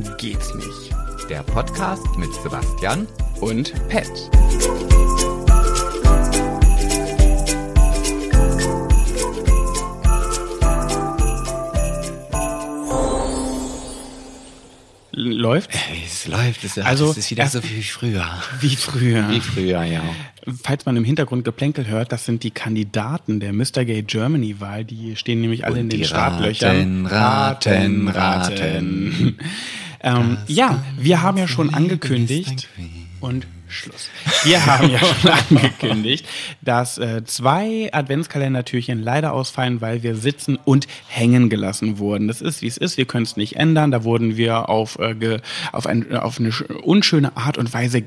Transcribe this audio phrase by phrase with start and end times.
[0.00, 1.28] Geht's nicht.
[1.28, 3.06] Der Podcast mit Sebastian
[3.40, 4.10] Und Pet.
[15.14, 15.70] Läuft?
[16.04, 16.64] es läuft.
[16.64, 18.26] Es, Also, es ist wieder so wie früher.
[18.60, 19.28] Wie früher.
[19.30, 20.02] Wie früher, ja.
[20.64, 23.84] Falls man im Hintergrund Geplänkel hört, das sind die Kandidaten der Mr.
[23.84, 24.84] Gay Germany Wahl.
[24.86, 27.04] Die stehen nämlich alle Und in den die Startlöchern.
[27.06, 29.38] raten, raten, raten.
[30.02, 32.68] ähm, ja, wir haben ja schon angekündigt
[33.20, 34.10] und Schluss.
[34.44, 36.26] Wir haben ja schon angekündigt,
[36.60, 42.28] dass äh, zwei Adventskalendertürchen leider ausfallen, weil wir sitzen und hängen gelassen wurden.
[42.28, 42.98] Das ist, wie es ist.
[42.98, 43.90] Wir können es nicht ändern.
[43.90, 45.38] Da wurden wir auf, äh,
[45.72, 48.02] auf, ein, auf eine sch- unschöne Art und Weise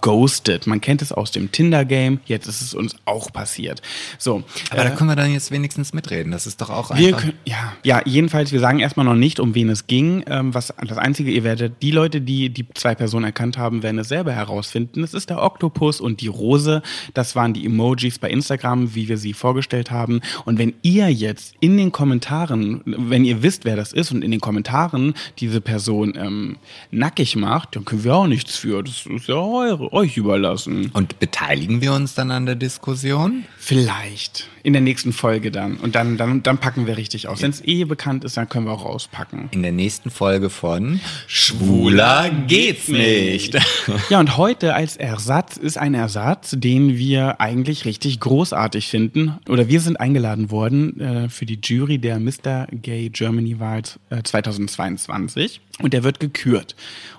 [0.00, 0.66] geghostet.
[0.66, 2.20] Man kennt es aus dem Tinder-Game.
[2.26, 3.82] Jetzt ist es uns auch passiert.
[4.18, 4.42] So.
[4.70, 6.32] Aber äh, da können wir dann jetzt wenigstens mitreden.
[6.32, 7.20] Das ist doch auch einfach.
[7.20, 10.24] können, ja, ja, jedenfalls, wir sagen erstmal noch nicht, um wen es ging.
[10.26, 13.98] Ähm, was, das Einzige, ihr werdet, die Leute, die die zwei Personen erkannt haben, werden
[13.98, 15.02] es selber herausfinden.
[15.02, 16.82] Es ist der Oktopus und die Rose.
[17.14, 20.20] Das waren die Emojis bei Instagram, wie wir sie vorgestellt haben.
[20.44, 24.30] Und wenn ihr jetzt in den Kommentaren, wenn ihr wisst, wer das ist und in
[24.30, 26.56] den Kommentaren diese Person ähm,
[26.90, 28.82] nackig macht, dann können wir auch nichts für.
[28.82, 30.90] Das ist ja eure, euch überlassen.
[30.92, 33.44] Und beteiligen wir uns dann an der Diskussion?
[33.58, 34.48] Vielleicht.
[34.62, 35.76] In der nächsten Folge dann.
[35.76, 37.42] Und dann, dann, dann packen wir richtig aus.
[37.42, 39.48] Wenn es eh bekannt ist, dann können wir auch rauspacken.
[39.52, 43.56] In der nächsten Folge von Schwuler geht's nicht.
[44.10, 49.38] Ja, und heute als Ersatz ist ein Ersatz, den wir eigentlich richtig großartig finden.
[49.48, 52.66] Oder wir sind eingeladen worden äh, für die Jury der Mr.
[52.70, 55.60] Gay Germany Wahl äh, 2022.
[55.80, 56.74] Und der wird gekürt.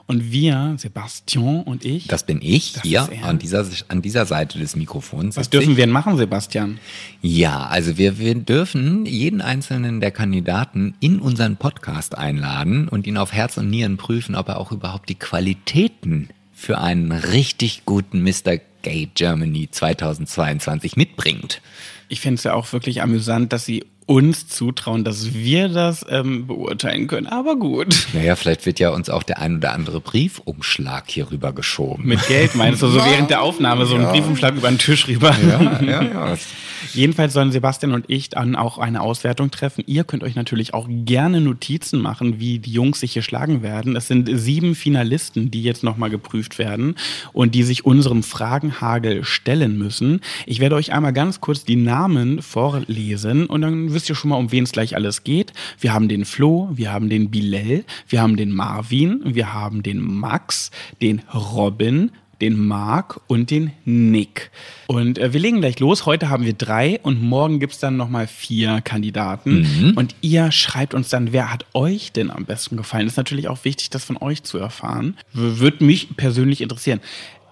[0.10, 3.26] Und wir, Sebastian und ich, Das bin ich Das hier er.
[3.26, 5.38] an dieser, an dieser Seite des Mikrofons.
[5.38, 5.78] was dürfen ich.
[5.78, 6.80] wir denn machen, Sebastian?
[7.22, 13.18] Ja, also wir, wir dürfen jeden einzelnen der Kandidaten in unseren Podcast einladen und ihn
[13.18, 18.24] auf Herz und Nieren prüfen, ob er auch überhaupt die Qualitäten für einen richtig guten
[18.24, 18.58] Mr.
[18.82, 21.62] Gay Germany 2022 mitbringt.
[22.08, 26.48] Ich finde es ja auch wirklich amüsant, dass sie uns zutrauen, dass wir das ähm,
[26.48, 27.28] beurteilen können.
[27.28, 28.08] Aber gut.
[28.14, 32.08] Naja, vielleicht wird ja uns auch der ein oder andere Briefumschlag hier rüber geschoben.
[32.08, 35.36] Mit Geld meinst du, so während der Aufnahme so einen Briefumschlag über den Tisch rüber.
[35.48, 36.38] ja, ja, ja.
[36.94, 39.84] Jedenfalls sollen Sebastian und ich dann auch eine Auswertung treffen.
[39.86, 43.96] Ihr könnt euch natürlich auch gerne Notizen machen, wie die Jungs sich hier schlagen werden.
[43.96, 46.96] Es sind sieben Finalisten, die jetzt nochmal geprüft werden
[47.34, 50.22] und die sich unserem Fragenhagel stellen müssen.
[50.46, 54.38] Ich werde euch einmal ganz kurz die Namen vorlesen und dann wisst ihr schon mal,
[54.38, 55.52] um wen es gleich alles geht.
[55.80, 60.00] Wir haben den Flo, wir haben den Bilal, wir haben den Marvin, wir haben den
[60.00, 60.72] Max,
[61.02, 64.50] den Robin, den Marc und den Nick.
[64.88, 66.06] Und äh, wir legen gleich los.
[66.06, 69.94] Heute haben wir drei und morgen gibt's dann nochmal vier Kandidaten.
[69.98, 73.08] Und ihr schreibt uns dann, wer hat euch denn am besten gefallen?
[73.08, 75.18] Ist natürlich auch wichtig, das von euch zu erfahren.
[75.34, 77.02] W- Würde mich persönlich interessieren.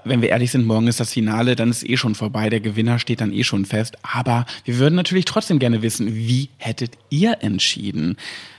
[0.10, 2.50] Wenn wir ehrlich sind, morgen ist das Finale, dann ist eh schon vorbei.
[2.50, 3.98] Der Gewinner steht dann eh schon fest.
[4.04, 8.18] Aber wir würden natürlich trotzdem gerne wissen, wie hättet ihr entschieden?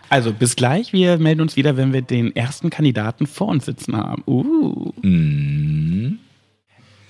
[0.08, 0.92] Also bis gleich.
[0.92, 4.22] Wir melden uns wieder, wenn wir den ersten Kandidaten vor uns sitzen haben.
[4.26, 4.92] Uh.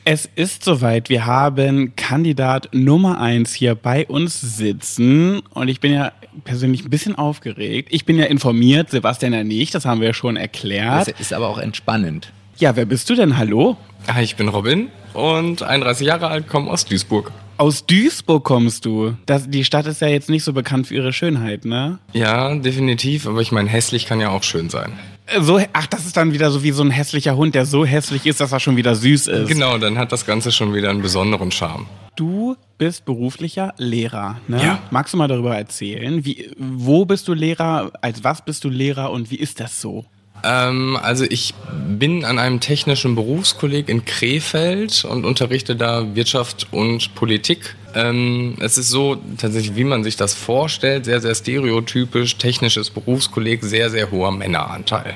[0.04, 1.10] Es ist soweit.
[1.10, 5.40] Wir haben Kandidat Nummer eins hier bei uns sitzen.
[5.50, 6.12] Und ich bin ja
[6.44, 7.90] persönlich ein bisschen aufgeregt.
[7.92, 9.74] Ich bin ja informiert, Sebastian ja nicht.
[9.74, 11.08] Das haben wir ja schon Das erklärt.
[11.20, 12.32] ist aber auch entspannend.
[12.58, 13.38] Ja, wer bist du denn?
[13.38, 13.76] Hallo?
[14.12, 17.30] Hi, ich bin Robin und 31 Jahre alt, komme aus Duisburg.
[17.56, 19.14] Aus Duisburg kommst du.
[19.26, 21.98] Das, die Stadt ist ja jetzt nicht so bekannt für ihre Schönheit, ne?
[22.12, 24.92] Ja, definitiv, aber ich meine, hässlich kann ja auch schön sein.
[25.26, 27.84] Äh, So, ach, das ist dann wieder so wie so ein hässlicher Hund, der so
[27.84, 29.48] hässlich ist, dass er schon wieder süß ist.
[29.48, 31.86] Genau, dann hat das Ganze schon wieder einen besonderen Charme.
[32.16, 34.60] Du bist beruflicher Lehrer, ne?
[34.64, 34.78] Ja.
[34.90, 36.24] Magst du mal darüber erzählen?
[36.24, 37.92] Wie, wo bist du Lehrer?
[38.00, 40.04] Als was bist du Lehrer und wie ist das so?
[40.44, 41.54] Ähm, also ich
[41.98, 47.76] bin an einem technischen Berufskolleg in Krefeld und unterrichte da Wirtschaft und Politik.
[47.94, 53.64] Ähm, es ist so tatsächlich, wie man sich das vorstellt, sehr, sehr stereotypisch, technisches Berufskolleg,
[53.64, 55.14] sehr, sehr hoher Männeranteil.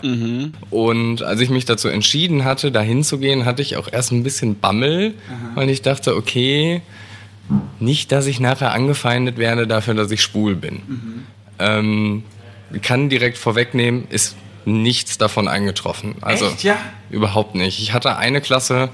[0.71, 4.59] Und als ich mich dazu entschieden hatte, da hinzugehen, hatte ich auch erst ein bisschen
[4.59, 5.15] Bammel,
[5.55, 6.81] weil ich dachte, okay,
[7.79, 10.83] nicht, dass ich nachher angefeindet werde dafür, dass ich schwul bin.
[11.59, 12.23] Ähm,
[12.81, 14.37] kann direkt vorwegnehmen, ist
[14.67, 16.17] nichts davon eingetroffen.
[16.21, 16.77] Also Echt, ja?
[17.11, 17.81] überhaupt nicht.
[17.81, 18.91] Ich hatte eine Klasse,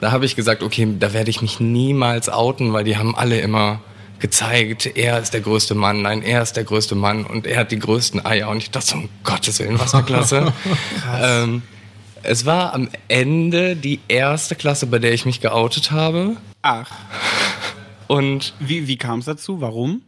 [0.00, 3.40] da habe ich gesagt, okay, da werde ich mich niemals outen, weil die haben alle
[3.40, 3.80] immer
[4.18, 7.72] gezeigt, er ist der größte Mann, nein, er ist der größte Mann und er hat
[7.72, 8.48] die größten Eier.
[8.48, 10.52] Und ich dachte so, um Gottes Willen, was eine Klasse.
[11.22, 11.62] ähm,
[12.22, 16.36] es war am Ende die erste Klasse, bei der ich mich geoutet habe.
[16.62, 16.90] Ach,
[18.08, 19.60] Und wie, wie kam es dazu?
[19.60, 20.02] Warum?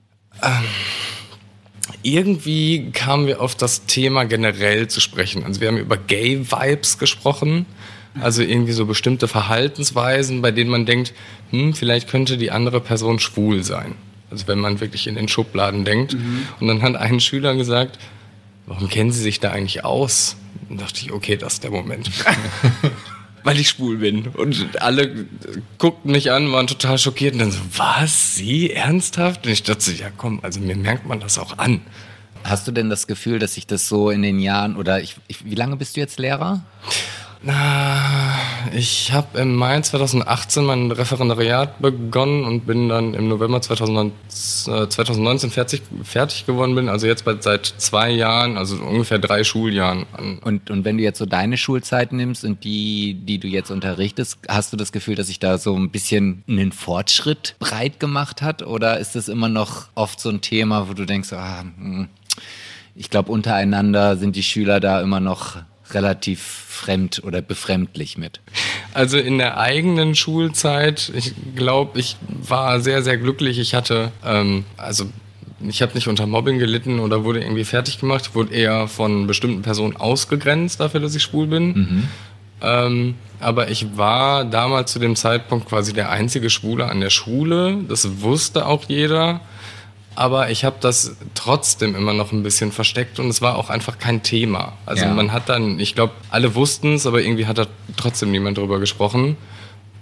[2.03, 5.45] Irgendwie kamen wir auf das Thema generell zu sprechen.
[5.45, 7.67] Also wir haben über Gay-Vibes gesprochen.
[8.21, 11.15] Also irgendwie so bestimmte Verhaltensweisen, bei denen man denkt,
[11.51, 13.95] hm, vielleicht könnte die andere Person schwul sein.
[14.31, 16.15] Also wenn man wirklich in den Schubladen denkt.
[16.15, 16.47] Mhm.
[16.61, 17.99] Und dann hat ein Schüler gesagt,
[18.67, 20.37] warum kennen Sie sich da eigentlich aus?
[20.69, 22.11] Und dachte ich, okay, das ist der Moment.
[23.45, 24.29] Weil ich schwul bin.
[24.29, 25.27] Und alle
[25.79, 28.37] guckten mich an, waren total schockiert und dann so, was?
[28.37, 28.71] Sie?
[28.71, 29.47] Ernsthaft?
[29.47, 31.81] Und ich dachte, ja komm, also mir merkt man das auch an.
[32.45, 35.45] Hast du denn das Gefühl, dass sich das so in den Jahren, oder ich, ich,
[35.45, 36.65] wie lange bist du jetzt Lehrer?
[37.45, 38.39] Na,
[38.73, 45.51] ich habe im Mai 2018 mein Referendariat begonnen und bin dann im November 2019, 2019
[45.51, 46.89] fertig, fertig geworden bin.
[46.89, 50.07] Also jetzt seit zwei Jahren, also ungefähr drei Schuljahren.
[50.45, 54.39] Und, und wenn du jetzt so deine Schulzeit nimmst und die, die du jetzt unterrichtest,
[54.47, 58.63] hast du das Gefühl, dass sich da so ein bisschen einen Fortschritt breit gemacht hat?
[58.63, 62.09] Oder ist das immer noch oft so ein Thema, wo du denkst, ah, hm,
[62.95, 65.57] ich glaube, untereinander sind die Schüler da immer noch
[65.95, 68.41] relativ fremd oder befremdlich mit?
[68.95, 73.59] Also in der eigenen Schulzeit, ich glaube, ich war sehr, sehr glücklich.
[73.59, 75.07] Ich hatte, ähm, also
[75.69, 78.35] ich habe nicht unter Mobbing gelitten oder wurde irgendwie fertig gemacht.
[78.35, 81.67] Wurde eher von bestimmten Personen ausgegrenzt dafür, dass ich schwul bin.
[81.67, 82.09] Mhm.
[82.63, 87.79] Ähm, aber ich war damals zu dem Zeitpunkt quasi der einzige Schwule an der Schule.
[87.89, 89.41] Das wusste auch jeder
[90.15, 93.99] aber ich habe das trotzdem immer noch ein bisschen versteckt und es war auch einfach
[93.99, 94.75] kein Thema.
[94.87, 95.15] Also ja.
[95.15, 97.67] man hat dann, ich glaube, alle wussten es, aber irgendwie hat da
[97.97, 99.37] trotzdem niemand drüber gesprochen.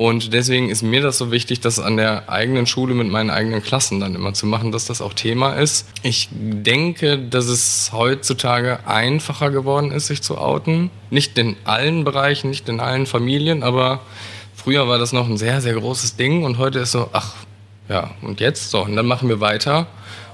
[0.00, 3.62] Und deswegen ist mir das so wichtig, das an der eigenen Schule mit meinen eigenen
[3.62, 5.86] Klassen dann immer zu machen, dass das auch Thema ist.
[6.02, 10.90] Ich denke, dass es heutzutage einfacher geworden ist, sich zu outen.
[11.10, 14.00] Nicht in allen Bereichen, nicht in allen Familien, aber
[14.54, 17.34] früher war das noch ein sehr, sehr großes Ding und heute ist so, ach,
[17.90, 18.70] ja, und jetzt?
[18.70, 19.86] So, und dann machen wir weiter.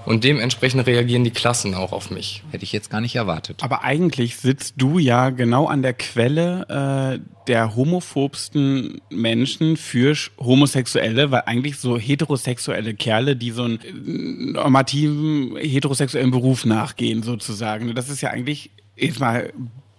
[0.07, 2.45] Und dementsprechend reagieren die Klassen auch auf mich.
[2.53, 3.63] Hätte ich jetzt gar nicht erwartet.
[3.63, 11.33] Aber eigentlich sitzt du ja genau an der Quelle äh, der homophobsten Menschen für Homosexuelle,
[11.33, 17.93] weil eigentlich so heterosexuelle Kerle, die so einen normativen heterosexuellen Beruf nachgehen, sozusagen.
[17.97, 19.53] Das ist ja eigentlich jetzt mal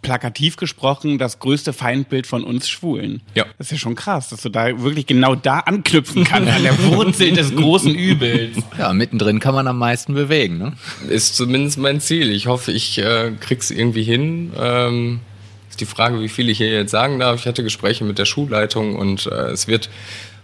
[0.07, 3.21] plakativ gesprochen das größte Feindbild von uns Schwulen.
[3.36, 3.45] Ja.
[3.57, 6.77] Das ist ja schon krass, dass du da wirklich genau da anknüpfen kannst, an der
[6.92, 8.57] Wurzel des großen Übels.
[8.77, 10.74] Ja, mittendrin kann man am meisten bewegen, ne?
[11.09, 12.31] Ist zumindest mein Ziel.
[12.31, 14.54] Ich hoffe, ich äh, krieg's irgendwie hin.
[14.57, 15.19] Ähm,
[15.69, 17.42] ist die Frage, wie viel ich hier jetzt sagen darf.
[17.42, 19.89] Ich hatte Gespräche mit der Schulleitung und äh, es wird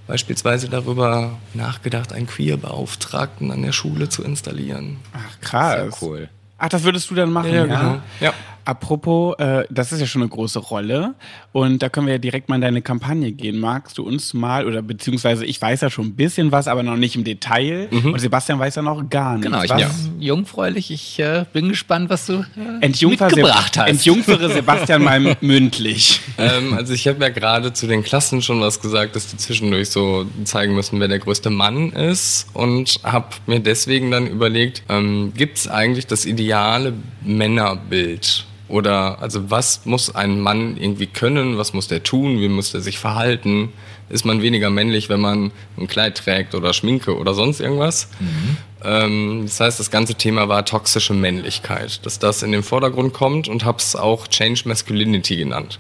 [0.08, 4.98] beispielsweise darüber nachgedacht, einen Queer-Beauftragten an der Schule zu installieren.
[5.14, 5.74] Ach, krass.
[5.76, 6.30] Sehr cool.
[6.58, 7.50] Ach, das würdest du dann machen?
[7.50, 7.80] Ja, ja.
[7.80, 8.02] genau.
[8.20, 8.34] Ja.
[8.66, 11.16] Apropos, äh, das ist ja schon eine große Rolle
[11.52, 13.60] und da können wir ja direkt mal in deine Kampagne gehen.
[13.60, 16.96] Magst du uns mal, oder beziehungsweise ich weiß ja schon ein bisschen was, aber noch
[16.96, 18.14] nicht im Detail mhm.
[18.14, 19.46] und Sebastian weiß ja noch gar nichts.
[19.46, 20.04] Genau, ich was?
[20.04, 20.28] bin ja.
[20.28, 20.92] jungfräulich.
[20.92, 23.90] Ich äh, bin gespannt, was du äh, mitgebracht hast.
[23.90, 26.22] Entjungfere Sebastian mal mündlich.
[26.38, 29.90] Ähm, also ich habe ja gerade zu den Klassen schon was gesagt, dass die zwischendurch
[29.90, 35.34] so zeigen müssen, wer der größte Mann ist und habe mir deswegen dann überlegt, ähm,
[35.36, 36.94] gibt es eigentlich das ideale
[37.24, 38.46] Männerbild?
[38.68, 42.82] Oder also was muss ein Mann irgendwie können, was muss der tun, wie muss der
[42.82, 43.74] sich verhalten?
[44.10, 48.10] Ist man weniger männlich, wenn man ein Kleid trägt oder Schminke oder sonst irgendwas?
[48.20, 48.58] Mhm.
[48.84, 53.48] Ähm, das heißt, das ganze Thema war toxische Männlichkeit, dass das in den Vordergrund kommt
[53.48, 55.80] und habe es auch Change Masculinity genannt.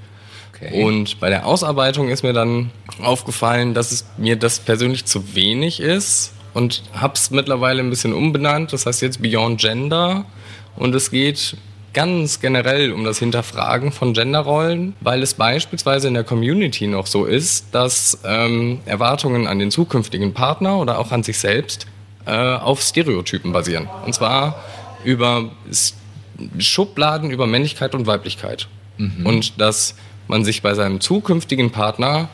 [0.53, 0.83] Okay.
[0.83, 5.79] Und bei der Ausarbeitung ist mir dann aufgefallen, dass es mir das persönlich zu wenig
[5.79, 8.73] ist und habe es mittlerweile ein bisschen umbenannt.
[8.73, 10.25] Das heißt jetzt Beyond Gender
[10.75, 11.57] und es geht
[11.93, 17.25] ganz generell um das Hinterfragen von Genderrollen, weil es beispielsweise in der Community noch so
[17.25, 21.87] ist, dass ähm, Erwartungen an den zukünftigen Partner oder auch an sich selbst
[22.25, 23.87] äh, auf Stereotypen basieren.
[24.05, 24.63] Und zwar
[25.03, 25.51] über
[26.57, 28.67] Schubladen über Männlichkeit und Weiblichkeit.
[28.97, 29.25] Mhm.
[29.25, 29.95] Und dass
[30.27, 32.29] man sich bei seinem zukünftigen Partner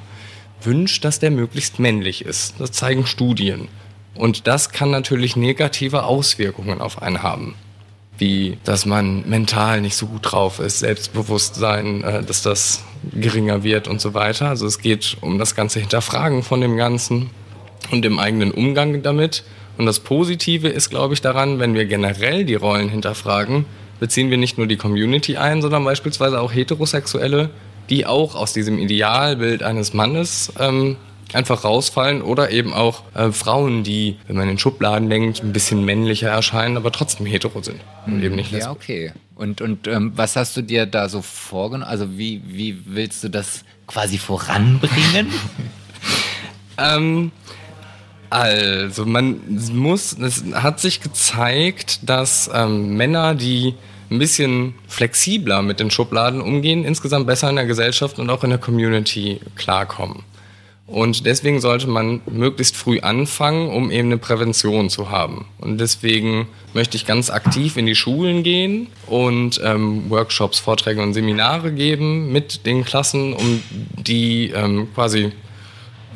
[0.62, 2.56] wünscht, dass der möglichst männlich ist.
[2.60, 3.68] Das zeigen Studien.
[4.16, 7.56] Und das kann natürlich negative Auswirkungen auf einen haben
[8.20, 12.84] wie dass man mental nicht so gut drauf ist, Selbstbewusstsein, äh, dass das
[13.14, 14.50] geringer wird und so weiter.
[14.50, 17.30] Also es geht um das ganze Hinterfragen von dem Ganzen
[17.92, 19.44] und dem eigenen Umgang damit.
[19.78, 23.66] Und das Positive ist, glaube ich, daran, wenn wir generell die Rollen hinterfragen,
[24.00, 27.50] beziehen wir nicht nur die Community ein, sondern beispielsweise auch Heterosexuelle,
[27.90, 30.98] die auch aus diesem Idealbild eines Mannes ähm,
[31.34, 35.86] einfach rausfallen oder eben auch äh, Frauen, die, wenn man in Schubladen denkt, ein bisschen
[35.86, 38.66] männlicher erscheinen, aber trotzdem hetero sind und eben nicht lesbisch.
[38.66, 39.12] Ja, okay.
[39.36, 41.90] Und, und ähm, was hast du dir da so vorgenommen?
[41.90, 45.28] Also wie, wie willst du das quasi voranbringen?
[46.78, 47.32] ähm,
[48.30, 49.40] Also, man
[49.74, 53.74] muss, es hat sich gezeigt, dass ähm, Männer, die
[54.12, 58.52] ein bisschen flexibler mit den Schubladen umgehen, insgesamt besser in der Gesellschaft und auch in
[58.52, 60.24] der Community klarkommen.
[60.90, 65.46] Und deswegen sollte man möglichst früh anfangen, um eben eine Prävention zu haben.
[65.60, 71.14] Und deswegen möchte ich ganz aktiv in die Schulen gehen und ähm, Workshops, Vorträge und
[71.14, 73.62] Seminare geben mit den Klassen, um
[73.98, 75.32] die ähm, quasi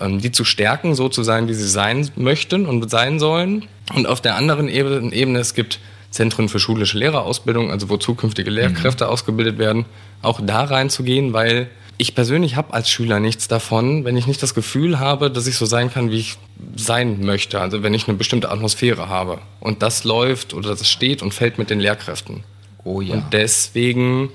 [0.02, 3.68] ähm, die zu stärken, so zu sein, wie sie sein möchten und sein sollen.
[3.94, 8.50] Und auf der anderen Ebene, Ebene es gibt Zentren für schulische Lehrerausbildung, also wo zukünftige
[8.50, 9.12] Lehrkräfte mhm.
[9.12, 9.86] ausgebildet werden,
[10.24, 14.54] auch da reinzugehen, weil ich persönlich habe als Schüler nichts davon, wenn ich nicht das
[14.54, 16.38] Gefühl habe, dass ich so sein kann, wie ich
[16.76, 17.60] sein möchte.
[17.62, 19.40] Also wenn ich eine bestimmte Atmosphäre habe.
[19.60, 22.44] Und das läuft oder das steht und fällt mit den Lehrkräften.
[22.84, 23.16] Oh ja.
[23.16, 24.30] Und deswegen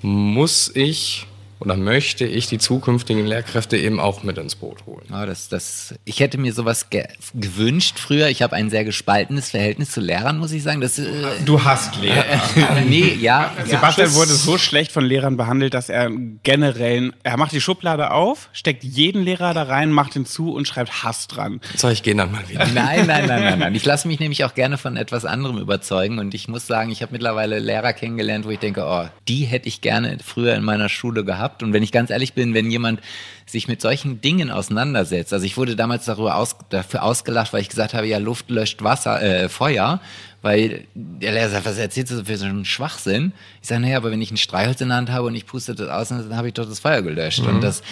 [0.00, 1.26] muss ich
[1.62, 5.06] oder möchte ich die zukünftigen Lehrkräfte eben auch mit ins Boot holen.
[5.12, 7.04] Oh, das, das, ich hätte mir sowas ge
[7.34, 8.28] gewünscht früher.
[8.28, 10.80] Ich habe ein sehr gespaltenes Verhältnis zu Lehrern, muss ich sagen.
[10.80, 11.04] Das, äh,
[11.44, 12.24] du hast Lehrer.
[12.62, 13.52] Äh, nee, ja.
[13.64, 16.10] Sebastian ja, wurde so schlecht von Lehrern behandelt, dass er
[16.42, 20.66] generell, er macht die Schublade auf, steckt jeden Lehrer da rein, macht ihn zu und
[20.66, 21.60] schreibt Hass dran.
[21.76, 22.66] So, ich gehe dann mal wieder.
[22.68, 23.74] Nein, nein, nein, nein, nein.
[23.74, 27.02] Ich lasse mich nämlich auch gerne von etwas anderem überzeugen und ich muss sagen, ich
[27.02, 30.88] habe mittlerweile Lehrer kennengelernt, wo ich denke, oh, die hätte ich gerne früher in meiner
[30.88, 31.62] Schule gehabt gehabt.
[31.62, 33.00] Und wenn ich ganz ehrlich bin, wenn jemand
[33.46, 37.68] sich mit solchen Dingen auseinandersetzt, also ich wurde damals darüber aus, dafür ausgelacht, weil ich
[37.68, 40.00] gesagt habe, ja, Luft löscht Wasser, äh, Feuer,
[40.40, 43.32] weil der Lehrer sagt, was erzählst du für so einen Schwachsinn?
[43.60, 45.74] Ich sage, naja, aber wenn ich ein Streichholz in der Hand habe und ich puste
[45.74, 47.42] das aus, dann habe ich doch das Feuer gelöscht.
[47.42, 47.56] Mhm.
[47.56, 47.82] Und das,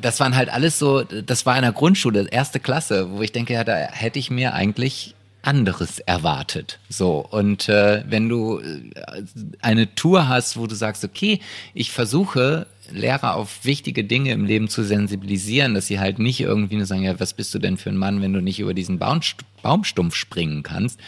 [0.00, 3.54] das waren halt alles so, das war in der Grundschule, erste Klasse, wo ich denke,
[3.54, 6.78] ja, da hätte ich mir eigentlich anderes erwartet.
[6.88, 8.92] So und äh, wenn du äh,
[9.60, 11.40] eine Tour hast, wo du sagst, okay,
[11.74, 16.76] ich versuche Lehrer auf wichtige Dinge im Leben zu sensibilisieren, dass sie halt nicht irgendwie
[16.76, 18.98] nur sagen, ja, was bist du denn für ein Mann, wenn du nicht über diesen
[18.98, 21.00] Baumstumpf springen kannst,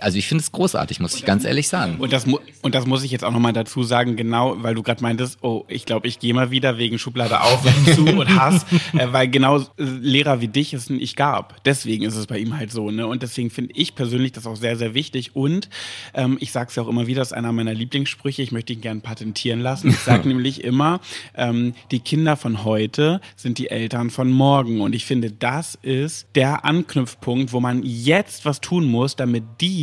[0.00, 1.96] also ich finde es großartig, muss ich ganz ehrlich sagen.
[1.98, 2.26] Und das,
[2.62, 5.64] und das muss ich jetzt auch nochmal dazu sagen, genau, weil du gerade meintest, oh,
[5.68, 9.28] ich glaube, ich gehe mal wieder wegen Schublade auf und zu und Hass, äh, weil
[9.28, 11.62] genau äh, Lehrer wie dich es nicht gab.
[11.64, 13.06] Deswegen ist es bei ihm halt so, ne?
[13.06, 15.34] Und deswegen finde ich persönlich das auch sehr, sehr wichtig.
[15.34, 15.68] Und
[16.14, 18.72] ähm, ich sage es ja auch immer wieder, das ist einer meiner Lieblingssprüche, ich möchte
[18.72, 19.88] ihn gerne patentieren lassen.
[19.90, 21.00] Ich sage nämlich immer,
[21.34, 24.80] ähm, die Kinder von heute sind die Eltern von morgen.
[24.80, 29.77] Und ich finde, das ist der Anknüpfpunkt, wo man jetzt was tun muss, damit die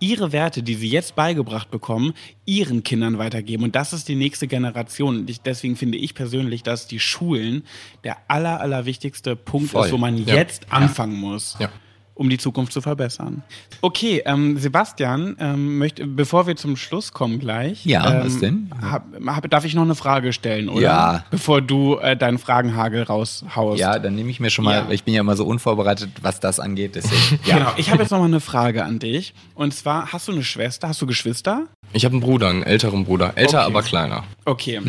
[0.00, 3.64] ihre Werte, die sie jetzt beigebracht bekommen, ihren Kindern weitergeben.
[3.64, 5.18] Und das ist die nächste Generation.
[5.18, 7.64] Und ich, deswegen finde ich persönlich, dass die Schulen
[8.04, 9.86] der aller, aller wichtigste Punkt Voll.
[9.86, 10.34] ist, wo man ja.
[10.34, 11.20] jetzt anfangen ja.
[11.20, 11.56] muss.
[11.58, 11.70] Ja
[12.14, 13.42] um die Zukunft zu verbessern.
[13.80, 17.84] Okay, ähm, Sebastian, ähm, möchte, bevor wir zum Schluss kommen gleich.
[17.84, 18.70] Ja, ähm, was denn?
[18.80, 20.80] Hab, hab, darf ich noch eine Frage stellen, oder?
[20.80, 21.24] Ja.
[21.30, 23.80] Bevor du äh, deinen Fragenhagel raushaust.
[23.80, 24.90] Ja, dann nehme ich mir schon mal, ja.
[24.90, 26.94] ich bin ja immer so unvorbereitet, was das angeht.
[26.94, 27.58] Deswegen, ja.
[27.58, 29.34] Genau, ich habe jetzt noch mal eine Frage an dich.
[29.54, 31.66] Und zwar, hast du eine Schwester, hast du Geschwister?
[31.92, 33.32] Ich habe einen Bruder, einen älteren Bruder.
[33.36, 33.66] Älter, okay.
[33.66, 34.24] aber kleiner.
[34.44, 34.80] Okay.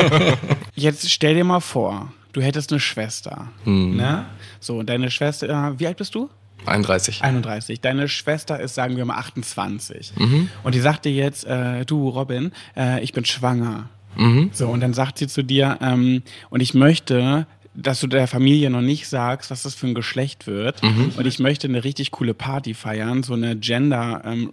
[0.74, 3.48] jetzt stell dir mal vor, du hättest eine Schwester.
[3.64, 3.96] Hm.
[3.96, 4.26] Ne?
[4.60, 6.30] So, deine Schwester, wie alt bist du?
[6.66, 7.22] 31.
[7.22, 7.80] 31.
[7.80, 10.12] Deine Schwester ist, sagen wir mal, 28.
[10.16, 10.48] Mhm.
[10.62, 13.88] Und die sagt dir jetzt, äh, du Robin, äh, ich bin schwanger.
[14.16, 14.50] Mhm.
[14.52, 18.68] So, und dann sagt sie zu dir, ähm, und ich möchte, dass du der Familie
[18.68, 20.82] noch nicht sagst, was das für ein Geschlecht wird.
[20.82, 21.12] Mhm.
[21.16, 24.50] Und ich möchte eine richtig coole Party feiern, so eine Gender ähm,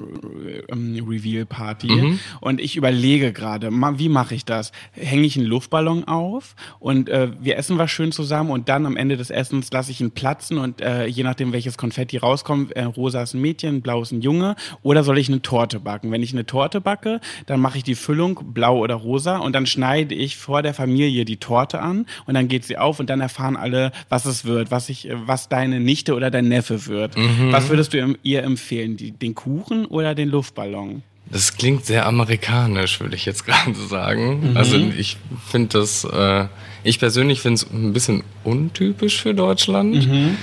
[0.69, 1.91] ähm, Reveal Party.
[1.91, 2.19] Mhm.
[2.39, 4.71] Und ich überlege gerade, wie mache ich das?
[4.91, 8.95] Hänge ich einen Luftballon auf und äh, wir essen was schön zusammen und dann am
[8.95, 12.83] Ende des Essens lasse ich ihn platzen und äh, je nachdem welches Konfetti rauskommt, äh,
[12.83, 14.55] rosa ist ein Mädchen, blau ist ein Junge.
[14.81, 16.11] Oder soll ich eine Torte backen?
[16.11, 19.65] Wenn ich eine Torte backe, dann mache ich die Füllung blau oder rosa und dann
[19.65, 23.21] schneide ich vor der Familie die Torte an und dann geht sie auf und dann
[23.21, 27.17] erfahren alle, was es wird, was ich, was deine Nichte oder dein Neffe wird.
[27.17, 27.51] Mhm.
[27.51, 28.97] Was würdest du ihr empfehlen?
[28.97, 31.03] Die, den Kuchen oder den Luftballon?
[31.31, 34.51] Das klingt sehr amerikanisch, würde ich jetzt gerade sagen.
[34.51, 34.57] Mhm.
[34.57, 35.17] Also ich
[35.49, 36.45] finde das, äh,
[36.83, 40.07] ich persönlich finde es ein bisschen untypisch für Deutschland.
[40.07, 40.37] Mhm.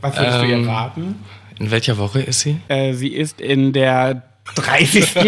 [0.00, 1.14] Was würdest ähm, du ihr ähm, raten?
[1.58, 2.58] In welcher Woche ist sie?
[2.68, 4.22] Äh, sie ist in der
[4.54, 5.14] 30.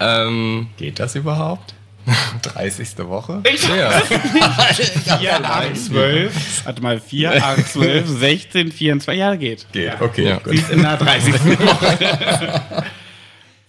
[0.00, 1.74] ähm, Geht das überhaupt?
[2.42, 2.98] 30.
[3.08, 3.42] Woche?
[3.52, 3.90] Ich ja.
[5.18, 6.64] 4, 8, 12.
[6.64, 9.18] Warte mal, 4, 8, 12, 16, 24.
[9.18, 9.66] Ja, geht.
[9.72, 10.28] Geht, okay.
[10.28, 10.40] Ja.
[10.44, 11.34] Sie ist in der 30.
[11.60, 12.84] Woche.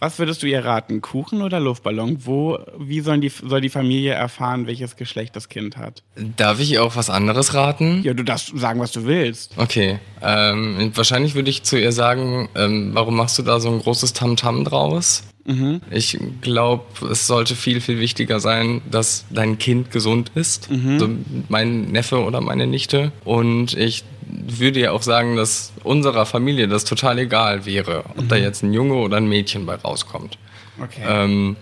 [0.02, 1.00] Was würdest du ihr raten?
[1.02, 2.26] Kuchen oder Luftballon?
[2.26, 6.02] Wo, wie sollen die, soll die Familie erfahren, welches Geschlecht das Kind hat?
[6.38, 8.02] Darf ich ihr auch was anderes raten?
[8.02, 9.54] Ja, du darfst sagen, was du willst.
[9.58, 10.00] Okay.
[10.24, 14.14] Ähm, wahrscheinlich würde ich zu ihr sagen, ähm, warum machst du da so ein großes
[14.14, 15.24] Tamtam -Tam draus?
[15.46, 15.82] Mhm.
[15.90, 20.70] Ich glaube, es sollte viel, viel wichtiger sein, dass dein Kind gesund ist.
[20.70, 20.90] Mhm.
[20.90, 21.10] Also
[21.50, 23.12] mein Neffe oder meine Nichte.
[23.26, 28.28] Und ich würde ja auch sagen, dass unserer Familie das total egal wäre, ob mhm.
[28.28, 30.38] da jetzt ein Junge oder ein Mädchen bei rauskommt.
[30.80, 31.02] Okay.
[31.06, 31.56] Ähm,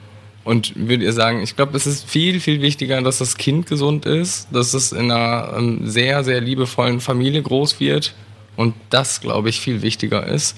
[0.44, 4.06] und würde ihr sagen, ich glaube, es ist viel, viel wichtiger, dass das Kind gesund
[4.06, 8.14] ist, dass es in einer ähm, sehr, sehr liebevollen Familie groß wird.
[8.56, 10.58] Und das, glaube ich, viel wichtiger ist.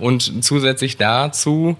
[0.00, 1.76] Und zusätzlich dazu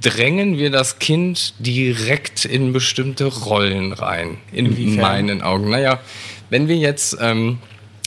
[0.00, 5.00] drängen wir das Kind direkt in bestimmte Rollen rein, in Inwiefern?
[5.00, 5.70] meinen Augen.
[5.70, 6.00] Naja,
[6.50, 7.58] wenn wir jetzt ähm,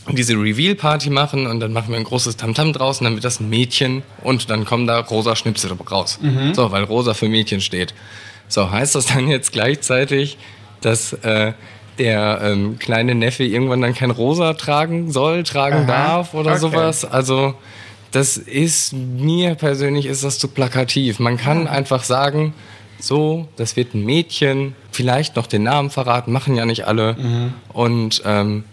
[0.09, 3.49] diese Reveal-Party machen und dann machen wir ein großes Tamtam draußen, dann wird das ein
[3.49, 6.19] Mädchen und dann kommen da rosa Schnipsel raus.
[6.21, 6.53] Mhm.
[6.53, 7.93] So, weil rosa für Mädchen steht.
[8.47, 10.37] So, heißt das dann jetzt gleichzeitig,
[10.81, 11.53] dass äh,
[11.99, 15.85] der ähm, kleine Neffe irgendwann dann kein rosa tragen soll, tragen Aha.
[15.85, 16.59] darf oder okay.
[16.59, 17.05] sowas?
[17.05, 17.55] Also,
[18.11, 21.19] das ist, mir persönlich ist das zu plakativ.
[21.19, 22.53] Man kann einfach sagen,
[22.99, 27.13] so, das wird ein Mädchen, vielleicht noch den Namen verraten, machen ja nicht alle.
[27.13, 27.53] Mhm.
[27.73, 28.63] Und ähm,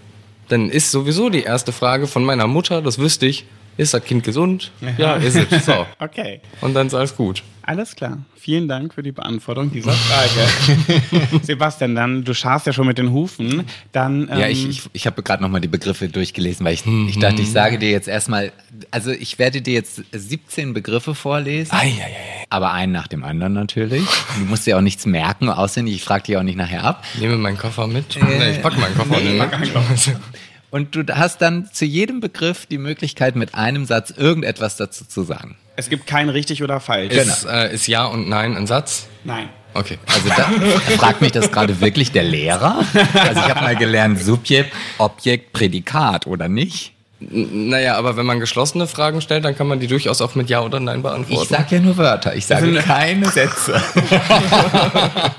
[0.49, 3.45] dann ist sowieso die erste Frage von meiner Mutter, das wüsste ich,
[3.79, 4.73] ist das Kind gesund?
[4.99, 5.65] Ja, ist es.
[5.65, 5.87] So.
[6.01, 6.41] okay.
[6.61, 7.43] Und dann ist alles gut.
[7.63, 8.19] Alles klar.
[8.35, 11.41] Vielen Dank für die Beantwortung dieser Frage.
[11.43, 13.65] Sebastian, dann, du scharst ja schon mit den Hufen.
[13.93, 17.09] Dann, ähm ja, ich, ich, ich habe gerade nochmal die Begriffe durchgelesen, weil ich, mhm.
[17.09, 18.53] ich dachte, ich sage dir jetzt erstmal,
[18.91, 21.71] also ich werde dir jetzt 17 Begriffe vorlesen.
[21.73, 22.47] Ei, ei, ei.
[22.51, 24.05] Aber einen nach dem anderen natürlich.
[24.39, 25.95] Du musst dir auch nichts merken, auswendig.
[25.95, 27.05] Ich frage dich auch nicht nachher ab.
[27.21, 28.17] Nehme meinen Koffer mit.
[28.17, 30.17] Äh, nee, ich packe meinen Koffer nee, mit.
[30.71, 35.23] Und du hast dann zu jedem Begriff die Möglichkeit, mit einem Satz irgendetwas dazu zu
[35.23, 35.57] sagen.
[35.77, 37.15] Es gibt kein richtig oder falsch.
[37.15, 37.55] Ist, genau.
[37.55, 39.07] äh, ist Ja und Nein ein Satz?
[39.25, 39.49] Nein.
[39.75, 39.99] Okay.
[40.07, 40.45] Also da
[40.99, 42.85] fragt mich das gerade wirklich der Lehrer?
[43.15, 46.95] Also ich habe mal gelernt, Subjekt, Objekt, Prädikat, oder nicht?
[47.21, 50.63] Naja, aber wenn man geschlossene Fragen stellt, dann kann man die durchaus auch mit Ja
[50.63, 51.43] oder Nein beantworten.
[51.43, 53.73] Ich sage ja nur Wörter, ich sage also, keine Sätze.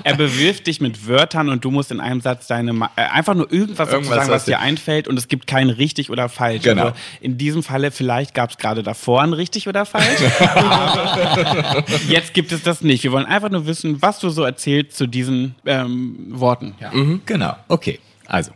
[0.04, 3.50] er bewirft dich mit Wörtern und du musst in einem Satz deine äh, einfach nur
[3.50, 6.64] irgendwas, irgendwas sagen, was dir einfällt und es gibt kein richtig oder falsch.
[6.64, 6.82] Genau.
[6.82, 10.20] Also in diesem Falle, vielleicht gab es gerade davor ein richtig oder falsch.
[12.08, 13.04] jetzt gibt es das nicht.
[13.04, 16.74] Wir wollen einfach nur wissen, was du so erzählst zu diesen ähm, Worten.
[16.78, 16.90] Ja.
[16.92, 18.00] Mhm, genau, okay.
[18.26, 18.50] Also,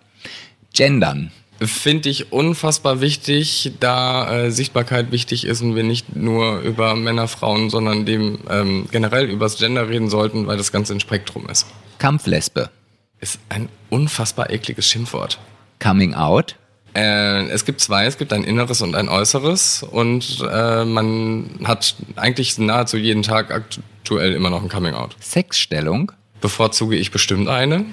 [0.74, 1.30] gendern
[1.66, 7.28] finde ich unfassbar wichtig, da äh, Sichtbarkeit wichtig ist und wir nicht nur über Männer,
[7.28, 11.66] Frauen, sondern dem ähm, generell übers Gender reden sollten, weil das Ganze ein Spektrum ist.
[11.98, 12.70] Kampflesbe.
[13.20, 15.38] Ist ein unfassbar ekliges Schimpfwort.
[15.80, 16.56] Coming out.
[16.94, 21.96] Äh, es gibt zwei, es gibt ein inneres und ein äußeres und äh, man hat
[22.16, 25.16] eigentlich nahezu jeden Tag aktuell immer noch ein Coming out.
[25.20, 26.12] Sexstellung.
[26.40, 27.86] Bevorzuge ich bestimmt eine.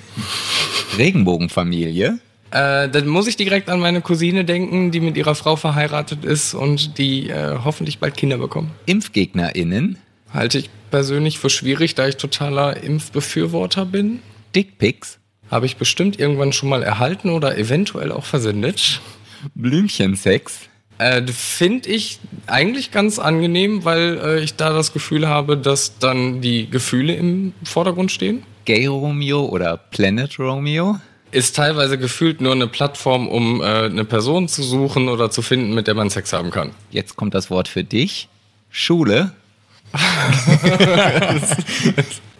[0.97, 2.19] Regenbogenfamilie.
[2.51, 6.53] Äh, dann muss ich direkt an meine Cousine denken, die mit ihrer Frau verheiratet ist
[6.53, 8.71] und die äh, hoffentlich bald Kinder bekommen.
[8.85, 9.97] ImpfgegnerInnen?
[10.33, 14.19] Halte ich persönlich für schwierig, da ich totaler Impfbefürworter bin.
[14.53, 15.17] Dickpics?
[15.49, 19.01] Habe ich bestimmt irgendwann schon mal erhalten oder eventuell auch versendet.
[19.55, 20.59] Blümchensex?
[20.97, 26.41] Äh, Finde ich eigentlich ganz angenehm, weil äh, ich da das Gefühl habe, dass dann
[26.41, 28.43] die Gefühle im Vordergrund stehen.
[28.65, 30.99] Gay Romeo oder Planet Romeo?
[31.31, 35.73] Ist teilweise gefühlt nur eine Plattform, um äh, eine Person zu suchen oder zu finden,
[35.73, 36.71] mit der man Sex haben kann.
[36.89, 38.27] Jetzt kommt das Wort für dich.
[38.69, 39.33] Schule.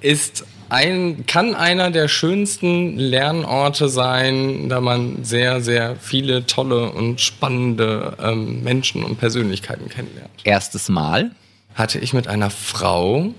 [0.01, 7.19] ist ein, kann einer der schönsten Lernorte sein, da man sehr, sehr viele tolle und
[7.19, 10.32] spannende ähm, Menschen und Persönlichkeiten kennenlernt.
[10.45, 11.32] Erstes Mal
[11.75, 13.34] hatte ich mit einer Frau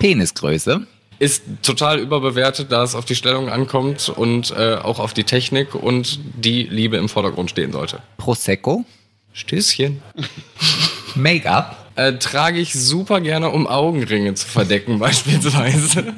[0.00, 0.84] Penisgröße
[1.24, 5.74] ist total überbewertet, da es auf die Stellung ankommt und äh, auch auf die Technik
[5.74, 8.02] und die Liebe im Vordergrund stehen sollte.
[8.18, 8.84] Prosecco.
[9.32, 10.02] Stößchen.
[11.14, 11.88] Make-up.
[11.96, 16.12] Äh, trage ich super gerne, um Augenringe zu verdecken, beispielsweise.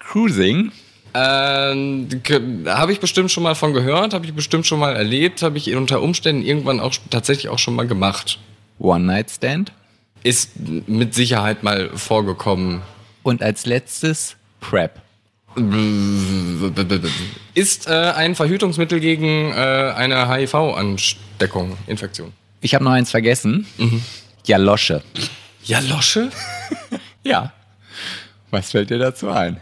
[0.00, 0.70] Cruising.
[1.14, 5.56] Äh, habe ich bestimmt schon mal von gehört, habe ich bestimmt schon mal erlebt, habe
[5.56, 8.38] ich unter Umständen irgendwann auch tatsächlich auch schon mal gemacht.
[8.78, 9.72] One-Night-Stand?
[10.24, 10.50] Ist
[10.86, 12.82] mit Sicherheit mal vorgekommen.
[13.28, 15.02] Und als letztes PrEP.
[17.52, 22.32] Ist äh, ein Verhütungsmittel gegen äh, eine HIV-Ansteckung, Infektion.
[22.62, 23.66] Ich habe noch eins vergessen.
[23.76, 24.02] Mhm.
[24.46, 25.02] Jalosche.
[25.62, 26.30] Jalosche?
[27.22, 27.52] ja.
[28.50, 29.60] Was fällt dir dazu ein?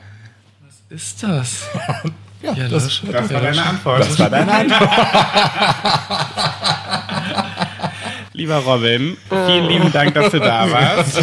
[0.64, 1.66] Was ist das?
[2.42, 4.00] ja, das, das war deine Antwort.
[4.00, 4.90] Das war deine Antwort.
[8.33, 11.18] Lieber Robin, vielen lieben Dank, dass du da warst.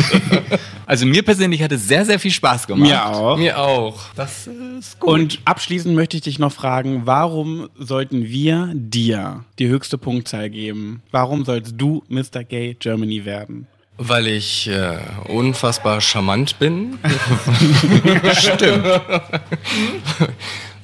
[0.86, 2.90] Also mir persönlich hat es sehr, sehr viel Spaß gemacht.
[2.90, 3.38] Mir auch.
[3.38, 4.00] Mir auch.
[4.16, 5.10] Das ist gut.
[5.10, 11.02] Und abschließend möchte ich dich noch fragen, warum sollten wir dir die höchste Punktzahl geben?
[11.12, 12.44] Warum sollst du Mr.
[12.44, 13.68] Gay Germany werden?
[13.98, 16.98] Weil ich äh, unfassbar charmant bin.
[18.34, 18.86] Stimmt.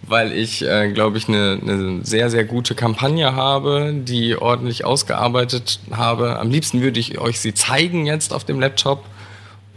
[0.03, 5.79] Weil ich, äh, glaube ich, eine ne sehr, sehr gute Kampagne habe, die ordentlich ausgearbeitet
[5.91, 6.39] habe.
[6.39, 9.03] Am liebsten würde ich euch sie zeigen jetzt auf dem Laptop.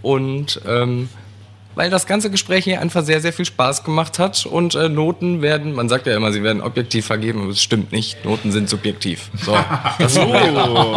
[0.02, 1.08] Und ähm,
[1.74, 5.40] weil das ganze Gespräch hier einfach sehr, sehr viel Spaß gemacht hat und äh, Noten
[5.40, 8.24] werden, man sagt ja immer, sie werden objektiv vergeben, aber es stimmt nicht.
[8.26, 9.30] Noten sind subjektiv.
[9.42, 9.56] So,
[9.98, 10.96] das Oh.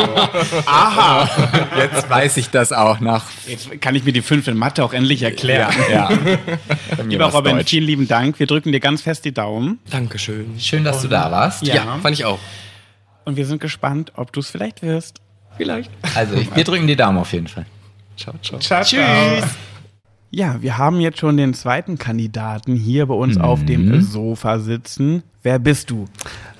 [0.65, 1.29] Aha.
[1.77, 3.23] Jetzt weiß ich das auch nach.
[3.47, 5.73] Jetzt kann ich mir die fünf in Mathe auch endlich erklären.
[5.89, 6.09] ja.
[6.09, 6.39] Mir
[7.07, 7.69] Lieber Robin, Deutsch.
[7.69, 8.37] vielen lieben Dank.
[8.39, 9.79] Wir drücken dir ganz fest die Daumen.
[9.89, 10.59] Dankeschön.
[10.59, 11.65] Schön, dass du da warst.
[11.65, 11.75] Ja.
[11.75, 12.39] Ja, fand ich auch.
[13.23, 15.21] Und wir sind gespannt, ob du es vielleicht wirst.
[15.55, 15.89] Vielleicht.
[16.15, 17.65] Also ich, wir drücken die Daumen auf jeden Fall.
[18.17, 18.59] Ciao, ciao.
[18.81, 19.45] Tschüss.
[20.31, 25.23] Ja, wir haben jetzt schon den zweiten Kandidaten hier bei uns auf dem Sofa sitzen.
[25.43, 26.05] Wer bist du?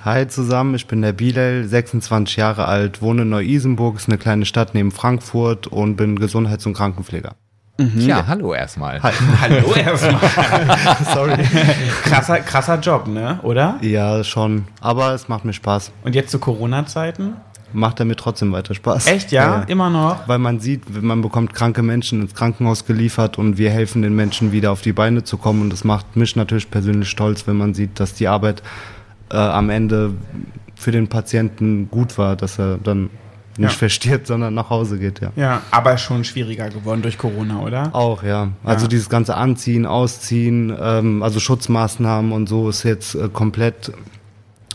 [0.03, 4.45] Hi zusammen, ich bin der Bilal, 26 Jahre alt, wohne in Neu-Isenburg, ist eine kleine
[4.45, 7.33] Stadt neben Frankfurt und bin Gesundheits- und Krankenpfleger.
[7.97, 9.03] Ja, hallo erstmal.
[9.03, 9.11] Hi.
[9.41, 10.21] Hallo erstmal.
[11.13, 11.43] Sorry.
[12.03, 13.39] krasser, krasser Job, ne?
[13.43, 13.77] Oder?
[13.81, 14.65] Ja, schon.
[14.79, 15.91] Aber es macht mir Spaß.
[16.03, 17.33] Und jetzt zu Corona-Zeiten?
[17.75, 19.07] Macht er mir trotzdem weiter Spaß.
[19.07, 19.63] Echt, ja?
[19.67, 20.27] Immer noch?
[20.27, 24.51] Weil man sieht, man bekommt kranke Menschen ins Krankenhaus geliefert und wir helfen den Menschen
[24.51, 25.61] wieder auf die Beine zu kommen.
[25.61, 28.63] Und das macht mich natürlich persönlich stolz, wenn man sieht, dass die Arbeit
[29.31, 30.13] äh, am Ende
[30.75, 33.09] für den Patienten gut war, dass er dann
[33.57, 33.77] nicht Ja.
[33.77, 35.31] verstirbt, sondern nach Hause geht, ja.
[35.37, 37.89] Ja, aber schon schwieriger geworden durch Corona, oder?
[37.95, 38.49] Auch, ja.
[38.65, 38.89] Also Ja.
[38.89, 43.93] dieses ganze Anziehen, Ausziehen, ähm, also Schutzmaßnahmen und so ist jetzt äh, komplett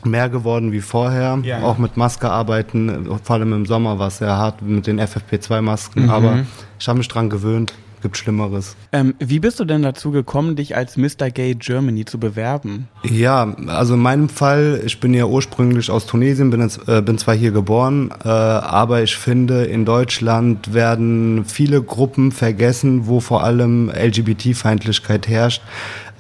[0.06, 1.38] mehr geworden wie vorher.
[1.42, 1.62] Ja.
[1.62, 6.04] Auch mit Maske arbeiten, vor allem im Sommer war es sehr hart mit den FFP2-Masken,
[6.04, 6.10] Mhm.
[6.10, 6.38] aber
[6.78, 7.72] ich habe mich dran gewöhnt.
[8.02, 8.76] Gibt Schlimmeres.
[8.92, 11.28] Ähm, wie bist du denn dazu gekommen, dich als Mr.
[11.30, 12.88] Gay Germany zu bewerben?
[13.02, 17.18] Ja, also in meinem Fall, ich bin ja ursprünglich aus Tunesien, bin, jetzt, äh, bin
[17.18, 23.44] zwar hier geboren, äh, aber ich finde, in Deutschland werden viele Gruppen vergessen, wo vor
[23.44, 25.60] allem LGBT-Feindlichkeit herrscht.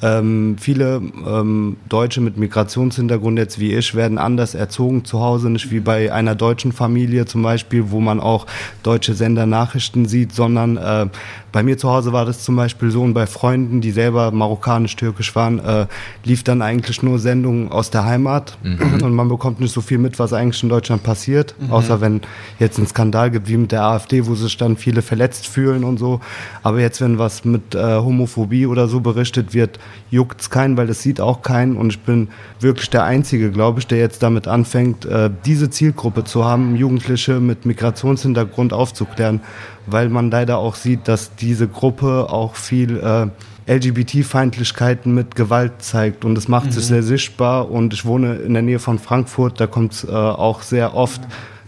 [0.02, 5.70] Ähm, viele ähm, Deutsche mit Migrationshintergrund, jetzt wie ich, werden anders erzogen zu Hause, nicht
[5.70, 8.46] wie bei einer deutschen Familie zum Beispiel, wo man auch
[8.82, 11.06] deutsche Sendernachrichten sieht, sondern äh,
[11.52, 15.34] bei mir zu Hause war das zum Beispiel so und bei Freunden, die selber marokkanisch-türkisch
[15.34, 15.86] waren, äh,
[16.24, 18.56] lief dann eigentlich nur Sendungen aus der Heimat.
[19.02, 22.20] Und man bekommt nicht so viel mit, was eigentlich in Deutschland passiert, außer wenn
[22.58, 25.98] jetzt ein Skandal gibt wie mit der AfD, wo sich dann viele verletzt fühlen und
[25.98, 26.20] so.
[26.62, 29.78] Aber jetzt, wenn was mit äh, Homophobie oder so berichtet wird,
[30.10, 31.76] juckt's keinen, weil es sieht auch keinen.
[31.76, 32.28] Und ich bin
[32.60, 37.40] wirklich der Einzige, glaube ich, der jetzt damit anfängt, äh, diese Zielgruppe zu haben, Jugendliche
[37.40, 39.40] mit Migrationshintergrund aufzuklären,
[39.86, 43.28] weil man leider auch sieht, dass diese Gruppe auch viel äh,
[43.70, 46.24] LGBT-Feindlichkeiten mit Gewalt zeigt.
[46.24, 47.70] Und es macht sich sehr sichtbar.
[47.70, 51.20] Und ich wohne in der Nähe von Frankfurt, da kommt es äh, auch sehr oft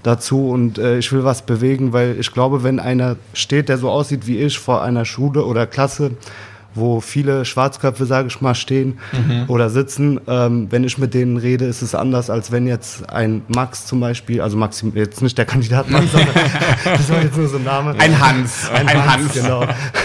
[0.02, 0.50] dazu.
[0.50, 4.26] Und äh, ich will was bewegen, weil ich glaube, wenn einer steht, der so aussieht
[4.26, 6.12] wie ich vor einer Schule oder Klasse,
[6.74, 8.98] wo viele Schwarzköpfe, sage ich mal, stehen
[9.48, 10.20] oder sitzen.
[10.26, 14.00] Ähm, wenn ich mit denen rede, ist es anders, als wenn jetzt ein Max zum
[14.00, 16.34] Beispiel, also Maxim, jetzt nicht der Kandidat Max, sondern
[16.84, 17.94] das war jetzt nur so ein Name.
[17.98, 18.70] Ein Hans.
[18.70, 19.32] Ein, Ein Hans, Hans.
[19.34, 19.64] genau.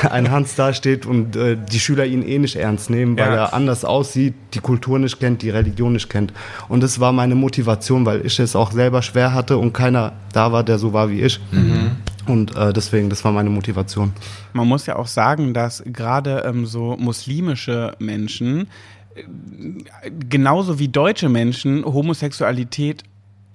[0.10, 3.36] Ein Hans da steht und äh, die Schüler ihn eh nicht ernst nehmen, weil Ja.
[3.36, 6.34] er anders aussieht, die Kultur nicht kennt, die Religion nicht kennt.
[6.68, 10.52] Und das war meine Motivation, weil ich es auch selber schwer hatte und keiner da
[10.52, 11.40] war, der so war wie ich.
[12.28, 14.14] Und äh, deswegen, das war meine Motivation.
[14.54, 18.68] Man muss ja auch sagen, dass gerade ähm, so muslimische Menschen
[19.16, 23.04] äh, genauso wie deutsche Menschen Homosexualität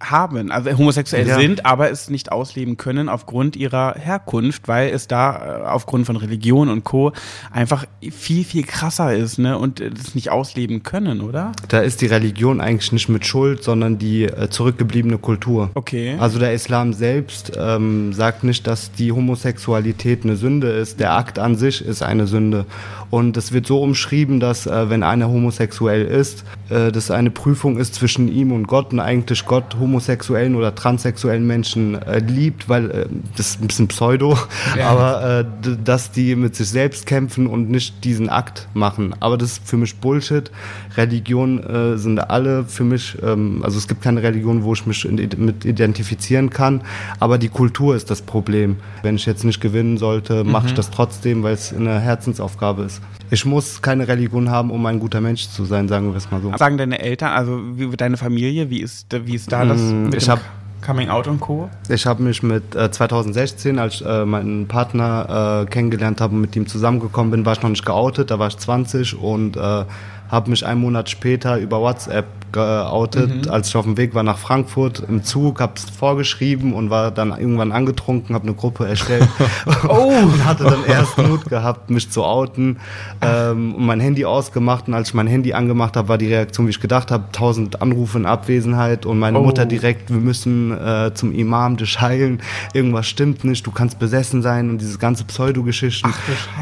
[0.02, 1.38] haben, also homosexuell Ja.
[1.38, 6.16] sind, aber es nicht ausleben können aufgrund ihrer Herkunft, weil es da äh, aufgrund von
[6.16, 7.12] Religion und Co.
[7.50, 11.52] einfach viel, viel krasser ist, ne, und äh, das nicht ausleben können, oder?
[11.68, 15.70] Da ist die Religion eigentlich nicht mit Schuld, sondern die äh, zurückgebliebene Kultur.
[15.74, 16.16] Okay.
[16.18, 21.00] Also der Islam selbst ähm, sagt nicht, dass die Homosexualität eine Sünde ist.
[21.00, 22.66] Der Akt an sich ist eine Sünde.
[23.10, 27.76] Und es wird so umschrieben, dass äh, wenn einer homosexuell ist, äh, das eine Prüfung
[27.78, 32.90] ist zwischen ihm und Gott und eigentlich Gott homosexuellen oder transsexuellen Menschen äh, liebt, weil
[32.90, 34.38] äh, das ist ein bisschen pseudo,
[34.82, 39.14] aber äh, dass die mit sich selbst kämpfen und nicht diesen Akt machen.
[39.20, 40.50] Aber das ist für mich Bullshit.
[40.96, 45.04] Religion äh, sind alle für mich, ähm, also es gibt keine Religion, wo ich mich
[45.04, 46.82] in, mit identifizieren kann,
[47.20, 48.76] aber die Kultur ist das Problem.
[49.02, 53.02] Wenn ich jetzt nicht gewinnen sollte, mache ich das trotzdem, weil es eine Herzensaufgabe ist.
[53.30, 56.40] Ich muss keine Religion haben, um ein guter Mensch zu sein, sagen wir es mal
[56.40, 56.52] so.
[56.56, 60.14] Sagen deine Eltern, also wie, deine Familie, wie ist, wie ist da das Mm, mit
[60.14, 60.40] ich dem hab-
[60.84, 61.70] Coming Out und Co.?
[61.88, 66.40] Ich habe mich mit äh, 2016, als ich äh, meinen Partner äh, kennengelernt habe und
[66.40, 69.84] mit ihm zusammengekommen bin, war ich noch nicht geoutet, da war ich 20 und äh,
[70.32, 73.50] habe mich einen Monat später über WhatsApp geoutet, mhm.
[73.50, 77.10] als ich auf dem Weg war nach Frankfurt im Zug, habe es vorgeschrieben und war
[77.10, 79.28] dann irgendwann angetrunken, habe eine Gruppe erstellt
[79.88, 80.12] oh.
[80.22, 82.78] und hatte dann erst Mut gehabt, mich zu outen
[83.20, 86.66] ähm, und mein Handy ausgemacht und als ich mein Handy angemacht habe, war die Reaktion,
[86.66, 89.42] wie ich gedacht habe, tausend Anrufe in Abwesenheit und meine oh.
[89.42, 92.40] Mutter direkt, wir müssen äh, zum Imam dich heilen,
[92.72, 96.12] irgendwas stimmt nicht, du kannst besessen sein und diese ganze Pseudogeschichten.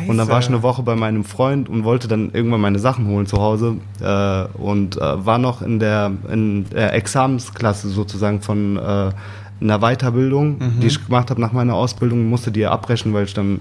[0.09, 3.07] Und dann war ich eine Woche bei meinem Freund und wollte dann irgendwann meine Sachen
[3.07, 3.60] holen zu Hause
[4.01, 9.11] äh, und äh, war noch in der, in der Examensklasse sozusagen von äh,
[9.61, 10.81] einer Weiterbildung, mhm.
[10.81, 13.61] die ich gemacht habe nach meiner Ausbildung, musste die abbrechen, weil ich dann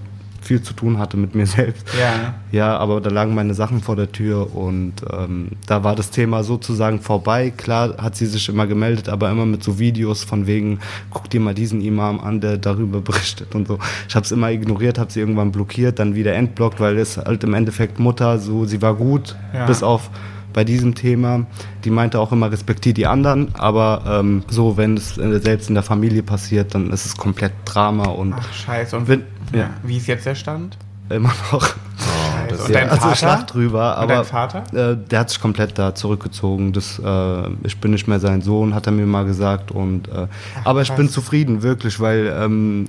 [0.50, 1.86] viel zu tun hatte mit mir selbst.
[1.96, 2.34] Ja.
[2.50, 6.42] Ja, aber da lagen meine Sachen vor der Tür und ähm, da war das Thema
[6.42, 7.52] sozusagen vorbei.
[7.56, 11.38] Klar hat sie sich immer gemeldet, aber immer mit so Videos von wegen, guck dir
[11.38, 13.78] mal diesen Imam an, der darüber berichtet und so.
[14.08, 17.44] Ich habe es immer ignoriert, habe sie irgendwann blockiert, dann wieder entblockt, weil es halt
[17.44, 19.66] im Endeffekt Mutter, so sie war gut, ja.
[19.66, 20.10] bis auf
[20.52, 21.46] bei diesem Thema.
[21.84, 25.82] Die meinte auch immer, respektiert die anderen, aber ähm, so, wenn es selbst in der
[25.82, 28.34] Familie passiert, dann ist es komplett Drama und.
[28.36, 28.96] Ach, scheiße.
[28.96, 29.70] Und wenn, ja.
[29.82, 30.76] wie ist jetzt der Stand?
[31.08, 31.74] Immer noch.
[32.00, 33.02] Oh, und dein Vater?
[33.02, 34.62] Also Schlacht drüber, aber dein Vater?
[34.72, 36.72] Äh, der hat sich komplett da zurückgezogen.
[36.72, 39.72] Das, äh, ich bin nicht mehr sein Sohn, hat er mir mal gesagt.
[39.72, 42.86] Und, äh, Ach, aber ich bin zufrieden, wirklich, weil ähm,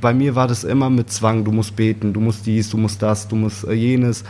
[0.00, 1.44] bei mir war das immer mit Zwang.
[1.44, 4.24] Du musst beten, du musst dies, du musst das, du musst äh, jenes.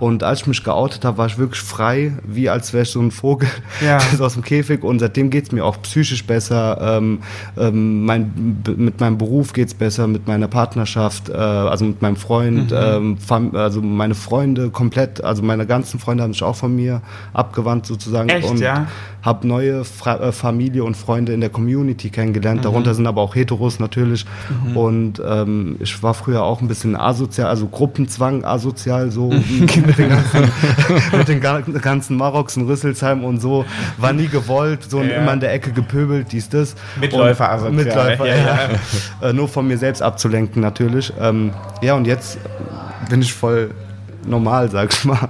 [0.00, 3.00] Und als ich mich geoutet habe, war ich wirklich frei, wie als wäre ich so
[3.00, 3.48] ein Vogel
[3.84, 3.98] ja.
[4.18, 4.82] aus dem Käfig.
[4.82, 6.96] Und seitdem geht es mir auch psychisch besser.
[6.98, 7.20] Ähm,
[7.58, 12.16] ähm, mein, mit meinem Beruf geht es besser, mit meiner Partnerschaft, äh, also mit meinem
[12.16, 13.18] Freund, mhm.
[13.28, 17.02] ähm, also meine Freunde komplett, also meine ganzen Freunde haben sich auch von mir
[17.34, 18.30] abgewandt sozusagen.
[18.30, 18.86] Echt, und ja?
[19.22, 22.60] Habe neue Fra äh, Familie und Freunde in der Community kennengelernt.
[22.60, 22.64] Mhm.
[22.64, 24.24] Darunter sind aber auch Heteros natürlich.
[24.64, 24.76] Mhm.
[24.76, 30.08] Und ähm, ich war früher auch ein bisschen asozial, also Gruppenzwang asozial, so mit den
[30.08, 30.50] ganzen,
[31.16, 33.64] mit den ganzen Maroks und Rüsselsheim und so.
[33.98, 35.18] War nie gewollt, so ja.
[35.18, 36.74] immer in der Ecke gepöbelt, dies, das.
[37.00, 37.72] Mitläufer asozial.
[37.72, 39.28] Mitläufer, ja, ja.
[39.28, 41.12] Äh, nur von mir selbst abzulenken natürlich.
[41.20, 41.52] Ähm,
[41.82, 42.38] ja, und jetzt
[43.08, 43.70] bin ich voll
[44.26, 45.28] normal, sag ich mal.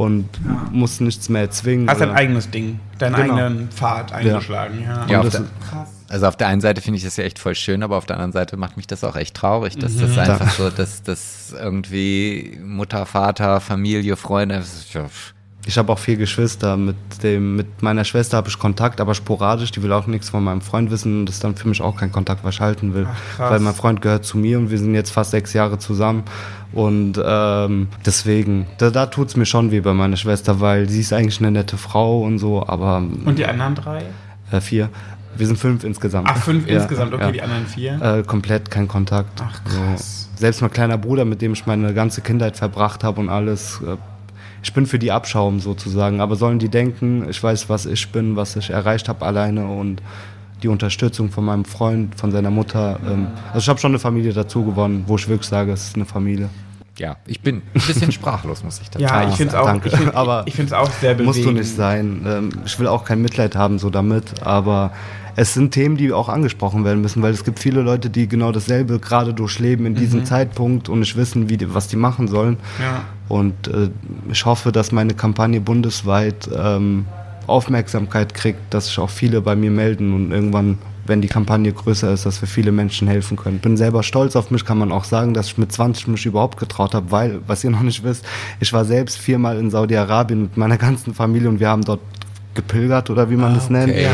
[0.00, 0.66] Und ja.
[0.72, 1.86] muss nichts mehr erzwingen.
[1.86, 3.34] Hast dein eigenes Ding, deinen genau.
[3.34, 4.82] eigenen Pfad eingeschlagen.
[4.82, 5.20] Ja, ja.
[5.20, 5.44] auf der,
[6.08, 8.16] also auf der einen Seite finde ich das ja echt voll schön, aber auf der
[8.16, 10.00] anderen Seite macht mich das auch echt traurig, dass mhm.
[10.00, 14.62] das einfach so, dass das irgendwie Mutter, Vater, Familie, Freunde.
[14.94, 15.02] Ja,
[15.66, 16.76] ich habe auch vier Geschwister.
[16.76, 19.70] Mit, dem, mit meiner Schwester habe ich Kontakt, aber sporadisch.
[19.70, 21.96] Die will auch nichts von meinem Freund wissen und das ist dann für mich auch
[21.96, 23.06] kein Kontakt, was ich halten will.
[23.10, 26.24] Ach, weil mein Freund gehört zu mir und wir sind jetzt fast sechs Jahre zusammen.
[26.72, 31.00] Und ähm, deswegen, da, da tut es mir schon weh bei meiner Schwester, weil sie
[31.00, 32.98] ist eigentlich eine nette Frau und so, aber.
[33.24, 34.04] Und die anderen drei?
[34.50, 34.88] Äh, vier.
[35.36, 36.28] Wir sind fünf insgesamt.
[36.30, 37.32] Ach, fünf ja, insgesamt, okay, ja.
[37.32, 38.02] die anderen vier?
[38.02, 39.40] Äh, komplett kein Kontakt.
[39.42, 40.28] Ach, krass.
[40.32, 40.38] So.
[40.38, 43.96] Selbst mein kleiner Bruder, mit dem ich meine ganze Kindheit verbracht habe und alles, äh,
[44.62, 46.20] ich bin für die Abschaum sozusagen.
[46.20, 50.02] Aber sollen die denken, ich weiß, was ich bin, was ich erreicht habe alleine und
[50.62, 52.98] die Unterstützung von meinem Freund, von seiner Mutter.
[53.06, 55.96] Ähm, also ich habe schon eine Familie dazu gewonnen, wo ich wirklich sage, es ist
[55.96, 56.50] eine Familie.
[56.98, 59.22] Ja, ich bin ein bisschen sprachlos, muss ich dazu sagen.
[59.22, 61.26] Ja, ich finde es auch, ich find, aber ich find's auch sehr bewegend.
[61.34, 62.26] Musst du nicht sein.
[62.26, 64.92] Ähm, ich will auch kein Mitleid haben so damit, aber
[65.36, 68.52] es sind Themen, die auch angesprochen werden müssen, weil es gibt viele Leute, die genau
[68.52, 70.24] dasselbe gerade durchleben in diesem mhm.
[70.26, 72.58] Zeitpunkt und nicht wissen, wie die, was die machen sollen.
[72.78, 73.02] Ja.
[73.30, 73.90] Und äh,
[74.30, 77.06] ich hoffe, dass meine Kampagne bundesweit ähm,
[77.46, 82.12] Aufmerksamkeit kriegt, dass sich auch viele bei mir melden und irgendwann, wenn die Kampagne größer
[82.12, 83.56] ist, dass wir viele Menschen helfen können.
[83.56, 86.26] Ich bin selber stolz auf mich, kann man auch sagen, dass ich mit 20 mich
[86.26, 88.24] überhaupt getraut habe, weil, was ihr noch nicht wisst,
[88.58, 92.00] ich war selbst viermal in Saudi-Arabien mit meiner ganzen Familie und wir haben dort
[92.54, 93.92] gepilgert oder wie man ah, das nennt.
[93.92, 94.08] Okay.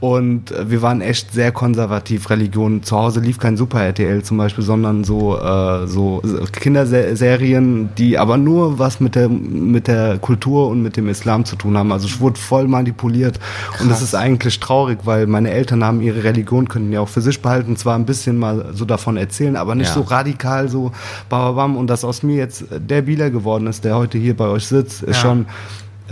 [0.00, 2.82] Und äh, wir waren echt sehr konservativ Religion.
[2.82, 8.38] Zu Hause lief kein Super RTL zum Beispiel, sondern so, äh, so Kinderserien, die aber
[8.38, 11.92] nur was mit der, mit der Kultur und mit dem Islam zu tun haben.
[11.92, 13.38] Also ich wurde voll manipuliert.
[13.40, 13.80] Krass.
[13.82, 17.20] Und das ist eigentlich traurig, weil meine Eltern haben ihre Religion, könnten ja auch für
[17.20, 19.94] sich behalten, zwar ein bisschen mal so davon erzählen, aber nicht ja.
[19.94, 20.92] so radikal, so
[21.28, 21.76] bababam.
[21.76, 25.02] Und dass aus mir jetzt der Bieler geworden ist, der heute hier bei euch sitzt,
[25.02, 25.22] ist ja.
[25.22, 25.46] schon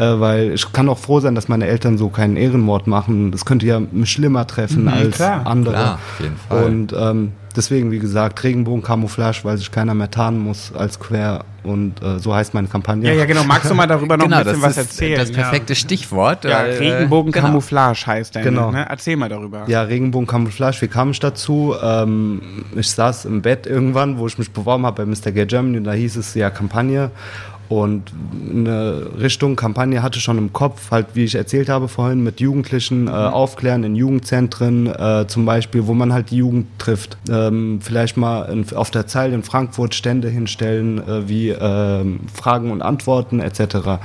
[0.05, 3.31] weil ich kann auch froh sein, dass meine Eltern so keinen Ehrenmord machen.
[3.33, 5.47] Das könnte ja schlimmer treffen mhm, als klar.
[5.47, 5.75] andere.
[5.75, 6.65] Klar, auf jeden Fall.
[6.65, 11.45] Und ähm, deswegen, wie gesagt, Regenbogen-Camouflage, weil sich keiner mehr tarnen muss als quer.
[11.63, 13.07] Und äh, so heißt meine Kampagne.
[13.07, 13.45] Ja, ja, genau.
[13.45, 15.19] Magst du mal darüber noch genau, ein bisschen was erzählen?
[15.19, 15.79] Das perfekte ja.
[15.79, 16.45] Stichwort.
[16.45, 18.15] Ja, äh, Regenbogen-Camouflage genau.
[18.15, 18.43] heißt der.
[18.43, 18.71] Genau.
[18.71, 18.87] Ne?
[18.89, 19.65] Erzähl mal darüber.
[19.67, 20.81] Ja, Regenbogen-Camouflage.
[20.81, 21.75] Wie kam ich dazu?
[21.83, 25.33] Ähm, ich saß im Bett irgendwann, wo ich mich beworben habe bei Mr.
[25.33, 27.11] Gay Germany und da hieß es ja Kampagne.
[27.71, 28.13] Und
[28.51, 33.07] eine Richtung Kampagne hatte schon im Kopf, halt wie ich erzählt habe vorhin, mit Jugendlichen
[33.07, 37.17] äh, aufklären in Jugendzentren äh, zum Beispiel, wo man halt die Jugend trifft.
[37.31, 42.73] Ähm, vielleicht mal in, auf der Zeile in Frankfurt Stände hinstellen, äh, wie ähm, Fragen
[42.73, 44.01] und Antworten etc.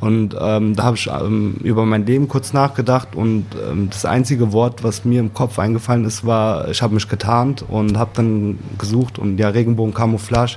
[0.00, 4.54] Und ähm, da habe ich ähm, über mein Leben kurz nachgedacht und ähm, das einzige
[4.54, 8.58] Wort, was mir im Kopf eingefallen ist, war, ich habe mich getarnt und habe dann
[8.78, 10.56] gesucht und ja, Regenbogen-Camouflage.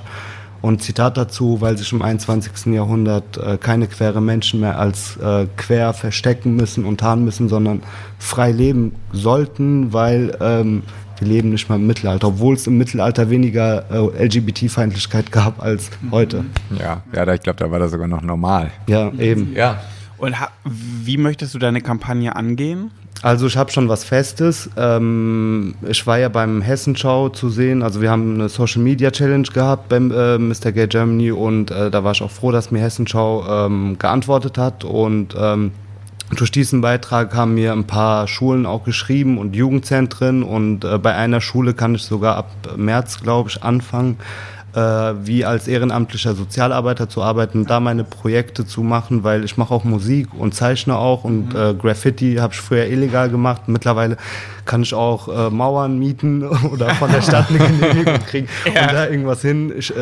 [0.64, 2.72] Und Zitat dazu, weil sich im 21.
[2.72, 7.82] Jahrhundert äh, keine queere Menschen mehr als äh, quer verstecken müssen und tarnen müssen, sondern
[8.18, 10.82] frei leben sollten, weil ähm,
[11.18, 15.90] wir leben nicht mehr im Mittelalter, obwohl es im Mittelalter weniger äh, LGBT-Feindlichkeit gab als
[16.10, 16.44] heute.
[16.80, 18.70] Ja, ja, ich glaube, da war das sogar noch normal.
[18.88, 19.52] Ja, eben.
[19.54, 19.82] Ja.
[20.16, 22.90] Und ha- wie möchtest du deine Kampagne angehen?
[23.22, 24.68] Also ich habe schon was Festes.
[24.76, 27.82] Ähm, ich war ja beim Hessenschau zu sehen.
[27.82, 30.72] Also wir haben eine Social Media Challenge gehabt beim äh, Mr.
[30.72, 34.84] Gay Germany und äh, da war ich auch froh, dass mir Hessenschau ähm, geantwortet hat
[34.84, 35.72] und ähm,
[36.36, 41.14] durch diesen Beitrag haben mir ein paar Schulen auch geschrieben und Jugendzentren und äh, bei
[41.14, 44.16] einer Schule kann ich sogar ab März, glaube ich, anfangen,
[44.74, 44.80] äh,
[45.26, 49.84] wie als ehrenamtlicher Sozialarbeiter zu arbeiten da meine Projekte zu machen, weil ich mache auch
[49.84, 53.62] Musik und zeichne auch und äh, Graffiti habe ich früher illegal gemacht.
[53.68, 54.16] Mittlerweile
[54.64, 59.06] kann ich auch äh, Mauern mieten oder von der Stadt eine Genehmigung kriegen und da
[59.08, 59.72] irgendwas hin.
[59.76, 59.92] Ich,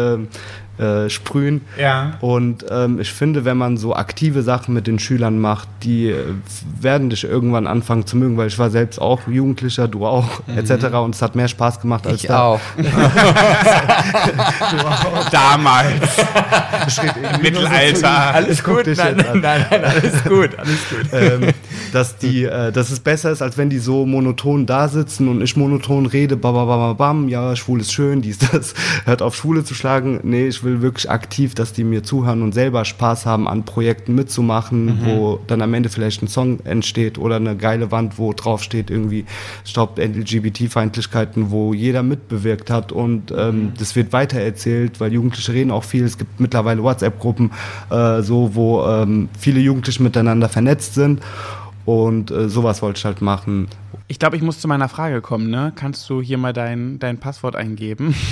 [0.79, 1.63] äh, sprühen.
[1.79, 2.15] Ja.
[2.21, 6.25] Und ähm, ich finde, wenn man so aktive Sachen mit den Schülern macht, die äh,
[6.81, 10.87] werden dich irgendwann anfangen zu mögen, weil ich war selbst auch Jugendlicher, du auch, etc.
[10.97, 12.43] Und es hat mehr Spaß gemacht als Ich da.
[12.43, 12.61] auch.
[15.31, 16.17] Damals.
[17.43, 18.35] Mittelalter.
[18.35, 19.41] Alles gut, nein, an.
[19.41, 21.07] nein, nein, alles gut, alles gut.
[21.13, 21.49] ähm,
[21.93, 25.43] dass die, äh, dass es besser ist, als wenn die so monoton da sitzen und
[25.43, 29.37] ich monoton rede, bam, bam, bam, bam, ja, schwul ist schön, dies, das, hört auf
[29.37, 30.21] Schwule zu schlagen.
[30.23, 34.15] Nee, ich will wirklich aktiv, dass die mir zuhören und selber Spaß haben, an Projekten
[34.15, 38.63] mitzumachen, wo dann am Ende vielleicht ein Song entsteht oder eine geile Wand, wo drauf
[38.63, 39.25] steht irgendwie
[39.65, 45.85] Stop LGBT-Feindlichkeiten, wo jeder mitbewirkt hat und ähm, das wird weitererzählt, weil Jugendliche reden auch
[45.85, 46.05] viel.
[46.05, 47.51] Es gibt mittlerweile WhatsApp-Gruppen,
[47.91, 51.21] äh, so, wo ähm, viele Jugendliche miteinander vernetzt sind.
[51.85, 53.69] Und äh, sowas wollte ich halt machen.
[54.09, 55.73] Ich glaube, ich muss zu meiner Frage kommen, ne?
[55.75, 58.15] Kannst du hier mal dein, dein Passwort eingeben?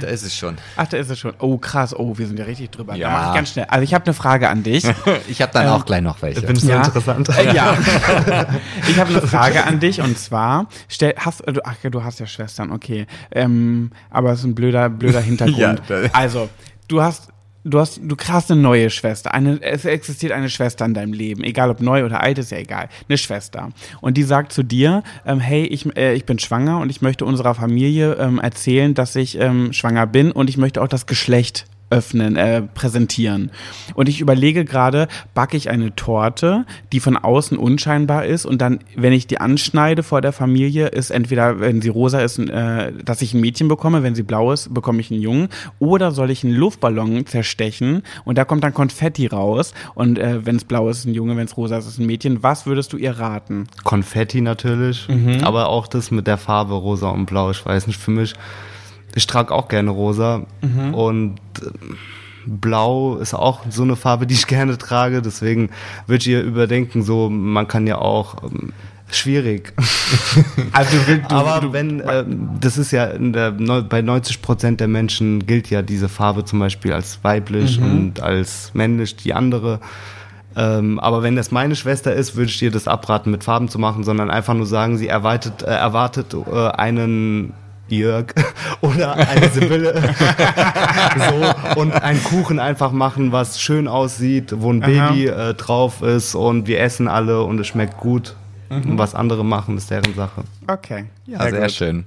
[0.00, 0.56] Da ist es schon.
[0.76, 1.34] Ach, da ist es schon.
[1.38, 1.94] Oh, krass.
[1.94, 2.94] Oh, wir sind ja richtig drüber.
[2.94, 3.08] Ja.
[3.10, 3.66] Da mache ich ganz schnell.
[3.68, 4.84] Also ich habe eine Frage an dich.
[5.28, 6.40] Ich habe dann auch gleich noch welche.
[6.42, 6.82] Bin ich so Ja.
[6.82, 7.28] interessant?
[7.28, 7.76] Äh, ja.
[8.88, 12.02] ich habe eine Frage an dich und zwar, stell, hast, äh, du, ach, ja, du
[12.02, 13.06] hast ja Schwestern, okay.
[13.32, 15.82] Ähm, aber es ist ein blöder, blöder Hintergrund.
[15.88, 16.48] Ja, also,
[16.88, 17.28] du hast.
[17.66, 19.32] Du hast, du hast eine neue Schwester.
[19.32, 21.42] Eine, es existiert eine Schwester in deinem Leben.
[21.42, 22.90] Egal ob neu oder alt, ist ja egal.
[23.08, 23.70] Eine Schwester.
[24.02, 27.24] Und die sagt zu dir, ähm, hey, ich, äh, ich bin schwanger und ich möchte
[27.24, 31.64] unserer Familie ähm, erzählen, dass ich ähm, schwanger bin und ich möchte auch das Geschlecht
[31.90, 33.50] öffnen, äh, präsentieren.
[33.94, 38.80] Und ich überlege gerade, backe ich eine Torte, die von außen unscheinbar ist und dann,
[38.96, 43.22] wenn ich die anschneide vor der Familie, ist entweder, wenn sie rosa ist, äh, dass
[43.22, 45.48] ich ein Mädchen bekomme, wenn sie blau ist, bekomme ich einen Jungen.
[45.78, 50.56] Oder soll ich einen Luftballon zerstechen und da kommt dann Konfetti raus und äh, wenn
[50.56, 52.42] es blau ist, ist ein Junge, wenn es rosa ist, ist ein Mädchen.
[52.42, 53.66] Was würdest du ihr raten?
[53.84, 55.08] Konfetti natürlich,
[55.42, 57.50] aber auch das mit der Farbe rosa und blau.
[57.50, 58.34] Ich weiß nicht, für mich,
[59.14, 60.42] ich trage auch gerne rosa
[60.92, 61.70] und äh,
[62.46, 65.22] blau ist auch so eine Farbe, die ich gerne trage.
[65.22, 65.70] Deswegen
[66.06, 68.72] würde ich ihr überdenken, so man kann ja auch ähm,
[69.10, 69.72] schwierig.
[70.72, 74.88] Also du, du, Aber du, wenn, ähm, das ist ja der, bei 90 Prozent der
[74.88, 79.78] Menschen gilt ja diese Farbe zum Beispiel als weiblich und als männlich die andere.
[80.56, 83.78] Ähm, aber wenn das meine Schwester ist, würde ich dir das abraten, mit Farben zu
[83.78, 87.52] machen, sondern einfach nur sagen, sie erwartet, äh, erwartet äh, einen
[87.88, 88.26] Jörg
[88.80, 89.94] oder eine Sibylle
[91.74, 95.08] so, und einen Kuchen einfach machen, was schön aussieht, wo ein Aha.
[95.08, 98.36] Baby äh, drauf ist und wir essen alle und es schmeckt gut.
[98.70, 100.42] Und was andere machen, ist deren Sache.
[100.66, 101.04] okay.
[101.26, 101.70] Ja, sehr, gut.
[101.70, 102.06] schön.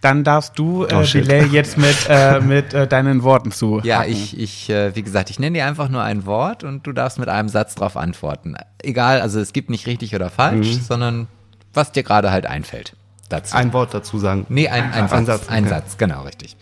[0.00, 1.02] Dann darfst du, äh, Oh.
[1.12, 3.80] Bilal, jetzt mit, äh, mit äh, deinen Worten zu.
[3.82, 4.12] Ja, hacken.
[4.12, 7.18] ich, ich äh, wie gesagt, ich nenne dir einfach nur ein Wort und du darfst
[7.18, 8.54] mit einem Satz drauf antworten.
[8.82, 11.26] Egal, also es gibt nicht richtig oder falsch, sondern
[11.74, 12.94] was dir gerade halt einfällt
[13.28, 13.54] dazu.
[13.56, 14.46] Ein Wort dazu sagen.
[14.48, 15.42] nee, ein, ein, Ein Satz.
[15.42, 15.74] Satz, Ein okay.
[15.74, 16.56] Satz, genau, richtig.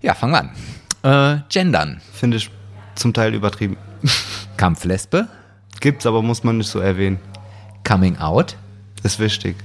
[0.00, 1.38] Ja, fangen wir an.
[1.38, 2.00] Äh, Gendern.
[2.12, 2.50] Finde ich
[2.94, 3.76] zum Teil übertrieben.
[4.56, 5.28] Kampflesbe.
[5.80, 7.18] Gibt's, aber muss man nicht so erwähnen.
[7.84, 8.56] Coming out.
[9.02, 9.56] Ist wichtig.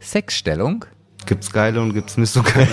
[0.00, 0.84] Sexstellung.
[1.24, 2.68] Gibt's geile und gibt's nicht so geile.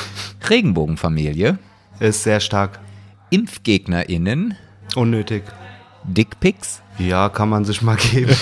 [0.48, 1.58] Regenbogenfamilie.
[1.98, 2.78] Ist sehr stark.
[3.30, 4.54] ImpfgegnerInnen.
[4.94, 5.42] Unnötig.
[6.04, 6.80] Dickpics.
[6.98, 8.34] Ja, kann man sich mal geben.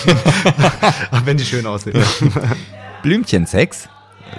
[1.25, 2.03] Wenn die schön aussehen.
[3.07, 3.89] Blümchensex.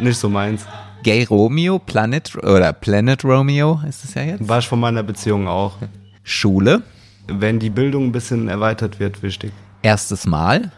[0.01, 0.65] nicht so meins.
[1.03, 4.45] Gay Romeo, Planet oder Planet Romeo ist es ja jetzt.
[4.45, 5.78] War ich von meiner Beziehung auch.
[6.24, 6.82] Schule.
[7.28, 9.53] Wenn die Bildung ein bisschen erweitert wird, wichtig.
[9.84, 10.72] Erstes Mal.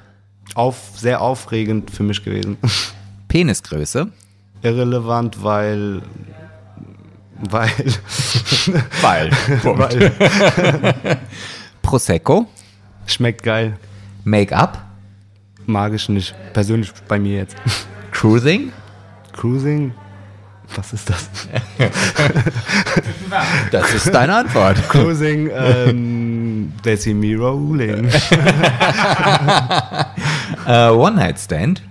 [0.53, 2.57] Auf, sehr aufregend für mich gewesen.
[3.27, 4.07] Penisgröße.
[4.61, 6.03] Irrelevant, weil.
[7.49, 7.71] Weil.
[9.01, 9.31] Weil.
[9.63, 10.11] weil.
[11.81, 12.45] Prosecco.
[13.07, 13.79] Schmeckt geil.
[14.25, 14.88] Make-up.
[15.69, 16.33] Mag ich nicht.
[16.51, 17.55] Persönlich bei mir jetzt.
[18.11, 18.73] Cruising.
[19.33, 19.93] Cruising?
[20.75, 21.29] Was ist das?
[23.71, 24.77] Das ist deine Antwort.
[24.89, 28.09] Cruising, ähm, they see me rolling.
[30.65, 31.83] Äh, One-Night-Stand.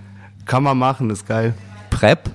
[0.45, 1.53] Kann man machen, ist geil.
[1.89, 2.29] Prep.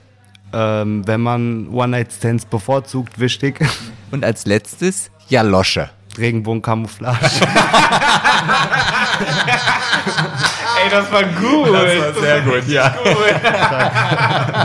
[0.54, 3.60] Ähm, wenn man One-Night-Stands bevorzugt, wichtig.
[4.10, 5.90] Und als letztes Jalosche.
[6.18, 7.18] Regenbogen-Camouflage.
[10.84, 11.68] Ey, das war gut.
[11.72, 12.94] Das war sehr gut, ja.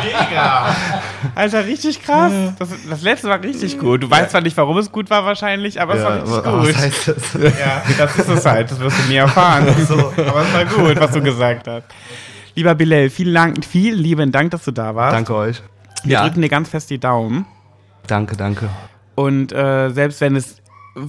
[0.04, 0.76] mega.
[1.36, 2.32] Alter, richtig krass.
[2.58, 4.04] Das, das letzte war richtig gut.
[4.04, 6.70] Du weißt zwar nicht, warum es gut war wahrscheinlich, aber es war richtig aber gut.
[6.70, 7.34] was heißt das?
[7.60, 8.72] Ja, das ist es halt.
[8.72, 9.68] Das wirst du nie erfahren.
[9.70, 11.84] Aber es war gut, was du gesagt hast.
[12.56, 15.16] Lieber Bilal, vielen, Dank, vielen lieben Dank, dass du da warst.
[15.16, 15.62] Danke euch.
[16.04, 16.24] Wir Ja.
[16.24, 17.46] drücken dir ganz fest die Daumen.
[18.08, 18.70] Danke, danke.
[19.16, 20.58] Und äh, selbst wenn es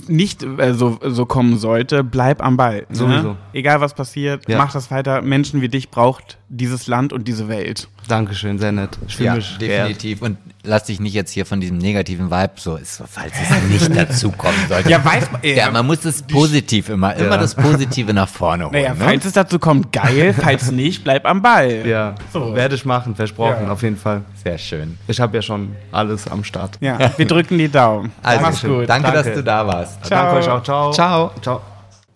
[0.09, 2.87] nicht äh, so, so kommen sollte, bleib am Ball.
[2.89, 2.95] Ne?
[2.97, 3.37] Sowieso.
[3.53, 4.59] Egal was passiert, Ja.
[4.59, 5.22] mach das weiter.
[5.22, 7.88] Menschen wie dich braucht dieses Land und diese Welt.
[8.09, 8.98] Dankeschön, sehr nett.
[9.07, 10.20] Ich fühle Ja, definitiv.
[10.20, 13.96] Und lass dich nicht jetzt hier von diesem negativen Vibe so, ist, falls es nicht
[13.96, 14.90] dazu kommen sollte.
[14.90, 15.40] Ja, weiß man.
[15.44, 17.36] Ja, man muss es positiv immer, immer Ja.
[17.36, 18.72] das Positive nach vorne holen.
[18.72, 18.96] Naja, ne?
[18.98, 20.34] falls es dazu kommt, geil.
[20.36, 21.86] Falls nicht, bleib am Ball.
[21.86, 22.53] Ja, So.
[22.55, 23.70] werde ich machen, versprochen, Ja.
[23.72, 24.22] auf jeden Fall.
[24.42, 24.98] Sehr schön.
[25.07, 26.78] Ich habe ja schon alles am Start.
[26.80, 28.11] Ja, wir drücken die Daumen.
[28.24, 28.88] Also, Mach's gut.
[28.88, 29.38] Danke, dass Danke.
[29.38, 30.05] du da warst.
[30.05, 30.22] Ciao.
[30.24, 30.62] Danke euch auch.
[30.64, 30.90] Ciao.
[30.92, 31.30] Ciao.
[31.40, 31.61] Ciao.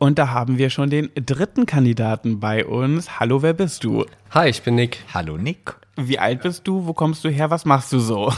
[0.05, 3.19] Und da haben wir schon den dritten Kandidaten bei uns.
[3.19, 4.05] Hallo, wer bist du?
[4.33, 4.99] Hi, ich bin Nick.
[5.15, 5.77] Hallo Nick.
[5.97, 6.87] Wie alt bist du?
[6.87, 7.49] Wo kommst du her?
[7.51, 8.31] Was machst du so?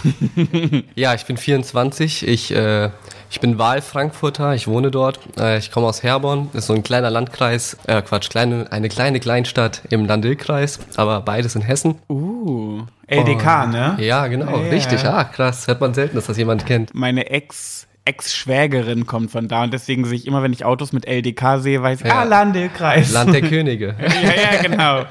[0.94, 2.28] Ja, ich bin 24.
[2.28, 2.90] Ich, äh,
[3.30, 4.54] ich bin Wahlfrankfurter.
[4.54, 5.18] Ich wohne dort.
[5.40, 6.50] Äh, ich komme aus Herborn.
[6.52, 7.76] Das ist so ein kleiner Landkreis.
[7.88, 10.78] Äh, Quatsch, kleine, eine kleine Kleinstadt im Landil-Kreis.
[10.94, 11.96] Aber beides in Hessen.
[12.08, 13.96] Uh, LDK, ne?
[13.98, 14.56] Ja, genau.
[14.56, 14.68] Ja.
[14.68, 15.04] Richtig.
[15.04, 15.66] Ah, krass.
[15.66, 16.94] Hört man selten, dass das jemand kennt.
[16.94, 21.06] Meine Ex, Ex-Schwägerin kommt von da und deswegen sehe ich immer, wenn ich Autos mit
[21.06, 22.20] LDK sehe, weiß ich, Ja.
[22.20, 23.12] ah, Landekreis.
[23.12, 23.94] Land der Könige.
[24.00, 25.04] ja, ja, genau.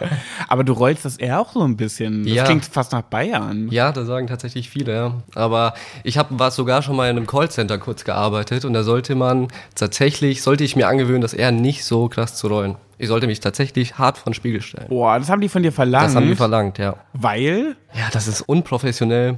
[0.48, 2.24] Aber du rollst das eher auch so ein bisschen.
[2.24, 2.44] Das Ja.
[2.46, 3.68] klingt fast nach Bayern.
[3.70, 5.14] Ja, da sagen tatsächlich viele, ja.
[5.36, 5.74] Aber
[6.04, 9.50] ich habe war sogar schon mal in einem Callcenter kurz gearbeitet und da sollte man
[9.76, 12.76] tatsächlich, sollte ich mir angewöhnen, das eher nicht so krass zu rollen.
[12.98, 14.88] Ich sollte mich tatsächlich hart vor den Spiegel stellen.
[14.88, 16.06] Boah, das haben die von dir verlangt.
[16.06, 16.96] Das haben die verlangt, ja.
[17.12, 17.76] Weil?
[17.94, 19.38] Ja, das ist unprofessionell.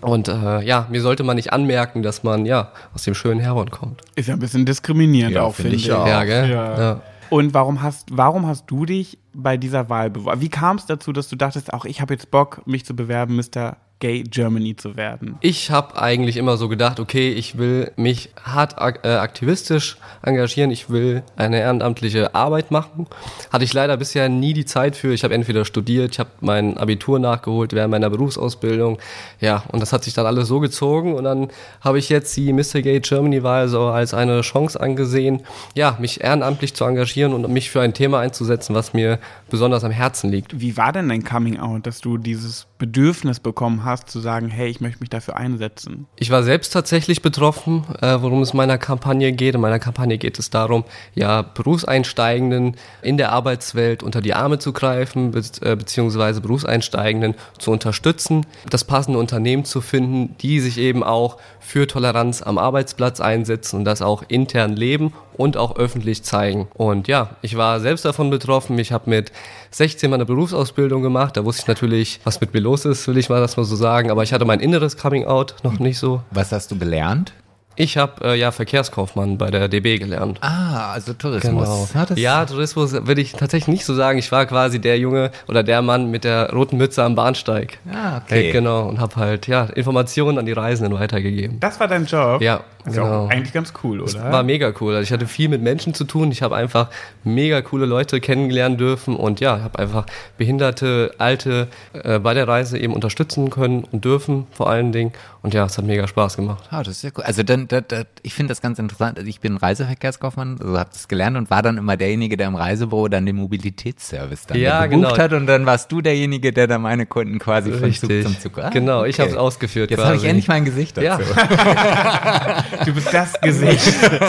[0.00, 3.70] Und äh, ja, mir sollte man nicht anmerken, dass man ja aus dem schönen Herborn
[3.70, 4.02] kommt.
[4.14, 5.90] Ist ja ein bisschen diskriminierend Ja, auch, finde ich.
[5.92, 6.06] auch.
[6.06, 6.50] Ja, gell?
[6.50, 6.78] Ja.
[6.78, 7.00] Ja.
[7.30, 10.40] Und warum hast, warum hast du dich bei dieser Wahl beworben?
[10.42, 13.36] Wie kam es dazu, dass du dachtest, auch ich habe jetzt Bock, mich zu bewerben,
[13.36, 13.76] Mr.
[14.02, 15.36] Gay Germany zu werden?
[15.42, 18.74] Ich habe eigentlich immer so gedacht, okay, ich will mich hart
[19.04, 23.06] äh, aktivistisch engagieren, ich will eine ehrenamtliche Arbeit machen.
[23.52, 25.12] Hatte ich leider bisher nie die Zeit für.
[25.12, 28.98] Ich habe entweder studiert, ich habe mein Abitur nachgeholt während meiner Berufsausbildung.
[29.40, 31.50] Ja, und das hat sich dann alles so gezogen und dann
[31.80, 32.82] habe ich jetzt die Mr.
[32.82, 35.42] Gay Germany Wahl so als eine Chance angesehen,
[35.76, 39.92] ja, mich ehrenamtlich zu engagieren und mich für ein Thema einzusetzen, was mir besonders am
[39.92, 40.60] Herzen liegt.
[40.60, 44.68] Wie war denn dein Coming Out, dass du dieses Bedürfnis bekommen hast, zu sagen, hey,
[44.68, 46.06] ich möchte mich dafür einsetzen?
[46.16, 49.54] Ich war selbst tatsächlich betroffen, äh, worum es in meiner Kampagne geht.
[49.54, 50.84] In meiner Kampagne geht es darum,
[51.14, 57.70] ja, Berufseinsteigenden in der Arbeitswelt unter die Arme zu greifen, be äh, beziehungsweise Berufseinsteigenden zu
[57.70, 63.76] unterstützen, das passende Unternehmen zu finden, die sich eben auch für Toleranz am Arbeitsplatz einsetzen
[63.76, 66.68] und das auch intern leben und auch öffentlich zeigen.
[66.74, 68.78] Und ja, ich war selbst davon betroffen.
[68.78, 69.32] Ich habe mit
[69.70, 71.36] 16 meine Berufsausbildung gemacht.
[71.36, 73.76] Da wusste ich natürlich, was mit mir los ist, will ich mal das mal so
[73.76, 73.81] sagen.
[73.90, 76.22] Aber ich hatte mein inneres Coming Out noch nicht so.
[76.30, 77.32] Was hast du gelernt?
[77.74, 80.38] Ich habe äh, ja Verkehrskaufmann bei der DB gelernt.
[80.42, 81.90] Ah, also Tourismus.
[81.92, 82.06] Genau.
[82.16, 84.18] Ja, Ja, Tourismus würde ich tatsächlich nicht so sagen.
[84.18, 87.78] Ich war quasi der Junge oder der Mann mit der roten Mütze am Bahnsteig.
[87.90, 88.50] Ah, okay.
[88.50, 88.88] Äh, genau.
[88.88, 91.60] Und habe halt ja Informationen an die Reisenden weitergegeben.
[91.60, 92.42] Das war dein Job?
[92.42, 93.24] Ja, Ist ja genau.
[93.26, 94.32] auch eigentlich ganz cool, oder?
[94.32, 94.94] War mega cool.
[94.94, 96.32] Also ich hatte viel mit Menschen zu tun.
[96.32, 96.88] Ich habe einfach
[97.22, 100.06] mega coole Leute kennengelernen dürfen und ja, habe einfach
[100.36, 105.12] behinderte, alte äh, bei der Reise eben unterstützen können und dürfen vor allen Dingen.
[105.42, 106.64] Und ja, es hat mega Spaß gemacht.
[106.70, 107.24] Ah, das ist ja cool.
[107.24, 109.18] Also dann, da, da, ich finde das ganz interessant.
[109.18, 112.54] Also ich bin Reiseverkehrskaufmann, also habe das gelernt und war dann immer derjenige, der im
[112.56, 115.18] Reisebüro dann den Mobilitätsservice dann Ja, gebucht genau.
[115.22, 118.24] hat und dann warst du derjenige, der dann meine Kunden quasi von Zug Richtig.
[118.24, 118.58] zum Zug.
[118.58, 119.22] Ah, Genau, ich okay.
[119.22, 121.22] habe es ausgeführt Jetzt habe ich endlich mein Gesicht dazu.
[121.22, 123.80] Ja, Du bist das Gesicht.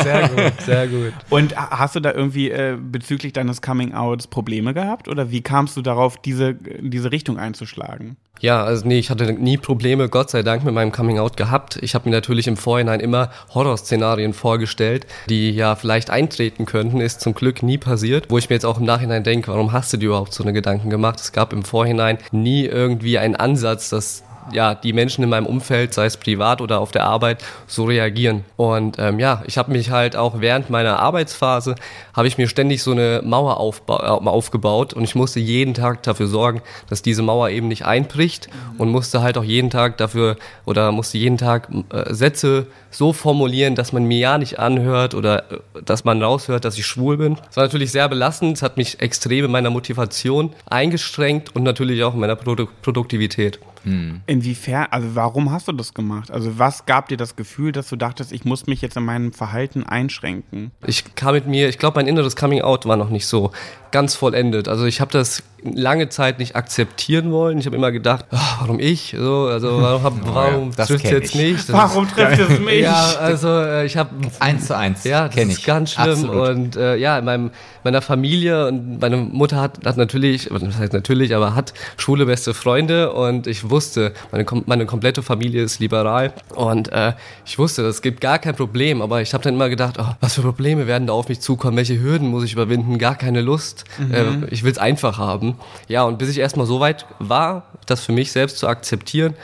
[0.04, 1.14] sehr gut, sehr gut.
[1.30, 5.08] Und ha- hast du da irgendwie äh, bezüglich deines Coming Outs Probleme gehabt?
[5.08, 8.18] Oder wie kamst du darauf, diese, diese Richtung einzuschlagen?
[8.40, 11.78] Ja, also nee, ich hatte nie Probleme, Gott sei Dank, mit meinem Coming Out gehabt.
[11.82, 17.00] Ich habe mir natürlich im Vorhinein immer Horrorszenarien vorgestellt, die ja vielleicht eintreten könnten.
[17.00, 18.26] Ist zum Glück nie passiert.
[18.30, 20.52] Wo ich mir jetzt auch im Nachhinein denke, warum hast du dir überhaupt so eine
[20.52, 21.20] Gedanken gemacht?
[21.22, 25.94] Es gab im Vorhinein nie irgendwie einen Ansatz, dass ja, die Menschen in meinem Umfeld,
[25.94, 28.44] sei es privat oder auf der Arbeit, so reagieren.
[28.58, 31.76] Und ähm, ja, ich habe mich halt auch während meiner Arbeitsphase,
[32.14, 33.54] habe ich mir ständig so eine Mauer
[33.88, 33.92] äh,
[34.28, 38.90] aufgebaut und ich musste jeden Tag dafür sorgen, dass diese Mauer eben nicht einbricht und
[38.90, 43.94] musste halt auch jeden Tag dafür oder musste jeden Tag äh, Sätze so formulieren, dass
[43.94, 47.36] man mir ja nicht anhört oder äh, dass man raushört, dass ich schwul bin.
[47.36, 52.04] Das war natürlich sehr belastend, es hat mich extrem in meiner Motivation eingeschränkt und natürlich
[52.04, 53.60] auch in meiner Produ Produktivität.
[53.84, 54.22] Hm.
[54.26, 56.32] Inwiefern, also warum hast du das gemacht?
[56.32, 59.34] Also was gab dir das Gefühl, dass du dachtest, ich muss mich jetzt in meinem
[59.34, 60.72] Verhalten einschränken?
[60.86, 63.52] Ich kam mit mir, ich glaube, mein inneres Coming Out war noch nicht so
[63.92, 64.68] ganz vollendet.
[64.68, 67.60] Also ich habe das lange Zeit nicht akzeptieren wollen.
[67.60, 69.16] Ich habe immer gedacht, oh, warum ich?
[69.18, 71.70] So, also warum, hab, warum ja, trifft es jetzt nicht?
[71.70, 72.82] Das warum trifft es mich?
[72.82, 74.10] Ja, also äh, ich habe
[74.40, 75.04] eins zu eins.
[75.04, 75.66] Ja, das ist ich.
[75.66, 76.10] ganz schlimm.
[76.10, 76.50] Absolut.
[76.50, 77.52] Und äh, ja, in meinem,
[77.84, 82.54] meiner Familie und meine Mutter hat, hat natürlich, das heißt natürlich, aber hat schwule beste
[82.54, 87.14] Freunde und ich wusste, meine, meine komplette Familie ist liberal und äh,
[87.46, 89.02] ich wusste, es gibt gar kein Problem.
[89.02, 91.78] Aber ich habe dann immer gedacht, oh, was für Probleme werden da auf mich zukommen?
[91.78, 92.98] Welche Hürden muss ich überwinden?
[92.98, 93.86] Gar keine Lust.
[94.00, 94.14] Mhm.
[94.14, 95.56] Äh, ich will es einfach haben.
[95.88, 99.36] Ja, und bis ich erstmal so weit war, das für mich selbst zu akzeptieren,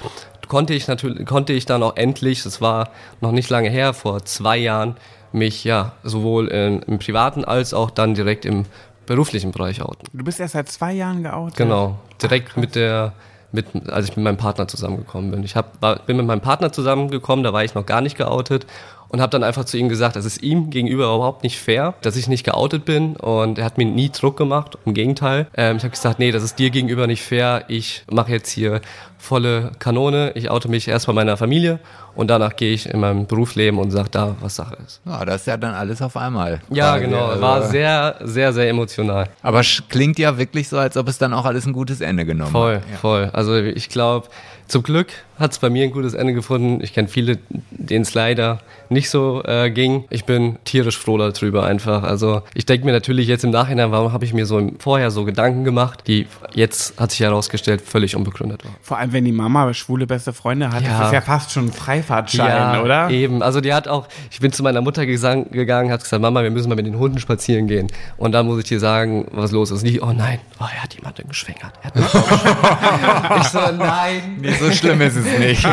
[0.48, 2.90] konnte ich natürlich, konnte ich dann auch endlich, das war
[3.22, 4.96] noch nicht lange her, vor zwei Jahren,
[5.32, 8.66] mich ja sowohl in, im privaten als auch dann direkt im
[9.06, 10.06] beruflichen Bereich outen.
[10.14, 11.58] Du bist erst seit zwei Jahren geoutet?
[11.58, 13.14] Genau, direkt Ach, mit der
[13.52, 15.44] mit, als ich mit meinem Partner zusammengekommen bin.
[15.44, 18.68] Ich hab, war, bin mit meinem Partner zusammengekommen, da war ich noch gar nicht geoutet
[19.10, 22.16] und habe dann einfach zu ihm gesagt, es ist ihm gegenüber überhaupt nicht fair, dass
[22.16, 25.48] ich nicht geoutet bin und er hat mir nie Druck gemacht, im Gegenteil.
[25.56, 28.82] Ähm, ich habe gesagt, nee, das ist dir gegenüber nicht fair, ich mache jetzt hier
[29.18, 31.80] volle Kanone, ich oute mich erst bei meiner Familie
[32.16, 35.02] und danach gehe ich in meinem Berufsleben und sage da, was Sache ist.
[35.06, 36.62] Ja, das ist ja dann alles auf einmal.
[36.70, 39.28] Ja, genau, also, war sehr, sehr, sehr emotional.
[39.42, 42.52] Aber klingt ja wirklich so, als ob es dann auch alles ein gutes Ende genommen
[42.52, 42.84] voll, hat.
[42.84, 42.98] Voll, ja.
[42.98, 43.30] voll.
[43.34, 44.28] Also ich glaube,
[44.68, 45.08] zum Glück
[45.40, 46.82] hat es bei mir ein gutes Ende gefunden.
[46.84, 47.40] Ich kenne viele,
[47.72, 48.60] denen es leider
[48.90, 50.06] nicht so äh, ging.
[50.10, 52.04] Ich bin tierisch froh darüber einfach.
[52.04, 55.26] Also ich denke mir natürlich jetzt im Nachhinein, warum habe ich mir so vorher so
[55.26, 58.76] Gedanken gemacht, die jetzt hat sich herausgestellt völlig unbegründet waren.
[58.82, 60.98] Vor allem, wenn die Mama schwule beste Freunde hat, ja.
[60.98, 63.10] das ist ja fast schon ein Freifahrtschein, ja, oder?
[63.10, 63.42] eben.
[63.42, 66.70] Also die hat auch, ich bin zu meiner Mutter gegangen, hat gesagt, Mama, wir müssen
[66.70, 67.88] mal mit den Hunden spazieren gehen.
[68.18, 69.86] Und dann muss ich dir sagen, was los ist.
[69.86, 71.74] Die, oh nein, oh, er hat jemanden geschwängert.
[71.82, 73.42] Er hat geschwängert.
[73.42, 74.38] ich so, nein.
[74.42, 75.64] Nee, so schlimm ist es nicht.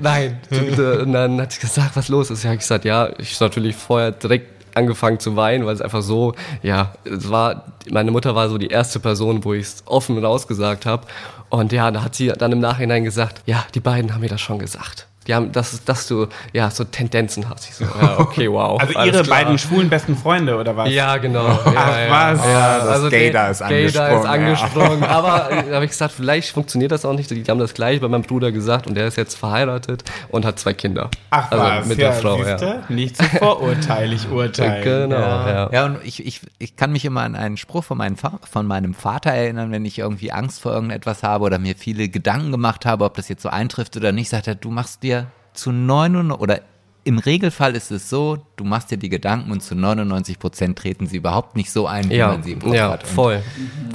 [0.00, 0.40] nein.
[0.50, 2.42] Und dann hat sie gesagt, was los ist.
[2.44, 6.34] Ja, ich gesagt, ja, ich natürlich vorher direkt angefangen zu weinen, weil es einfach so,
[6.62, 10.86] ja, es war, meine Mutter war so die erste Person, wo ich es offen rausgesagt
[10.86, 11.06] habe.
[11.48, 14.40] Und ja, da hat sie dann im Nachhinein gesagt, ja, die beiden haben mir das
[14.40, 17.68] schon gesagt die haben, dass, dass du ja so Tendenzen hast.
[17.68, 18.80] Ich so, ja, okay, wow.
[18.80, 19.38] Also ihre klar.
[19.38, 20.90] beiden schwulen besten Freunde oder was?
[20.90, 21.46] Ja, genau.
[21.46, 22.46] Ja, Ach, ja, was?
[22.46, 24.18] Ja, das also Gaydar ist angesprungen.
[24.18, 25.00] Ist angesprungen.
[25.00, 25.08] Ja.
[25.08, 27.30] Aber da habe ich gesagt, vielleicht funktioniert das auch nicht.
[27.30, 30.58] Die haben das gleich bei meinem Bruder gesagt und der ist jetzt verheiratet und hat
[30.58, 31.10] zwei Kinder.
[31.30, 31.86] Ach also was?
[31.86, 32.82] Mit der Frau, ja.
[32.88, 34.84] Nicht zu vorurteilig urteilen.
[34.84, 35.70] Genau, ja.
[35.72, 38.94] Ja, und ich, ich, ich kann mich immer an einen Spruch von, meinem von meinem
[38.94, 43.04] Vater erinnern, wenn ich irgendwie Angst vor irgendetwas habe oder mir viele Gedanken gemacht habe,
[43.04, 45.13] ob das jetzt so eintrifft oder nicht, sagt er, du machst dir
[45.54, 46.60] zu 99 oder
[47.04, 51.06] im Regelfall ist es so, du machst dir die Gedanken und zu 99 Prozent treten
[51.06, 53.04] sie überhaupt nicht so ein, wie ja, man sie im Kopf ja, hat.
[53.04, 53.42] Und voll,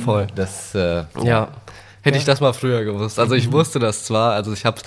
[0.03, 0.28] voll.
[0.36, 1.49] Das, äh, ja.
[2.01, 3.20] Hätte ich das mal früher gewusst.
[3.20, 4.80] Also ich wusste das zwar, also ich habe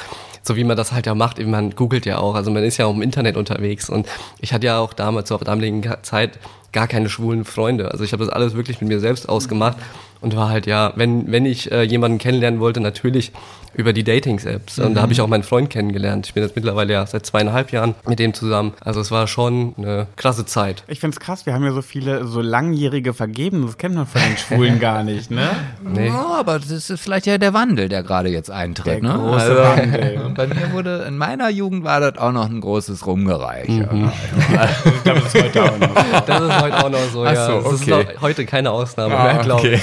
[0.42, 2.86] so wie man das halt ja macht, man googelt ja auch, also man ist ja
[2.86, 4.06] auch im Internet unterwegs und
[4.40, 6.38] ich hatte ja auch damals zur damaligen Zeit
[6.72, 7.90] gar keine schwulen Freunde.
[7.92, 9.76] Also ich habe das alles wirklich mit mir selbst ausgemacht
[10.20, 13.32] und war halt ja, wenn wenn ich äh, jemanden kennenlernen wollte, natürlich
[13.74, 14.78] über die Datings-Apps.
[14.78, 14.94] Und mhm.
[14.94, 16.26] da habe ich auch meinen Freund kennengelernt.
[16.26, 18.74] Ich bin jetzt mittlerweile ja seit zweieinhalb Jahren mit dem zusammen.
[18.80, 20.84] Also es war schon eine krasse Zeit.
[20.88, 23.64] Ich finde es krass, wir haben ja so viele so langjährige vergeben.
[23.66, 25.50] Das kennt man von den Schwulen gar nicht, ne?
[25.82, 26.08] Nee.
[26.08, 28.86] Ja, aber das ist vielleicht ja der Wandel, der gerade jetzt eintritt.
[28.86, 29.14] Der ne?
[29.18, 30.32] große also, Wandel.
[30.36, 33.68] Bei mir wurde, in meiner Jugend war das auch noch ein großes Rumgereich.
[33.68, 34.10] Mhm.
[34.84, 36.26] ich glaube, das ist heute auch noch.
[36.26, 37.60] Das ist heute auch noch so, Ach so ja.
[37.62, 38.06] Das okay.
[38.12, 39.80] ist heute keine Ausnahme ah, mehr, glaube okay.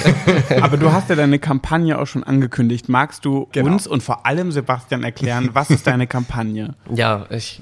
[0.50, 0.64] ich.
[0.64, 2.90] Aber du hast ja deine Kampagne auch schon angekündigt.
[2.90, 3.74] Magst du genau.
[3.74, 6.76] uns uns und vor allem Sebastian erklären, was ist deine Kampagne?
[6.94, 7.62] Ja, ich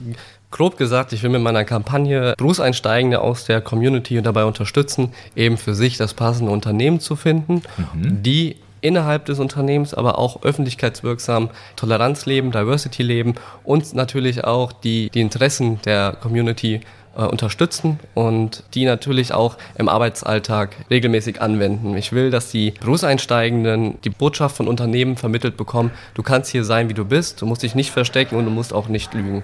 [0.50, 5.76] grob gesagt, ich will mit meiner Kampagne Berufseinsteigende aus der Community dabei unterstützen, eben für
[5.76, 8.24] sich das passende Unternehmen zu finden, mhm.
[8.24, 15.10] die innerhalb des Unternehmens, aber auch öffentlichkeitswirksam Toleranz leben, Diversity leben und natürlich auch die,
[15.10, 16.82] die Interessen der Community
[17.18, 21.98] äh, unterstützen und die natürlich auch im Arbeitsalltag regelmäßig anwenden.
[21.98, 26.90] Ich will, dass die Berufseinsteigenden die Botschaft von Unternehmen vermittelt bekommen, du kannst hier sein,
[26.90, 29.44] wie du bist, du musst dich nicht verstecken und du musst auch nicht lügen.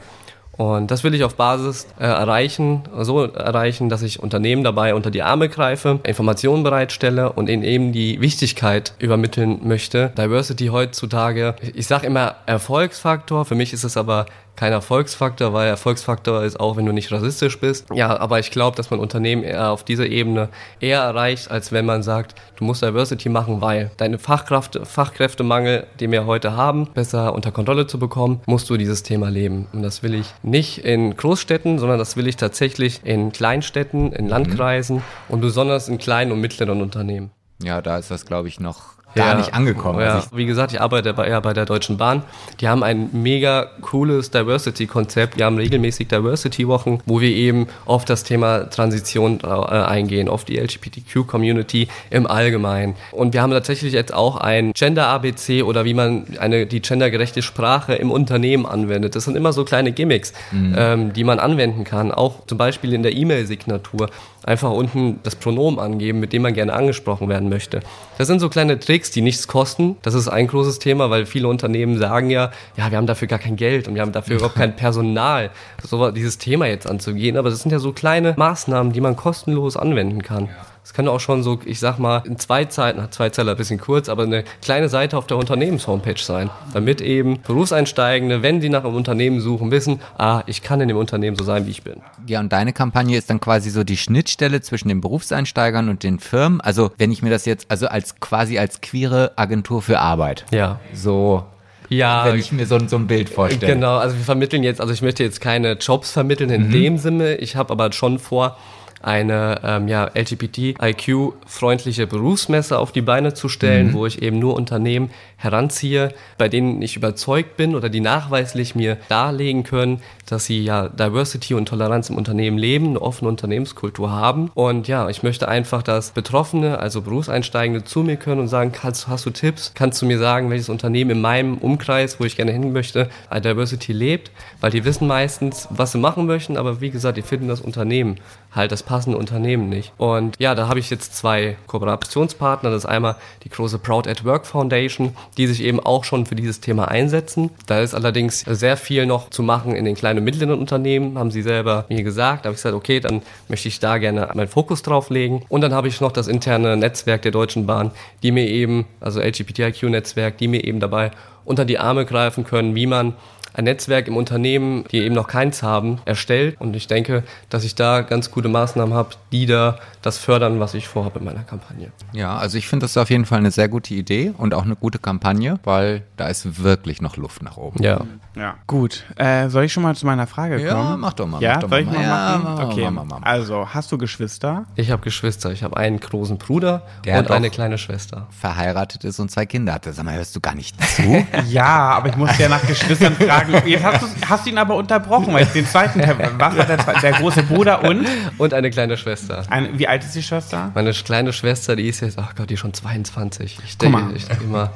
[0.56, 5.10] Und das will ich auf Basis äh, erreichen, so erreichen, dass ich Unternehmen dabei unter
[5.10, 10.12] die Arme greife, Informationen bereitstelle und ihnen eben die Wichtigkeit übermitteln möchte.
[10.16, 16.44] Diversity heutzutage, ich sage immer Erfolgsfaktor, für mich ist es aber kein Erfolgsfaktor, weil Erfolgsfaktor
[16.44, 17.88] ist auch, wenn du nicht rassistisch bist.
[17.94, 20.50] Ja, aber ich glaube, dass man Unternehmen eher auf dieser Ebene
[20.80, 26.12] eher erreicht, als wenn man sagt, du musst Diversity machen, weil deine Fachkraft, Fachkräftemangel, den
[26.12, 29.68] wir heute haben, besser unter Kontrolle zu bekommen, musst du dieses Thema leben.
[29.74, 34.28] Und das will ich nicht in Großstädten, sondern das will ich tatsächlich in Kleinstädten, in
[34.28, 35.04] Landkreisen mhm.
[35.30, 37.32] und besonders in kleinen und mittleren Unternehmen.
[37.62, 40.00] Ja, da ist das, glaube ich, noch gar ja, nicht angekommen.
[40.00, 40.16] Ja.
[40.16, 42.24] Also Wie gesagt, ich arbeite bei, ja, bei der Deutschen Bahn.
[42.60, 45.38] Die haben ein mega cooles Diversity-Konzept.
[45.38, 50.58] Wir haben regelmäßig Diversity-Wochen, wo wir eben auf das Thema Transition äh, eingehen, auf die
[50.58, 52.96] LGBTQ-Community im Allgemeinen.
[53.12, 57.94] Und wir haben tatsächlich jetzt auch ein Gender-ABC oder wie man eine, die gendergerechte Sprache
[57.94, 59.16] im Unternehmen anwendet.
[59.16, 60.76] Das sind immer so kleine Gimmicks, mhm.
[60.78, 62.12] ähm, die man anwenden kann.
[62.12, 64.10] Auch zum Beispiel in der E-Mail-Signatur
[64.44, 67.82] einfach unten das Pronomen angeben, mit dem man gerne angesprochen werden möchte.
[68.18, 69.98] Das sind so kleine Tricks, die nichts kosten.
[70.02, 73.40] Das ist ein großes Thema, weil viele Unternehmen sagen ja, ja, wir haben dafür gar
[73.40, 75.50] kein Geld und wir haben dafür überhaupt kein Personal,
[75.82, 77.38] so dieses Thema jetzt anzugehen.
[77.38, 80.46] Aber das sind ja so kleine Maßnahmen, die man kostenlos anwenden kann.
[80.46, 80.73] Ja.
[80.84, 83.80] Es kann auch schon so, ich sag mal, in zwei Zeiten, zwei Zeiler ein bisschen
[83.80, 88.84] kurz, aber eine kleine Seite auf der Unternehmenshomepage sein, damit eben Berufseinsteigende, wenn die nach
[88.84, 92.02] einem Unternehmen suchen, wissen, ah, ich kann in dem Unternehmen so sein, wie ich bin.
[92.28, 96.20] Ja, und deine Kampagne ist dann quasi so die Schnittstelle zwischen den Berufseinsteigern und den
[96.20, 96.60] Firmen.
[96.60, 100.46] Also, wenn ich mir das jetzt, also als quasi als queere Agentur für Arbeit.
[100.52, 100.80] Ja.
[100.94, 101.46] So
[101.90, 103.74] ja, wenn ich mir so, so ein Bild vorstelle.
[103.74, 106.72] Genau, also wir vermitteln jetzt, also ich möchte jetzt keine Jobs vermitteln in mhm.
[106.72, 107.36] dem Sinne.
[107.36, 108.58] Ich habe aber schon vor,
[109.04, 113.94] eine ähm, ja, LGBTIQ-freundliche Berufsmesse auf die Beine zu stellen, mhm.
[113.94, 118.98] wo ich eben nur Unternehmen heranziehe, bei denen ich überzeugt bin oder die nachweislich mir
[119.10, 124.52] darlegen können, dass sie ja Diversity und Toleranz im Unternehmen leben, eine offene Unternehmenskultur haben.
[124.54, 129.08] Und ja, ich möchte einfach, dass Betroffene, also Berufseinsteigende, zu mir können und sagen, kannst,
[129.08, 129.74] hast du Tipps?
[129.76, 133.94] Kannst du mir sagen, welches Unternehmen in meinem Umkreis, wo ich gerne hin möchte, Diversity
[133.94, 134.32] lebt?
[134.62, 138.18] Weil die wissen meistens, was sie machen möchten, aber wie gesagt, die finden das Unternehmen
[138.56, 139.92] halt das passende Unternehmen nicht.
[139.98, 142.70] Und ja, da habe ich jetzt zwei Kooperationspartner.
[142.70, 146.36] Das ist einmal die große Proud at Work Foundation, die sich eben auch schon für
[146.36, 147.50] dieses Thema einsetzen.
[147.66, 151.32] Da ist allerdings sehr viel noch zu machen in den kleinen und mittleren Unternehmen, haben
[151.32, 152.46] sie selber mir gesagt.
[152.46, 155.44] Da habe ich gesagt, okay, dann möchte ich da gerne meinen Fokus drauf legen.
[155.50, 157.92] Und dann habe ich noch das interne Netzwerk der Deutschen Bahn,
[158.22, 161.12] die mir eben, also LGBTIQ-Netzwerk, die mir eben dabei
[161.46, 163.14] unter die Arme greifen können, wie man
[163.54, 166.60] ein Netzwerk im Unternehmen, die eben noch keins haben, erstellt.
[166.60, 170.74] Und ich denke, dass ich da ganz gute Maßnahmen habe, die da das fördern, was
[170.74, 171.92] ich vorhabe in meiner Kampagne.
[172.12, 174.76] Ja, also ich finde das auf jeden Fall eine sehr gute Idee und auch eine
[174.76, 177.82] gute Kampagne, weil da ist wirklich noch Luft nach oben.
[177.82, 178.02] Ja.
[178.36, 178.56] Ja.
[178.66, 179.04] Gut.
[179.16, 180.68] Äh, soll ich schon mal zu meiner Frage kommen?
[180.68, 181.42] Ja, mach doch mal.
[181.42, 182.66] Ja, doch soll ich mal, ja, machen?
[182.66, 182.90] okay.
[182.90, 184.66] Mach, mach, mach, also, hast du Geschwister?
[184.76, 185.52] Ich habe Geschwister.
[185.52, 188.28] Ich habe einen großen Bruder Der und eine kleine Schwester.
[188.32, 189.94] Verheiratet ist und zwei Kinder hatte.
[189.94, 191.26] Sag mal, hörst du gar nicht zu?
[191.48, 193.43] ja, aber ich muss ja nach Geschwistern fragen.
[193.66, 196.02] Jetzt hast, hast du ihn aber unterbrochen, weil ich den zweiten,
[196.38, 198.06] was war der, der große Bruder und?
[198.38, 199.44] Und eine kleine Schwester.
[199.50, 200.72] Ein, wie alt ist die Schwester?
[200.74, 203.60] Meine kleine Schwester, die ist jetzt, ach Gott, die ist schon 22.
[203.66, 204.72] Ich denke, ich denke immer,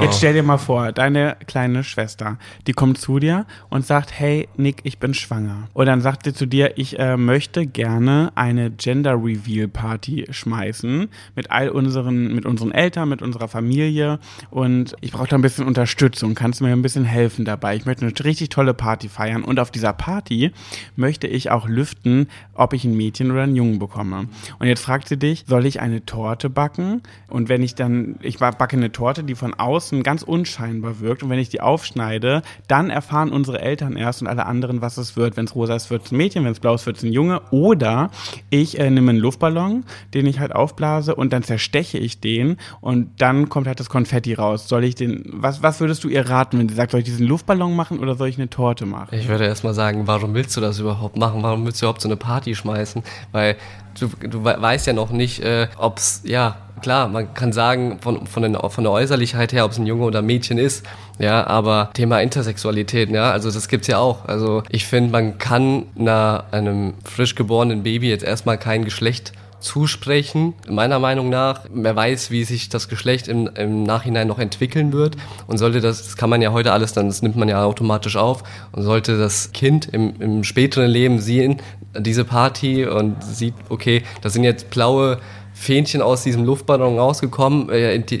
[0.00, 0.18] Jetzt oh.
[0.18, 4.80] stell dir mal vor, deine kleine Schwester, die kommt zu dir und sagt, hey Nick,
[4.84, 5.68] ich bin schwanger.
[5.72, 11.08] Und dann sagt sie zu dir, ich äh, möchte gerne eine Gender Reveal Party schmeißen
[11.34, 14.18] mit all unseren, mit unseren Eltern, mit unserer Familie
[14.50, 16.34] und ich brauche da ein bisschen Unterstützung.
[16.34, 17.76] Kannst du mir ein bisschen helfen dabei?
[17.76, 20.52] Ich möchte eine richtig tolle Party feiern und auf dieser Party
[20.94, 24.28] möchte ich auch lüften, ob ich ein Mädchen oder einen Jungen bekomme.
[24.58, 27.02] Und jetzt fragt sie dich, soll ich eine Torte backen?
[27.28, 31.22] Und wenn ich dann, ich backe eine Torte, die von außen außen ganz unscheinbar wirkt.
[31.22, 35.16] Und wenn ich die aufschneide, dann erfahren unsere Eltern erst und alle anderen, was es
[35.16, 35.36] wird.
[35.36, 37.12] Wenn es rosa ist, wird es ein Mädchen, wenn es blau ist, wird es ein
[37.12, 37.40] Junge.
[37.50, 38.10] Oder
[38.50, 39.84] ich äh, nehme einen Luftballon,
[40.14, 44.34] den ich halt aufblase und dann zersteche ich den und dann kommt halt das Konfetti
[44.34, 44.68] raus.
[44.68, 47.26] Soll ich den, was, was würdest du ihr raten, wenn sie sagt, soll ich diesen
[47.26, 49.08] Luftballon machen oder soll ich eine Torte machen?
[49.12, 51.42] Ich würde erstmal sagen, warum willst du das überhaupt machen?
[51.42, 53.02] Warum willst du überhaupt so eine Party schmeißen?
[53.32, 53.56] Weil
[53.98, 58.26] du, du weißt ja noch nicht, äh, ob es, ja, klar, man kann sagen, von,
[58.26, 60.84] von, den, von der Äußerlichkeit her, ob es ein Junge oder ein Mädchen ist,
[61.18, 64.26] ja, aber Thema Intersexualität, ja, also das gibt's ja auch.
[64.26, 70.54] Also ich finde, man kann einer, einem frisch geborenen Baby jetzt erstmal kein Geschlecht zusprechen.
[70.68, 75.16] Meiner Meinung nach, wer weiß, wie sich das Geschlecht im, im Nachhinein noch entwickeln wird
[75.46, 78.16] und sollte das, das kann man ja heute alles dann, das nimmt man ja automatisch
[78.16, 81.56] auf und sollte das Kind im, im späteren Leben sehen,
[81.98, 85.18] diese Party und sieht, okay, das sind jetzt blaue
[85.56, 87.70] Fähnchen aus diesem Luftballon rausgekommen,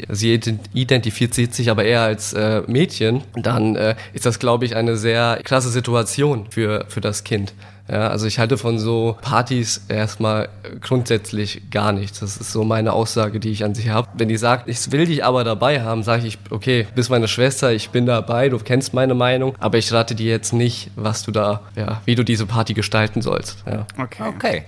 [0.08, 0.40] sie
[0.72, 5.40] identifiziert sich aber eher als äh, Mädchen, dann äh, ist das, glaube ich, eine sehr
[5.44, 7.52] klasse Situation für, für das Kind.
[7.88, 10.48] Ja, also ich halte von so Partys erstmal
[10.80, 12.18] grundsätzlich gar nichts.
[12.20, 14.08] Das ist so meine Aussage, die ich an sich habe.
[14.14, 17.72] Wenn die sagt, ich will dich aber dabei haben, sage ich, okay, bist meine Schwester,
[17.72, 21.30] ich bin dabei, du kennst meine Meinung, aber ich rate dir jetzt nicht, was du
[21.30, 23.62] da, ja, wie du diese Party gestalten sollst.
[23.66, 23.86] Ja.
[24.02, 24.22] Okay.
[24.26, 24.64] Okay.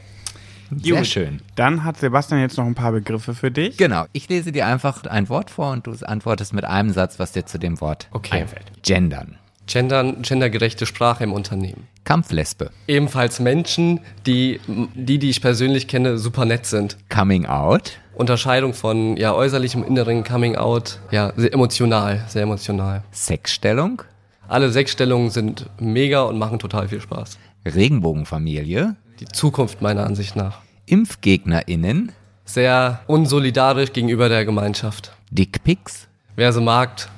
[0.76, 1.06] Sehr Gut.
[1.06, 1.40] schön.
[1.56, 3.76] Dann hat Sebastian jetzt noch ein paar Begriffe für dich.
[3.76, 4.04] Genau.
[4.12, 7.46] Ich lese dir einfach ein Wort vor und du antwortest mit einem Satz, was dir
[7.46, 8.42] zu dem Wort Okay.
[8.42, 8.66] einfällt.
[8.82, 9.36] Gendern.
[9.66, 11.86] Gendern, gendergerechte Sprache im Unternehmen.
[12.04, 12.70] Kampflesbe.
[12.86, 14.60] Ebenfalls Menschen, die,
[14.94, 16.96] die, die ich persönlich kenne, super nett sind.
[17.10, 17.98] Coming out.
[18.14, 23.02] Unterscheidung von ja, äußerlichem, inneren Coming Out, ja, sehr emotional, sehr emotional.
[23.12, 24.02] Sexstellung.
[24.48, 27.38] Alle Sechsstellungen sind mega und machen total viel Spaß.
[27.66, 28.96] Regenbogenfamilie.
[29.20, 30.58] Die Zukunft meiner Ansicht nach.
[30.86, 32.12] ImpfgegnerInnen.
[32.44, 35.10] Sehr unsolidarisch gegenüber der Gemeinschaft.
[35.30, 36.06] Dickpics.
[36.36, 37.08] Wer sie mag,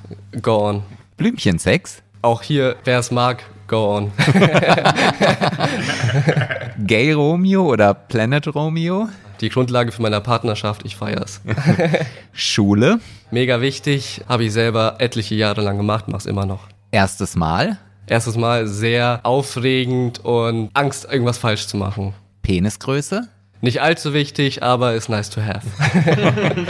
[0.41, 0.81] go on.
[1.17, 2.01] Blümchensex.
[2.23, 4.11] Auch hier, wer es mag, go on.
[6.87, 9.07] Gay Romeo oder Planet Romeo.
[9.39, 11.39] Die Grundlage für meine Partnerschaft, ich feier's.
[12.33, 12.99] Schule.
[13.29, 16.67] Mega wichtig, habe ich selber etliche Jahre lang gemacht, mach's immer noch.
[16.91, 17.77] Erstes Mal.
[18.11, 22.13] Erstes Mal sehr aufregend und Angst, irgendwas falsch zu machen.
[22.41, 23.29] Penisgröße.
[23.61, 25.65] Nicht allzu wichtig, aber ist nice to have.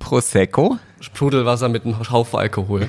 [0.00, 0.78] Prosecco.
[0.98, 2.88] Sprudelwasser mit einem Haufen Alkohol.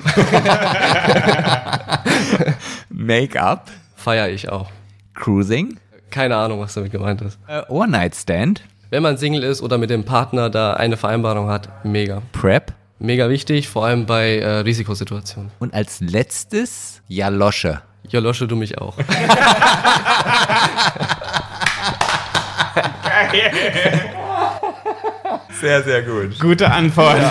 [2.88, 3.70] Make-up.
[3.94, 4.72] Feier ich auch.
[5.14, 5.78] Cruising.
[6.10, 7.38] Keine Ahnung, was damit gemeint ist.
[7.46, 8.64] Äh, One-Night-Stand.
[8.90, 12.22] Wenn man Single ist oder mit dem Partner da eine Vereinbarung hat, mega.
[12.32, 12.72] Prep.
[12.98, 15.52] Mega wichtig, vor allem bei äh, Risikosituationen.
[15.60, 17.82] Und als letztes Jalosche.
[18.08, 18.96] Ja, lösche du mich auch.
[25.60, 26.38] Sehr, sehr gut.
[26.40, 27.16] Gute Antwort.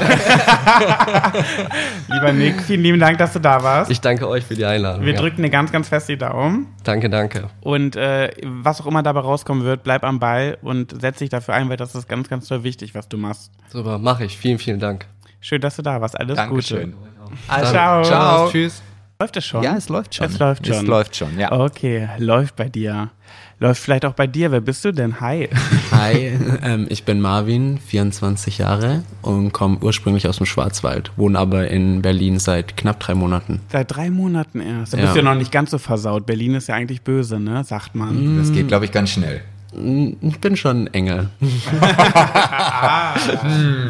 [2.08, 3.92] Lieber Nick, vielen lieben Dank, dass du da warst.
[3.92, 5.06] Ich danke euch für die Einladung.
[5.06, 5.20] Wir ja.
[5.20, 6.68] drücken dir ganz, ganz fest die Daumen.
[6.84, 7.50] Danke, danke.
[7.62, 11.54] Und äh, was auch immer dabei rauskommen wird, bleib am Ball und setz dich dafür
[11.54, 13.52] ein, weil das ist ganz, ganz toll wichtig, was du machst.
[13.70, 14.38] Super, mache ich.
[14.38, 15.06] Vielen, vielen Dank.
[15.40, 16.20] Schön, dass du da warst.
[16.20, 16.94] Alles Dankeschön.
[16.94, 17.38] Gute.
[17.50, 18.04] Dann, Ciao.
[18.04, 18.50] Ciao.
[18.50, 18.82] Tschüss.
[19.24, 19.64] Läuft es schon?
[19.64, 20.26] Ja, es läuft schon.
[20.26, 20.76] Es läuft schon.
[20.76, 21.50] Es läuft schon, ja.
[21.54, 23.10] Okay, läuft bei dir.
[23.58, 24.52] Läuft vielleicht auch bei dir.
[24.52, 25.22] Wer bist du denn?
[25.22, 25.48] Hi.
[25.94, 31.70] Hi, ähm, ich bin Marvin, 24 Jahre und komme ursprünglich aus dem Schwarzwald, wohne aber
[31.70, 33.62] in Berlin seit knapp drei Monaten.
[33.72, 34.92] Seit drei Monaten erst.
[34.94, 35.04] Da Ja.
[35.04, 36.26] bist du ja noch nicht ganz so versaut.
[36.26, 37.64] Berlin ist ja eigentlich böse, ne?
[37.64, 38.38] Sagt man.
[38.40, 39.40] Das geht, glaube ich, ganz schnell.
[39.76, 41.30] Ich bin schon ein Engel.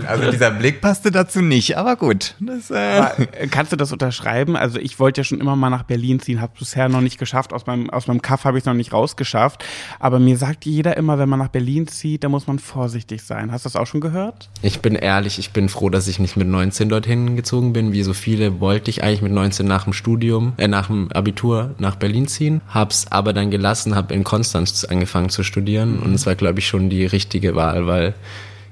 [0.08, 2.36] Also dieser Blick passte dazu nicht, aber gut.
[2.40, 4.56] Das, äh, Aber, äh, Kannst du das unterschreiben?
[4.56, 7.54] Also ich wollte ja schon immer mal nach Berlin ziehen, habe bisher noch nicht geschafft.
[7.54, 9.64] Aus meinem, aus meinem Kaff habe ich es noch nicht rausgeschafft.
[10.00, 13.52] Aber mir sagt jeder immer, wenn man nach Berlin zieht, da muss man vorsichtig sein.
[13.52, 14.50] Hast du das auch schon gehört?
[14.62, 17.94] Ich bin ehrlich, ich bin froh, dass ich nicht mit 19 dorthin gezogen bin.
[17.94, 21.76] Wie so viele wollte ich eigentlich mit 19 nach dem Studium, äh, nach dem Abitur
[21.80, 22.62] nach Berlin ziehen.
[22.68, 26.68] Hab's aber dann gelassen, habe in Konstanz angefangen zu studieren und es war, glaube ich,
[26.68, 28.14] schon die richtige Wahl, weil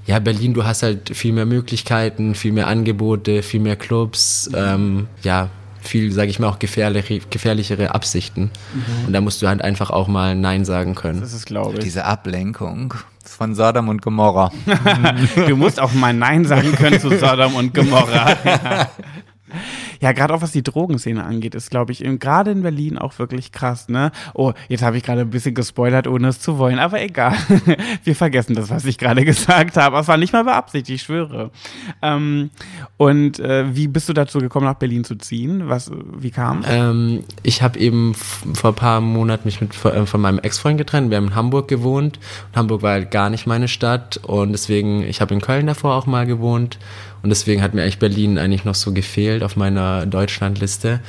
[0.05, 5.07] ja, Berlin, du hast halt viel mehr Möglichkeiten, viel mehr Angebote, viel mehr Clubs, ähm,
[5.21, 5.49] ja,
[5.81, 8.51] viel, sage ich mal, auch gefährliche, gefährlichere Absichten.
[9.05, 11.21] Und da musst du halt einfach auch mal Nein sagen können.
[11.21, 11.83] Das ist, glaube ich.
[11.83, 12.93] diese Ablenkung
[13.23, 14.51] von Sodom und Gomorra.
[15.47, 18.35] Du musst auch mal Nein sagen können zu Sodom und Gomorra.
[20.01, 23.51] Ja, gerade auch was die Drogenszene angeht, ist, glaube ich, gerade in Berlin auch wirklich
[23.51, 24.11] krass, ne?
[24.33, 27.35] Oh, jetzt habe ich gerade ein bisschen gespoilert, ohne es zu wollen, aber egal.
[28.03, 29.97] Wir vergessen das, was ich gerade gesagt habe.
[29.99, 31.51] Es war nicht mal beabsichtigt, ich schwöre.
[32.01, 32.49] Ähm,
[32.97, 35.69] und äh, wie bist du dazu gekommen, nach Berlin zu ziehen?
[35.69, 40.19] Was, wie kam Ähm, ich habe eben vor ein paar Monaten mich mit, äh, von
[40.19, 41.11] meinem Ex-Freund getrennt.
[41.11, 42.19] Wir haben in Hamburg gewohnt.
[42.49, 45.95] Und Hamburg war halt gar nicht meine Stadt und deswegen, ich habe in Köln davor
[45.95, 46.79] auch mal gewohnt
[47.23, 50.99] und deswegen hat mir eigentlich Berlin eigentlich noch so gefehlt auf meiner Deutschlandliste.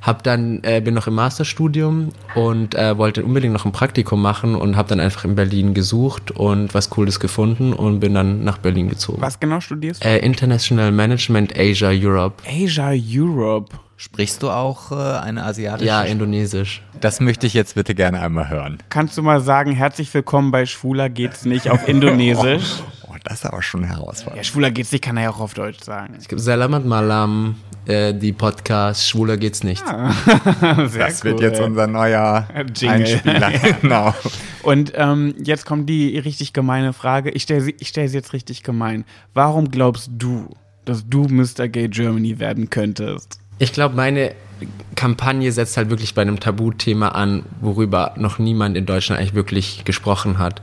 [0.00, 4.54] Hab dann äh, bin noch im Masterstudium und äh, wollte unbedingt noch ein Praktikum machen
[4.54, 8.58] und habe dann einfach in Berlin gesucht und was Cooles gefunden und bin dann nach
[8.58, 9.20] Berlin gezogen.
[9.20, 10.08] Was genau studierst du?
[10.08, 12.42] Äh, International Management Asia Europe.
[12.46, 13.76] Asia Europe.
[13.96, 15.88] Sprichst du auch äh, eine asiatische?
[15.88, 16.82] Ja, indonesisch.
[17.00, 18.78] Das möchte ich jetzt bitte gerne einmal hören.
[18.90, 22.76] Kannst du mal sagen, herzlich willkommen bei Schwuler geht's nicht auf Indonesisch?
[23.24, 24.36] Das ist aber schon herausfordernd.
[24.36, 26.14] Ja, schwuler geht's nicht, kann er ja auch auf Deutsch sagen.
[26.18, 27.56] Selamat Malam,
[27.86, 29.84] äh, die Podcast Schwuler geht's nicht.
[30.86, 33.00] Sehr Das wird jetzt unser neuer Jingle.
[33.00, 33.52] Einspieler.
[33.82, 34.14] genau.
[34.62, 37.30] Und ähm, jetzt kommt die richtig gemeine Frage.
[37.30, 39.04] Ich stelle sie, ich stell sie jetzt richtig gemein.
[39.34, 40.50] Warum glaubst du,
[40.84, 41.68] dass du Mr.
[41.68, 43.40] Gay Germany werden könntest?
[43.58, 44.34] Ich glaube, meine
[44.96, 49.84] Kampagne setzt halt wirklich bei einem Tabuthema an, worüber noch niemand in Deutschland eigentlich wirklich
[49.84, 50.60] gesprochen hat.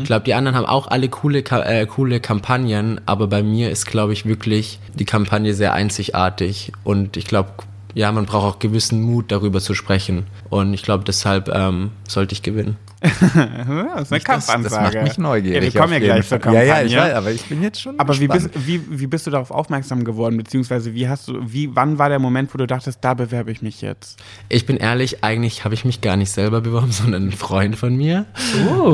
[0.00, 3.86] Ich glaube, die anderen haben auch alle coole, äh, coole Kampagnen, aber bei mir ist,
[3.86, 6.72] glaube ich, wirklich die Kampagne sehr einzigartig.
[6.84, 7.50] Und ich glaube,
[7.98, 10.26] ja, man braucht auch gewissen Mut, darüber zu sprechen.
[10.50, 12.76] Und ich glaube, deshalb ähm, sollte ich gewinnen.
[13.02, 14.98] Das ist eine Das, das Kampfansage.
[14.98, 15.56] macht mich neugierig.
[15.56, 16.38] Ja, wir kommen ja gleich zur.
[16.38, 16.68] Kampagne.
[16.68, 19.26] Ja, ja, ich weiß, aber ich bin jetzt schon Aber wie bist, wie, wie bist
[19.26, 20.36] du darauf aufmerksam geworden?
[20.36, 23.62] Beziehungsweise wie hast du, wie, wann war der Moment, wo du dachtest, da bewerbe ich
[23.62, 24.20] mich jetzt?
[24.48, 27.96] Ich bin ehrlich, eigentlich habe ich mich gar nicht selber beworben, sondern ein Freund von
[27.96, 28.26] mir.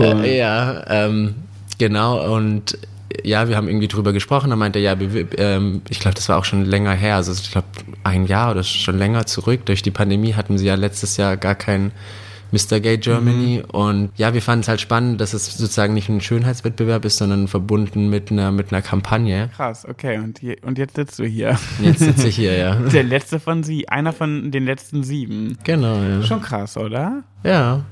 [0.00, 1.34] Äh, ja, ähm,
[1.76, 2.34] genau.
[2.34, 2.78] Und
[3.22, 4.50] ja, wir haben irgendwie drüber gesprochen.
[4.50, 7.16] Da meinte er, ja, ähm, ich glaube, das war auch schon länger her.
[7.16, 7.68] Also ich glaube,
[8.02, 9.66] ein Jahr oder schon länger zurück.
[9.66, 11.92] Durch die Pandemie hatten sie ja letztes Jahr gar kein
[12.54, 12.80] Mr.
[12.80, 13.62] Gay Germany.
[13.72, 17.48] Und ja, wir fanden es halt spannend, dass es sozusagen nicht ein Schönheitswettbewerb ist, sondern
[17.48, 19.50] verbunden mit einer, mit einer Kampagne.
[19.54, 20.18] Krass, okay.
[20.18, 21.58] Und, je, und jetzt sitzt du hier.
[21.80, 22.74] Jetzt sitze ich hier, ja.
[22.92, 25.58] Der letzte von sie, einer von den letzten sieben.
[25.64, 26.22] Genau, ja.
[26.22, 27.24] Schon krass, oder?
[27.42, 27.84] Ja.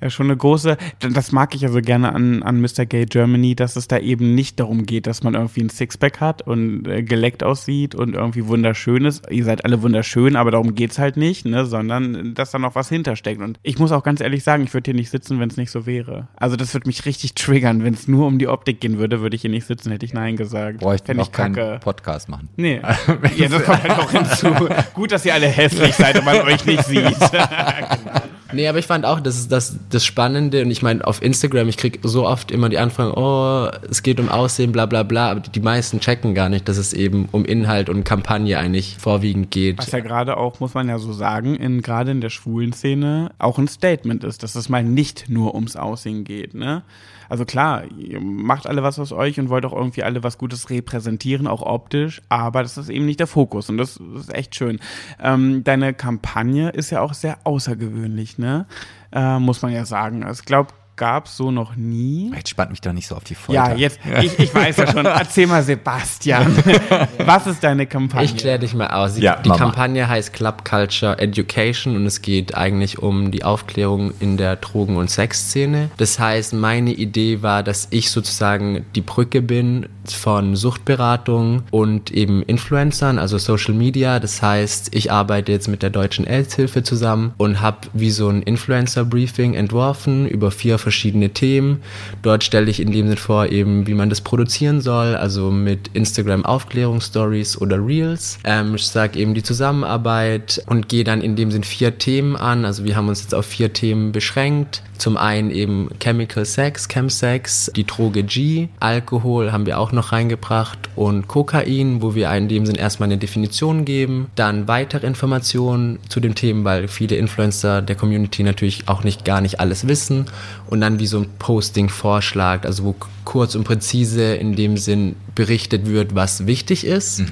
[0.00, 2.86] Ja, schon eine große, das mag ich ja so gerne an, an Mr.
[2.86, 6.42] Gay Germany, dass es da eben nicht darum geht, dass man irgendwie ein Sixpack hat
[6.42, 9.30] und äh, geleckt aussieht und irgendwie wunderschön ist.
[9.30, 12.88] Ihr seid alle wunderschön, aber darum geht's halt nicht, ne, sondern dass da noch was
[12.88, 13.40] hintersteckt.
[13.42, 15.70] Und ich muss auch ganz ehrlich sagen, ich würde hier nicht sitzen, wenn es nicht
[15.70, 16.28] so wäre.
[16.36, 17.84] Also das würde mich richtig triggern.
[17.84, 20.14] Wenn es nur um die Optik gehen würde, würde ich hier nicht sitzen, hätte ich
[20.14, 20.80] Nein gesagt.
[20.80, 22.48] Bräuchten Fänd noch keinen Podcast machen.
[22.56, 22.80] Nee.
[23.36, 24.48] ja, das kommt halt noch hinzu.
[24.94, 27.16] Gut, dass ihr alle hässlich seid und man euch nicht sieht.
[28.52, 31.68] Nee, aber ich fand auch, das ist das, das Spannende und ich meine, auf Instagram,
[31.68, 35.30] ich krieg so oft immer die Anfragen, oh, es geht um Aussehen, bla bla bla,
[35.30, 39.50] aber die meisten checken gar nicht, dass es eben um Inhalt und Kampagne eigentlich vorwiegend
[39.50, 39.78] geht.
[39.78, 43.32] Was ja gerade auch, muss man ja so sagen, in, gerade in der schwulen Szene
[43.38, 46.82] auch ein Statement ist, dass es mal nicht nur ums Aussehen geht, ne?
[47.30, 50.68] Also klar, ihr macht alle was aus euch und wollt auch irgendwie alle was Gutes
[50.68, 54.80] repräsentieren, auch optisch, aber das ist eben nicht der Fokus und das ist echt schön.
[55.22, 58.66] Ähm, deine Kampagne ist ja auch sehr außergewöhnlich, ne?
[59.12, 60.24] Äh, muss man ja sagen.
[60.24, 62.30] Also ich glaube, gab es so noch nie.
[62.36, 63.70] Jetzt spannt mich doch nicht so auf die Folter.
[63.70, 65.06] Ja, jetzt, ich, ich weiß ja schon.
[65.06, 66.54] Erzähl mal, Sebastian.
[67.24, 68.26] Was ist deine Kampagne?
[68.26, 69.14] Ich kläre dich mal aus.
[69.14, 69.48] Die, Ja, die.
[69.48, 74.96] Kampagne heißt Club Culture Education und es geht eigentlich um die Aufklärung in der Drogen-
[74.96, 75.90] und Sexszene.
[75.96, 82.42] Das heißt, meine Idee war, dass ich sozusagen die Brücke bin von Suchtberatung und eben
[82.42, 84.20] Influencern, also Social Media.
[84.20, 88.42] Das heißt, ich arbeite jetzt mit der Deutschen AIDS-Hilfe zusammen und habe wie so ein
[88.42, 91.82] Influencer-Briefing entworfen über vier verschiedene Themen.
[92.22, 95.88] Dort stelle ich in dem Sinne vor, eben wie man das produzieren soll, also mit
[95.94, 98.38] Instagram Aufklärungsstories oder Reels.
[98.44, 102.64] Ähm, ich sage eben die Zusammenarbeit und gehe dann in dem Sinn vier Themen an.
[102.64, 104.82] Also wir haben uns jetzt auf vier Themen beschränkt.
[105.00, 110.90] Zum einen eben Chemical Sex, Chemsex, die Droge G, Alkohol haben wir auch noch reingebracht
[110.94, 116.20] und Kokain, wo wir in dem Sinn erstmal eine Definition geben, dann weitere Informationen zu
[116.20, 120.26] den Themen, weil viele Influencer der Community natürlich auch nicht gar nicht alles wissen.
[120.68, 122.94] Und dann wie so ein Posting vorschlägt, also wo
[123.24, 127.22] kurz und präzise in dem Sinn berichtet wird, was wichtig ist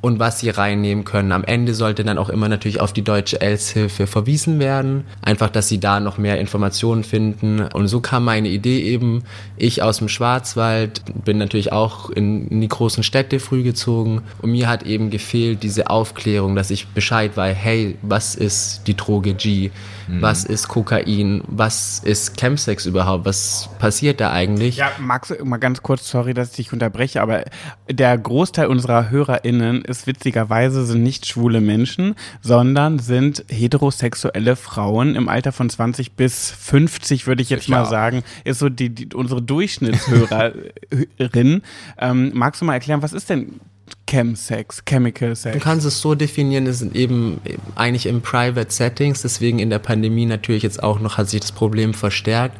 [0.00, 1.32] und was sie reinnehmen können.
[1.32, 5.04] Am Ende sollte dann auch immer natürlich auf die deutsche AIDS-Hilfe verwiesen werden.
[5.22, 7.60] Einfach, dass sie da noch mehr Informationen finden.
[7.60, 9.24] Und so kam meine Idee eben.
[9.56, 14.22] Ich aus dem Schwarzwald bin natürlich auch in, in die großen Städte früh gezogen.
[14.40, 18.96] Und mir hat eben gefehlt diese Aufklärung, dass ich Bescheid weiß, hey, was ist die
[18.96, 19.70] Droge G?
[20.08, 21.42] Was ist Kokain?
[21.46, 23.26] Was ist Chemsex überhaupt?
[23.26, 24.76] Was passiert da eigentlich?
[24.76, 27.44] Ja, Max, mal ganz kurz, sorry, dass ich dich unterbreche, aber
[27.90, 35.28] der Großteil unserer HörerInnen ist witzigerweise sind nicht schwule Menschen, sondern sind heterosexuelle Frauen im
[35.28, 39.42] Alter von 20 bis 50, würde ich jetzt mal sagen, ist so die, die unsere
[39.42, 41.62] Durchschnittshörerin.
[41.98, 43.60] ähm, magst du mal erklären, was ist denn
[44.06, 45.56] Chemsex, Chemical Sex?
[45.56, 47.40] Du kannst es so definieren, es sind eben
[47.74, 51.52] eigentlich im Private Settings, deswegen in der Pandemie natürlich jetzt auch noch hat sich das
[51.52, 52.56] Problem verstärkt,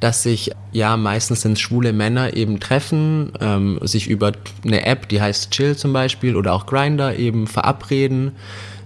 [0.00, 4.32] dass sich ja meistens sind schwule Männer eben treffen, ähm, sich über
[4.64, 8.32] eine App, die heißt Chill zum Beispiel oder auch Grinder eben verabreden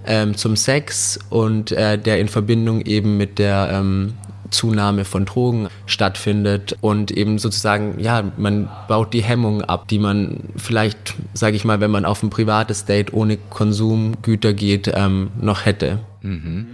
[0.06, 4.14] ähm, zum Sex und äh, der in Verbindung eben mit der ähm,
[4.54, 10.40] Zunahme von Drogen stattfindet und eben sozusagen, ja, man baut die Hemmung ab, die man
[10.56, 15.66] vielleicht, sage ich mal, wenn man auf ein privates Date ohne Konsumgüter geht, ähm, noch
[15.66, 16.00] hätte.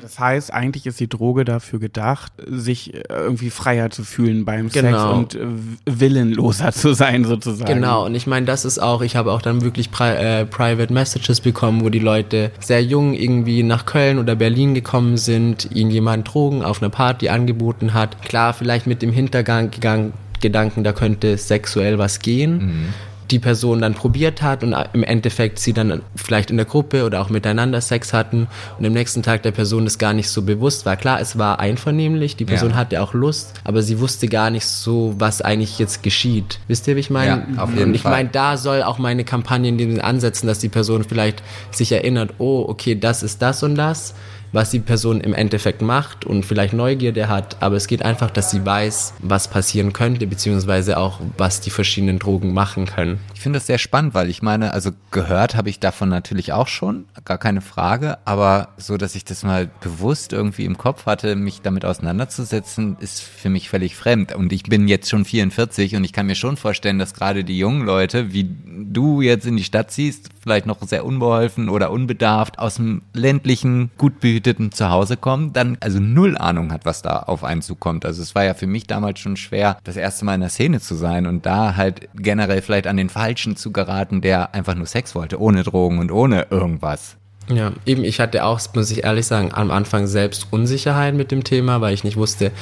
[0.00, 4.68] Das heißt, eigentlich ist die Droge dafür gedacht, sich äh, irgendwie freier zu fühlen beim
[4.68, 5.22] Genau.
[5.22, 5.46] Sex und äh,
[6.00, 7.72] willenloser zu sein sozusagen.
[7.74, 10.92] Genau, und ich meine, das ist auch, ich habe auch dann wirklich pri äh, Private
[10.92, 15.90] Messages bekommen, wo die Leute sehr jung irgendwie nach Köln oder Berlin gekommen sind, ihnen
[15.90, 18.22] jemand Drogen auf einer Party angeboten hat.
[18.22, 22.92] Klar, vielleicht mit dem Hintergang gegangen, Gedanken, da könnte sexuell was gehen.
[23.30, 27.20] Die Person dann probiert hat und im Endeffekt sie dann vielleicht in der Gruppe oder
[27.20, 30.84] auch miteinander Sex hatten und am nächsten Tag der Person das gar nicht so bewusst
[30.86, 30.96] war.
[30.96, 32.76] Klar, es war einvernehmlich, die Person Ja.
[32.76, 36.58] hatte auch Lust, aber sie wusste gar nicht so, was eigentlich jetzt geschieht.
[36.66, 37.46] Wisst ihr, wie ich meine?
[37.54, 40.58] Ja, auf jeden und ich meine, da soll auch meine Kampagne in dem ansetzen, dass
[40.58, 44.14] die Person vielleicht sich erinnert, oh, okay, das ist das und das,
[44.52, 48.50] was die Person im Endeffekt macht und vielleicht Neugierde hat, aber es geht einfach, dass
[48.50, 53.20] sie weiß, was passieren könnte, beziehungsweise auch, was die verschiedenen Drogen machen können.
[53.34, 56.68] Ich finde das sehr spannend, weil ich meine, also gehört habe ich davon natürlich auch
[56.68, 61.36] schon, gar keine Frage, aber so, dass ich das mal bewusst irgendwie im Kopf hatte,
[61.36, 64.34] mich damit auseinanderzusetzen, ist für mich völlig fremd.
[64.34, 67.58] Und ich bin jetzt schon 44 und ich kann mir schon vorstellen, dass gerade die
[67.58, 72.58] jungen Leute, wie du jetzt in die Stadt ziehst, vielleicht noch sehr unbeholfen oder unbedarft
[72.58, 74.20] aus dem ländlichen, gut
[74.72, 78.04] Zuhause kommen, dann also null Ahnung hat, was da auf einen zukommt.
[78.04, 80.80] Also es war ja für mich damals schon schwer, das erste Mal in der Szene
[80.80, 84.86] zu sein und da halt generell vielleicht an den Falschen zu geraten, der einfach nur
[84.86, 87.16] Sex wollte, ohne Drogen und ohne irgendwas.
[87.50, 91.44] Ja, eben, ich hatte auch, muss ich ehrlich sagen, am Anfang selbst Unsicherheit mit dem
[91.44, 92.52] Thema, weil ich nicht wusste,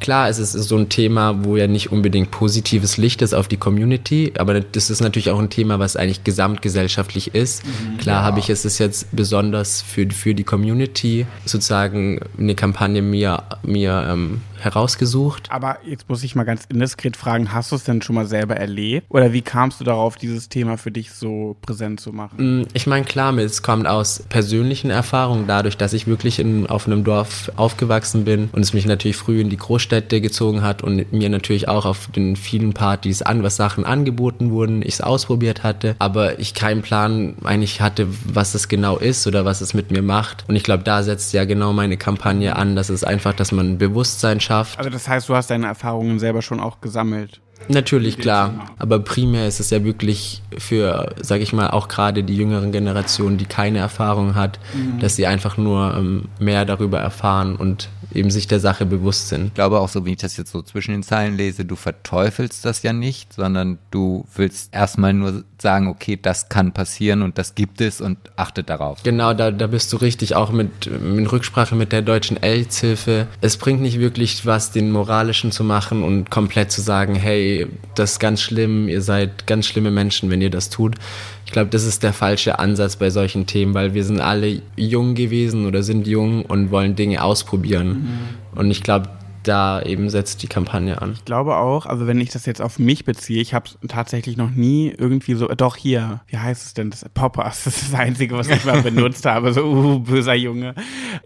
[0.00, 3.56] klar, es ist so ein Thema, wo ja nicht unbedingt positives Licht ist auf die
[3.56, 7.62] Community, aber das ist natürlich auch ein Thema, was eigentlich gesamtgesellschaftlich ist.
[7.98, 13.42] Klar habe ich es ist jetzt besonders für, für die Community sozusagen eine Kampagne mir,
[13.62, 15.48] mir ähm, herausgesucht.
[15.50, 18.56] Aber jetzt muss ich mal ganz indiskret fragen, hast du es denn schon mal selber
[18.56, 19.06] erlebt?
[19.08, 22.60] Oder wie kamst du darauf, dieses Thema für dich so präsent zu machen?
[22.60, 26.86] Mm, Ich meine, klar, es kommt aus persönlichen Erfahrungen, dadurch, dass ich wirklich in, auf
[26.86, 31.12] einem Dorf aufgewachsen bin und es mich natürlich früh in die Großstädte gezogen hat und
[31.12, 35.64] mir natürlich auch auf den vielen Partys an, was Sachen angeboten wurden, ich es ausprobiert
[35.64, 39.90] hatte, aber ich keinen Plan eigentlich hatte, was es genau ist oder was es mit
[39.90, 40.44] mir macht.
[40.46, 43.70] Und ich glaube, da setzt ja genau meine Kampagne an, dass es einfach, dass man
[43.70, 44.78] ein Bewusstsein schafft.
[44.78, 47.40] Also das heißt, du hast deine Erfahrungen selber schon auch gesammelt.
[47.66, 48.70] Natürlich, klar.
[48.78, 53.36] Aber primär ist es ja wirklich für, sag ich mal, auch gerade die jüngeren Generationen,
[53.36, 54.58] die keine Erfahrung hat,
[55.00, 59.48] dass sie einfach nur ähm, mehr darüber erfahren und eben sich der Sache bewusst sind.
[59.48, 62.64] Ich glaube auch so, wie ich das jetzt so zwischen den Zeilen lese, du verteufelst
[62.64, 67.54] das ja nicht, sondern du willst erstmal nur sagen, okay, das kann passieren und das
[67.54, 69.02] gibt es und achtet darauf.
[69.02, 73.26] Genau, da, da bist du richtig, auch mit, mit Rücksprache mit der deutschen AIDS-Hilfe.
[73.40, 78.12] Es bringt nicht wirklich was, den Moralischen zu machen und komplett zu sagen, hey, das
[78.12, 80.96] ist ganz schlimm, ihr seid ganz schlimme Menschen, wenn ihr das tut.
[81.44, 85.14] Ich glaube, das ist der falsche Ansatz bei solchen Themen, weil wir sind alle jung
[85.14, 88.36] gewesen oder sind jung und wollen Dinge ausprobieren.
[88.54, 89.08] Und ich glaube,
[89.48, 91.12] da eben setzt die Kampagne an.
[91.12, 94.36] Ich glaube auch, also wenn ich das jetzt auf mich beziehe, ich habe es tatsächlich
[94.36, 97.98] noch nie irgendwie so, doch hier, wie heißt es denn, das Poppers, das ist das
[97.98, 100.74] Einzige, was ich mal benutzt habe, so, uh, böser Junge.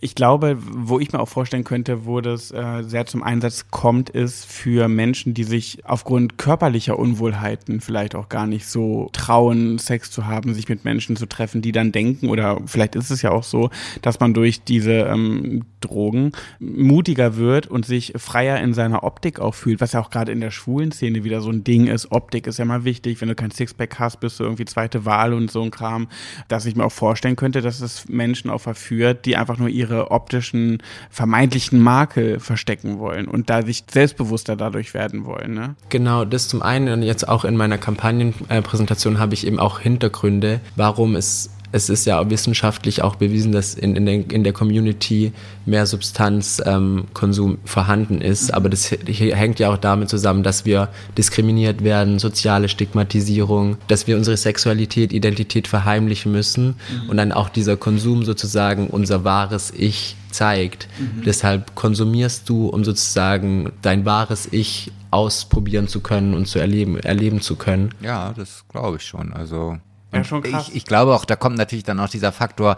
[0.00, 4.10] Ich glaube, wo ich mir auch vorstellen könnte, wo das äh, sehr zum Einsatz kommt,
[4.10, 10.10] ist für Menschen, die sich aufgrund körperlicher Unwohlheiten vielleicht auch gar nicht so trauen, Sex
[10.10, 13.30] zu haben, sich mit Menschen zu treffen, die dann denken, oder vielleicht ist es ja
[13.32, 13.70] auch so,
[14.00, 19.54] dass man durch diese ähm, Drogen mutiger wird und sich freier in seiner Optik auch
[19.54, 22.10] fühlt, was ja auch gerade in der schwulen Szene wieder so ein Ding ist.
[22.12, 23.20] Optik ist ja mal wichtig.
[23.20, 26.08] Wenn du kein Sixpack hast, bist du irgendwie zweite Wahl und so ein Kram.
[26.48, 30.10] Dass ich mir auch vorstellen könnte, dass es Menschen auch verführt, die einfach nur ihre
[30.10, 35.54] optischen, vermeintlichen Makel verstecken wollen und da sich selbstbewusster dadurch werden wollen.
[35.54, 35.74] Ne?
[35.88, 40.60] Genau, das zum einen und jetzt auch in meiner Kampagnenpräsentation habe ich eben auch Hintergründe,
[40.76, 45.32] warum es es ist ja wissenschaftlich auch bewiesen, dass in, in, der, in der Community
[45.64, 48.52] mehr Substanzkonsum ähm, vorhanden ist.
[48.52, 54.16] Aber das hängt ja auch damit zusammen, dass wir diskriminiert werden, soziale Stigmatisierung, dass wir
[54.16, 56.76] unsere Sexualität, Identität verheimlichen müssen
[57.08, 60.88] und dann auch dieser Konsum sozusagen unser wahres Ich zeigt.
[61.24, 67.40] Deshalb konsumierst du, um sozusagen dein wahres Ich ausprobieren zu können und zu erleben, erleben
[67.40, 67.94] zu können.
[68.00, 69.32] Ja, das glaube ich schon.
[69.32, 69.78] Also
[70.12, 70.68] Ja, schon krass.
[70.68, 72.76] Ich, ich glaube auch, da kommt natürlich dann auch dieser Faktor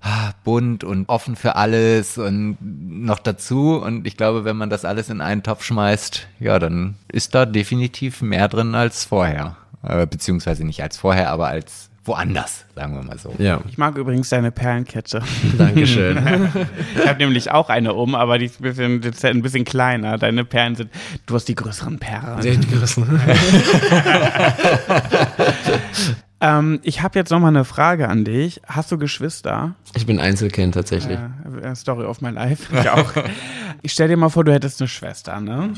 [0.00, 3.76] ah, bunt und offen für alles und noch dazu.
[3.76, 7.46] Und ich glaube, wenn man das alles in einen Topf schmeißt, ja, dann ist da
[7.46, 9.56] definitiv mehr drin als vorher.
[9.82, 13.34] Äh, beziehungsweise nicht als vorher, aber als woanders, sagen wir mal so.
[13.38, 15.22] Ja, Ich mag übrigens deine Perlenkette.
[15.58, 16.48] Dankeschön.
[16.96, 19.64] Ich habe nämlich auch eine um, aber die ist ein bisschen, die ist ein bisschen
[19.64, 20.16] kleiner.
[20.18, 20.90] Deine Perlen sind,
[21.26, 22.42] du hast die größeren Perlen.
[22.42, 23.20] Sehr gerissen.
[26.40, 28.60] Ähm, ich habe jetzt noch mal eine Frage an dich.
[28.66, 29.74] Hast du Geschwister?
[29.94, 31.18] Ich bin Einzelkind tatsächlich.
[31.62, 32.74] Äh, äh, Story of my life.
[32.78, 33.12] Ich auch.
[33.80, 35.70] Ich stell dir mal vor, du hättest eine Schwester, ne?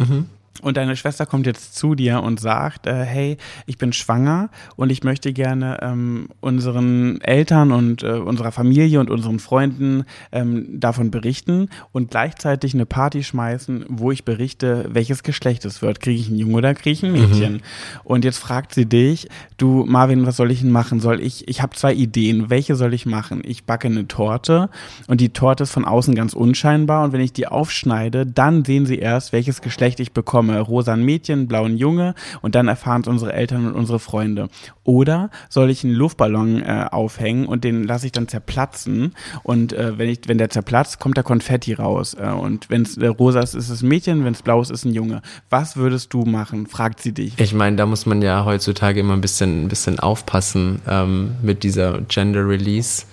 [0.62, 3.36] Und deine Schwester kommt jetzt zu dir und sagt, äh, hey,
[3.66, 9.10] ich bin schwanger und ich möchte gerne ähm, unseren Eltern und äh, unserer Familie und
[9.10, 15.64] unseren Freunden ähm, davon berichten und gleichzeitig eine Party schmeißen, wo ich berichte, welches Geschlecht
[15.64, 16.00] es wird.
[16.00, 17.62] Kriege ich einen Junge oder kriege ich ein Mädchen?
[18.04, 21.00] Und jetzt fragt sie dich, du Marvin, was soll ich denn machen?
[21.00, 23.40] Soll ich, ich habe zwei Ideen, welche soll ich machen?
[23.44, 24.68] Ich backe eine Torte
[25.06, 28.84] und die Torte ist von außen ganz unscheinbar und wenn ich die aufschneide, dann sehen
[28.84, 30.39] sie erst, welches Geschlecht ich bekomme.
[30.48, 34.48] Rosa ein Mädchen, blau ein Junge und dann erfahren es unsere Eltern und unsere Freunde.
[34.84, 39.98] Oder soll ich einen Luftballon äh, aufhängen und den lasse ich dann zerplatzen und äh,
[39.98, 43.40] wenn, ich, wenn der zerplatzt, kommt da Konfetti raus äh, und wenn es äh, rosa
[43.40, 45.22] ist, ist es ein Mädchen, wenn es blau ist, ist ein Junge.
[45.50, 46.66] Was würdest du machen?
[46.66, 47.38] Fragt sie dich.
[47.38, 51.62] Ich meine, da muss man ja heutzutage immer ein bisschen, ein bisschen aufpassen ähm, mit
[51.62, 53.04] dieser Gender Release.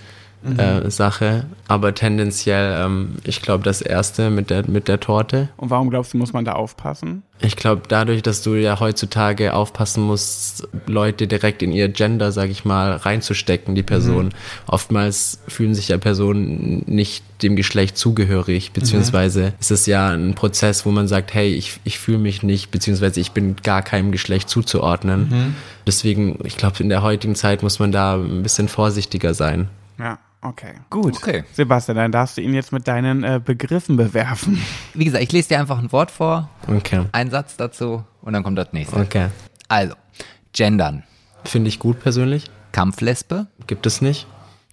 [0.55, 5.49] Äh, Sache, aber tendenziell, ähm, ich glaube, das erste mit der, mit der Torte.
[5.57, 7.23] Und warum glaubst du, muss man da aufpassen?
[7.39, 12.49] Ich glaube, dadurch, dass du ja heutzutage aufpassen musst, Leute direkt in ihr Gender, sag
[12.49, 14.29] ich mal, reinzustecken, die Person.
[14.65, 20.85] Oftmals fühlen sich ja Personen nicht dem Geschlecht zugehörig, beziehungsweise ist es ja ein Prozess,
[20.85, 24.49] wo man sagt, hey, ich, ich fühle mich nicht, beziehungsweise ich bin gar keinem Geschlecht
[24.49, 25.55] zuzuordnen.
[25.85, 29.69] Deswegen, ich glaube, in der heutigen Zeit muss man da ein bisschen vorsichtiger sein.
[29.99, 30.75] Ja, okay.
[30.89, 31.15] Gut.
[31.17, 31.43] Okay.
[31.53, 34.61] Sebastian, dann darfst du ihn jetzt mit deinen äh, Begriffen bewerfen.
[34.93, 37.05] Wie gesagt, ich lese dir einfach ein Wort vor, Okay.
[37.11, 38.97] einen Satz dazu und dann kommt das nächste.
[38.99, 39.27] Okay.
[39.67, 39.95] Also,
[40.53, 41.03] Gendern,
[41.43, 42.45] Finde ich gut persönlich.
[42.71, 44.27] Kampflesbe, Gibt es nicht.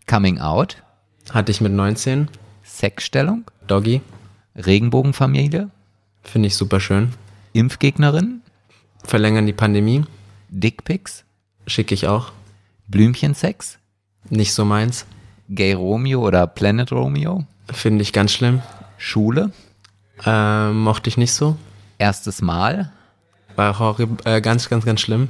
[0.07, 0.83] Coming Out,
[1.31, 2.29] Hatte ich mit 19.
[2.65, 4.01] Sexstellung, Doggy.
[4.57, 5.71] Regenbogenfamilie,
[6.23, 7.13] Finde ich super schön.
[7.53, 8.41] Impfgegnerin,
[9.05, 10.05] Verlängern die Pandemie.
[10.49, 11.25] Dickpics,
[11.67, 12.33] Schicke ich auch.
[12.89, 13.79] Blümchensex,
[14.31, 15.07] Nicht so meins.
[15.49, 18.63] Gay Romeo oder Planet Romeo, Finde ich ganz schlimm.
[18.99, 19.51] Schule,
[20.25, 21.57] Äh, mochte ich nicht so.
[21.99, 22.93] erstes Mal,
[23.57, 25.29] War horrib äh, ganz, ganz, ganz schlimm.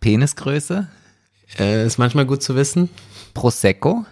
[0.00, 0.86] Penisgröße,
[1.58, 2.88] Äh, ist manchmal gut zu wissen.
[3.34, 4.04] Prosecco,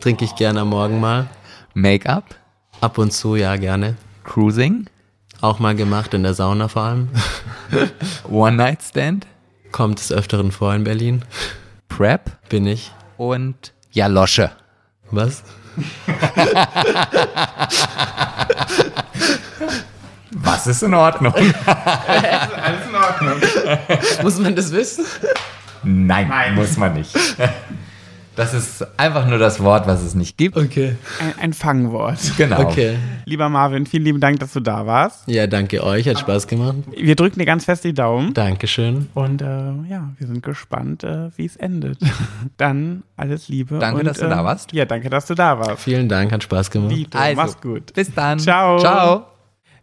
[0.00, 1.28] Trinke ich gerne am Morgen mal.
[1.74, 2.34] Make-up,
[2.80, 3.96] Ab und zu, ja, gerne.
[4.24, 4.88] Cruising,
[5.40, 7.08] Auch mal gemacht, in der Sauna vor allem.
[8.28, 9.26] One-Night-Stand,
[9.72, 11.22] Kommt des Öfteren vor in Berlin.
[11.88, 12.92] Prep Bin ich.
[13.16, 14.50] und Jalosche.
[15.10, 15.42] Was?
[20.32, 21.32] Was ist in Ordnung?
[21.66, 23.40] Alles in Ordnung.
[24.22, 25.04] Muss man das wissen?
[25.82, 27.16] Nein, muss man nicht.
[28.38, 30.56] Das ist einfach nur das Wort, was es nicht gibt.
[30.56, 30.94] Okay.
[31.20, 32.20] Ein, ein Fangwort.
[32.36, 32.60] Genau.
[32.60, 32.96] Okay.
[33.24, 35.26] Lieber Marvin, vielen lieben Dank, dass du da warst.
[35.26, 36.08] Ja, danke euch.
[36.08, 36.76] Hat Spaß gemacht.
[36.96, 38.34] Wir drücken dir ganz fest die Daumen.
[38.34, 39.08] Dankeschön.
[39.14, 39.44] Und äh,
[39.90, 41.98] ja, wir sind gespannt, äh, wie es endet.
[42.58, 43.80] Dann alles Liebe.
[43.80, 44.72] Danke, und, dass du da warst.
[44.72, 45.82] Ja, danke, dass du da warst.
[45.82, 46.92] Vielen Dank, hat Spaß gemacht.
[46.92, 47.92] Dito, Also, mach's gut.
[47.92, 48.38] Bis dann.
[48.38, 48.78] Ciao.
[48.78, 49.37] Ciao.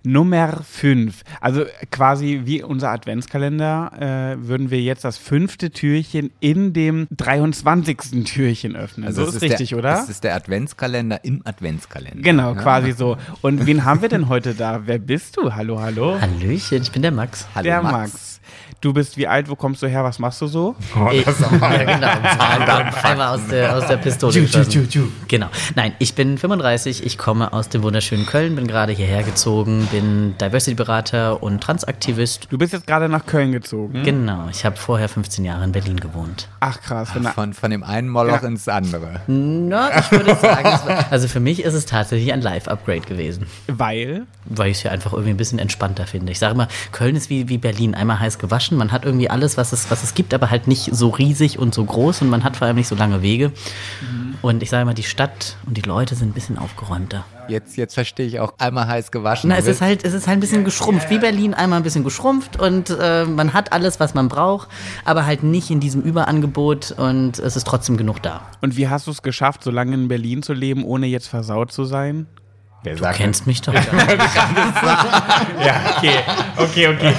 [0.05, 1.21] Nummer 5.
[1.41, 8.23] Also quasi wie unser Adventskalender äh, würden wir jetzt das fünfte Türchen in dem 23.
[8.25, 9.11] Türchen öffnen.
[9.13, 9.89] so es ist richtig, der, oder?
[9.91, 12.21] Das ist der Adventskalender im Adventskalender.
[12.21, 12.61] Genau, Ja.
[12.61, 13.17] quasi so.
[13.41, 14.81] Und wen haben wir denn heute da?
[14.85, 15.53] Wer bist du?
[15.53, 16.19] Hallo, hallo.
[16.19, 17.47] Hallöchen, ich bin der Max.
[17.55, 17.93] Hallo Der Max.
[18.13, 18.34] Max.
[18.85, 19.49] Du bist wie alt?
[19.49, 20.03] Wo kommst du her?
[20.03, 20.75] Was machst du so?
[21.11, 22.07] Ich, ja, genau.
[22.37, 24.41] Einmal, einmal aus der, aus der Pistole.
[24.41, 25.11] geschossen.
[25.27, 25.47] Genau.
[25.73, 30.35] Nein, ich bin 35, ich komme aus dem wunderschönen Köln, bin gerade hierher gezogen, bin
[30.39, 32.45] Diversity-Berater und Transaktivist.
[32.51, 34.03] Du bist jetzt gerade nach Köln gezogen.
[34.03, 36.47] Genau, ich habe vorher 15 Jahre in Berlin gewohnt.
[36.59, 37.09] Ach krass.
[37.15, 38.47] Wenn Von, von dem einen Moloch Ja.
[38.47, 39.21] ins andere.
[39.25, 44.27] Na, ich würde sagen, war, also für mich ist es tatsächlich ein Live-Upgrade gewesen, weil
[44.47, 46.31] weil ich es hier einfach irgendwie ein bisschen entspannter finde.
[46.31, 49.57] Ich sage immer, Köln ist wie, wie Berlin, einmal heiß gewaschen, man hat irgendwie alles,
[49.57, 52.43] was es, was es gibt, aber halt nicht so riesig und so groß und man
[52.43, 53.51] hat vor allem nicht so lange Wege.
[54.41, 57.25] Und ich sage immer, die Stadt und die Leute sind ein bisschen aufgeräumter.
[57.47, 59.49] Jetzt, jetzt verstehe ich auch einmal heiß gewaschen.
[59.49, 61.09] Na, es ist halt, es ist halt ein bisschen geschrumpft.
[61.09, 64.67] Wie Berlin einmal ein bisschen geschrumpft und äh, man hat alles, was man braucht,
[65.03, 68.41] aber halt nicht in diesem Überangebot und es ist trotzdem genug da.
[68.61, 71.71] Und wie hast du es geschafft, so lange in Berlin zu leben, ohne jetzt versaut
[71.71, 72.27] zu sein?
[72.83, 73.73] Wer Du sagt kennst mich doch.
[73.73, 73.81] Ja,
[75.97, 76.19] okay,
[76.57, 77.13] okay, okay.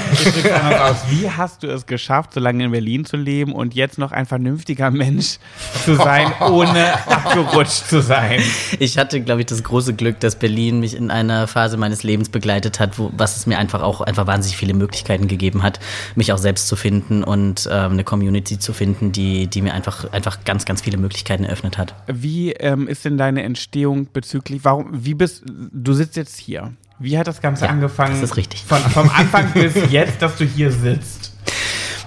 [1.10, 4.26] Wie hast du es geschafft, so lange in Berlin zu leben und jetzt noch ein
[4.26, 5.38] vernünftiger Mensch
[5.84, 8.40] zu sein, ohne abgerutscht zu sein?
[8.78, 12.28] Ich hatte, glaube ich, das große Glück, dass Berlin mich in einer Phase meines Lebens
[12.28, 15.80] begleitet hat, wo, was es mir einfach auch einfach wahnsinnig viele Möglichkeiten gegeben hat,
[16.14, 20.12] mich auch selbst zu finden und ähm, eine Community zu finden, die, die mir einfach,
[20.12, 21.94] einfach ganz, ganz viele Möglichkeiten eröffnet hat.
[22.06, 25.42] Wie ähm, ist denn deine Entstehung bezüglich, warum, wie bist,
[25.72, 26.72] du sitzt jetzt hier.
[26.98, 28.12] Wie hat das Ganze Ja, angefangen?
[28.20, 28.64] das ist richtig.
[28.64, 31.32] Von, vom Anfang bis jetzt, dass du hier sitzt.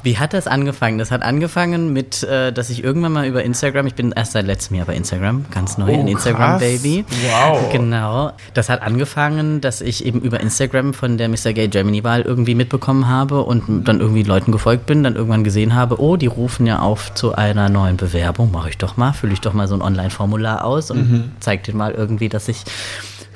[0.02, 0.98] Wie hat das angefangen?
[0.98, 4.46] Das hat angefangen mit, äh, dass ich irgendwann mal über Instagram, ich bin erst seit
[4.46, 6.62] letztem Jahr bei Instagram, ganz neu, Oh, ein Instagram krass.
[6.62, 7.04] Baby.
[7.30, 7.70] Wow.
[7.74, 8.32] Genau.
[8.54, 11.52] Das hat angefangen, dass ich eben über Instagram von der Mr.
[11.54, 15.76] Gay Germany Wahl irgendwie mitbekommen habe und dann irgendwie Leuten gefolgt bin, dann irgendwann gesehen
[15.76, 19.34] habe, oh, die rufen ja auf zu einer neuen Bewerbung, mache ich doch mal, fülle
[19.34, 22.64] ich doch mal so ein Online-Formular aus und zeig denen mal irgendwie, dass ich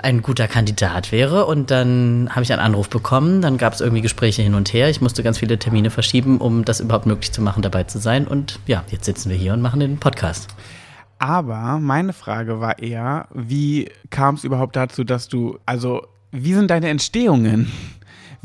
[0.02, 1.45] ein guter Kandidat wäre.
[1.45, 4.90] Und dann habe ich einen Anruf bekommen, dann gab es irgendwie Gespräche hin und her.
[4.90, 8.28] Ich musste ganz viele Termine verschieben, um das überhaupt möglich zu machen, dabei zu sein.
[8.28, 10.49] Und ja, jetzt sitzen wir hier und machen den Podcast.
[11.20, 16.70] Aber meine Frage war eher, wie kam es überhaupt dazu, dass du, also, wie sind
[16.70, 17.72] deine Entstehungen?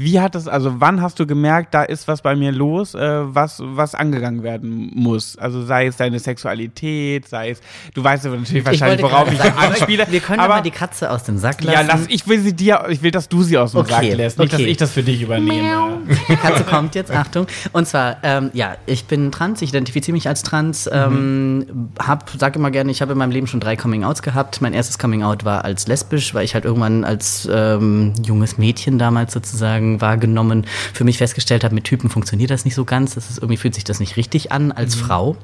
[0.00, 3.00] Wie hat es, also wann hast du gemerkt, da ist was bei mir los, äh,
[3.00, 5.36] was, was angegangen werden muss?
[5.36, 7.60] Also sei es deine Sexualität, sei es,
[7.94, 10.06] du weißt ja natürlich wahrscheinlich, wollte worauf ich sagen, anspiele.
[10.08, 11.74] Wir können aber mal die Katze aus dem Sack lassen.
[11.74, 14.16] ja, lass, ich will sie dir, ich will, dass du sie aus dem Okay, Sack
[14.16, 14.70] lässt, nicht, dass okay.
[14.70, 15.98] ich das für dich übernehme.
[16.28, 17.48] Die Katze kommt jetzt, Achtung.
[17.72, 22.54] Und zwar, ähm, ja, ich bin trans, ich identifiziere mich als trans, ähm, hab, sag
[22.54, 24.60] immer gerne, ich habe in meinem Leben schon drei Coming-Outs gehabt.
[24.62, 29.32] Mein erstes Coming-Out war als lesbisch, weil ich halt irgendwann als ähm, junges Mädchen damals
[29.32, 33.14] sozusagen wahrgenommen, für mich festgestellt habe, mit Typen funktioniert das nicht so ganz.
[33.14, 35.36] Das ist, irgendwie fühlt sich das nicht richtig an als Frau.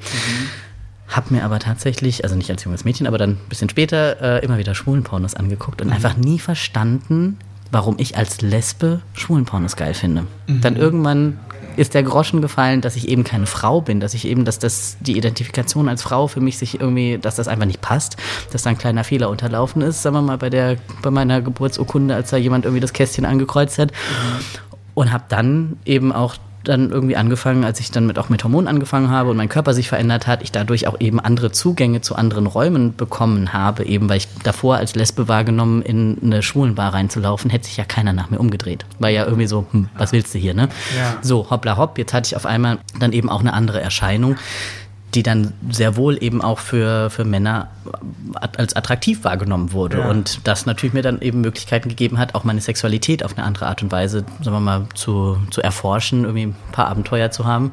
[1.09, 4.45] Hab mir aber tatsächlich, also nicht als junges Mädchen, aber dann ein bisschen später äh,
[4.45, 7.39] immer wieder Schwulenpornos angeguckt und einfach nie verstanden,
[7.71, 10.27] warum ich als Lesbe Schwulenpornos geil finde.
[10.47, 11.39] Dann irgendwann
[11.77, 14.97] ist der Groschen gefallen, dass ich eben keine Frau bin, dass ich eben, dass das
[15.01, 18.17] die Identifikation als Frau für mich sich irgendwie, dass das einfach nicht passt,
[18.53, 22.15] dass da ein kleiner Fehler unterlaufen ist, sagen wir mal bei der, bei meiner Geburtsurkunde,
[22.15, 23.93] als da jemand irgendwie das Kästchen angekreuzt hat.
[24.95, 28.69] Und habe dann eben auch dann irgendwie angefangen, als ich dann mit, auch mit Hormonen
[28.69, 32.17] angefangen habe und mein Körper sich verändert hat, ich dadurch auch eben andere Zugänge zu
[32.17, 37.51] anderen Räumen bekommen habe, eben weil ich davor als Lesbe wahrgenommen in eine Schwulenbar reinzulaufen,
[37.51, 38.85] hätte sich ja keiner nach mir umgedreht.
[38.99, 40.69] War ja irgendwie so, hm, was willst du hier, ne?
[40.97, 41.17] Ja.
[41.23, 44.37] So, hoppla hopp, jetzt hatte ich auf einmal dann eben auch eine andere Erscheinung,
[45.15, 47.69] die dann sehr wohl eben auch für, für Männer
[48.57, 49.99] als attraktiv wahrgenommen wurde.
[50.01, 50.09] Ja.
[50.11, 53.67] Und das natürlich mir dann eben Möglichkeiten gegeben hat, auch meine Sexualität auf eine andere
[53.67, 57.73] Art und Weise, sagen wir mal, zu, zu erforschen, irgendwie ein paar Abenteuer zu haben.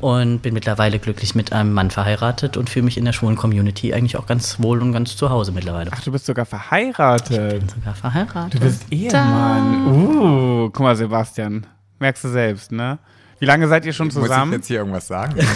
[0.00, 3.94] Und bin mittlerweile glücklich mit einem Mann verheiratet und fühle mich in der schwulen Community
[3.94, 5.90] eigentlich auch ganz wohl und ganz zu Hause mittlerweile.
[5.92, 7.70] Ach, du bist sogar verheiratet.
[7.70, 8.54] Sogar verheiratet.
[8.54, 9.86] Du bist Ehemann.
[9.86, 11.66] Uh, guck mal, Sebastian.
[12.00, 12.98] Merkst du selbst, ne?
[13.42, 14.52] Wie lange seid ihr schon Muss ich zusammen?
[14.52, 15.34] jetzt hier irgendwas sagen?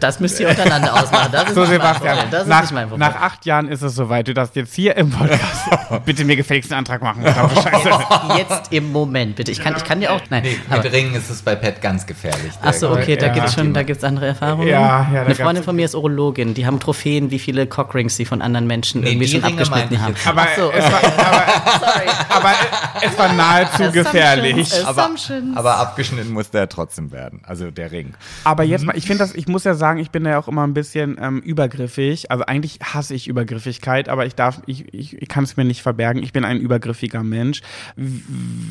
[0.00, 1.28] Das müsst ihr untereinander ausmachen.
[1.32, 2.18] Das ist So, Sebastian.
[2.30, 3.08] Das ist nach, nicht mein Problem.
[3.08, 4.28] nach acht Jahren ist es soweit.
[4.28, 5.70] Du darfst jetzt hier im Podcast
[6.04, 7.22] bitte mir gefälligst einen Antrag machen.
[7.24, 7.88] Scheiße.
[8.36, 9.50] Jetzt im Moment, bitte.
[9.50, 10.20] Ich kann, ich kann dir auch.
[10.30, 12.52] Nein, aber, Mit Ringen ist es bei Pet ganz gefährlich.
[12.62, 13.32] Ach so, okay, da Ja.
[13.32, 14.68] gibt es schon, da gibt's andere Erfahrungen.
[14.68, 18.16] Ja, ja, da Eine Freundin von mir ist Urologin, die haben Trophäen, wie viele Cockrings
[18.16, 20.12] sie von anderen Menschen Nee, irgendwie schon Ringe abgeschnitten haben.
[20.14, 20.26] jetzt.
[20.26, 21.44] Aber, Ach so, es war, aber,
[22.36, 22.52] aber
[23.02, 24.86] es war nahezu gefährlich.
[24.86, 25.10] aber,
[25.54, 27.40] aber abgeschnitten musste er trotzdem werden.
[27.44, 28.14] Also der Ring.
[28.44, 30.48] Aber jetzt mal, ich finde das, ich muss ja sagen, ich bin da ja auch
[30.48, 32.30] immer ein bisschen ähm, übergriffig.
[32.30, 35.82] Also eigentlich hasse ich Übergriffigkeit, aber ich darf, ich, ich, ich kann es mir nicht
[35.82, 36.22] verbergen.
[36.22, 37.62] Ich bin ein übergriffiger Mensch.
[37.96, 38.20] W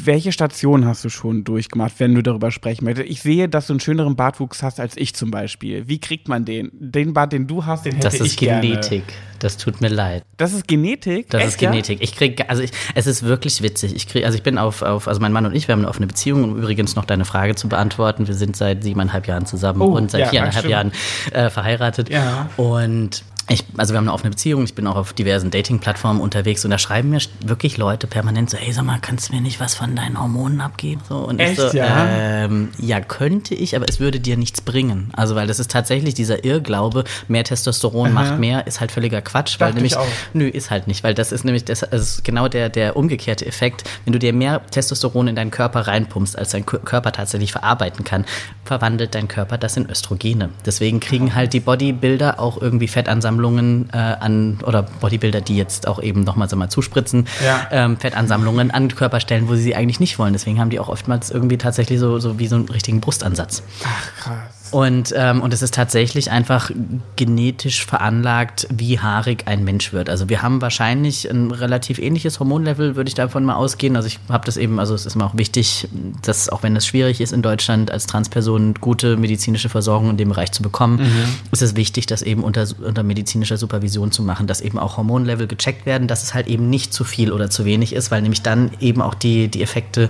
[0.06, 3.10] welche Station hast du schon durchgemacht, wenn du darüber sprechen möchtest?
[3.10, 5.88] Ich sehe, dass du einen schöneren Bartwuchs hast als ich zum Beispiel.
[5.88, 6.70] Wie kriegt man den?
[6.74, 8.80] Den Bart, den du hast, den hätte Das ich ist gerne.
[9.46, 10.24] Das tut mir leid.
[10.38, 11.30] Das ist Genetik?
[11.30, 12.00] Das Echt, ist Genetik.
[12.02, 13.96] Ich kriege, also ich, es ist wirklich witzig.
[13.96, 15.88] Ich kriege, also ich bin auf, auf, also mein Mann und ich, wir haben eine
[15.88, 18.28] offene Beziehung, um übrigens noch deine Frage zu beantworten.
[18.28, 20.66] Wir sind seit siebeneinhalb Jahren zusammen Oh, und seit ja, viereinhalb.
[20.68, 20.92] Jahren
[21.32, 22.10] äh, verheiratet.
[22.10, 22.50] Ja.
[22.58, 26.66] Und ich, also wir haben eine offene Beziehung, ich bin auch auf diversen Dating-Plattformen unterwegs
[26.66, 29.60] und da schreiben mir wirklich Leute permanent so, hey sag mal, kannst du mir nicht
[29.60, 31.02] was von deinen Hormonen abgeben?
[31.08, 32.08] So, und Echt, ich so, ja?
[32.10, 35.12] ähm, ja, könnte ich, aber es würde dir nichts bringen.
[35.16, 39.60] Also weil das ist tatsächlich dieser Irrglaube, mehr Testosteron macht mehr, ist halt völliger Quatsch,
[39.60, 39.96] weil nämlich,
[40.34, 43.46] nö, ist halt nicht, weil das ist nämlich das, das ist genau der, der umgekehrte
[43.46, 43.84] Effekt.
[44.06, 48.04] Wenn du dir mehr Testosteron in deinen Körper reinpumpst, als dein Kö- Körper tatsächlich verarbeiten
[48.06, 48.26] kann,
[48.64, 50.50] verwandelt dein Körper das in Östrogene.
[50.66, 52.88] Deswegen kriegen halt die Bodybuilder auch irgendwie
[53.36, 57.68] Fettansammlungen äh, an, oder Bodybuilder, die jetzt auch eben nochmal so mal zuspritzen, Ja.
[57.72, 60.34] ähm, Fettansammlungen an Körperstellen, wo sie sie eigentlich nicht wollen.
[60.34, 63.64] Deswegen haben die auch oftmals irgendwie tatsächlich so, so wie so einen richtigen Brustansatz.
[63.84, 64.55] Ach, krass.
[64.72, 66.72] Und, ähm, und es ist tatsächlich einfach
[67.16, 70.10] genetisch veranlagt, wie haarig ein Mensch wird.
[70.10, 73.96] Also wir haben wahrscheinlich ein relativ ähnliches Hormonlevel, würde ich davon mal ausgehen.
[73.96, 75.88] Also ich habe das eben, also es ist mir auch wichtig,
[76.24, 80.30] dass auch wenn es schwierig ist in Deutschland als Transperson gute medizinische Versorgung in dem
[80.30, 81.00] Bereich zu bekommen,
[81.52, 85.48] ist es wichtig, das eben unter, unter medizinischer Supervision zu machen, dass eben auch Hormonlevel
[85.48, 88.42] gecheckt werden, dass es halt eben nicht zu viel oder zu wenig ist, weil nämlich
[88.42, 90.10] dann eben auch die, die Effekte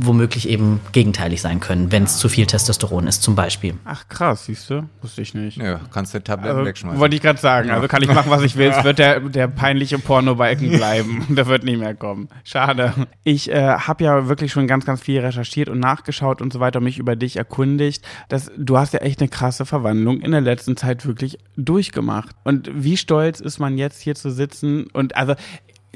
[0.00, 3.74] womöglich eben gegenteilig sein können, wenn es zu viel Testosteron ist, zum Beispiel.
[3.84, 4.88] Ach krass, siehst du?
[5.02, 5.58] Wusste ich nicht.
[5.58, 7.00] Ja, kannst du Tabletten Also, wegschmeißen.
[7.00, 7.70] wollte ich gerade sagen.
[7.70, 8.68] Also kann ich machen, was ich will.
[8.68, 11.26] Es wird der, der peinliche Porno-Balken bleiben.
[11.38, 12.28] Der wird nicht mehr kommen.
[12.44, 12.92] Schade.
[13.24, 16.78] Ich äh, habe ja wirklich schon ganz, ganz viel recherchiert und nachgeschaut und so weiter
[16.78, 18.04] und mich über dich erkundigt.
[18.28, 22.34] Das, du hast ja echt eine krasse Verwandlung in der letzten Zeit wirklich durchgemacht.
[22.44, 25.34] Und wie stolz ist man jetzt hier zu sitzen und also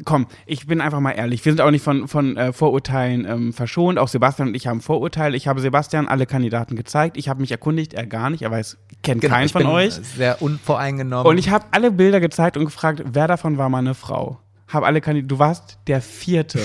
[0.04, 1.44] Komm, ich bin einfach mal ehrlich.
[1.44, 3.98] Wir sind auch nicht von, von äh, Vorurteilen ähm, verschont.
[3.98, 5.36] Auch Sebastian und ich haben Vorurteile.
[5.36, 7.16] Ich habe Sebastian alle Kandidaten gezeigt.
[7.16, 8.42] Ich habe mich erkundigt, er gar nicht.
[8.42, 9.94] Er weiß, kennt Genau, keinen von euch.
[9.94, 11.26] Sehr unvoreingenommen.
[11.26, 14.38] Und ich habe alle Bilder gezeigt und gefragt, wer davon war mal eine Frau.
[14.72, 15.28] Hab alle Kandidaten.
[15.28, 16.60] Du warst der vierte,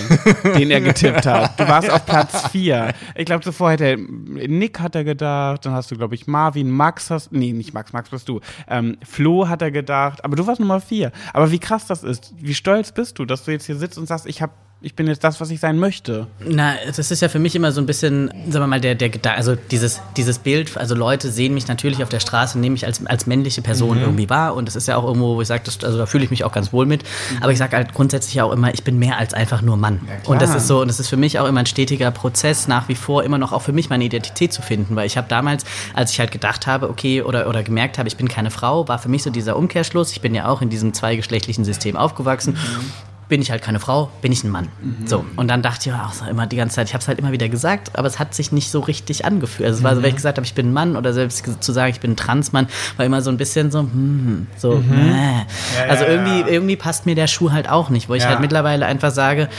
[0.57, 1.59] den er getippt hat.
[1.59, 2.93] Du warst auf Platz vier.
[3.15, 6.71] Ich glaube, zuvor hätte er, Nick hat er gedacht, dann hast du, glaube ich, Marvin,
[6.71, 8.39] Max hast, nee, nicht Max, Max bist du.
[8.69, 11.11] Ähm, Flo hat er gedacht, aber du warst Nummer vier.
[11.33, 14.07] Aber wie krass das ist, wie stolz bist du, dass du jetzt hier sitzt und
[14.07, 16.27] sagst, ich hab, ich bin jetzt das, was ich sein möchte.
[16.47, 19.09] Na, das ist ja für mich immer so ein bisschen, sagen wir mal, der, der
[19.35, 23.03] also dieses, dieses Bild, also Leute sehen mich natürlich auf der Straße, nehmen mich als,
[23.07, 25.83] als männliche Person irgendwie wahr und das ist ja auch irgendwo, wo ich sage, das-
[25.83, 27.03] also da fühle ich mich auch ganz wohl mit,
[27.41, 29.99] aber ich sage halt grundsätzlich auch immer, ich bin mehr als einfach nur Mann.
[30.25, 32.87] und das ist so, und das ist für mich auch immer ein stetiger Prozess, nach
[32.87, 35.65] wie vor immer noch auch für mich meine Identität zu finden, weil ich habe damals,
[35.95, 38.99] als ich halt gedacht habe, okay, oder, oder gemerkt habe, ich bin keine Frau, war
[38.99, 42.57] für mich so dieser Umkehrschluss, ich bin ja auch in diesem zweigeschlechtlichen System aufgewachsen,
[43.29, 44.69] bin ich halt keine Frau, bin ich ein Mann.
[45.05, 45.25] So.
[45.35, 47.31] Und dann dachte ich auch so immer die ganze Zeit, ich habe es halt immer
[47.33, 49.67] wieder gesagt, aber es hat sich nicht so richtig angefühlt.
[49.67, 51.71] Also es war so, wenn ich gesagt habe, ich bin ein Mann oder selbst zu
[51.73, 55.89] sagen, ich bin ein Transmann, war immer so ein bisschen so, hm, so, äh.
[55.89, 58.29] Also irgendwie, irgendwie passt mir der Schuh halt auch nicht, wo ich Ja.
[58.29, 59.49] halt mittlerweile einfach sage,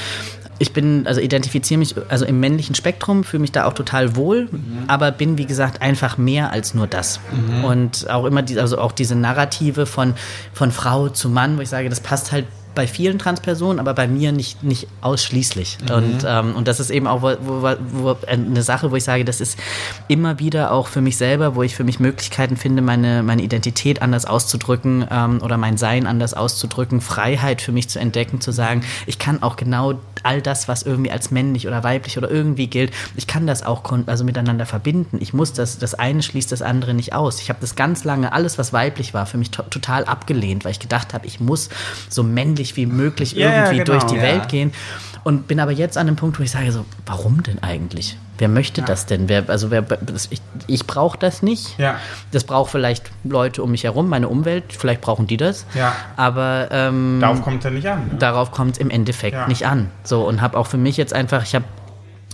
[0.60, 4.48] ich bin, also identifiziere mich also im männlichen Spektrum, fühle mich da auch total wohl,
[4.88, 7.20] aber bin, wie gesagt, einfach mehr als nur das.
[7.62, 10.14] Und auch immer die, also auch diese Narrative von,
[10.52, 12.46] von Frau zu Mann, wo ich sage, das passt halt
[12.78, 15.78] bei vielen Transpersonen, aber bei mir nicht, nicht ausschließlich.
[15.92, 19.24] Und, ähm, und das ist eben auch wo, wo, wo, eine Sache, wo ich sage,
[19.24, 19.58] das ist
[20.06, 24.00] immer wieder auch für mich selber, wo ich für mich Möglichkeiten finde, meine, meine Identität
[24.00, 28.84] anders auszudrücken ähm, oder mein Sein anders auszudrücken, Freiheit für mich zu entdecken, zu sagen,
[29.06, 32.92] ich kann auch genau all das, was irgendwie als männlich oder weiblich oder irgendwie gilt,
[33.16, 35.18] ich kann das auch also miteinander verbinden.
[35.20, 37.40] Ich muss das, das eine schließt das andere nicht aus.
[37.40, 40.72] Ich habe das ganz lange, alles, was weiblich war, für mich to total abgelehnt, weil
[40.72, 41.68] ich gedacht habe, ich muss
[42.08, 43.92] so männlich wie möglich irgendwie genau.
[43.92, 44.22] durch die Ja.
[44.22, 44.72] Welt gehen.
[45.24, 48.16] Und bin aber jetzt an dem Punkt, wo ich sage so, warum denn eigentlich?
[48.38, 49.28] Wer möchte das denn?
[49.28, 49.84] Wer, also wer,
[50.30, 51.78] ich, ich brauche das nicht.
[51.78, 51.96] Ja.
[52.30, 55.66] Das braucht vielleicht Leute um mich herum, meine Umwelt, vielleicht brauchen die das.
[55.74, 55.92] Ja.
[56.16, 58.08] Aber ähm, Darauf kommt es ja nicht an.
[58.08, 58.14] Ne?
[58.18, 59.46] darauf kommt es im Endeffekt Ja.
[59.48, 59.90] nicht an.
[60.04, 61.64] So und habe auch für mich jetzt einfach, ich habe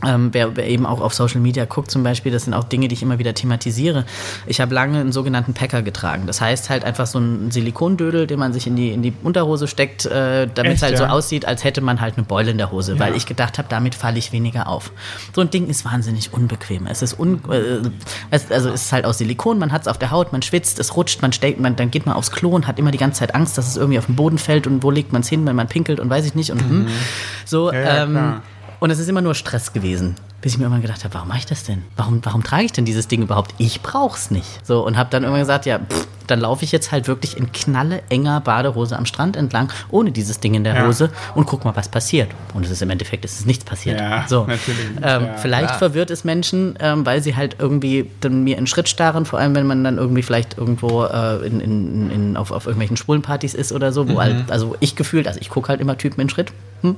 [0.07, 2.89] ähm, wer, wer eben auch auf Social Media guckt zum Beispiel, das sind auch Dinge,
[2.89, 4.05] die ich immer wieder thematisiere.
[4.47, 6.27] Ich habe lange einen sogenannten Packer getragen.
[6.27, 9.69] Das heißt halt einfach so ein Silikondödel, den man sich in die, in die Unterhose
[9.69, 11.11] steckt, äh, damit es halt so ja?
[11.11, 13.95] aussieht, als hätte man halt eine Beule in der Hose, weil ich gedacht habe, damit
[13.95, 14.93] falle ich weniger auf.
[15.35, 16.87] So ein Ding ist wahnsinnig unbequem.
[16.87, 17.89] Es ist un, äh,
[18.31, 20.79] es, also es ist halt aus Silikon, man hat es auf der Haut, man schwitzt,
[20.79, 23.21] es rutscht, man steckt, man, dann geht man aufs Klo und hat immer die ganze
[23.21, 25.47] Zeit Angst, dass es irgendwie auf den Boden fällt und wo legt man es hin,
[25.47, 26.87] wenn man pinkelt und weiß ich nicht und hm.
[27.45, 27.69] so.
[27.69, 27.75] Mhm.
[27.75, 28.43] Ja, ja, ähm.
[28.85, 30.15] Und es ist immer nur Stress gewesen.
[30.43, 31.85] Bis ich mir irgendwann gedacht habe, warum mache ich das denn?
[31.97, 33.55] Warum, warum trage ich denn dieses Ding überhaupt?
[33.57, 34.61] Ich brauch's nicht.
[34.63, 37.51] So, und habe dann irgendwann gesagt, ja, pff, dann laufe ich jetzt halt wirklich in
[37.51, 40.87] knalle enger Badehose am Strand entlang, ohne dieses Ding in der Ja.
[40.87, 42.29] Hose und guck mal, was passiert.
[42.53, 43.99] Und es ist im Endeffekt, es ist nichts passiert.
[43.99, 44.47] Ja, so.
[44.47, 45.35] Ähm, ja.
[45.39, 45.79] vielleicht Klar.
[45.79, 49.55] verwirrt es Menschen, ähm, weil sie halt irgendwie dann mir in Schritt starren, vor allem
[49.55, 53.73] wenn man dann irgendwie vielleicht irgendwo äh, in, in, in, auf, auf irgendwelchen Schwulenpartys ist
[53.73, 56.53] oder so, wo halt, also ich gefühlt, also ich gucke halt immer Typen in Schritt.
[56.83, 56.97] Hm?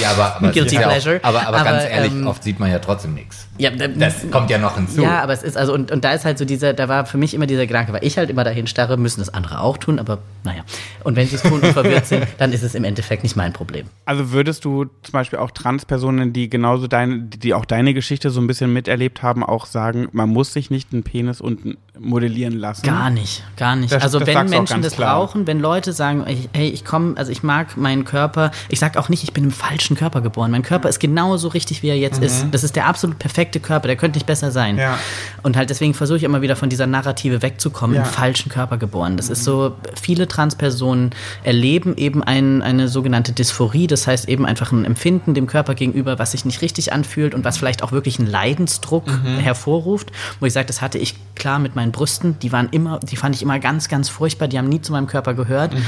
[0.00, 1.20] Ja, aber, aber, Guilty ja pleasure.
[1.22, 3.46] Auch, aber, aber, ganz Aber, ehrlich, ähm, oft sieht man ja trotzdem nichts.
[3.58, 5.00] Ja, Das kommt ja noch hinzu.
[5.02, 7.16] Ja, aber es ist, also, und, und da ist halt so dieser, da war für
[7.18, 9.98] mich immer dieser Gedanke, weil ich halt immer dahin starre, müssen das andere auch tun,
[9.98, 10.62] aber naja.
[11.04, 13.52] Und wenn sie es tun und verwirrt sind, dann ist es im Endeffekt nicht mein
[13.52, 13.86] Problem.
[14.04, 18.40] Also würdest du zum Beispiel auch Transpersonen, die genauso deine, die auch deine Geschichte so
[18.40, 22.84] ein bisschen miterlebt haben, auch sagen, man muss sich nicht einen Penis unten modellieren lassen?
[22.86, 23.92] Gar nicht, gar nicht.
[23.92, 25.16] Das- also das wenn Menschen ganz das klar.
[25.16, 29.08] brauchen, wenn Leute sagen, hey, ich komme, also ich mag meinen Körper, ich sag auch
[29.08, 30.50] nicht, ich bin im falschen Körper geboren.
[30.50, 32.46] Mein Körper ist genauso richtig, wie er jetzt ist.
[32.50, 34.74] Das ist der absolut perfekte Körper, der könnte nicht besser sein.
[34.76, 34.80] Mhm.
[34.80, 34.98] Ja.
[35.42, 38.02] Und halt deswegen versuche ich immer wieder von dieser Narrative wegzukommen, Ja.
[38.02, 39.16] im falschen Körper geboren.
[39.16, 41.10] Das ist so, viele Transpersonen
[41.44, 46.18] erleben eben ein, eine sogenannte Dysphorie, das heißt eben einfach ein Empfinden dem Körper gegenüber,
[46.18, 49.38] was sich nicht richtig anfühlt und was vielleicht auch wirklich einen Leidensdruck Mhm.
[49.40, 53.16] hervorruft, wo ich sage, das hatte ich klar mit meinen Brüsten, die waren immer, die
[53.16, 55.78] fand ich immer ganz, ganz furchtbar, die haben nie zu meinem Körper gehört, Mhm.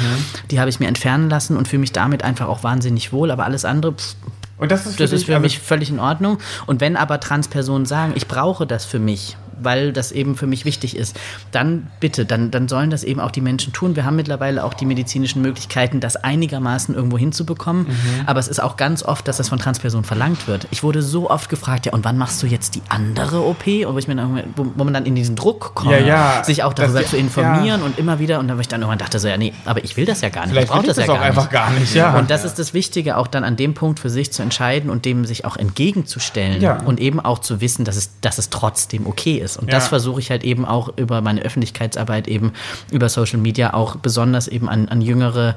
[0.51, 3.44] die habe ich mir entfernen lassen und fühle mich damit einfach auch wahnsinnig wohl, aber
[3.44, 4.16] alles andere, pff,
[4.59, 6.38] Und das ist für, das ist für also- mich völlig in Ordnung.
[6.66, 10.64] Und wenn aber Transpersonen sagen, ich brauche das für mich, weil das eben für mich
[10.64, 11.18] wichtig ist,
[11.52, 13.97] dann bitte, dann, dann sollen das eben auch die Menschen tun.
[13.97, 17.85] Wir haben mittlerweile auch die medizinischen Möglichkeiten, das einigermaßen irgendwo hinzubekommen.
[17.89, 17.94] Mhm.
[18.26, 20.66] Aber es ist auch ganz oft, dass das von Transpersonen verlangt wird.
[20.70, 23.66] Ich wurde so oft gefragt, ja, und wann machst du jetzt die andere OP?
[23.66, 26.44] Und wo, ich mir dann, wo, man dann in diesen Druck kommt, Ja, ja.
[26.44, 27.86] sich auch darüber Das- zu informieren ja.
[27.86, 28.39] und immer wieder.
[28.39, 30.28] Und dann, wo ich dann irgendwann dachte, so, ja, nee, aber ich will das ja
[30.28, 30.51] gar nicht.
[30.51, 31.52] Vielleicht ich brauche das, das ja auch gar einfach nicht.
[31.52, 32.18] gar nicht, ja.
[32.18, 35.05] Und das ist das Wichtige, auch dann an dem Punkt für sich zu entscheiden und
[35.05, 39.39] dem sich auch entgegenzustellen und eben auch zu wissen, dass es, dass es trotzdem okay
[39.39, 39.47] ist.
[39.56, 39.88] Und das Ja.
[39.88, 42.52] versuche ich halt eben auch über meine Öffentlichkeitsarbeit eben
[42.90, 45.56] über Social Media auch besonders eben an, an jüngere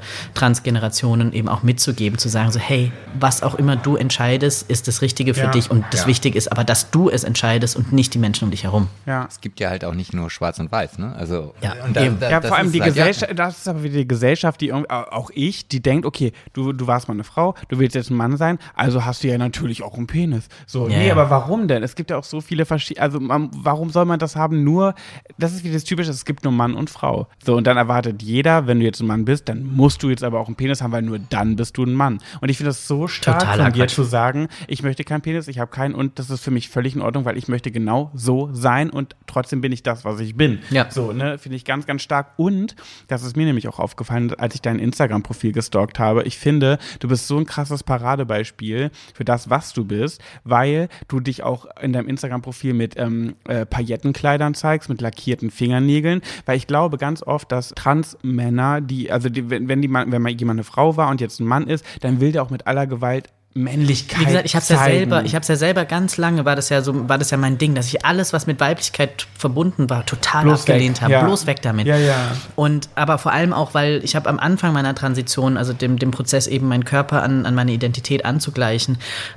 [0.52, 5.02] Transgenerationen eben auch mitzugeben, zu sagen so, hey, was auch immer du entscheidest, ist das
[5.02, 5.50] Richtige für Ja.
[5.50, 6.06] dich und das Ja.
[6.08, 8.88] Wichtige ist aber, dass du es entscheidest und nicht die Menschen um dich herum.
[9.06, 9.26] Ja.
[9.28, 11.14] Es gibt ja halt auch nicht nur Schwarz und Weiß, ne?
[11.16, 12.18] Also Ja, und eben.
[12.20, 13.06] Ja, das vor allem ist die halt- ja.
[13.06, 16.72] Gesellschaft, das ist aber wieder die Gesellschaft, die irgendwie, auch ich, die denkt, okay, du,
[16.72, 19.38] du warst mal eine Frau, du willst jetzt ein Mann sein, also hast du ja
[19.38, 20.48] natürlich auch einen Penis.
[20.66, 21.12] So, Ja, nee, ja.
[21.12, 21.82] aber warum denn?
[21.82, 24.64] Es gibt ja auch so viele verschiedene, also man, warum soll man das haben?
[24.64, 24.94] Nur,
[25.38, 27.28] das ist wie das Typische, es gibt nur Mann und Frau.
[27.44, 30.24] So, und dann erwartet jeder, wenn du jetzt ein Mann bist, dann musst du jetzt
[30.24, 32.18] aber auch einen Penis haben, weil nur dann bist du ein Mann.
[32.40, 33.94] Und ich finde das so stark Totaler von dir Quatsch.
[33.94, 36.94] zu sagen, ich möchte keinen Penis, ich habe keinen und das ist für mich völlig
[36.94, 40.36] in Ordnung, weil ich möchte genau so sein und trotzdem bin ich das, was ich
[40.36, 40.60] bin.
[40.70, 40.90] Ja.
[40.90, 42.32] So, ne, finde ich ganz, ganz stark.
[42.36, 42.76] Und
[43.08, 46.22] das ist mir nämlich auch aufgefallen, als ich dein Instagram-Profil gestalkt habe.
[46.24, 51.20] Ich finde, du bist so ein krasses Paradebeispiel für das, was du bist, weil du
[51.20, 56.66] dich auch in deinem Instagram-Profil mit ähm, äh, Paillettenkleidern zeigst, mit lackierten Fingernägeln, weil ich
[56.66, 60.96] glaube ganz oft, dass Transmänner, die, also die, wenn, die, wenn mal jemand eine Frau
[60.96, 64.24] war und jetzt ein Mann ist, dann will der auch mit aller Gewalt Männlichkeit Wie
[64.24, 66.80] gesagt, ich habe es ja selber, ich habe ja selber ganz lange war das ja
[66.80, 70.44] so, war das ja mein Ding, dass ich alles, was mit Weiblichkeit verbunden war, total
[70.44, 71.12] Bloß abgelehnt weg, habe.
[71.12, 71.24] ja.
[71.24, 71.86] Bloß weg damit.
[71.86, 72.16] Ja, ja.
[72.56, 76.12] Und aber vor allem auch, weil ich habe am Anfang meiner Transition, also dem, dem
[76.12, 78.96] Prozess eben meinen Körper an, an meine Identität anzugleichen,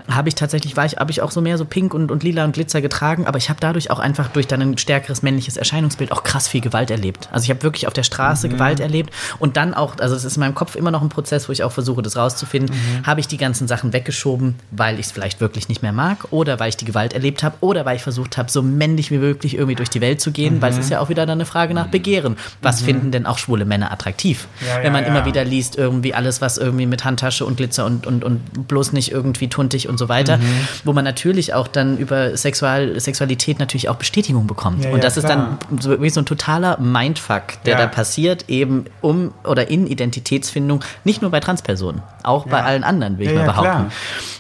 [0.10, 2.46] habe ich tatsächlich, war ich, habe ich auch so mehr so pink und, und lila
[2.46, 6.14] und Glitzer getragen, aber ich habe dadurch auch einfach durch dann ein stärkeres männliches Erscheinungsbild
[6.14, 7.28] auch krass viel Gewalt erlebt.
[7.34, 10.38] Also ich habe wirklich auf der Straße Gewalt erlebt und dann auch, also es ist
[10.38, 12.74] in meinem Kopf immer noch ein Prozess, wo ich auch versuche, das rauszufinden,
[13.06, 16.60] habe ich die ganzen Sachen weggeschoben, weil ich es vielleicht wirklich nicht mehr mag oder
[16.60, 19.56] weil ich die Gewalt erlebt habe oder weil ich versucht habe, so männlich wie möglich
[19.56, 21.74] irgendwie durch die Welt zu gehen, weil es ist ja auch wieder dann eine Frage
[21.74, 22.38] nach Begehren.
[22.62, 24.48] Was finden denn auch schwule Männer attraktiv?
[24.62, 25.10] Ja, Wenn ja, man ja.
[25.10, 28.94] immer wieder liest, irgendwie alles, was irgendwie mit Handtasche und Glitzer und, und, und bloß
[28.94, 30.68] nicht irgendwie tuntig und so weiter, Mhm.
[30.84, 34.84] wo man natürlich auch dann über Sexual, Sexualität natürlich auch Bestätigung bekommt.
[34.84, 35.58] Ja, und ja, das ist klar.
[35.72, 37.80] dann so, wie so ein totaler Mindfuck, der Ja.
[37.80, 42.66] da passiert, eben um oder in Identitätsfindung, nicht nur bei Transpersonen, auch bei Ja.
[42.66, 43.92] allen anderen, will ich Ja, mal ja, behaupten.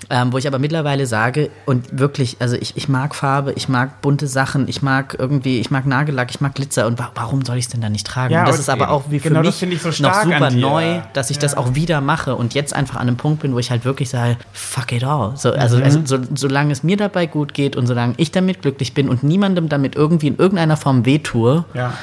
[0.09, 4.01] Ähm, wo ich aber mittlerweile sage, und wirklich, also ich, ich mag Farbe, ich mag
[4.01, 7.57] bunte Sachen, ich mag irgendwie, ich mag Nagellack, ich mag Glitzer und wa warum soll
[7.57, 8.31] ich es denn dann nicht tragen?
[8.33, 10.51] Ja, das ist aber auch wie für Genau, das mich finde ich so noch super
[10.51, 11.57] neu, dass ich das Ja.
[11.57, 14.37] auch wieder mache und jetzt einfach an einem Punkt bin, wo ich halt wirklich sage,
[14.53, 15.35] fuck it all.
[15.37, 15.83] So, also, Mhm.
[15.83, 19.23] also so, solange es mir dabei gut geht und solange ich damit glücklich bin und
[19.23, 21.93] niemandem damit irgendwie in irgendeiner Form wehtue, Ja.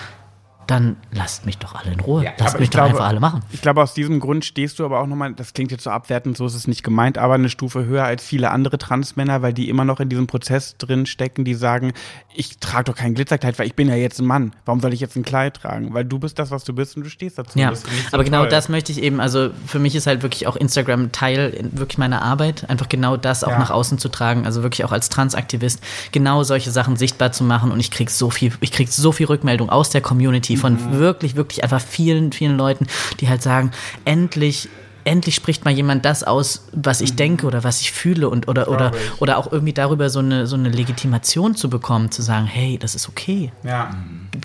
[0.66, 2.24] Dann lasst mich doch alle in Ruhe.
[2.24, 3.40] lasst Aber mich ich doch glaube- einfach alle machen.
[3.52, 6.36] Ich glaube, aus diesem Grund stehst du aber auch nochmal, das klingt jetzt so abwertend,
[6.36, 9.68] so ist es nicht gemeint, aber eine Stufe höher als viele andere Transmänner, weil die
[9.68, 11.92] immer noch in diesem Prozess drin stecken, die sagen,
[12.34, 14.52] ich trage doch kein Glitzerkleid, weil ich bin ja jetzt ein Mann.
[14.64, 15.92] Warum soll ich jetzt ein Kleid tragen?
[15.94, 17.58] Weil du bist das, was du bist und du stehst dazu.
[17.58, 18.48] Ja, so aber genau toll.
[18.48, 22.22] das möchte ich eben, also für mich ist halt wirklich auch Instagram Teil wirklich meiner
[22.22, 23.58] Arbeit, einfach genau das auch Ja.
[23.58, 25.80] nach außen zu tragen, also wirklich auch als Transaktivist
[26.12, 29.26] genau solche Sachen sichtbar zu machen und ich krieg so viel, ich krieg so viel
[29.26, 30.98] Rückmeldung aus der Community von Mhm.
[30.98, 32.86] wirklich, wirklich einfach vielen, vielen Leuten,
[33.20, 33.70] die halt sagen,
[34.04, 34.68] endlich
[35.04, 38.68] Endlich spricht mal jemand das aus, was ich denke oder was ich fühle und oder
[38.68, 42.78] oder oder auch irgendwie darüber so eine so eine Legitimation zu bekommen, zu sagen, hey,
[42.78, 43.90] das ist okay Ja.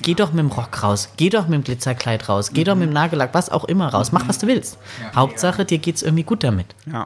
[0.01, 2.87] geh doch mit dem Rock raus, geh doch mit dem Glitzerkleid raus, geh doch mit
[2.89, 4.79] dem Nagellack, was auch immer raus, mach was du willst.
[5.15, 6.73] Hauptsache, dir geht's irgendwie gut damit.
[6.91, 7.05] Ja.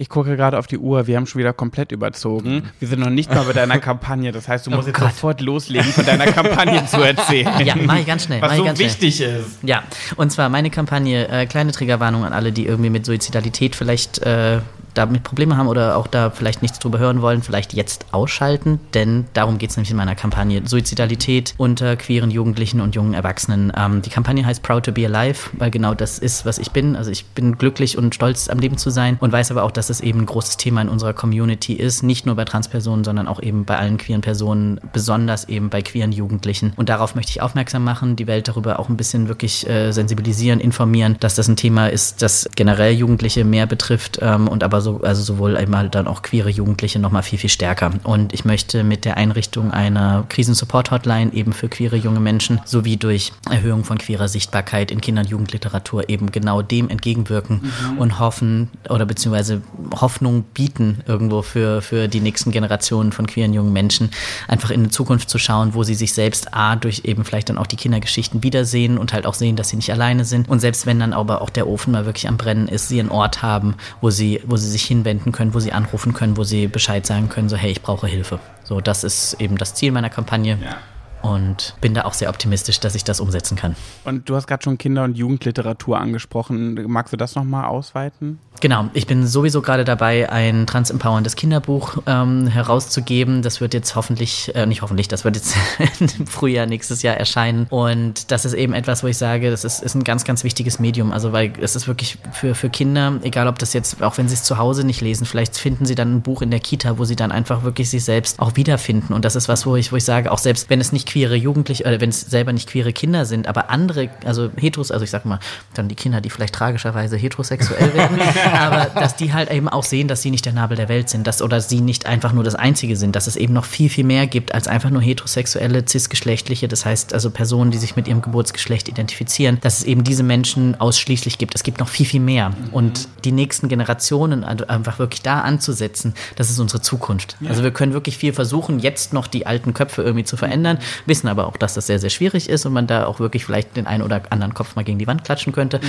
[0.00, 2.62] Ich gucke gerade auf die Uhr, wir haben schon wieder komplett überzogen.
[2.78, 4.30] Wir sind noch nicht mal bei deiner Kampagne.
[4.30, 5.10] Das heißt, du musst jetzt Gott.
[5.10, 7.48] sofort loslegen, von deiner Kampagne zu erzählen.
[7.66, 8.90] Ja, mach ich ganz schnell, Was so ganz schnell.
[8.90, 9.58] wichtig ist.
[9.64, 9.82] Ja,
[10.14, 14.60] und zwar meine Kampagne, äh, kleine Triggerwarnung an alle, die irgendwie mit Suizidalität vielleicht äh,
[14.98, 19.26] damit Probleme haben oder auch da vielleicht nichts drüber hören wollen, vielleicht jetzt ausschalten, denn
[19.32, 20.62] darum geht es nämlich in meiner Kampagne.
[20.64, 23.72] Suizidalität unter queeren Jugendlichen und jungen Erwachsenen.
[23.76, 26.96] Ähm, die Kampagne heißt Proud to be Alive, weil genau das ist, was ich bin.
[26.96, 29.90] Also ich bin glücklich und stolz am Leben zu sein und weiß aber auch, dass
[29.90, 33.40] es eben ein großes Thema in unserer Community ist, nicht nur bei Transpersonen, sondern auch
[33.40, 36.72] eben bei allen queeren Personen, besonders eben bei queeren Jugendlichen.
[36.76, 40.60] Und darauf möchte ich aufmerksam machen, die Welt darüber auch ein bisschen wirklich äh, sensibilisieren,
[40.60, 44.87] informieren, dass das ein Thema ist, das generell Jugendliche mehr betrifft ähm, und aber so,
[44.96, 47.92] also sowohl einmal dann auch queere Jugendliche nochmal viel, viel stärker.
[48.04, 53.32] Und ich möchte mit der Einrichtung einer Krisensupport-Hotline eben für queere junge Menschen sowie durch
[53.50, 59.06] Erhöhung von queerer Sichtbarkeit in Kinder- und Jugendliteratur eben genau dem entgegenwirken und hoffen oder
[59.06, 59.62] beziehungsweise
[60.00, 64.10] Hoffnung bieten irgendwo für, für die nächsten Generationen von queeren jungen Menschen,
[64.46, 67.58] einfach in die Zukunft zu schauen, wo sie sich selbst A, durch eben vielleicht dann
[67.58, 70.48] auch die Kindergeschichten wiedersehen und halt auch sehen, dass sie nicht alleine sind.
[70.48, 73.10] Und selbst wenn dann aber auch der Ofen mal wirklich am Brennen ist, sie einen
[73.10, 76.68] Ort haben, wo sie, wo sie sich hinwenden können, wo sie anrufen können, wo sie
[76.68, 78.38] Bescheid sagen können, so hey, ich brauche Hilfe.
[78.64, 80.58] So, das ist eben das Ziel meiner Kampagne.
[80.62, 80.76] Ja.
[81.22, 83.74] Und bin da auch sehr optimistisch, dass ich das umsetzen kann.
[84.04, 86.74] Und du hast gerade schon Kinder- und Jugendliteratur angesprochen.
[86.88, 88.38] Magst du das nochmal ausweiten?
[88.60, 93.42] Genau, ich bin sowieso gerade dabei, ein transempowerndes Kinderbuch ähm, herauszugeben.
[93.42, 95.54] Das wird jetzt hoffentlich, äh, nicht hoffentlich, das wird jetzt
[96.18, 97.66] im Frühjahr nächstes Jahr erscheinen.
[97.70, 100.78] Und das ist eben etwas, wo ich sage, das ist, ist ein ganz, ganz wichtiges
[100.80, 101.12] Medium.
[101.12, 104.34] Also, weil es ist wirklich für, für Kinder, egal ob das jetzt, auch wenn sie
[104.34, 107.04] es zu Hause nicht lesen, vielleicht finden sie dann ein Buch in der Kita, wo
[107.04, 109.12] sie dann einfach wirklich sich selbst auch wiederfinden.
[109.12, 111.34] Und das ist was, wo ich, wo ich sage, auch selbst wenn es nicht queere
[111.34, 115.10] Jugendliche, oder wenn es selber nicht queere Kinder sind, aber andere, also Heteros, also ich
[115.10, 115.40] sag mal,
[115.74, 118.18] dann die Kinder, die vielleicht tragischerweise heterosexuell werden,
[118.54, 121.26] aber dass die halt eben auch sehen, dass sie nicht der Nabel der Welt sind,
[121.26, 124.04] dass, oder sie nicht einfach nur das Einzige sind, dass es eben noch viel, viel
[124.04, 128.20] mehr gibt als einfach nur heterosexuelle, cisgeschlechtliche, das heißt also Personen, die sich mit ihrem
[128.20, 131.54] Geburtsgeschlecht identifizieren, dass es eben diese Menschen ausschließlich gibt.
[131.54, 132.52] Es gibt noch viel, viel mehr.
[132.70, 137.36] Und die nächsten Generationen einfach wirklich da anzusetzen, das ist unsere Zukunft.
[137.48, 141.28] Also wir können wirklich viel versuchen, jetzt noch die alten Köpfe irgendwie zu verändern, wissen
[141.28, 143.86] aber auch, dass das sehr, sehr schwierig ist und man da auch wirklich vielleicht den
[143.86, 145.80] einen oder anderen Kopf mal gegen die Wand klatschen könnte.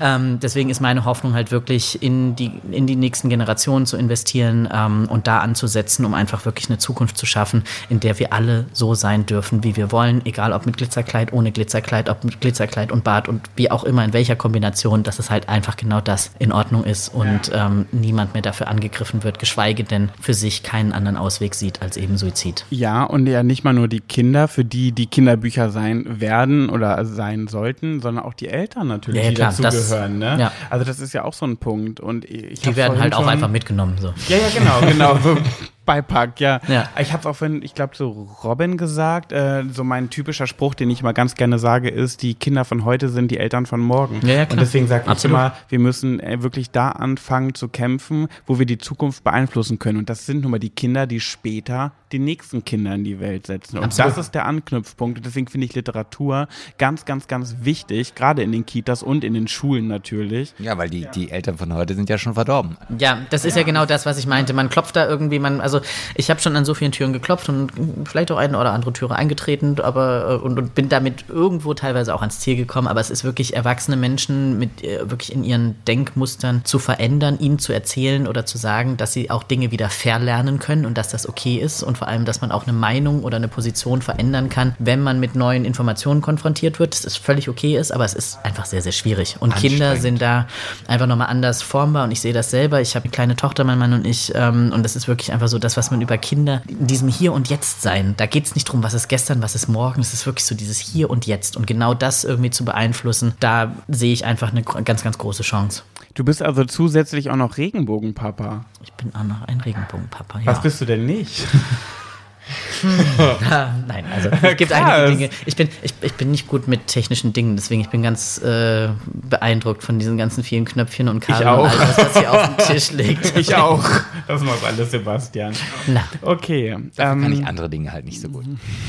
[0.00, 4.68] Ähm, deswegen ist meine Hoffnung halt wirklich in die, in die nächsten Generationen zu investieren
[4.72, 8.66] ähm, und da anzusetzen, um einfach wirklich eine Zukunft zu schaffen, in der wir alle
[8.72, 12.92] so sein dürfen, wie wir wollen, egal ob mit Glitzerkleid, ohne Glitzerkleid, ob mit Glitzerkleid
[12.92, 16.30] und Bart und wie auch immer, in welcher Kombination, dass es halt einfach genau das
[16.38, 20.92] in Ordnung ist und ähm, niemand mehr dafür angegriffen wird, geschweige denn für sich keinen
[20.92, 22.64] anderen Ausweg sieht als eben Suizid.
[22.70, 27.04] Ja, und ja nicht mal nur die Kinder, für die die Kinderbücher sein werden oder
[27.04, 30.18] sein sollten, sondern auch die Eltern natürlich, Ja, ja, die klar, dazu das- gehören.
[30.18, 30.36] Ne?
[30.38, 30.52] ja.
[30.70, 31.98] Also das ist ja auch so ein Punkt.
[31.98, 33.96] Und ich Die werden halt auch einfach mitgenommen.
[34.00, 34.14] So.
[34.28, 34.80] Ja, ja, genau,
[35.18, 35.36] genau.
[35.84, 36.60] Beipack, ja.
[36.68, 36.88] Ja.
[37.00, 40.90] Ich habe auch vorhin, ich glaube, so Robin gesagt, äh, so mein typischer Spruch, den
[40.90, 44.20] ich mal ganz gerne sage, ist, die Kinder von heute sind die Eltern von morgen.
[44.22, 44.52] Ja, ja, klar.
[44.52, 48.66] Und deswegen sage ich immer, wir müssen äh, wirklich da anfangen zu kämpfen, wo wir
[48.66, 49.98] die Zukunft beeinflussen können.
[49.98, 53.46] Und das sind nun mal die Kinder, die später die nächsten Kinder in die Welt
[53.46, 53.78] setzen.
[53.78, 54.12] Und Absolut.
[54.12, 55.18] das ist der Anknüpfpunkt.
[55.18, 56.46] Und deswegen finde ich Literatur
[56.78, 60.54] ganz, ganz, ganz wichtig, gerade in den Kitas und in den Schulen natürlich.
[60.58, 62.76] Ja, weil die, die Eltern von heute sind ja schon verdorben.
[62.98, 64.52] Ja, das ist ja genau das, was ich meinte.
[64.52, 65.73] Man klopft da irgendwie, man, also
[66.14, 67.70] ich habe schon an so vielen Türen geklopft und
[68.04, 72.14] vielleicht auch eine oder andere Türe eingetreten, aber äh, und, und bin damit irgendwo teilweise
[72.14, 72.88] auch ans Ziel gekommen.
[72.88, 77.58] Aber es ist wirklich erwachsene Menschen mit äh, wirklich in ihren Denkmustern zu verändern, ihnen
[77.58, 81.28] zu erzählen oder zu sagen, dass sie auch Dinge wieder verlernen können und dass das
[81.28, 84.74] okay ist und vor allem, dass man auch eine Meinung oder eine Position verändern kann,
[84.78, 86.94] wenn man mit neuen Informationen konfrontiert wird.
[86.94, 89.36] Das ist völlig okay ist, aber es ist einfach sehr, sehr schwierig.
[89.40, 90.46] Und Kinder sind da
[90.86, 92.80] einfach nochmal anders formbar und ich sehe das selber.
[92.80, 95.48] Ich habe eine kleine Tochter, mein Mann und ich, ähm, und das ist wirklich einfach
[95.48, 98.54] so das, was man über Kinder in diesem Hier und Jetzt sein, da geht es
[98.54, 101.26] nicht drum, was ist gestern, was ist morgen, es ist wirklich so dieses Hier und
[101.26, 105.42] Jetzt und genau das irgendwie zu beeinflussen, da sehe ich einfach eine ganz, ganz große
[105.42, 105.82] Chance.
[106.14, 108.64] Du bist also zusätzlich auch noch Regenbogenpapa.
[108.84, 110.46] Ich bin auch noch ein Regenbogenpapa, ja.
[110.46, 111.46] Was bist du denn nicht?
[113.50, 114.82] Ah, Nein, also es gibt Krass.
[114.82, 115.30] einige Dinge.
[115.46, 118.88] Ich bin, ich, ich bin nicht gut mit technischen Dingen, deswegen ich bin ganz äh,
[119.06, 122.90] beeindruckt von diesen ganzen vielen Knöpfchen und Kabeln und alles, was hier auf dem Tisch
[122.92, 123.36] liegt.
[123.36, 123.84] Ich auch.
[124.28, 125.52] Das macht alles Sebastian.
[125.86, 126.76] Na, Okay.
[126.96, 128.44] Dafür kann ich Ähm, andere Dinge halt nicht so gut.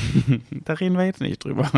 [0.51, 1.69] da reden wir jetzt nicht drüber.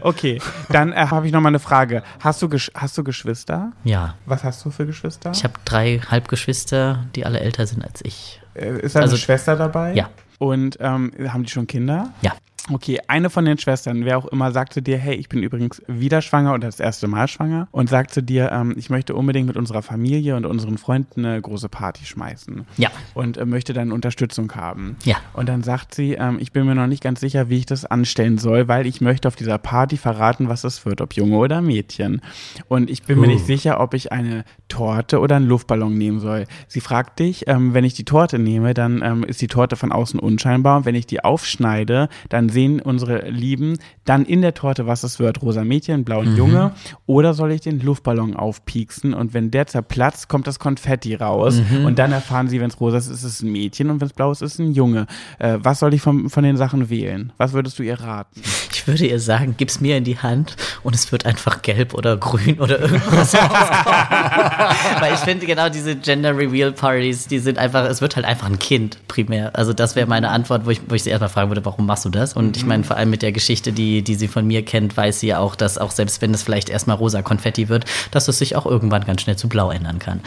[0.00, 0.40] Okay,
[0.70, 2.02] dann äh, habe ich noch mal eine Frage.
[2.20, 3.72] Hast du, hast du Geschwister?
[3.84, 4.14] ja.
[4.26, 5.30] Was hast du für Geschwister?
[5.34, 8.40] Ich habe drei Halbgeschwister, die alle älter sind als ich.
[8.54, 9.94] Äh, Ist da also- eine Schwester dabei?
[9.94, 10.08] Ja.
[10.40, 12.14] Und ähm, haben die schon Kinder?
[12.22, 12.32] Ja.
[12.68, 15.82] Okay, eine von den Schwestern, wer auch immer, sagt zu dir, hey, ich bin übrigens
[15.86, 19.46] wieder schwanger oder das erste Mal schwanger und sagt zu dir, ähm, ich möchte unbedingt
[19.46, 22.66] mit unserer Familie und unseren Freunden eine große Party schmeißen.
[22.76, 22.90] Ja.
[23.14, 24.96] Und äh, möchte deine Unterstützung haben.
[25.04, 25.16] Ja.
[25.32, 27.84] Und dann sagt sie, ähm, ich bin mir noch nicht ganz sicher, wie ich das
[27.84, 31.62] anstellen soll, weil ich möchte auf dieser Party verraten, was es wird, ob Junge oder
[31.62, 32.20] Mädchen.
[32.68, 36.46] Und ich bin mir nicht sicher, ob ich eine Torte oder einen Luftballon nehmen soll.
[36.68, 39.92] Sie fragt dich, ähm, wenn ich die Torte nehme, dann ähm, ist die Torte von
[39.92, 44.86] außen unscheinbar und wenn ich die aufschneide, dann sehen unsere Lieben dann in der Torte,
[44.86, 46.72] was es wird, rosa Mädchen, blauen Junge
[47.06, 51.98] oder soll ich den Luftballon aufpieksen und wenn der zerplatzt, kommt das Konfetti raus und
[51.98, 54.30] dann erfahren sie, wenn es rosa ist, ist es ein Mädchen und wenn es blau
[54.32, 55.06] ist, ist es ein Junge.
[55.38, 57.32] Äh, was soll ich von, von den Sachen wählen?
[57.36, 58.40] Was würdest du ihr raten?
[58.72, 62.16] Ich würde ihr sagen, gib's mir in die Hand und es wird einfach gelb oder
[62.16, 65.00] grün oder irgendwas rauskommen.
[65.00, 68.46] Weil ich finde genau diese Gender Reveal Parties, die sind einfach, es wird halt einfach
[68.46, 69.54] ein Kind primär.
[69.56, 72.04] Also das wäre meine Antwort, wo ich, wo ich sie erstmal fragen würde, warum machst
[72.04, 72.34] du das?
[72.40, 75.20] Und ich meine, vor allem mit der Geschichte, die, die sie von mir kennt, weiß
[75.20, 78.38] sie ja auch, dass auch selbst wenn es vielleicht erstmal rosa Konfetti wird, dass es
[78.38, 80.20] sich auch irgendwann ganz schnell zu blau ändern kann.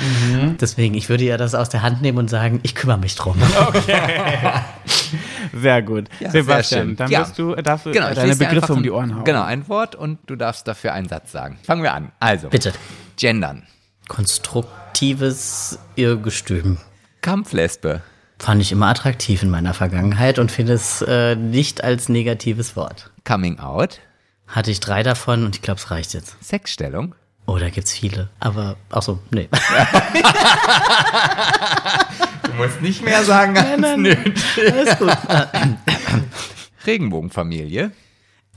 [0.62, 3.36] Deswegen, ich würde ihr das aus der Hand nehmen und sagen, ich kümmere mich drum.
[5.54, 6.08] Sehr gut.
[6.20, 6.96] Ja, sehr Sebastian, schön.
[6.96, 7.20] dann Ja.
[7.22, 9.24] wirst du, darfst du Genau, äh, deine Begriffe um die ein- Ohren hauen.
[9.24, 11.58] Genau, ein Wort und du darfst dafür einen Satz sagen.
[11.64, 12.12] Fangen wir an.
[12.20, 12.74] Also, Bitte.
[13.18, 13.64] Gendern.
[14.08, 16.78] Konstruktives Irrgestüm.
[17.22, 18.02] Kampflesbe.
[18.44, 23.10] Fand ich immer attraktiv in meiner Vergangenheit und finde es äh, nicht als negatives Wort.
[23.24, 24.02] Coming out.
[24.48, 26.36] Hatte ich drei davon und ich glaube, es reicht jetzt.
[26.44, 27.16] Sexstellung.
[27.46, 28.28] Oh, da gibt's viele.
[28.42, 29.48] Aber, ach so, nee.
[32.44, 34.44] Du musst nicht mehr sagen als nötig.
[34.58, 35.10] Alles gut.
[36.86, 37.92] Regenbogenfamilie.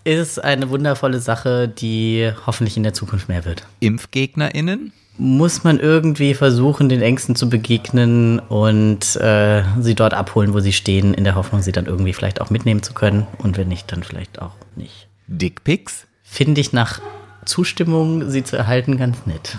[0.03, 3.65] Ist eine wundervolle Sache, die hoffentlich in der Zukunft mehr wird.
[3.79, 4.93] ImpfgegnerInnen.
[5.19, 10.73] Muss man irgendwie versuchen, den Ängsten zu begegnen und äh, sie dort abholen, wo sie
[10.73, 13.27] stehen, in der Hoffnung, sie dann irgendwie vielleicht auch mitnehmen zu können.
[13.39, 15.09] Und wenn nicht, dann vielleicht auch nicht.
[15.27, 16.07] Dickpics.
[16.23, 17.01] Finde ich nach
[17.47, 19.57] Zustimmung, sie zu erhalten, ganz nett.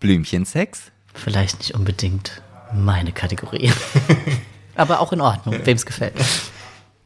[0.00, 0.92] Blümchensex.
[1.12, 3.70] Vielleicht nicht unbedingt meine Kategorie.
[4.74, 6.14] Aber auch in Ordnung, wem es gefällt.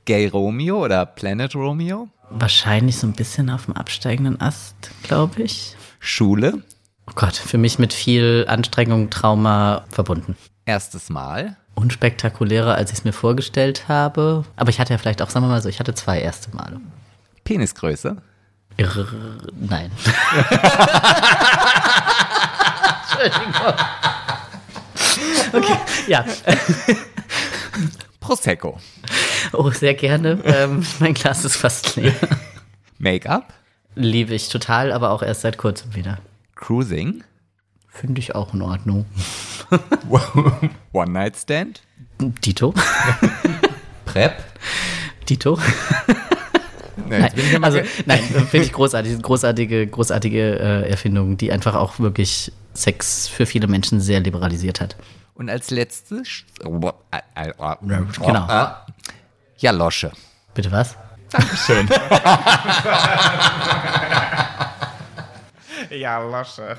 [0.05, 2.09] Gay Romeo oder Planet Romeo.
[2.31, 5.77] Wahrscheinlich so ein bisschen auf dem absteigenden Ast, glaube ich.
[6.01, 6.63] Schule.
[7.09, 10.37] Oh Gott, für mich mit viel Anstrengung, Trauma verbunden.
[10.67, 11.57] Erstes Mal.
[11.75, 14.45] Unspektakulärer, als ich es mir vorgestellt habe.
[14.57, 16.81] Aber ich hatte ja vielleicht auch, sagen wir mal so, ich hatte zwei erste Male.
[17.45, 18.19] Penisgröße.
[18.77, 19.09] Irr,
[19.59, 19.91] nein.
[23.11, 23.55] Entschuldigung.
[25.53, 25.77] Okay,
[26.09, 26.27] ja.
[28.21, 28.79] Prosecco.
[29.53, 30.39] Oh, sehr gerne.
[30.45, 32.13] Ähm, mein Glas ist fast leer.
[32.99, 33.55] Make-up.
[33.95, 36.19] Liebe ich total, aber auch erst seit kurzem wieder.
[36.59, 37.25] Cruising.
[37.89, 39.07] Finde ich auch in Ordnung.
[40.93, 41.83] One-Night-Stand.
[42.45, 42.75] Dito?
[44.05, 44.45] Prep.
[45.29, 45.59] Dito?
[47.09, 49.23] Nee, jetzt bin ich ja Also, nein, finde ich großartig.
[49.23, 54.97] Großartige, großartige äh, Erfindung, die einfach auch wirklich Sex für viele Menschen sehr liberalisiert hat.
[55.35, 56.43] Und als letztes.
[58.27, 58.47] Genau.
[59.59, 60.13] Ja, Losche.
[60.55, 60.97] Bitte was?
[65.91, 66.77] Ja, Lasche.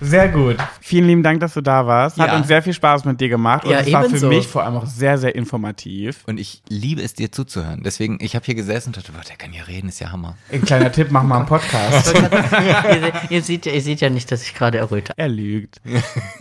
[0.00, 0.56] Sehr gut.
[0.80, 2.18] Vielen lieben Dank, dass du da warst.
[2.18, 2.36] Hat Ja.
[2.36, 3.64] uns sehr viel Spaß mit dir gemacht.
[3.64, 6.20] Und Ja, es war für mich vor allem auch sehr, sehr informativ.
[6.26, 7.82] Und ich liebe es, dir zuzuhören.
[7.84, 10.36] Deswegen, ich habe hier gesessen und dachte, boah, der kann ja reden, ist ja Hammer.
[10.52, 12.14] Ein kleiner Tipp, mach mal einen Podcast.
[12.14, 15.12] ihr, ihr, seht, ja- ihr seht ja nicht, dass ich gerade erröte.
[15.16, 15.80] Er lügt.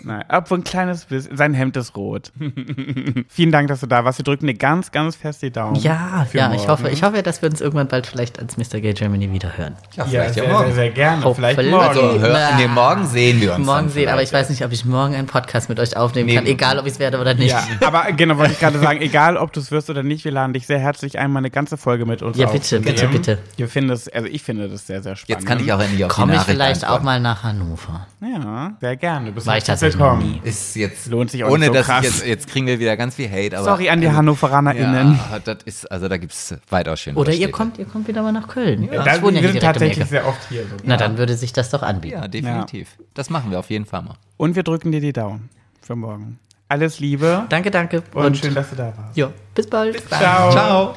[0.04, 1.38] Nein, aber ein kleines bisschen.
[1.38, 2.32] Sein Hemd ist rot.
[3.30, 4.20] Vielen Dank, dass du da warst.
[4.20, 5.76] Wir drücken dir ganz, ganz fest die Daumen.
[5.76, 6.68] Ja, ja, ich morgen.
[6.70, 8.80] hoffe, ich hoffe, dass wir uns irgendwann bald vielleicht als Mr.
[8.80, 9.76] Gay Germany wieder hören.
[9.96, 11.22] Ja, Ja, sehr, sehr, sehr gerne.
[11.34, 11.72] Vielleicht Hoffentlich.
[11.72, 11.88] morgen.
[11.88, 13.66] Also, hör, nee, morgen sehen wir uns.
[13.66, 16.36] Morgen sehen, aber ich weiß nicht, ob ich morgen einen Podcast mit euch aufnehmen Nee.
[16.36, 17.52] kann, egal ob ich es werde oder nicht.
[17.52, 20.32] Ja, aber genau, wollte ich gerade sagen, egal ob du es wirst oder nicht, wir
[20.32, 23.38] laden dich sehr herzlich ein, mal eine ganze Folge mit uns Ja, bitte, bitte, bitte.
[23.58, 25.42] Wir finden es, also ich finde das sehr, sehr spannend.
[25.42, 28.08] Jetzt kann ich auch endlich auf Komme die ich vielleicht auch mal nach Hannover.
[28.22, 29.28] Ja, sehr gerne.
[29.28, 30.40] Du bist War ich tatsächlich noch willkommen.
[30.44, 30.48] nie.
[30.50, 32.04] Ist jetzt Lohnt sich auch ohne nicht so dass krass.
[32.06, 33.58] jetzt, jetzt kriegen wir wieder ganz viel Hate.
[33.58, 35.20] Aber, Sorry an die also, HannoveranerInnen.
[35.32, 37.16] Ja, das ist, also da gibt es weitaus schön.
[37.16, 38.90] Oder ihr kommt, ihr kommt wieder mal nach Köln.
[39.22, 40.64] Wohne ja wir sind um tatsächlich sehr oft hier.
[40.64, 40.78] sogar.
[40.84, 42.16] Na, dann würde sich das doch anbieten.
[42.22, 42.90] Ja, definitiv.
[43.14, 44.16] Das machen wir auf jeden Fall mal.
[44.38, 45.50] Und wir drücken dir die Daumen
[45.82, 46.40] für morgen.
[46.70, 48.02] Alles Liebe Danke, danke.
[48.14, 49.18] und, schön, dass du da warst.
[49.18, 50.00] ja, bis bald.
[50.08, 50.52] Ciao.
[50.52, 50.96] Ciao.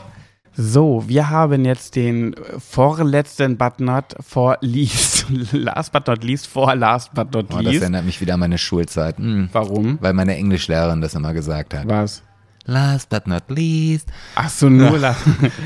[0.56, 5.26] So, wir haben jetzt den äh, vorletzten but not for least.
[5.52, 7.82] Last but not least, vor last but not Oh, das least.
[7.82, 9.18] erinnert mich wieder an meine Schulzeit.
[9.18, 9.48] Hm.
[9.52, 9.98] Warum?
[10.00, 11.88] Weil meine Englischlehrerin das immer gesagt hat.
[11.88, 12.22] Was?
[12.66, 14.08] Last but not least.
[14.34, 15.16] Ach so, nur la-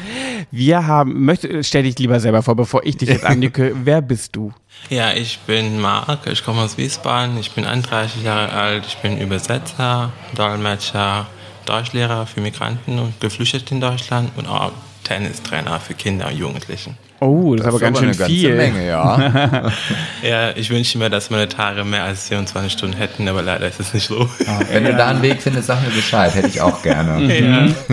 [0.50, 3.72] Wir haben, möchte, stell dich lieber selber vor, bevor ich dich jetzt ankündige.
[3.84, 4.52] Wer bist du?
[4.90, 9.20] Ja, ich bin Marc, ich komme aus Wiesbaden, ich bin 31 Jahre alt, ich bin
[9.20, 11.26] Übersetzer, Dolmetscher,
[11.66, 14.72] Deutschlehrer für Migranten und Geflüchtete in Deutschland und auch
[15.04, 16.96] Tennistrainer für Kinder und Jugendlichen.
[17.20, 18.54] Oh, das, ist aber ganz schön eine ganze viel.
[18.54, 19.72] Menge, ja.
[20.22, 23.80] Ja, ich wünsche mir, dass meine Tage mehr als 24 Stunden hätten, aber leider ist
[23.80, 24.28] es nicht so.
[24.70, 26.34] Wenn du da einen Weg findest, sag mir Bescheid.
[26.34, 27.74] Hätte ich auch gerne.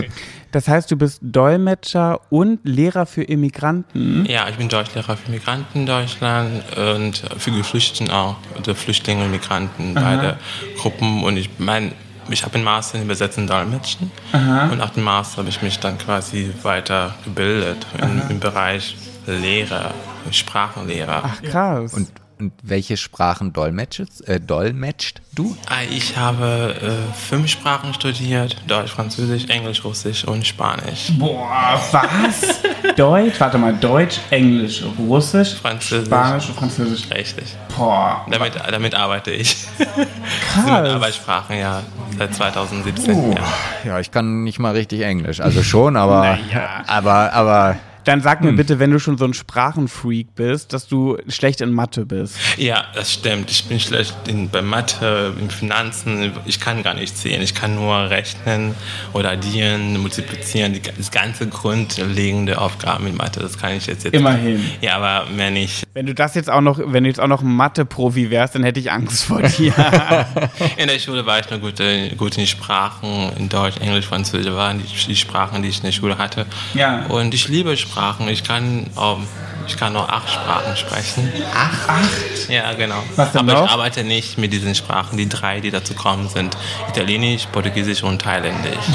[0.52, 4.26] Das heißt, du bist Dolmetscher und Lehrer für Immigranten.
[4.26, 9.31] Ja, ich bin Deutschlehrer für Migranten in Deutschland und für Geflüchteten auch, oder Flüchtlinge und
[9.31, 10.38] Migranten, beide
[10.77, 11.26] Gruppen.
[11.26, 11.91] Und ich meine,
[12.30, 15.80] ich habe einen Master in Übersetzen und Dolmetschen und nach dem Master habe ich mich
[15.80, 18.95] dann quasi weitergebildet im, im Bereich
[19.26, 19.93] Lehrer,
[20.31, 21.23] Sprachenlehrer.
[21.26, 21.93] Ach, krass.
[21.93, 25.56] Und Und welche Sprachen dolmetschst, äh, dolmetscht du?
[25.69, 31.14] Ah, Ich habe äh, fünf Sprachen studiert: Deutsch, Französisch, Englisch, Russisch und Spanisch.
[31.18, 32.60] Boah, was?
[32.97, 33.39] Deutsch?
[33.39, 36.07] Warte mal, Deutsch, Englisch, Russisch, Französisch.
[36.07, 37.10] Spanisch und Französisch.
[37.10, 37.56] Richtig.
[37.77, 39.56] Boah, Damit, damit arbeite ich.
[40.53, 40.89] Krass.
[40.89, 41.84] Arbeitssprachen, ja,
[42.18, 43.31] seit 2017.
[43.31, 43.38] Ja.
[43.85, 45.39] Ja, ich kann nicht mal richtig Englisch.
[45.39, 46.84] Also schon, aber, Naja.
[46.85, 51.18] aber, aber Dann sag mir bitte, wenn du schon so ein Sprachenfreak bist, dass du
[51.27, 52.38] schlecht in Mathe bist.
[52.57, 53.49] ja, das stimmt.
[53.49, 56.32] Ich bin schlecht in, bei Mathe, in Finanzen.
[56.45, 57.41] Ich kann gar nicht zählen.
[57.41, 58.76] Ich kann nur rechnen
[59.14, 60.73] oder addieren, multiplizieren.
[60.73, 64.64] Die, das ganze grundlegende Aufgaben in Mathe, das kann ich jetzt, jetzt Immerhin.
[64.82, 65.84] Ja, aber mehr nicht.
[65.94, 68.80] Wenn du das jetzt auch noch, wenn du jetzt auch noch Mathe-Profi wärst, dann hätte
[68.80, 69.73] ich Angst vor dir.
[70.77, 74.53] In der Schule war ich nur gut, äh, gut in Sprachen, in Deutsch, Englisch, Französisch
[74.53, 76.45] waren die, die Sprachen, die ich in der Schule hatte.
[76.73, 77.06] Ja.
[77.07, 77.94] Und ich liebe Sprachen.
[78.30, 79.27] Ich kann, ähm,
[79.67, 81.31] ich kann nur acht Sprachen sprechen.
[81.53, 81.89] Acht?
[81.89, 82.49] Acht?
[82.49, 83.03] Ja, genau.
[83.15, 83.65] Was denn Aber noch?
[83.65, 85.17] ich arbeite nicht mit diesen Sprachen.
[85.17, 86.55] Die drei, die dazu kommen, sind
[86.89, 88.85] Italienisch, Portugiesisch und Thailändisch.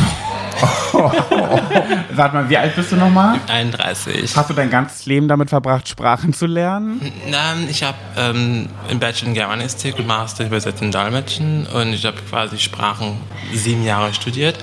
[0.92, 3.38] Warte mal, wie alt bist du nochmal?
[3.48, 4.36] 31.
[4.36, 7.01] Hast du dein ganzes Leben damit verbracht, Sprachen zu lernen?
[7.30, 12.05] Nein, ich habe ähm, im Bachelor in Germanistik und Master Übersetzen und Dolmetschen und ich
[12.05, 13.18] habe quasi Sprachen
[13.55, 14.59] sieben Jahre studiert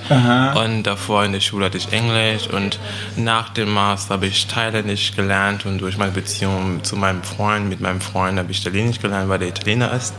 [0.63, 2.79] und davor in der Schule hatte ich Englisch und
[3.15, 7.79] nach dem Master habe ich Thailändisch gelernt und durch meine Beziehung zu meinem Freund, mit
[7.81, 10.13] meinem Freund habe ich Italienisch gelernt, weil der Italiener ist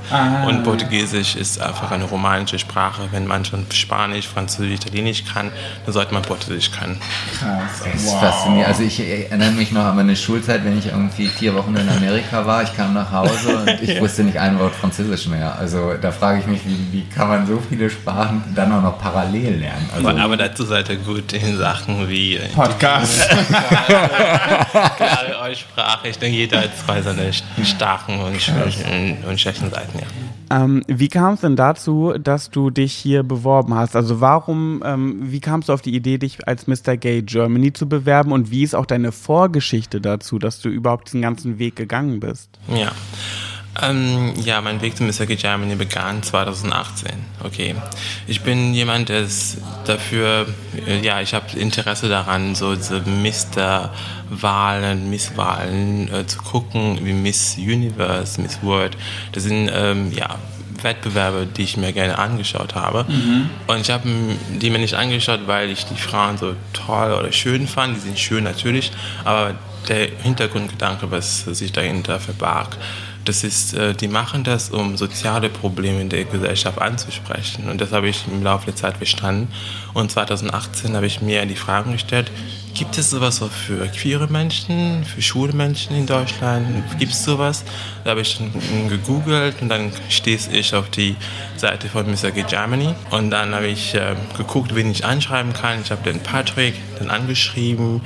[0.47, 3.09] und Portugiesisch ist einfach eine romanische Sprache.
[3.11, 5.51] Wenn man schon Spanisch, Französisch, Italienisch kann,
[5.85, 7.01] dann sollte man Portugiesisch können.
[7.41, 8.69] Das ist faszinierend.
[8.69, 12.47] Also ich erinnere mich noch an meine Schulzeit, wenn ich irgendwie vier Wochen in Amerika
[12.47, 12.63] war.
[12.63, 15.57] Ich kam nach Hause und ich wusste nicht ein Wort Französisch mehr.
[15.59, 18.99] Also da frage ich mich, wie, wie kann man so viele Sprachen dann auch noch
[18.99, 19.89] parallel lernen?
[19.95, 23.29] Also, Aber dazu seid ihr gut in Sachen wie Podcast.
[24.97, 25.39] klare
[25.79, 26.09] Aussprache.
[26.09, 28.35] Ich denke, jeder hat zwei seine starken und
[29.29, 30.07] und schwächen Seiten, ja.
[30.51, 33.95] Ähm, wie kam es denn dazu, dass du dich hier beworben hast?
[33.95, 36.97] Also warum, ähm, wie kamst du auf die Idee, dich als Mr.
[36.97, 41.21] Gay Germany zu bewerben und wie ist auch deine Vorgeschichte dazu, dass du überhaupt diesen
[41.21, 42.49] ganzen Weg gegangen bist?
[42.69, 42.93] Ja.
[43.81, 45.27] Ähm, ja, mein Weg zu Mr.
[45.27, 47.13] Gay Germany begann 2018.
[47.45, 47.75] Okay.
[48.27, 50.47] Ich bin jemand, der ist dafür,
[50.87, 53.91] äh, ja, ich habe Interesse daran, so diese Mr-Wahlen,
[55.11, 58.97] Misswahlen äh, zu gucken, wie Miss Universe, Miss World.
[59.33, 60.37] Das sind, ähm, ja,
[60.83, 63.05] Wettbewerbe, die ich mir gerne angeschaut habe.
[63.67, 64.09] Und ich habe
[64.61, 67.97] die mir nicht angeschaut, weil ich die Frauen so toll oder schön fand.
[67.97, 68.93] Die sind schön natürlich,
[69.25, 69.55] aber
[69.89, 72.77] der Hintergrundgedanke, was sich dahinter verbarg,
[73.29, 77.69] das ist, äh, die machen das, um soziale Probleme in der Gesellschaft anzusprechen.
[77.69, 79.49] Und das habe ich im Laufe der Zeit verstanden.
[79.93, 82.31] Und 2018 habe ich mir die Fragen gestellt,
[82.79, 86.85] gibt es sowas so für queere Menschen, für schwule Menschen in Deutschland?
[87.01, 87.65] Gibt es sowas?
[88.05, 91.17] Da habe ich dann gegoogelt und dann stieß ich auf die
[91.57, 92.31] Seite von Mr.
[92.31, 92.95] Gay Germany.
[93.11, 95.81] Und dann habe ich äh, geguckt, wen ich anschreiben kann.
[95.83, 98.01] Ich habe den Patrick dann angeschrieben.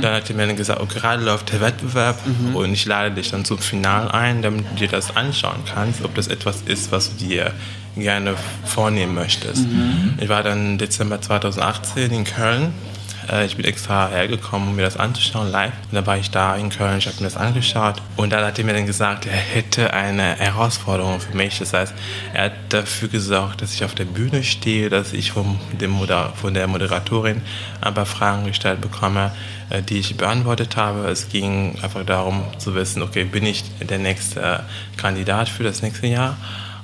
[0.00, 2.18] Dann hat er mir dann gesagt, oh, gerade läuft der Wettbewerb
[2.54, 6.14] und ich lade dich dann zum Final ein, damit du dir das anschauen kannst, ob
[6.14, 7.52] das etwas ist, was du dir
[7.94, 9.66] gerne vornehmen möchtest.
[10.18, 12.72] Ich war dann Dezember 2018 in Köln.
[13.30, 15.72] Äh, Ich bin extra hergekommen, um mir das anzuschauen, live.
[15.90, 17.96] Und dann war ich da in Köln, ich habe mir das angeschaut.
[18.16, 21.58] Und dann hat er mir dann gesagt, er hätte eine Herausforderung für mich.
[21.58, 21.94] Das heißt,
[22.34, 26.32] er hat dafür gesorgt, dass ich auf der Bühne stehe, dass ich vom, dem Moder
[26.36, 27.42] von der Moderatorin
[27.80, 29.32] ein paar Fragen gestellt bekomme,
[29.70, 31.08] äh, die ich beantwortet habe.
[31.08, 34.58] Es ging einfach darum zu wissen, okay, bin ich der nächste äh,
[34.96, 36.36] Kandidat für das nächste Jahr?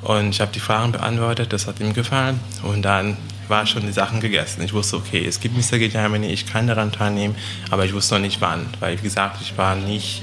[0.03, 2.39] Und ich habe die Fragen beantwortet, das hat ihm gefallen.
[2.63, 3.17] Und dann
[3.49, 4.63] war schon die Sachen gegessen.
[4.63, 5.79] Ich wusste, okay, es gibt Mr.
[5.79, 7.35] Germany, ich kann daran teilnehmen,
[7.71, 8.67] aber ich wusste noch nicht wann.
[8.81, 10.23] Weil, wie gesagt, ich war nicht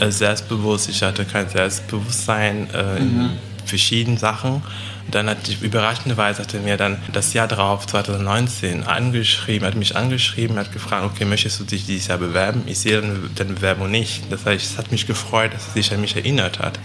[0.00, 3.30] äh, selbstbewusst, ich hatte kein Selbstbewusstsein äh, in
[3.64, 4.62] verschiedenen Sachen.
[5.10, 9.96] Dann hat ich, überraschenderweise hat er mir dann das Jahr darauf, 2019, angeschrieben, hat mich
[9.96, 12.62] angeschrieben, hat gefragt, okay, möchtest du dich dieses Jahr bewerben?
[12.66, 13.02] Ich sehe
[13.34, 14.30] deine Bewerbung nicht.
[14.30, 16.78] Das heißt, es hat mich gefreut, dass er sich an mich erinnert hat.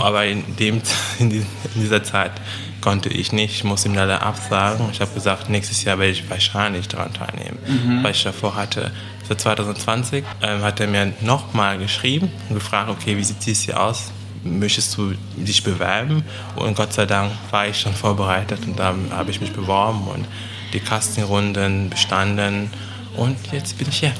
[0.00, 0.80] Aber in, dem,
[1.18, 1.38] in, die,
[1.74, 2.32] in dieser Zeit
[2.80, 4.88] konnte ich nicht, ich musste ihm leider absagen.
[4.90, 7.58] Ich habe gesagt, nächstes Jahr werde ich wahrscheinlich daran teilnehmen,
[8.02, 8.90] weil ich davor hatte.
[9.26, 13.84] Für 2020 ähm, hat er mir nochmal geschrieben und gefragt, okay, wie sieht dieses Jahr
[13.84, 14.10] aus?
[14.42, 16.24] Möchtest du dich bewerben?
[16.56, 20.26] Und Gott sei Dank war ich schon vorbereitet und dann habe ich mich beworben und
[20.72, 22.70] die Castingrunden bestanden
[23.16, 24.12] und jetzt bin ich hier.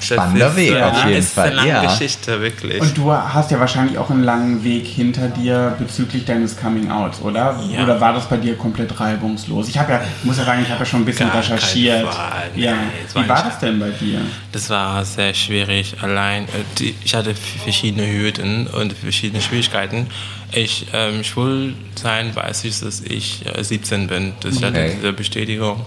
[0.00, 1.46] Spannender Weg äh, auf jeden ist Fall.
[1.48, 1.82] eine lange Ja.
[1.84, 2.80] Geschichte, wirklich.
[2.80, 7.58] Und du hast ja wahrscheinlich auch einen langen Weg hinter dir bezüglich deines Coming-Outs, oder?
[7.70, 7.82] Ja.
[7.82, 9.68] Oder war das bei dir komplett reibungslos?
[9.68, 12.06] Ich habe ja, muss ja sagen, ich habe ja schon ein bisschen Gar recherchiert.
[12.12, 12.50] Fall.
[12.54, 12.72] Ja.
[12.72, 14.20] Nee, es war Wie war das denn bei dir?
[14.52, 15.96] Das war sehr schwierig.
[16.00, 20.06] Allein, äh, ich hatte verschiedene Hürden und verschiedene Schwierigkeiten.
[20.52, 24.32] Ich ähm, schwul sein weiß ich, dass ich äh, 17 bin.
[24.40, 24.96] Das ich hatte Okay.
[24.96, 25.84] diese Bestätigung.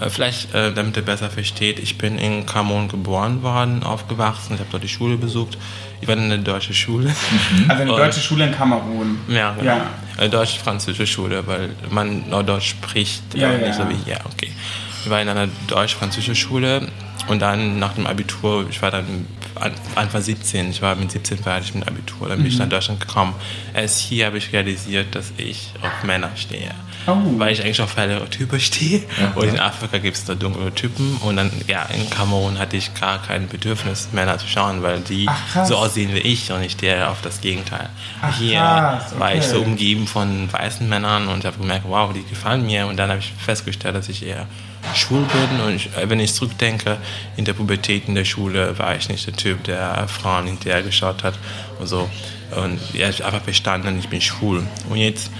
[0.00, 4.54] Äh, vielleicht, äh, damit ihr besser versteht, ich bin in Kamon geboren worden, aufgewachsen.
[4.54, 5.58] Ich habe dort die Schule besucht.
[6.00, 7.14] Ich war in eine deutsche Schule.
[7.68, 9.18] Also eine deutsche Schule in Kamerun.
[9.28, 9.64] Ja, genau.
[9.66, 9.86] Ja.
[10.16, 13.66] Eine deutsch-französische Schule, weil man Norddeutsch spricht, Ja, äh, ja.
[13.68, 14.18] nicht so wie hier.
[14.32, 14.50] Okay.
[15.04, 16.88] Ich war in einer deutsch-französischen Schule
[17.28, 21.38] und dann nach dem Abitur, ich war dann an- Anfang 17, ich war mit 17
[21.38, 22.52] fertig mit dem Abitur, dann bin Mhm.
[22.52, 23.34] ich nach Deutschland gekommen.
[23.74, 26.70] Erst hier habe ich realisiert, dass ich auf Männer stehe.
[27.06, 27.16] Oh.
[27.38, 29.02] Weil ich eigentlich auf hellere Typen stehe.
[29.34, 31.16] Und in Afrika gibt es da dunkle Typen.
[31.18, 35.26] Und dann, ja, in Kamerun hatte ich gar kein Bedürfnis, Männer zu schauen, weil die
[35.28, 37.88] Ach, so aussehen wie ich und ich stehe auf das Gegenteil.
[38.22, 39.66] Ach, Hier krass, war ich so okay.
[39.66, 42.86] umgeben von weißen Männern und habe gemerkt, wow, die gefallen mir.
[42.86, 44.46] Und dann habe ich festgestellt, dass ich eher
[44.94, 45.60] schwul bin.
[45.60, 46.98] Und ich, äh, wenn ich zurückdenke,
[47.36, 51.22] in der Pubertät in der Schule war ich nicht der Typ, der Frauen hinterher geschaut
[51.22, 51.38] hat
[51.78, 52.08] und so.
[52.56, 54.66] Und ja, ich habe einfach verstanden, ich bin schwul.
[54.88, 55.30] Und jetzt,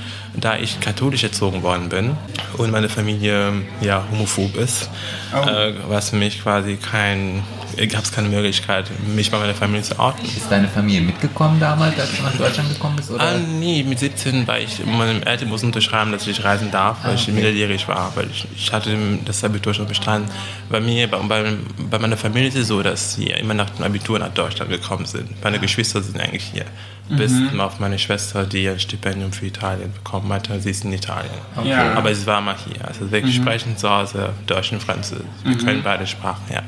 [0.41, 2.17] da ich katholisch erzogen worden bin
[2.59, 4.89] und meine Familie ja homophob ist,
[5.35, 5.49] Oh.
[5.49, 5.75] äh,
[6.11, 7.43] für mich quasi kein,
[7.89, 10.25] gab es keine Möglichkeit, mich bei meiner Familie zu outen.
[10.25, 13.11] Ist deine Familie mitgekommen damals, als du nach Deutschland gekommen bist?
[13.11, 13.23] Oder?
[13.23, 17.15] Ah, nee, mit 17 war ich, meine Eltern mussten unterschreiben, dass ich reisen darf, weil
[17.15, 20.31] ich minderjährig war, weil ich, ich hatte das Abitur schon bestanden.
[20.69, 21.53] Bei mir, bei, bei,
[21.91, 25.07] bei meiner Familie ist es so, dass sie immer nach dem Abitur nach Deutschland gekommen
[25.07, 25.43] sind.
[25.43, 26.67] Meine Geschwister sind eigentlich hier.
[27.11, 30.61] Bis auf meine Schwester, die ein Stipendium für Italien bekommen hatte.
[30.61, 31.33] Sie ist in Italien.
[31.65, 31.95] Ja.
[31.95, 32.87] Aber sie war mal hier.
[32.87, 35.27] Also wir sprechen zu Hause Deutsch und Französisch.
[35.43, 36.63] Wir können beide Sprachen, ja.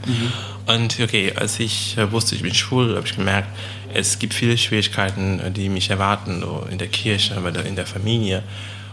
[0.67, 3.49] Und okay, als ich äh, wusste, ich bin schwul, habe ich gemerkt,
[3.93, 7.87] es gibt viele Schwierigkeiten, äh, die mich erwarten, so in der Kirche, aber in der
[7.87, 8.43] Familie.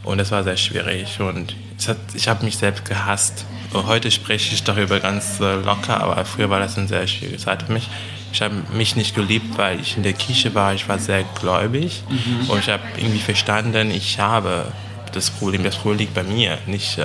[0.03, 1.19] Und das war sehr schwierig.
[1.19, 1.55] Und
[1.87, 3.45] hat, ich habe mich selbst gehasst.
[3.71, 7.37] Und heute spreche ich darüber ganz äh, locker, aber früher war das eine sehr schwierige
[7.37, 7.87] Zeit für mich.
[8.31, 10.73] Ich habe mich nicht geliebt, weil ich in der Kirche war.
[10.73, 12.03] Ich war sehr gläubig
[12.47, 14.71] und ich habe irgendwie verstanden, ich habe
[15.13, 15.63] das Problem.
[15.63, 16.99] Das Problem liegt bei mir, nicht.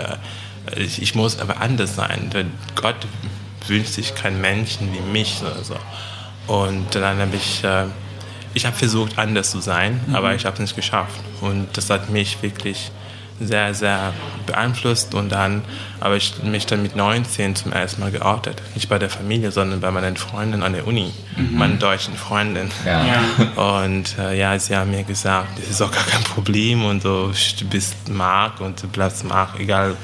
[0.77, 2.29] Ich, ich muss aber anders sein.
[2.31, 2.97] Denn Gott
[3.69, 5.77] wünscht sich keinen Menschen wie mich oder so.
[6.47, 7.85] Und dann habe ich, äh,
[8.53, 11.21] ich habe versucht, anders zu sein, aber ich habe es nicht geschafft.
[11.41, 12.91] Und das hat mich wirklich
[13.41, 14.13] sehr, sehr
[14.47, 15.15] beeinflusst.
[15.15, 15.63] Und dann
[16.01, 18.63] habe ich mich dann mit 19 zum ersten Mal geoutet.
[18.75, 22.71] Nicht bei der Familie, sondern bei meinen Freunden an der Uni, meinen deutschen Freunden.
[22.85, 23.75] Ja.
[23.81, 27.33] Und äh, ja, sie haben mir gesagt, das ist auch gar kein Problem und so,
[27.59, 29.97] du bist Mark und du bleibst Mark, egal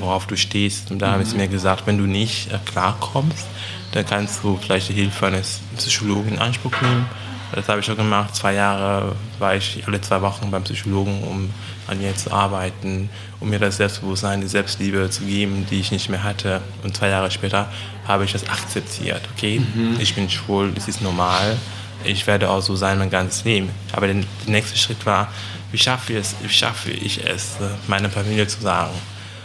[0.00, 0.90] worauf du stehst.
[0.90, 3.46] Und da haben sie mir gesagt, wenn du nicht äh, klarkommst,
[3.92, 7.06] dann kannst du vielleicht die Hilfe eines Psychologen in Anspruch nehmen.
[7.52, 8.36] Das habe ich auch gemacht.
[8.36, 11.50] Zwei Jahre war ich alle zwei Wochen beim Psychologen, um
[11.86, 13.08] an mir zu arbeiten,
[13.40, 16.60] um mir das Selbstbewusstsein, die Selbstliebe zu geben, die ich nicht mehr hatte.
[16.84, 17.70] Und zwei Jahre später
[18.06, 19.22] habe ich das akzeptiert.
[19.34, 19.62] Okay,
[19.98, 21.56] ich bin schwul, das ist normal.
[22.04, 23.70] Ich werde auch so sein mein ganzes Leben.
[23.92, 25.28] Aber der, der nächste Schritt war,
[25.72, 28.92] wie schaffe ich es, wie schaffe ich es äh, meiner Familie zu sagen?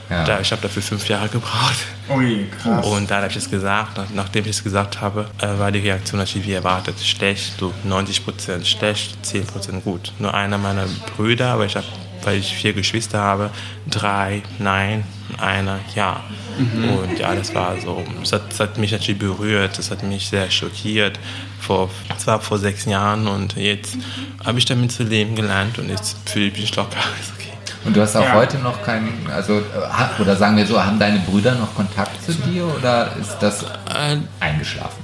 [0.09, 0.23] Ja.
[0.25, 1.77] Da, ich habe dafür fünf Jahre gebraucht.
[2.09, 2.85] Ui, krass.
[2.85, 5.79] Und dann habe ich es gesagt, nach, nachdem ich es gesagt habe, äh, war die
[5.79, 6.99] Reaktion natürlich wie erwartet.
[6.99, 10.11] Schlecht, so 90 Prozent schlecht, 10 Prozent gut.
[10.19, 10.85] Nur einer meiner
[11.15, 11.85] Brüder, aber ich habe,
[12.23, 13.49] weil ich vier Geschwister habe,
[13.89, 15.05] drei nein,
[15.39, 16.23] einer ja.
[16.57, 20.27] Und ja, das war so, das hat, das hat mich natürlich berührt, das hat mich
[20.27, 21.19] sehr schockiert.
[21.59, 23.97] Vor, das war vor sechs Jahren und jetzt
[24.43, 26.97] habe ich damit zu leben gelernt und jetzt fühle ich mich locker.
[27.85, 28.33] Und du hast auch Ja.
[28.33, 29.61] heute noch keinen, also,
[30.19, 34.17] oder sagen wir so, haben deine Brüder noch Kontakt zu dir oder ist das Äh,
[34.39, 35.02] eingeschlafen?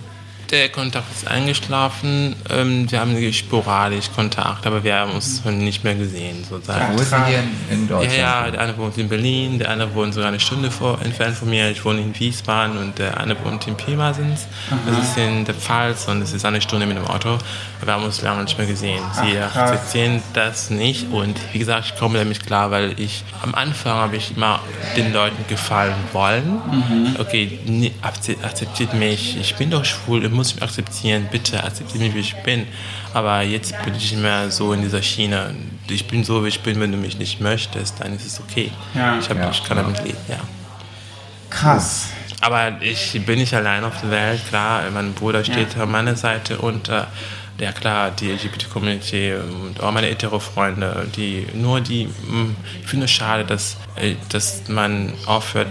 [0.51, 2.35] Der Kontakt ist eingeschlafen.
[2.49, 6.97] Ähm, wir haben sporadisch Kontakt, aber wir haben uns nicht mehr gesehen, sozusagen.
[6.97, 8.17] Wo ist sie hier in, in Ja, Deutschland?
[8.17, 11.51] ja, der eine wohnt in Berlin, der andere wohnt sogar eine Stunde vor, entfernt von
[11.51, 11.69] mir.
[11.69, 14.47] Ich wohne in Wiesbaden und der eine wohnt in Pirmasens.
[14.87, 17.37] Das ist in der Pfalz und es ist eine Stunde mit dem Auto.
[17.83, 19.03] Wir haben uns lange nicht mehr gesehen.
[19.21, 23.93] Sie akzeptieren das nicht und wie gesagt, ich komme damit klar, weil ich am Anfang
[23.93, 24.61] habe ich immer
[24.97, 27.15] den Leuten gefallen wollen.
[27.19, 32.15] Okay, nee, akze- akzeptiert mich, ich bin doch schwul, müsst mich akzeptieren, bitte akzeptiert mich,
[32.15, 32.65] wie ich bin.
[33.13, 35.53] Aber jetzt bin ich nicht mehr so in dieser Schiene.
[35.89, 38.71] Ich bin so, wie ich bin, wenn du mich nicht möchtest, dann ist es okay.
[38.95, 39.19] Ja.
[39.19, 39.83] ich, hab, Ja, ich kann ja.
[39.83, 40.39] damit leben, ja.
[41.49, 42.07] Krass.
[42.41, 44.83] Aber ich bin nicht allein auf der Welt, klar.
[44.93, 47.03] Mein Bruder steht an meiner Seite und äh,
[47.59, 53.11] ja klar, die LGBT-Community und auch meine Hetero-Freunde, die nur die, mh, ich finde es
[53.11, 55.67] schade, dass, äh, dass man aufhört,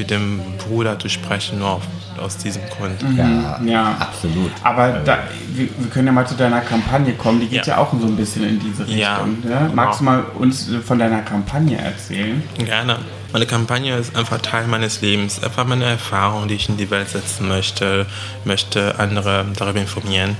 [0.00, 1.82] mit dem Bruder zu sprechen, nur auf,
[2.18, 3.02] aus diesem Grund.
[3.16, 3.96] Ja, Ja.
[4.00, 4.50] absolut.
[4.62, 5.18] Aber da,
[5.54, 7.40] wir, wir können ja mal zu deiner Kampagne kommen.
[7.40, 7.78] Die geht ja, Ja.
[7.82, 8.98] auch so ein bisschen in diese Richtung.
[8.98, 10.16] Ja, Ja, Magst du genau.
[10.18, 12.42] mal uns von deiner Kampagne erzählen?
[12.58, 12.96] Gerne.
[13.32, 17.10] Meine Kampagne ist einfach Teil meines Lebens, einfach meine Erfahrung, die ich in die Welt
[17.10, 18.06] setzen möchte,
[18.44, 20.36] möchte andere darüber informieren.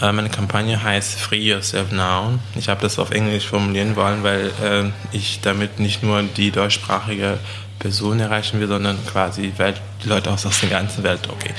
[0.00, 2.38] Äh, Meine Kampagne heißt Free Yourself Now.
[2.54, 4.84] Ich habe das auf Englisch formulieren wollen, weil äh,
[5.16, 7.38] ich damit nicht nur die deutschsprachige
[7.82, 11.28] Person erreichen will, sondern quasi Welt, die Leute aus, aus der ganzen Welt.
[11.28, 11.52] Okay.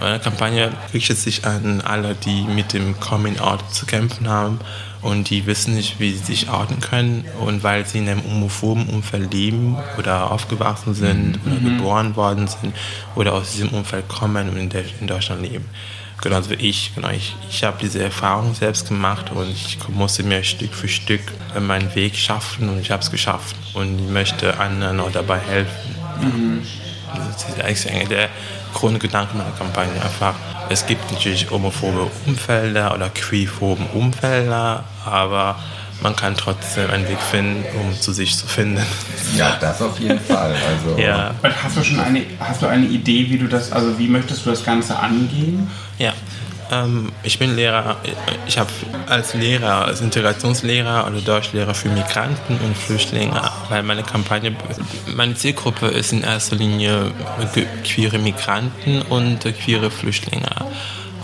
[0.00, 4.58] Meine Kampagne richtet sich an alle, die mit dem Coming Out zu kämpfen haben
[5.02, 8.88] und die wissen nicht, wie sie sich outen können und weil sie in einem homophoben
[8.88, 12.74] Umfeld leben oder aufgewachsen sind oder geboren worden sind
[13.14, 14.70] oder aus diesem Umfeld kommen und in,
[15.00, 15.66] in Deutschland leben.
[16.22, 16.92] Genauso wie ich.
[16.94, 21.20] Genau, ich, ich habe diese Erfahrung selbst gemacht und ich musste mir Stück für Stück
[21.60, 26.66] meinen Weg schaffen und ich habe es geschafft und ich möchte anderen auch dabei helfen.
[27.14, 28.28] Das ist eigentlich eigentlich der
[28.74, 29.92] Grundgedanke meiner Kampagne.
[30.02, 30.34] Einfach,
[30.68, 35.56] es gibt natürlich homophobe Umfelder oder queerphobe Umfelder, aber
[36.02, 38.82] man kann trotzdem einen Weg finden, um zu sich zu finden.
[39.36, 40.54] Ja, das auf jeden Fall.
[40.54, 43.98] Also, Ja, Und hast du schon eine, hast du eine Idee, wie du das, also
[43.98, 45.70] wie möchtest du das Ganze angehen?
[45.98, 46.12] ja.
[46.68, 47.96] Ähm, ich bin Lehrer,
[48.48, 48.68] ich habe
[49.08, 54.54] als Lehrer, als Integrationslehrer oder Deutschlehrer für Migranten und Flüchtlinge, weil meine Kampagne,
[55.14, 57.12] meine Zielgruppe ist in erster Linie
[57.84, 60.50] queere Migranten und queere Flüchtlinge.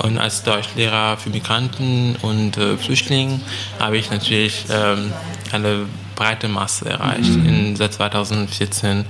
[0.03, 3.41] Und als Deutschlehrer für Migranten und äh, Flüchtlinge
[3.79, 5.12] habe ich natürlich ähm,
[5.53, 7.35] eine breite Masse erreicht.
[7.35, 9.05] In, seit 2014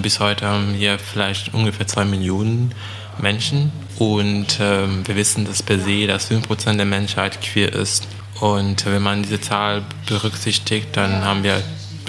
[0.00, 2.74] bis heute haben wir vielleicht ungefähr zwei Millionen
[3.20, 3.70] Menschen.
[3.98, 8.08] Und ähm, wir wissen, dass per se, dass 5% der Menschheit queer ist.
[8.40, 11.62] Und wenn man diese Zahl berücksichtigt, dann haben wir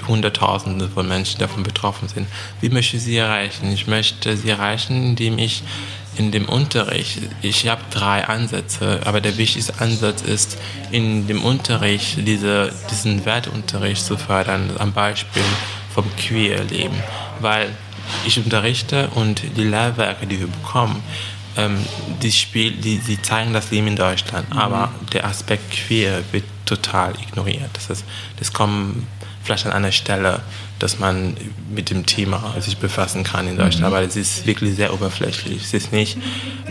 [0.08, 2.26] Hunderttausende von Menschen, die davon betroffen sind.
[2.60, 3.72] Wie möchte ich sie erreichen?
[3.72, 5.62] Ich möchte sie erreichen, indem ich
[6.16, 10.58] in dem Unterricht, ich habe drei Ansätze, aber der wichtigste Ansatz ist,
[10.90, 15.42] in dem Unterricht diese, diesen Wertunterricht zu fördern, am Beispiel
[15.92, 16.96] vom Queer-Leben.
[17.40, 17.68] Weil
[18.26, 21.02] ich unterrichte und die Lehrwerke, die wir bekommen,
[21.56, 21.78] ähm,
[22.22, 27.14] die, spiel, die, die zeigen das Leben in Deutschland, aber der Aspekt queer wird total
[27.20, 27.70] ignoriert.
[27.74, 28.04] Das, ist,
[28.38, 29.06] das kommt
[29.42, 30.40] vielleicht an einer Stelle,
[30.78, 31.36] dass man
[31.74, 35.62] mit dem Thema sich befassen kann in Deutschland, aber es ist wirklich sehr oberflächlich.
[35.62, 36.18] Es ist nicht,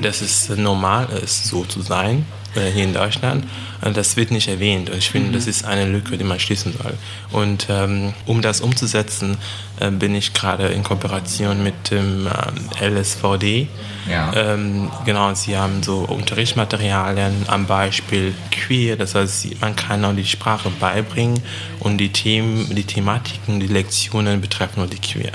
[0.02, 2.26] dass es normal ist, so zu sein
[2.62, 3.46] hier in Deutschland.
[3.82, 4.90] Äh, Das wird nicht erwähnt.
[4.90, 6.94] Und ich finde, das ist eine Lücke, die man schließen soll.
[7.32, 9.38] Und ähm, um das umzusetzen,
[9.80, 13.68] äh, bin ich gerade in Kooperation mit dem ähm, LSVD.
[14.10, 14.34] Ja.
[14.36, 20.26] Ähm, genau, sie haben so Unterrichtsmaterialien am Beispiel queer, das heißt, man kann auch die
[20.26, 21.40] Sprache beibringen
[21.80, 25.32] und die Themen, die Thematiken, die Lektionen betreffen nur die queer.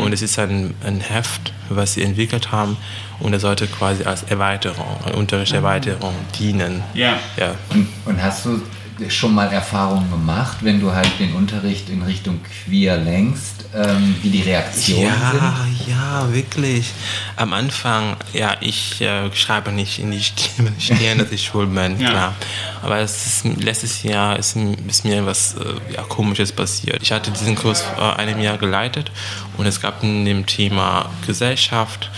[0.00, 2.76] Und es ist ein, ein Heft, was sie entwickelt haben
[3.20, 6.82] und das sollte quasi als Erweiterung, eine Unterrichtserweiterung dienen.
[6.94, 7.18] Ja.
[7.36, 7.54] Ja.
[7.70, 8.60] Und, und hast du
[9.08, 14.28] schon mal Erfahrungen gemacht, wenn du halt den Unterricht in Richtung queer lenkst, ähm, wie
[14.28, 15.88] die Reaktionen Ja, sind?
[15.88, 16.92] ja, wirklich.
[17.36, 21.98] Am Anfang, ja, ich äh, schreibe nicht in die Stirn, Stirn dass ich schwul bin,
[21.98, 22.10] Ja.
[22.10, 22.34] klar.
[22.82, 24.54] Aber ist, letztes Jahr ist,
[24.86, 26.98] ist mir was äh, ja, Komisches passiert.
[27.02, 29.10] Ich hatte diesen Kurs vor einem Jahr geleitet
[29.56, 32.10] und es gab in dem Thema Gesellschaft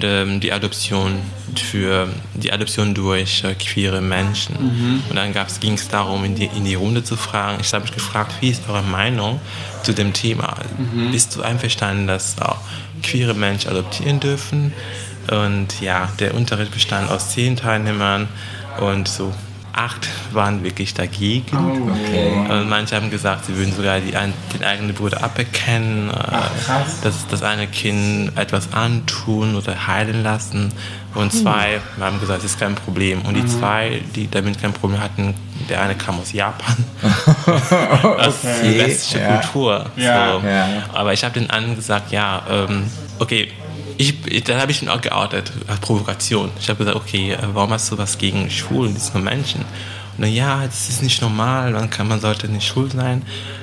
[0.00, 1.20] die, die Adoption
[1.56, 4.56] für die Adoption durch äh, queere Menschen.
[5.08, 7.58] Und dann ging es darum, in die, in die Runde zu fragen.
[7.60, 9.40] Ich habe mich gefragt, wie ist eure Meinung
[9.82, 10.56] zu dem Thema?
[11.10, 12.58] Bist du einverstanden, dass auch
[13.02, 14.72] queere Menschen adoptieren dürfen?
[15.30, 18.28] Und ja, der Unterricht bestand aus zehn Teilnehmern
[18.80, 19.32] und so
[19.72, 21.56] acht waren wirklich dagegen.
[21.56, 26.12] Und manche haben gesagt, sie würden sogar die, den eigenen Bruder aberkennen, äh,
[26.64, 27.00] krass.
[27.02, 30.72] dass das eine Kind etwas antun oder heilen lassen.
[31.14, 33.22] Und zwei haben gesagt, das ist kein Problem.
[33.22, 35.34] Und die zwei, die damit kein Problem hatten,
[35.68, 36.76] der eine kam aus Japan.
[38.18, 38.78] aus Okay.
[38.78, 39.36] westliche Ja.
[39.38, 39.86] Kultur.
[39.96, 40.40] Ja.
[40.40, 40.46] So.
[40.46, 40.68] Ja.
[40.92, 42.84] Aber ich habe den anderen gesagt, ja, ähm,
[43.18, 43.48] okay,
[44.02, 46.50] ich, dann habe ich ihn auch geoutet als Provokation.
[46.58, 48.94] Ich habe gesagt, okay, äh, warum hast du was gegen Schwulen?
[48.94, 49.62] Das sind nur Menschen.
[50.16, 53.22] Und dann, ja, das ist nicht normal, man, kann, man sollte nicht schwul sein.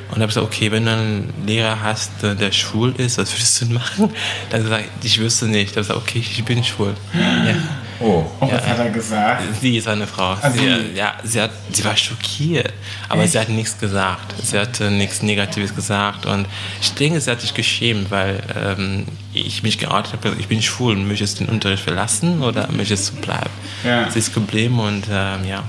[0.10, 3.18] Und dann habe ich gesagt, okay, wenn du einen Lehrer hast, der, der schwul ist,
[3.20, 4.10] was würdest du machen?
[4.50, 5.76] Dann gesagt, ich wüsste nicht.
[5.76, 6.96] Dann habe ich gesagt, okay, ich bin schwul.
[7.14, 7.56] Ja.
[8.02, 9.44] Oh, Und was hat er gesagt?
[9.62, 10.36] Sie ist eine Frau.
[10.42, 12.72] Also- sie, ja, sie, hat, sie war schockiert,
[13.10, 14.34] aber sie hat nichts gesagt.
[14.42, 16.48] Sie hat äh, nichts Negatives gesagt und
[16.82, 20.96] ich denke, sie hat sich geschämt, weil ähm, ich mich geoutet habe, ich bin schwul,
[20.96, 23.50] möchtest du den Unterricht verlassen oder möchtest du bleiben?
[23.84, 24.10] Ja.
[24.10, 25.64] Sie ist geblieben und ähm, ja,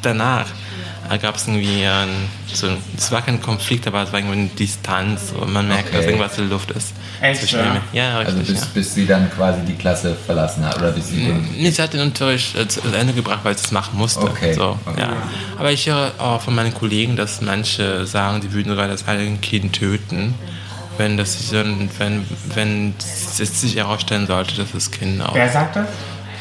[0.00, 0.54] danach da
[1.16, 2.08] gab es irgendwie ein,
[2.52, 5.96] so, es war kein Konflikt, aber es war irgendwie eine Distanz und man merkt, Okay.
[5.96, 6.92] dass irgendwas in der Luft ist.
[7.20, 7.80] Echt, zwischen ja?
[7.92, 8.36] Ja, richtig.
[8.38, 8.66] Also bis, ja.
[8.74, 12.00] bis sie dann quasi die Klasse verlassen hat oder bis sie Nee, sie hat den
[12.02, 14.20] Unterricht äh, zu Ende gebracht, weil sie es machen musste.
[14.20, 15.00] Okay, So, okay.
[15.00, 15.12] Ja.
[15.58, 19.38] Aber ich höre auch von meinen Kollegen, dass manche sagen, die würden sogar das eigene
[19.38, 20.34] Kind töten,
[20.98, 25.34] wenn, das sich dann, wenn, wenn es sich herausstellen sollte, dass das Kind auch.
[25.34, 25.86] Wer sagt das?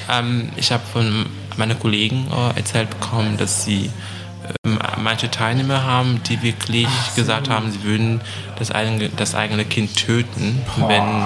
[0.10, 1.26] Ähm, ich habe von
[1.57, 3.89] meinen Kollegen äh, erzählt bekommen, dass sie
[5.01, 8.21] manche Teilnehmer haben, die wirklich gesagt haben, sie würden
[8.57, 11.23] das eigene, das eigene Kind töten, wenn,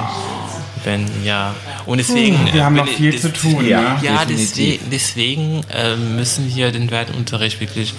[0.84, 1.53] wenn, ja.
[1.85, 2.38] Und deswegen.
[2.53, 3.81] Wir haben äh, noch wenn- viel das- zu tun, ja.
[3.81, 3.98] ne?
[4.02, 7.93] ja, deswegen, deswegen ähm, müssen wir den Wertunterricht wirklich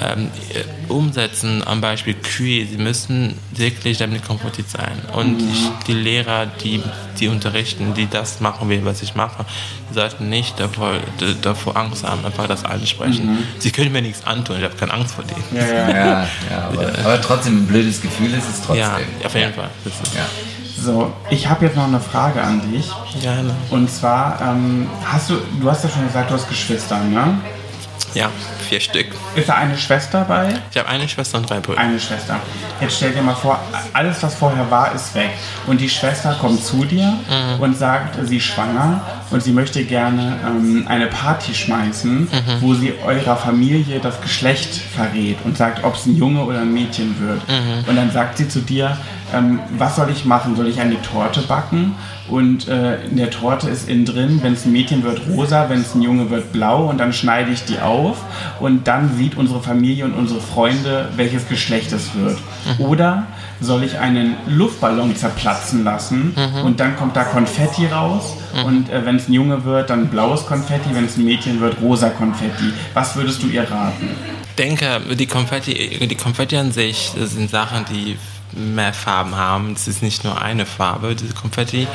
[0.00, 1.62] ähm, äh, umsetzen.
[1.66, 2.66] Am Beispiel Kühe.
[2.66, 4.98] Sie müssen wirklich damit konfrontiert sein.
[5.12, 5.48] Und Mhm.
[5.52, 6.82] ich, die Lehrer, die,
[7.20, 9.44] die unterrichten, die das machen will, was ich mache,
[9.90, 10.94] die sollten nicht davor,
[11.42, 13.38] davor Angst haben, einfach das ansprechen.
[13.58, 14.56] Sie können mir nichts antun.
[14.58, 15.44] Ich habe keine Angst vor denen.
[15.50, 15.56] Mhm.
[15.56, 15.88] Ja, ja.
[15.88, 18.76] Ja, ja aber, aber trotzdem ein blödes Gefühl ist es trotzdem.
[18.76, 19.70] Ja, auf jeden Fall.
[20.78, 22.86] So, ich habe jetzt noch eine Frage an dich.
[23.20, 23.54] Gerne.
[23.70, 27.38] Und zwar, ähm, hast du, du hast ja schon gesagt, du hast Geschwister, ne?
[28.16, 28.30] Ja,
[28.66, 29.08] vier Stück.
[29.34, 30.48] Ist da eine Schwester bei?
[30.70, 31.78] Ich habe eine Schwester und drei Brüder.
[31.78, 32.40] Eine Schwester.
[32.80, 33.60] Jetzt stell dir mal vor,
[33.92, 35.32] alles, was vorher war, ist weg.
[35.66, 37.12] Und die Schwester kommt zu dir
[37.60, 42.26] und sagt, sie ist schwanger und sie möchte gerne ähm, eine Party schmeißen,
[42.62, 46.72] wo sie eurer Familie das Geschlecht verrät und sagt, ob es ein Junge oder ein
[46.72, 47.42] Mädchen wird.
[47.86, 48.96] Und dann sagt sie zu dir,
[49.34, 50.56] ähm, was soll ich machen?
[50.56, 51.94] Soll ich eine Torte backen?
[52.28, 55.80] Und äh, in der Torte ist innen drin, wenn es ein Mädchen wird, rosa, wenn
[55.80, 56.88] es ein Junge wird, blau.
[56.88, 58.18] Und dann schneide ich die auf.
[58.60, 62.38] Und dann sieht unsere Familie und unsere Freunde, welches Geschlecht es wird.
[62.78, 63.26] Oder
[63.60, 68.34] soll ich einen Luftballon zerplatzen lassen und dann kommt da Konfetti raus.
[68.64, 70.90] Und äh, wenn es ein Junge wird, dann blaues Konfetti.
[70.92, 72.72] Wenn es ein Mädchen wird, rosa Konfetti.
[72.94, 74.10] Was würdest du ihr raten?
[74.58, 78.16] denke, die Konfetti, die Konfetti an sich, das sind Sachen, die
[78.52, 79.72] mehr Farben haben.
[79.72, 81.86] Es ist nicht nur eine Farbe, diese Konfetti.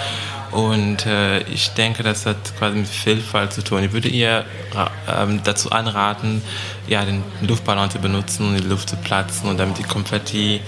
[0.52, 3.84] Und äh, ich denke, das hat quasi mit Vielfalt zu tun.
[3.84, 4.46] Ich würde ihr
[5.08, 6.42] ähm, dazu anraten,
[6.88, 10.60] ja, den Luftballon zu benutzen, um die Luft zu platzen und damit die Konfetti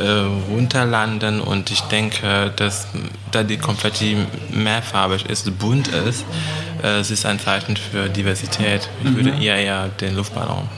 [0.00, 0.02] äh,
[0.50, 1.40] runterlanden.
[1.40, 2.88] Und ich denke, dass
[3.30, 4.16] da die Konfetti
[4.50, 6.24] mehrfarbig ist, bunt ist,
[6.82, 8.88] äh, es ist ein Zeichen für Diversität.
[9.04, 10.68] Ich würde ihr ja den Luftballon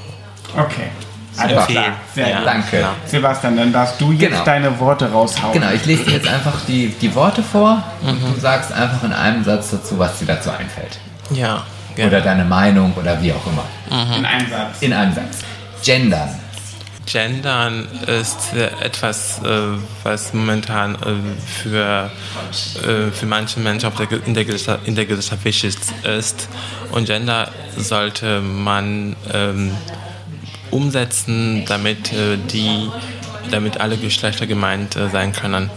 [0.54, 0.90] Okay.
[1.36, 1.66] Alles Super.
[1.66, 1.84] klar.
[2.14, 2.40] Sehr Ja.
[2.44, 2.80] Danke.
[2.80, 2.94] Ja.
[3.06, 4.44] Sebastian, dann darfst du jetzt Genau.
[4.44, 5.52] deine Worte raushauen.
[5.52, 9.12] Genau, ich lese dir jetzt einfach die, die Worte vor und du sagst einfach in
[9.12, 10.98] einem Satz dazu, was dir dazu einfällt.
[11.30, 11.62] Ja,
[11.96, 12.22] Oder gerne.
[12.22, 13.64] deine Meinung oder wie auch immer.
[14.16, 14.76] In einem Satz.
[14.80, 15.38] In einem Satz.
[15.84, 16.28] Gendern.
[17.06, 20.98] Gendern ist etwas, äh, was momentan äh,
[21.62, 22.10] für,
[22.86, 26.48] äh, für manche Menschen auf der, Ge- in, der Gesellschaft, in der Gesellschaft wichtig ist.
[26.92, 29.72] Und Gender sollte man ähm,
[30.72, 32.88] umsetzen, damit, äh, die,
[33.50, 35.70] damit alle Geschlechter gemeint äh, sein können.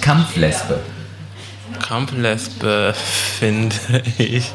[0.00, 0.80] Kampflesbe.
[1.80, 2.94] Kampflesbe
[3.38, 3.76] finde
[4.18, 4.52] ich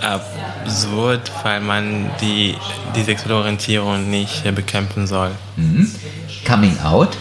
[0.00, 2.54] absurd, weil man die,
[2.94, 5.32] die sexuelle Orientierung nicht äh, bekämpfen soll.
[6.46, 7.16] Coming out.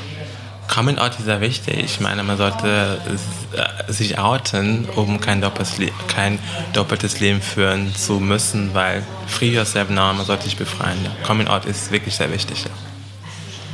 [0.68, 1.80] Coming out ist sehr wichtig.
[1.80, 3.00] Ich meine, man sollte
[3.54, 6.40] äh, sich outen, um kein doppeltes, Le kein
[6.74, 10.98] doppeltes Leben führen zu müssen, weil free yourself now, man sollte sich befreien.
[11.26, 12.66] Coming out ist wirklich sehr wichtig.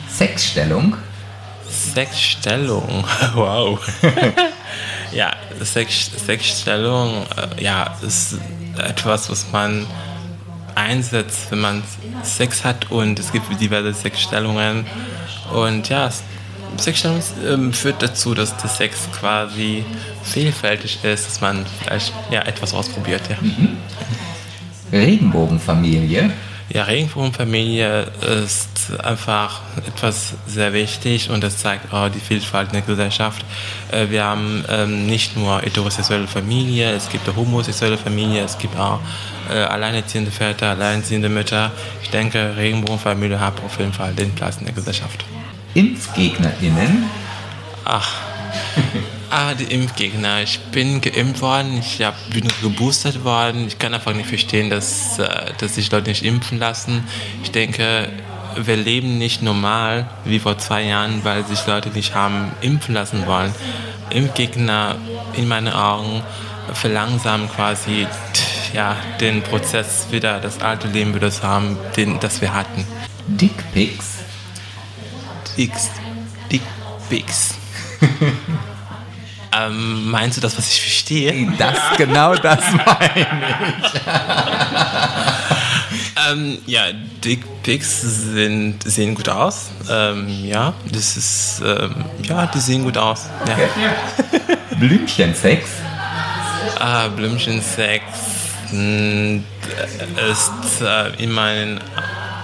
[0.10, 0.96] Sexstellung.
[1.70, 3.04] Sexstellung,
[3.34, 3.80] wow.
[5.12, 8.38] ja, Sex, Sexstellung, äh, ja, ist
[8.78, 9.86] etwas, was man
[10.76, 11.84] einsetzt, wenn man
[12.24, 14.86] Sex hat und es gibt diverse Sexstellungen
[15.54, 16.10] und ja,
[16.80, 19.86] Sexstellung ähm, führt dazu, dass der Sex quasi
[20.24, 23.22] vielfältig ist, dass man vielleicht ja, etwas ausprobiert.
[23.30, 23.38] Ja.
[24.92, 26.32] Regenbogenfamilie.
[26.70, 28.08] Ja, Regenbogenfamilie
[28.44, 33.46] ist einfach etwas sehr wichtig und das zeigt auch die Vielfalt in der Gesellschaft.
[33.92, 38.78] Äh, Wir haben ähm, nicht nur heterosexuelle Familie, es gibt auch homosexuelle Familie, es gibt
[38.80, 39.00] auch
[39.52, 41.72] äh, alleinerziehende Väter, alleinerziehende Mütter.
[42.02, 45.26] Ich denke, Regenbogenfamilie hat auf jeden Fall den Platz in der Gesellschaft.
[45.74, 47.10] ImpfgegnerInnen.
[47.86, 48.14] Ach.
[49.30, 50.44] Ah, die Impfgegner.
[50.44, 53.66] Ich bin geimpft worden, ich hab, bin geboostert worden.
[53.68, 57.04] Ich kann einfach nicht verstehen, dass, äh, dass sich Leute nicht impfen lassen.
[57.42, 58.10] Ich denke,
[58.56, 63.26] wir leben nicht normal wie vor zwei Jahren, weil sich Leute nicht haben impfen lassen
[63.26, 63.54] wollen.
[64.12, 64.98] Impfgegner
[65.36, 66.22] in meinen Augen
[66.72, 68.06] verlangsamen quasi
[68.74, 72.86] ja, den Prozess wieder, das alte Leben wieder zu haben, den, das wir hatten.
[73.28, 74.23] Dickpics.
[75.58, 75.90] X,
[76.52, 76.62] Dick
[77.10, 77.56] Pics.
[79.58, 81.52] ähm, meinst du das, was ich verstehe?
[81.58, 83.28] Das, genau das meine ich.
[86.32, 86.84] Ähm, ja,
[87.24, 89.72] Dickpics sind, sehen gut aus.
[89.90, 93.26] Ähm, ja, das ist, ähm, ja, die sehen gut aus.
[93.48, 93.58] Ja.
[94.78, 95.70] Blümchensex?
[96.80, 98.04] Ah, Blümchensex
[98.72, 99.42] mh,
[100.32, 101.80] ist äh, in meinen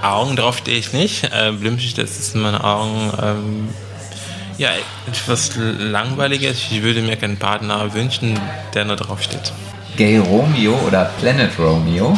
[0.02, 1.24] Augen, darauf stehe ich nicht.
[1.26, 3.70] Äh, Blümchen, das ist in meinen Augen ähm,
[4.58, 4.70] ja,
[5.08, 6.58] etwas langweiliges.
[6.72, 8.40] Ich würde mir keinen Partner wünschen,
[8.74, 9.54] der nur drauf steht.
[9.98, 12.18] Gay Romeo oder Planet Romeo?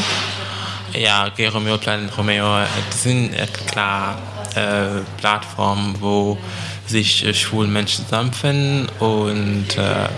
[0.94, 2.46] Ja, Gay Romeo, Planet Romeo,
[2.90, 4.18] das sind äh, klar
[4.56, 6.38] äh, Plattformen, wo
[6.86, 10.10] sich äh, schwule Menschen zusammenfinden und äh,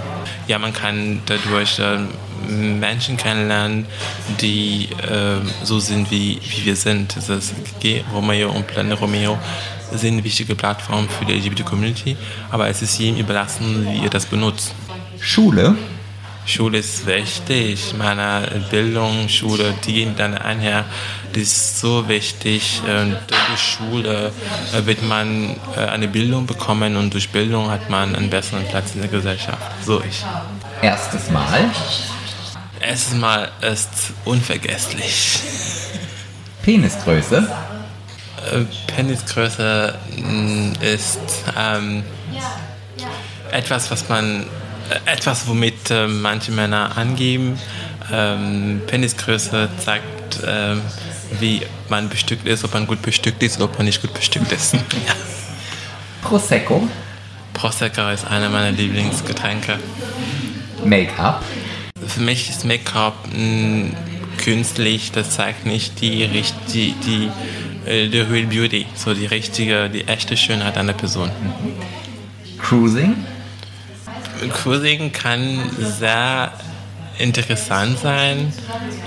[0.47, 1.99] ja, man kann dadurch äh,
[2.47, 3.85] Menschen kennenlernen,
[4.41, 7.15] die äh, so sind, wie, wie wir sind.
[7.15, 9.37] Das ist Gay Romeo und Planet Romeo
[9.91, 12.17] sind wichtige Plattformen für die LGBT-Community,
[12.49, 14.73] aber es ist jedem überlassen, wie ihr das benutzt.
[15.19, 15.75] Schule?
[16.45, 20.83] Schule ist wichtig, meine Bildung, Schule, die gehen dann einher,
[21.31, 22.81] das ist so wichtig.
[22.85, 24.31] Und durch Schule
[24.73, 28.93] äh, wird man äh, eine Bildung bekommen und durch Bildung hat man einen besseren Platz
[28.93, 29.61] in der Gesellschaft.
[29.85, 30.23] So ich.
[30.81, 31.69] Erstes Mal?
[32.85, 33.89] Erstes Mal ist
[34.25, 35.39] unvergesslich.
[36.63, 37.49] Penisgröße?
[38.51, 41.19] Äh, Penisgröße mh, ist
[41.57, 42.03] ähm,
[43.51, 44.45] etwas, was man
[45.05, 47.57] etwas, womit äh, manche Männer angeben.
[48.11, 50.81] Ähm, Penisgröße zeigt, ähm,
[51.39, 54.51] wie man bestückt ist, ob man gut bestückt ist oder ob man nicht gut bestückt
[54.51, 54.73] ist.
[54.73, 54.79] ja.
[56.21, 56.85] Prosecco?
[57.53, 59.79] Prosecco ist einer meiner Lieblingsgetränke.
[60.83, 61.41] Make-up?
[62.13, 63.15] Für mich ist Make-up
[64.37, 66.27] künstlich, das zeigt nicht die,
[66.71, 71.31] die, die, äh, die Real Beauty, so die richtige, die echte Schönheit einer Person.
[72.59, 73.15] Cruising?
[74.51, 76.51] Cruising kann sehr
[77.17, 78.53] interessant sein,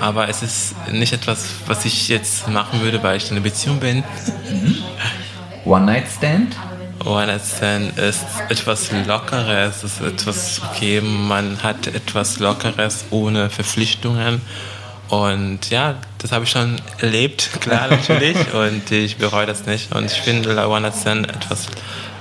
[0.01, 3.79] aber es ist nicht etwas, was ich jetzt machen würde, weil ich in einer Beziehung
[3.79, 3.99] bin.
[3.99, 4.79] Mhm.
[7.07, 7.97] One-Night-Stand?
[7.97, 14.41] One-Night-Stand ist etwas Lockeres, ist etwas, okay, man hat etwas Lockeres ohne Verpflichtungen.
[15.09, 19.95] Und ja, das habe ich schon erlebt, klar natürlich, und ich bereue das nicht.
[19.95, 21.67] Und ich finde One-Night-Stand etwas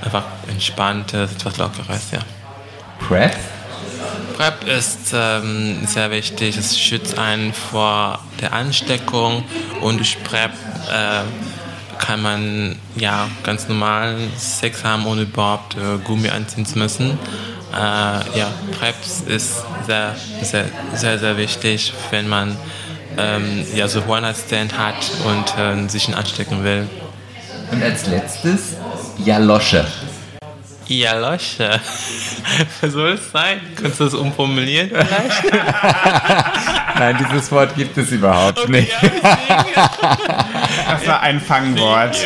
[0.03, 2.20] einfach Entspanntes, etwas Lockeres, ja.
[3.07, 3.36] PrEP?
[4.38, 6.57] PrEP ist ähm, sehr wichtig.
[6.57, 9.44] Es schützt einen vor der Ansteckung
[9.82, 10.52] und durch PrEP
[10.91, 11.22] äh,
[12.06, 17.18] kann man ja ganz normal Sex haben, ohne überhaupt äh, Gummi anziehen zu müssen.
[17.73, 18.95] Äh, ja, PrEP
[19.27, 22.56] ist sehr, sehr, sehr, sehr wichtig, wenn man
[23.18, 24.95] ähm, ja, so One-Night-Stand hat
[25.26, 26.88] und äh, sich anstecken will.
[27.72, 28.76] Und als letztes
[29.18, 29.86] Jalosche.
[30.88, 31.82] Ja, Leute.
[32.82, 33.60] Was soll es sein?
[33.76, 35.44] Kannst du das umformulieren vielleicht?
[36.98, 38.91] Nein, dieses Wort gibt es überhaupt okay, nicht.
[39.02, 39.38] Ja,
[40.91, 42.16] das war ein Fangwort.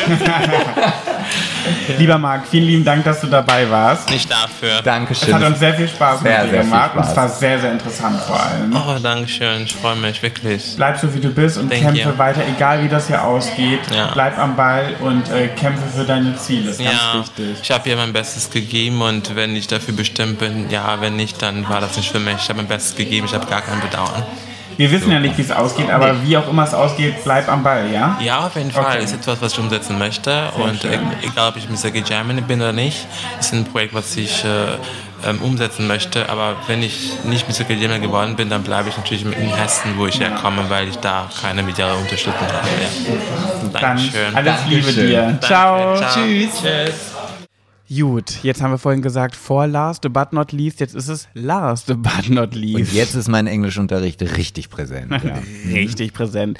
[1.98, 4.10] Lieber Marc, vielen lieben Dank, dass du dabei warst.
[4.10, 4.80] Nicht dafür.
[4.82, 5.28] Dankeschön.
[5.28, 7.72] Es hat uns sehr viel Spaß sehr, mit dir gemacht und es war sehr, sehr
[7.72, 8.74] interessant vor allem.
[8.74, 9.62] Oh, Dankeschön.
[9.64, 10.74] Ich freue mich wirklich.
[10.76, 12.18] Bleib so, wie du bist und Thank kämpfe you.
[12.18, 13.80] weiter, egal wie das hier ausgeht.
[13.94, 14.10] Ja.
[14.12, 16.68] Bleib am Ball und äh, kämpfe für deine Ziele.
[16.68, 17.58] Das ist Ja, ganz wichtig.
[17.62, 21.40] ich habe hier mein Bestes gegeben und wenn ich dafür bestimmt bin, ja, wenn nicht,
[21.42, 22.36] dann war das nicht für mich.
[22.36, 24.22] Ich habe mein Bestes gegeben, ich habe gar kein Bedauern.
[24.80, 27.62] Wir wissen ja nicht, wie es ausgeht, aber wie auch immer es ausgeht, bleib am
[27.62, 28.16] Ball, ja?
[28.18, 28.86] Ja, auf jeden Fall.
[28.86, 29.04] Okay.
[29.04, 30.48] Ist etwas, was ich umsetzen möchte.
[30.56, 30.98] und schön.
[31.20, 31.90] egal, ob ich Mr.
[31.90, 33.06] Gay Germany bin oder nicht,
[33.38, 36.30] ist ein Projekt, was ich äh, ähm, umsetzen möchte.
[36.30, 37.64] Aber wenn ich nicht Mr.
[37.64, 40.96] Gay Germany geworden bin, dann bleibe ich natürlich in Hessen, wo ich herkomme, weil ich
[40.96, 42.54] da keine mediale Unterstützung habe.
[42.54, 43.70] Ja.
[43.74, 44.34] Dann Dankeschön.
[44.34, 45.06] alles Liebe Dankeschön.
[45.08, 45.22] dir.
[45.22, 46.00] Danke, Ciao.
[46.14, 46.50] Tschüss.
[46.62, 47.09] Tschüss.
[47.92, 51.88] Gut, jetzt haben wir vorhin gesagt, vor last but not least, jetzt ist es last
[51.88, 52.76] but not least.
[52.76, 55.10] Und jetzt ist mein Englischunterricht richtig präsent.
[55.24, 55.42] Ja.
[55.72, 56.58] Richtig präsent.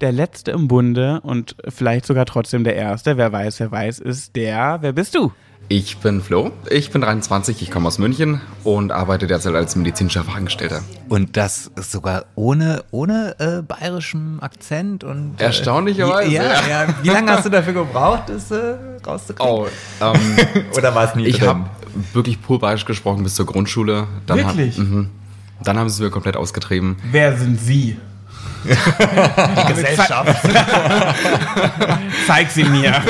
[0.00, 4.34] Der letzte im Bunde und vielleicht sogar trotzdem der erste, wer weiß, wer weiß, ist
[4.34, 5.30] der, wer bist du?
[5.68, 10.22] Ich bin Flo, ich bin 23, ich komme aus München und arbeite derzeit als medizinischer
[10.22, 10.82] Fachangestellter.
[11.08, 15.40] Und das sogar ohne, ohne äh, bayerischem Akzent und.
[15.40, 16.68] Äh, Erstaunlicherweise, Ja, ja.
[16.68, 16.94] ja.
[17.02, 18.74] Wie lange hast du dafür gebraucht, das äh,
[19.06, 19.50] rauszukriegen?
[19.50, 19.66] Oh,
[20.00, 20.36] ähm,
[20.76, 21.64] Oder war es nie ich habe
[22.12, 24.06] wirklich pur bayerisch gesprochen bis zur Grundschule.
[24.26, 24.76] Dann Wirklich?
[24.78, 25.10] Hab, mhm.
[25.62, 26.96] Dann haben sie es mir komplett ausgetrieben.
[27.10, 27.96] Wer sind Sie?
[28.64, 30.48] Die Gesellschaft.
[32.26, 32.92] Zeig sie mir.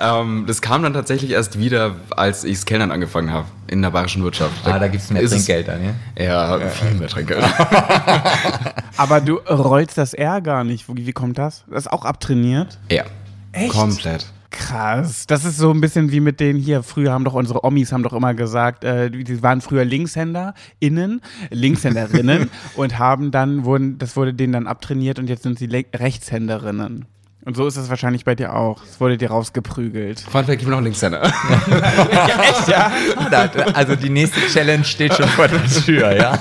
[0.00, 3.90] Ähm, das kam dann tatsächlich erst wieder, als ich das Kellnern angefangen habe in der
[3.90, 4.52] bayerischen Wirtschaft.
[4.66, 5.80] Ah, da gibt es mehr es- Trinkgeld dann,
[6.16, 6.22] ja?
[6.24, 7.44] Ja, viel mehr Trinkgeld.
[8.96, 10.88] Aber du rollst das R gar nicht.
[10.88, 11.64] Wie, wie kommt das?
[11.70, 12.78] Das ist auch abtrainiert?
[12.90, 13.04] ja,
[13.52, 13.70] Echt?
[13.72, 14.26] komplett.
[14.50, 15.26] Krass.
[15.26, 16.82] Das ist so ein bisschen wie mit den hier.
[16.82, 21.20] Früher haben doch unsere Omis haben doch immer gesagt, äh, die waren früher LinkshänderInnen,
[21.50, 25.84] Linkshänderinnen und haben dann, wurden, das wurde denen dann abtrainiert und jetzt sind sie Le
[25.94, 27.04] Rechtshänderinnen.
[27.46, 28.82] Und so ist es wahrscheinlich bei dir auch.
[28.82, 30.18] Es wurde dir rausgeprügelt.
[30.18, 31.22] Fun Fact, ich bin noch Linkshänder.
[31.22, 32.92] ja, echt, ja?
[33.72, 36.36] Also die nächste Challenge steht schon vor der Tür, ja?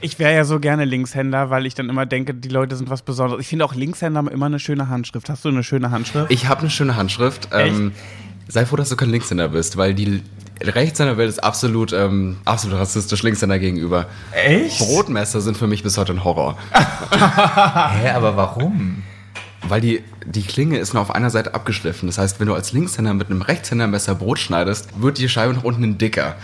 [0.00, 3.02] Ich wäre ja so gerne Linkshänder, weil ich dann immer denke, die Leute sind was
[3.02, 3.40] Besonderes.
[3.40, 5.28] Ich finde auch Linkshänder haben immer eine schöne Handschrift.
[5.28, 6.30] Hast du eine schöne Handschrift?
[6.30, 7.48] Ich habe eine schöne Handschrift.
[7.52, 7.90] Ähm,
[8.46, 10.22] sei froh, dass du kein Linkshänder bist, weil die
[10.62, 14.06] Rechtshänderwelt ist absolut, ähm, absolut rassistisch Linkshänder gegenüber.
[14.30, 14.78] Echt?
[14.78, 16.56] Brotmesser sind für mich bis heute ein Horror.
[16.70, 19.02] Hä, aber warum?
[19.66, 22.06] Weil die, die Klinge ist nur auf einer Seite abgeschliffen.
[22.06, 25.64] Das heißt, wenn du als Linkshänder mit einem Rechtshändermesser Brot schneidest, wird die Scheibe nach
[25.64, 26.36] unten dicker.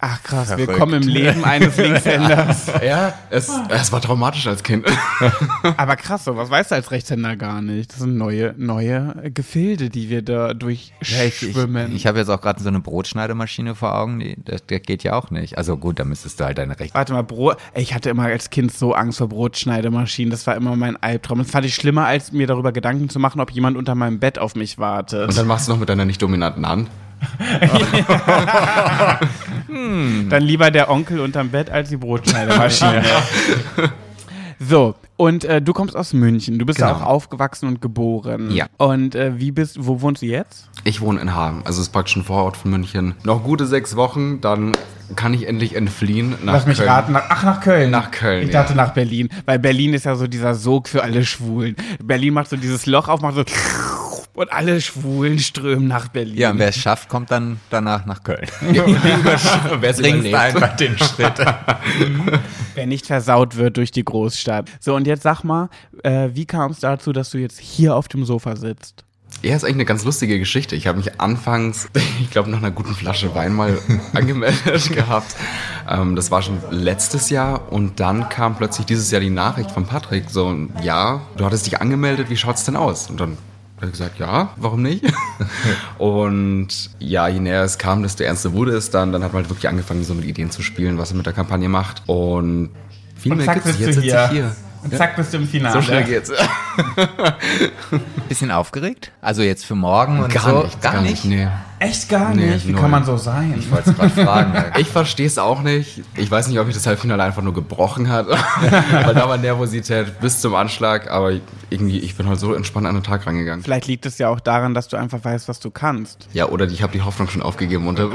[0.00, 0.68] Ach krass, Verrückt.
[0.68, 2.66] willkommen im Leben eines Linkshänders.
[2.84, 4.86] Ja, es, es war traumatisch als Kind.
[5.76, 7.92] Aber krass, so was weißt du als Rechtshänder gar nicht.
[7.92, 11.94] Das sind neue, neue Gefilde, die wir da Ja, ich ich, durchschwimmen.
[11.94, 15.14] ich habe jetzt auch gerade so eine Brotschneidemaschine vor Augen, die, das, das geht ja
[15.14, 15.58] auch nicht.
[15.58, 16.94] Also gut, da müsstest du halt deine Rechte.
[16.94, 17.56] Warte mal, Brot.
[17.74, 20.30] Ich hatte immer als Kind so Angst vor Brotschneidemaschinen.
[20.30, 21.38] Das war immer mein Albtraum.
[21.38, 24.38] Das fand ich schlimmer, als mir darüber Gedanken zu machen, ob jemand unter meinem Bett
[24.38, 25.30] auf mich wartet.
[25.30, 26.90] Und dann machst du noch mit deiner nicht dominanten Hand.
[30.28, 33.02] Dann lieber der Onkel unterm Bett als die Brotschneidemaschine.
[34.58, 36.58] so, und äh, du kommst aus München.
[36.58, 36.92] Du bist Genau.
[36.92, 38.50] auch aufgewachsen und geboren.
[38.50, 38.66] Ja.
[38.78, 40.68] Und äh, wie bist, wo wohnst du jetzt?
[40.84, 43.14] Ich wohne in Hagen, also es ist praktisch ein Vorort von München.
[43.24, 44.72] Noch gute sechs Wochen, dann
[45.16, 46.88] kann ich endlich entfliehen nach Lass mich Köln.
[46.88, 47.12] raten.
[47.12, 47.90] Nach, ach, nach Köln.
[47.90, 48.62] Nach Köln, Ich ja.
[48.62, 49.28] dachte nach Berlin.
[49.44, 51.76] Weil Berlin ist ja so dieser Sog für alle Schwulen.
[52.02, 53.44] Berlin macht so dieses Loch auf, macht so
[54.34, 56.36] und alle Schwulen strömen nach Berlin.
[56.36, 58.46] Ja, und wer es schafft, kommt dann danach nach Köln.
[58.60, 60.34] Wer es überlebt.
[60.34, 61.34] einfach den Schritt.
[62.74, 64.68] Wer nicht versaut wird durch die Großstadt.
[64.80, 65.68] So, und jetzt sag mal,
[66.02, 69.04] äh, wie kam es dazu, dass du jetzt hier auf dem Sofa sitzt?
[69.42, 70.74] Ja, ist eigentlich eine ganz lustige Geschichte.
[70.74, 71.88] Ich habe mich anfangs,
[72.20, 73.78] ich glaube, nach einer guten Flasche Wein mal
[74.14, 75.36] angemeldet gehabt.
[75.88, 79.86] Ähm, das war schon letztes Jahr und dann kam plötzlich dieses Jahr die Nachricht von
[79.86, 83.10] Patrick, so, ja, du hattest dich angemeldet, wie schaut's denn aus?
[83.10, 83.38] Und dann
[83.84, 85.04] habe ich gesagt, ja, warum nicht?
[85.98, 89.12] und ja, je näher es kam, desto ernster wurde es dann.
[89.12, 91.32] Dann hat man halt wirklich angefangen, so mit Ideen zu spielen, was er mit der
[91.32, 92.02] Kampagne macht.
[92.06, 92.70] Und
[93.16, 93.66] viel Und mehr nicht.
[93.66, 94.56] du Jetzt sitze ich hier.
[94.84, 95.72] Und zack, bist du im Finale.
[95.74, 96.30] So schnell geht's.
[98.28, 99.10] Bisschen aufgeregt?
[99.20, 100.62] Also jetzt für morgen und Gar so?
[100.64, 101.24] nicht, gar nicht.
[101.24, 101.48] Nee.
[101.78, 102.66] Echt gar Nee, nicht?
[102.66, 102.80] Wie null.
[102.80, 103.54] kann man so sein?
[103.58, 104.64] Ich wollte es gerade fragen.
[104.78, 106.02] Ich verstehe es auch nicht.
[106.16, 108.26] Ich weiß nicht, ob ich das Halbfinale einfach nur gebrochen hat.
[108.90, 111.10] Weil da war Nervosität bis zum Anschlag.
[111.10, 111.32] Aber
[111.70, 113.64] irgendwie, ich bin halt so entspannt an den Tag rangegangen.
[113.64, 116.28] Vielleicht liegt es ja auch daran, dass du einfach weißt, was du kannst.
[116.32, 117.86] Ja, oder ich habe die Hoffnung schon aufgegeben.
[117.86, 118.08] Und Nein.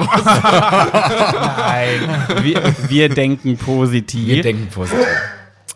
[2.41, 4.27] wir, wir denken positiv.
[4.27, 5.05] wir denken positiv.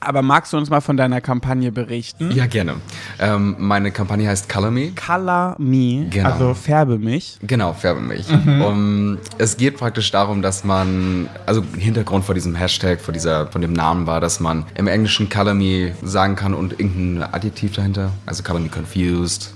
[0.06, 2.32] Aber magst du uns mal von deiner Kampagne berichten?
[2.32, 2.76] Ja, gerne.
[3.20, 4.92] Ähm, meine Kampagne heißt Color Me.
[4.92, 6.30] Color Me, Genau.
[6.30, 7.38] also färbe mich.
[7.42, 8.28] Genau, färbe mich.
[8.30, 8.62] Mhm.
[8.62, 13.62] Um, es geht praktisch darum, dass man, also Hintergrund vor diesem Hashtag, vor dieser, von
[13.62, 18.12] dem Namen war, dass man im Englischen Color Me sagen kann und irgendein Adjektiv dahinter,
[18.26, 19.54] also Color Me Confused,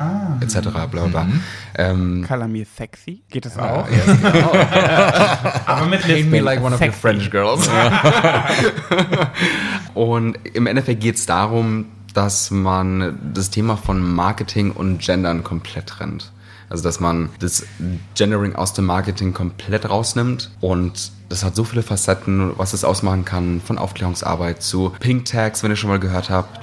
[0.00, 0.38] Ah.
[0.40, 0.68] etc.
[0.90, 1.24] Bla bla.
[1.24, 1.42] Mhm.
[1.76, 3.22] Ähm, Color Me Sexy.
[3.30, 3.86] Geht das auch?
[3.86, 4.52] genau.
[5.66, 7.00] Aber mit Paint me like one of your Sexy.
[7.00, 7.68] French girls.
[9.94, 15.86] und im Endeffekt geht es darum, dass man das Thema von Marketing und Gendern komplett
[15.86, 16.32] trennt.
[16.70, 17.66] Also dass man das
[18.14, 23.24] Gendering aus dem Marketing komplett rausnimmt und das hat so viele Facetten, was es ausmachen
[23.24, 26.60] kann, von Aufklärungsarbeit zu Pink Tags, wenn ihr schon mal gehört habt.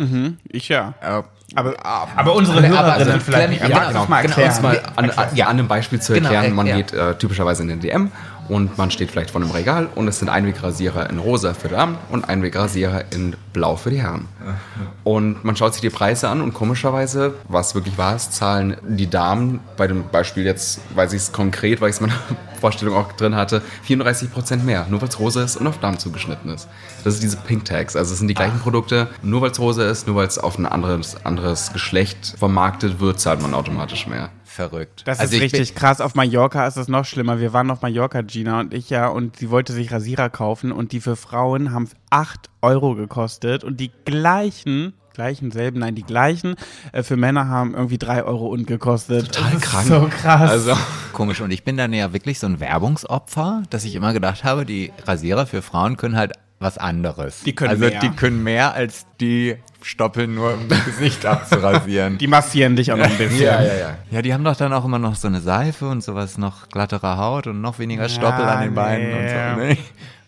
[0.49, 0.93] Ich ja.
[1.01, 1.23] Äh,
[1.55, 3.61] Aber, aber unsere aber Hörerinnen also, vielleicht nicht.
[3.67, 4.61] ja, genau, mal genau, erklären?
[4.61, 6.75] Mal an, ja, an einem Beispiel zu Genau, erklären, man ja.
[6.75, 8.11] geht äh, typischerweise in den DM
[8.49, 11.97] und man steht vielleicht vor einem Regal und es sind Einwegrasierer in rosa für Damen
[12.09, 14.27] und Einwegrasierer in blau für die Herren.
[15.03, 19.09] Und man schaut sich die Preise an und komischerweise, was wirklich wahr ist, zahlen die
[19.09, 22.19] Damen, bei dem Beispiel jetzt weiß ich es konkret, weil ich es in meiner
[22.59, 26.51] Vorstellung auch drin hatte, 34% mehr, nur weil es rosa ist und auf Damen zugeschnitten
[26.51, 26.67] ist.
[27.03, 29.89] Das ist diese Pink Tags, also es sind die gleichen Produkte, nur weil es rosa
[29.89, 34.29] ist, nur weil es auf ein anderes, anderes Geschlecht vermarktet wird, zahlt man automatisch mehr.
[34.57, 35.03] Verrückt.
[35.05, 36.01] Das Also ist richtig krass.
[36.01, 37.39] Auf Mallorca ist es noch schlimmer.
[37.39, 40.91] Wir waren auf Mallorca, Gina und ich ja, und sie wollte sich Rasierer kaufen und
[40.91, 46.55] die für Frauen haben 8 Euro gekostet und die gleichen, gleichen selben, nein, die gleichen
[46.91, 49.31] äh, für Männer haben irgendwie 3 Euro und gekostet.
[49.31, 49.87] Total krank.
[49.87, 50.49] So krass.
[50.49, 50.75] Also,
[51.13, 51.41] Komisch.
[51.41, 54.91] Und ich bin dann ja wirklich so ein Werbungsopfer, dass ich immer gedacht habe, die
[55.05, 57.41] Rasierer für Frauen können halt was anderes.
[57.41, 57.99] Die können also mehr.
[57.99, 62.17] die können mehr als die Stoppeln nur um das Gesicht abzurasieren.
[62.17, 63.41] die massieren dich auch noch ein bisschen.
[63.41, 63.97] ja, ja, ja.
[64.11, 67.17] ja, die haben doch dann auch immer noch so eine Seife und sowas, noch glattere
[67.17, 69.13] Haut und noch weniger Stoppel Ja, an den Beinen nee.
[69.13, 69.65] und so.
[69.67, 69.77] Ne?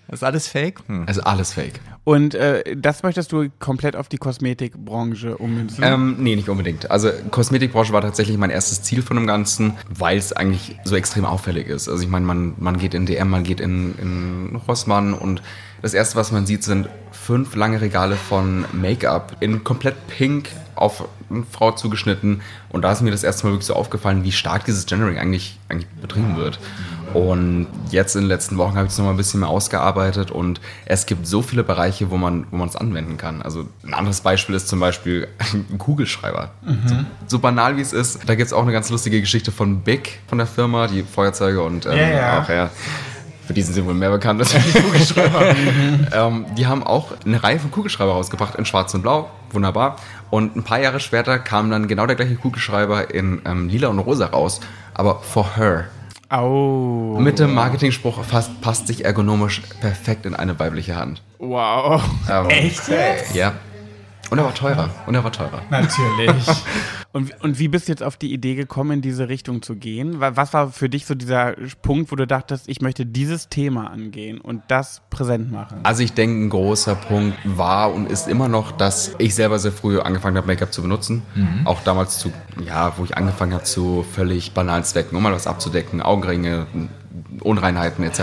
[0.10, 0.80] Das ist alles fake?
[0.88, 1.04] Hm.
[1.06, 1.80] Also alles fake.
[2.04, 5.84] Und äh, das möchtest du komplett auf die Kosmetikbranche ummünzen?
[5.84, 6.90] Ähm, nee, nicht unbedingt.
[6.90, 11.26] Also Kosmetikbranche war tatsächlich mein erstes Ziel von dem Ganzen, weil es eigentlich so extrem
[11.26, 11.88] auffällig ist.
[11.88, 15.44] Also ich meine, man, man geht in DM, man geht in, in Rossmann und
[15.84, 16.90] das erste, was man sieht, sind
[17.30, 22.42] fünf lange Regale von Make-up in komplett pink auf eine Frau zugeschnitten.
[22.70, 25.60] Und da ist mir das erste Mal wirklich so aufgefallen, wie stark dieses Gendering eigentlich,
[25.70, 26.60] eigentlich betrieben wird.
[27.14, 30.60] Und jetzt in den letzten Wochen habe ich es nochmal ein bisschen mehr ausgearbeitet und
[30.86, 33.44] es gibt so viele Bereiche, wo man wo es anwenden kann.
[33.44, 36.50] Also ein anderes Beispiel ist zum Beispiel ein Kugelschreiber.
[36.88, 36.96] So,
[37.28, 40.20] so banal wie es ist, da gibt es auch eine ganz lustige Geschichte von Big,
[40.26, 42.42] von der Firma, die Feuerzeuge und ähm, Ja, ja.
[42.42, 42.70] auch ja.
[43.50, 45.56] Für die sind sie wohl mehr bekannt als für die Kugelschreiber.
[46.14, 49.96] ähm, die haben auch eine Reihe von Kugelschreiber rausgebracht in Schwarz und Blau, wunderbar.
[50.30, 53.98] Und ein paar Jahre später kam dann genau der gleiche Kugelschreiber in ähm, Lila und
[53.98, 54.60] Rosa raus,
[54.94, 55.86] aber for her.
[56.32, 57.18] oh.
[57.20, 61.24] Mit dem Marketingspruch fast, passt sich ergonomisch perfekt in eine weibliche Hand.
[61.40, 62.04] Wow.
[62.30, 63.34] Ähm, Echt jetzt?
[63.34, 63.54] Ja.
[64.30, 64.90] Und er war teurer.
[65.08, 65.62] Und er war teurer.
[65.70, 66.48] Natürlich.
[67.12, 70.20] Und, und wie bist du jetzt auf die Idee gekommen, in diese Richtung zu gehen?
[70.20, 73.90] Wa- Was war für dich so dieser Punkt, wo du dachtest, ich möchte dieses Thema
[73.90, 75.80] angehen und das präsent machen?
[75.82, 79.72] Also ich denke, ein großer Punkt war und ist immer noch, dass ich selber sehr
[79.72, 81.24] früh angefangen habe, Make-up zu benutzen.
[81.66, 82.32] Auch damals zu,
[82.64, 86.68] ja, wo ich angefangen habe zu völlig banalen Zwecken, um mal was abzudecken, Augenringe,
[87.42, 88.22] Unreinheiten etc.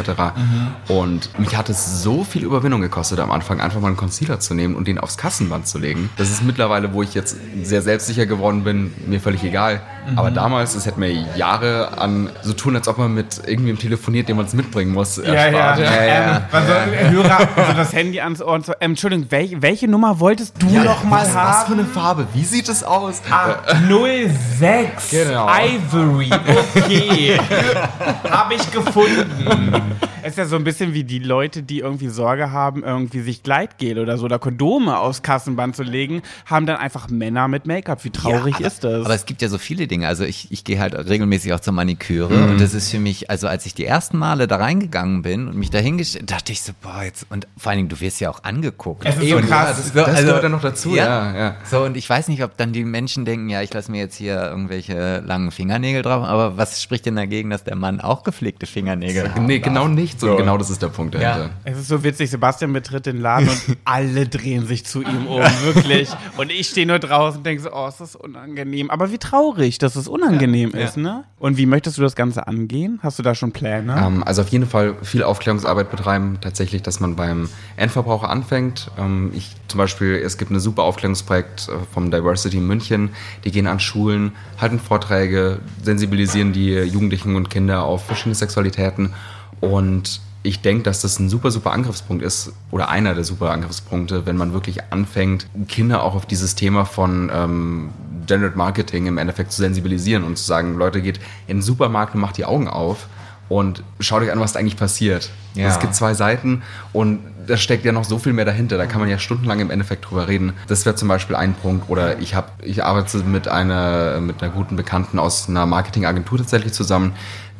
[0.88, 4.54] Und mich hat es so viel Überwindung gekostet am Anfang, einfach mal einen Concealer zu
[4.54, 6.10] nehmen und den aufs Kassenband zu legen.
[6.16, 9.80] Das ist mittlerweile, wo ich jetzt sehr selbstsicher geworden bin, mir völlig egal.
[10.14, 14.28] Aber damals, es hätte mir Jahre an so tun, als ob man mit irgendwem telefoniert,
[14.28, 15.80] dem man es mitbringen muss, erspart.
[15.82, 16.72] Ähm, also,
[17.10, 18.72] Hörer, also das Handy ans Ohr und so.
[18.80, 21.80] Ähm, Entschuldigung, welche, welche Nummer wolltest du noch mal was, was für haben?
[21.80, 22.26] eine Farbe?
[22.34, 23.20] Wie sieht es aus?
[23.30, 23.56] Ah,
[23.88, 25.48] 06 Genau.
[25.48, 26.30] Ivory.
[26.76, 27.38] Okay.
[28.30, 29.74] Habe ich gefunden.
[30.22, 33.44] Es ist ja so ein bisschen wie die Leute, die irgendwie Sorge haben, irgendwie sich
[33.44, 38.02] Gleitgel oder so oder Kondome aufs Kassenband zu legen, haben dann einfach Männer mit Make-up.
[38.02, 39.04] Wie traurig Ja, aber, ist das?
[39.06, 40.08] Aber es gibt ja so viele Dinge.
[40.08, 42.50] Also ich, ich gehe halt regelmäßig auch zur Maniküre Mhm.
[42.50, 45.56] und das ist für mich, also als ich die ersten Male da reingegangen bin und
[45.56, 48.28] mich da hingestellt, dachte ich so, boah, jetzt, und vor allen Dingen, du wirst ja
[48.28, 49.04] auch angeguckt.
[49.06, 49.76] Es ist so Und- krass.
[49.76, 51.36] das, So, das also- gehört dann noch dazu, ja.
[51.36, 53.98] ja, So, und ich weiß nicht, ob dann die Menschen denken, ja, ich lasse mir
[53.98, 58.24] jetzt hier irgendwelche langen Fingernägel drauf, aber was spricht denn dagegen, dass der Mann auch
[58.24, 59.42] gepflegte Fingernägel hat?
[59.42, 60.20] Nee, genau nicht.
[60.20, 61.50] So, Genau das ist der Punkt dahinter.
[61.64, 65.40] Es ist so witzig, Sebastian betritt den Laden und alle drehen sich zu ihm um,
[65.64, 66.10] wirklich.
[66.36, 68.90] Und ich stehe nur draußen und denke so, oh, ist das unangenehm.
[68.90, 71.24] Aber wie traurig, dass es unangenehm ist, ne?
[71.38, 72.98] Und wie möchtest du das Ganze angehen?
[73.02, 73.96] Hast du da schon Pläne?
[74.04, 78.90] Ähm, also auf jeden Fall viel Aufklärungsarbeit betreiben, tatsächlich, dass man beim Endverbraucher anfängt.
[78.98, 83.10] Ähm, ich zum Beispiel, es gibt ein super Aufklärungsprojekt äh, vom Diversity in München,
[83.44, 89.12] die gehen an Schulen, halten Vorträge, sensibilisieren die Jugendlichen und Kinder auf verschiedene Sexualitäten
[89.60, 94.26] und ich denke, dass das ein super, super Angriffspunkt ist oder einer der super Angriffspunkte,
[94.26, 97.90] wenn man wirklich anfängt, Kinder auch auf dieses Thema von ähm,
[98.26, 101.18] Gendered Marketing im Endeffekt zu sensibilisieren und zu sagen, Leute, geht
[101.48, 103.08] in den Supermarkt und macht die Augen auf
[103.48, 105.30] und schaut euch an, was da eigentlich passiert.
[105.54, 105.68] Ja.
[105.68, 106.62] Es gibt zwei Seiten
[106.92, 108.76] und da steckt ja noch so viel mehr dahinter.
[108.76, 110.52] Da kann man ja stundenlang im Endeffekt drüber reden.
[110.66, 111.88] Das wäre zum Beispiel ein Punkt.
[111.88, 116.72] Oder ich habe, ich arbeite mit einer, mit einer guten Bekannten aus einer Marketingagentur tatsächlich
[116.72, 117.12] zusammen,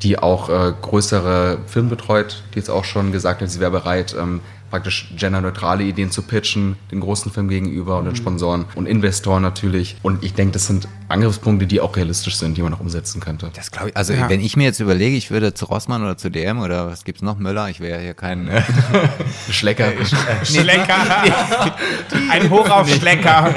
[0.03, 4.15] die auch äh, größere Firmen betreut, die jetzt auch schon gesagt hat, sie wäre bereit,
[4.19, 9.41] ähm, praktisch genderneutrale Ideen zu pitchen, den großen Firmen gegenüber und den Sponsoren und Investoren
[9.41, 9.97] natürlich.
[10.03, 13.49] Und ich denke, das sind Angriffspunkte, die auch realistisch sind, die man auch umsetzen könnte.
[13.55, 14.29] Das glaube ich, also Ja.
[14.29, 17.23] wenn ich mir jetzt überlege, ich würde zu Rossmann oder zu DM oder was gibt's
[17.23, 18.51] noch, Möller, ich wäre ja hier kein...
[19.51, 19.93] Schlecker.
[20.43, 20.97] Schlecker.
[22.31, 23.55] Ein Hoch auf Schlecker.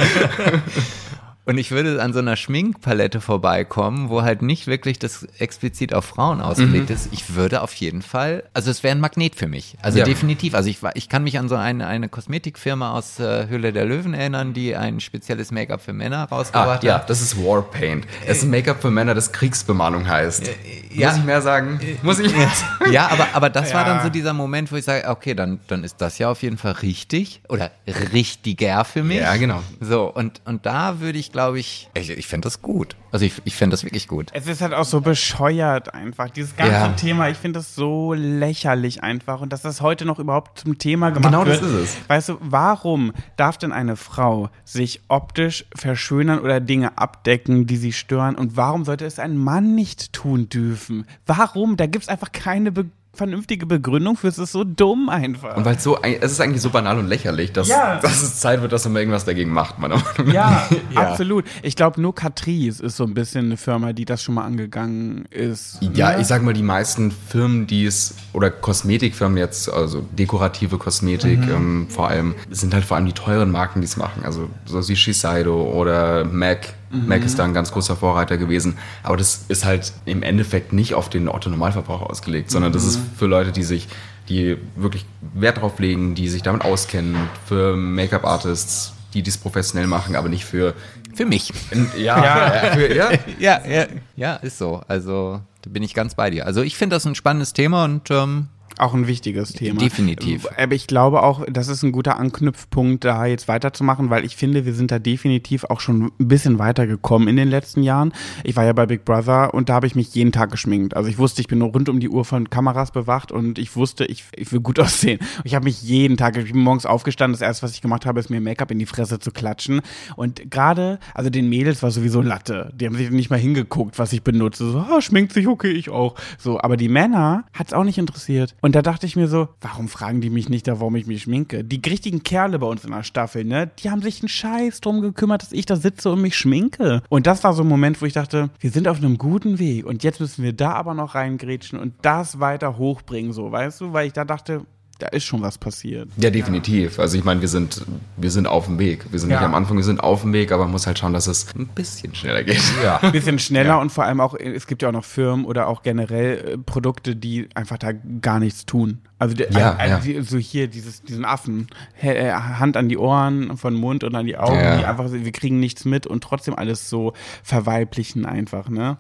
[1.50, 6.06] Und ich würde an so einer Schminkpalette vorbeikommen, wo halt nicht wirklich das explizit auf
[6.06, 7.10] Frauen ausgelegt ist.
[7.12, 9.76] Ich würde auf jeden Fall, also es wäre ein Magnet für mich.
[9.82, 10.06] Also Ja.
[10.06, 10.54] definitiv.
[10.54, 14.14] Also ich, ich kann mich an so eine, eine Kosmetikfirma aus äh, Höhle der Löwen
[14.14, 17.10] erinnern, die ein spezielles Make-up für Männer Ah, rausgebracht ja, hat.
[17.10, 18.06] das ist Warpaint.
[18.28, 20.52] Es ist ein Make-up für Männer, das Kriegsbemalung heißt.
[20.94, 21.08] ja.
[21.10, 21.80] Muss ich mehr sagen?
[22.04, 22.92] Muss ich mehr sagen?
[22.92, 23.96] Ja, aber, aber das war Ja.
[23.96, 26.60] dann so dieser Moment, wo ich sage, okay, dann, dann ist das ja auf jeden
[26.60, 27.72] Fall richtig oder
[28.14, 29.18] richtiger für mich.
[29.22, 29.64] Ja, genau.
[29.82, 32.96] So, und, und da würde ich, glaube ich, ich, ich fände das gut.
[33.12, 34.28] Also ich, ich fände das wirklich gut.
[34.34, 36.30] Es ist halt auch so bescheuert einfach.
[36.30, 36.88] Dieses ganze Ja.
[36.90, 39.42] Thema, ich finde das so lächerlich einfach.
[39.42, 41.72] Und dass das heute noch überhaupt zum Thema gemacht Genau das wird.
[41.72, 41.98] ist es.
[42.10, 47.94] Weißt du, warum darf denn eine Frau sich optisch verschönern oder Dinge abdecken, die sie
[47.94, 48.36] stören?
[48.36, 51.06] Und warum sollte es ein Mann nicht tun dürfen?
[51.26, 51.78] Warum?
[51.78, 55.58] Da gibt es einfach keine Begründung vernünftige Begründung für es ist so dumm einfach.
[55.58, 58.00] Und weil es so, es ist eigentlich so banal und lächerlich, dass, Ja.
[58.00, 60.34] dass es Zeit wird, dass man irgendwas dagegen macht, meiner Meinung nach.
[60.34, 61.44] Ja, absolut.
[61.64, 65.26] Ich glaube, nur Catrice ist so ein bisschen eine Firma, die das schon mal angegangen
[65.32, 65.80] ist.
[65.94, 66.22] Ja, Ne?
[66.22, 71.52] ich sag mal, die meisten Firmen, die es, oder Kosmetikfirmen jetzt, also dekorative Kosmetik Mhm.
[71.52, 74.24] ähm, vor allem, sind halt vor allem die teuren Marken, die es machen.
[74.24, 76.74] Also so wie Shiseido oder MAC.
[76.92, 77.08] Mhm.
[77.08, 78.78] MAC ist da ein ganz großer Vorreiter gewesen.
[79.04, 82.90] Aber das ist halt im Endeffekt nicht auf den Otto-Normalverbraucher ausgelegt, sondern das Mhm.
[82.90, 83.88] ist für Leute, die sich,
[84.28, 87.16] die wirklich Wert drauf legen, die sich damit auskennen,
[87.48, 90.74] für Make-up-Artists, die dies professionell machen, aber nicht für,
[91.16, 91.52] Für mich.
[91.98, 92.72] ja, ja.
[92.74, 93.10] Für, ja.
[93.40, 93.86] Ja, ja.
[94.16, 94.82] Ja, ist so.
[94.88, 96.46] Also, da bin ich ganz bei dir.
[96.46, 98.48] Also, ich finde das ein spannendes Thema und ähm,
[98.80, 99.82] Auch ein wichtiges Thema.
[99.82, 100.48] Definitiv.
[100.58, 104.66] Aber ich glaube auch, das ist ein guter Anknüpfpunkt, da jetzt weiterzumachen, weil ich finde,
[104.66, 108.14] wir sind da definitiv auch schon ein bisschen weitergekommen in den letzten Jahren.
[108.46, 110.96] Ich war ja bei Big Brother und da habe ich mich jeden Tag geschminkt.
[110.96, 113.76] Also ich wusste, ich bin nur rund um die Uhr von Kameras bewacht und ich
[113.76, 115.20] wusste, ich, ich will gut aussehen.
[115.44, 118.22] Ich habe mich jeden Tag, ich bin morgens aufgestanden, das erste, was ich gemacht habe,
[118.22, 119.82] ist mir Make-up in die Fresse zu klatschen.
[120.16, 122.72] Und gerade, also den Mädels war sowieso Latte.
[122.76, 124.72] Die haben sich nicht mal hingeguckt, was ich benutze.
[124.72, 126.16] So, ah, schminkt sich, okay, ich auch.
[126.38, 128.56] So, aber die Männer hat's auch nicht interessiert.
[128.62, 131.24] Und da dachte ich mir so, warum fragen die mich nicht da, warum ich mich
[131.24, 131.64] schminke?
[131.64, 135.02] Die richtigen Kerle bei uns in der Staffel, ne, die haben sich einen Scheiß drum
[135.02, 137.02] gekümmert, dass ich da sitze und mich schminke.
[137.10, 139.86] Und das war so ein Moment, wo ich dachte, wir sind auf einem guten Weg
[139.86, 143.94] und jetzt müssen wir da aber noch reingrätschen und das weiter hochbringen, so, weißt du,
[143.94, 144.66] weil ich da dachte,
[145.00, 146.10] da ist schon was passiert.
[146.18, 147.00] Ja, definitiv.
[147.00, 147.82] Also ich meine, wir sind,
[148.18, 149.06] wir sind auf dem Weg.
[149.12, 149.38] Wir sind Ja.
[149.40, 151.48] nicht am Anfang, wir sind auf dem Weg, aber man muss halt schauen, dass es
[151.56, 152.62] ein bisschen schneller geht.
[152.84, 152.98] Ja.
[152.98, 155.82] Ein bisschen schneller und vor allem auch, es gibt ja auch noch Firmen oder auch
[155.84, 159.00] generell äh, Produkte, die einfach da gar nichts tun.
[159.18, 160.20] Also, der, Ja, also ja.
[160.20, 161.68] die- so hier dieses, diesen Affen,
[162.02, 164.78] äh, Hand an die Ohren, von Mund und an die Augen, Ja.
[164.78, 167.14] die einfach, wir kriegen nichts mit und trotzdem alles so
[167.44, 168.98] verweiblichen einfach, ne?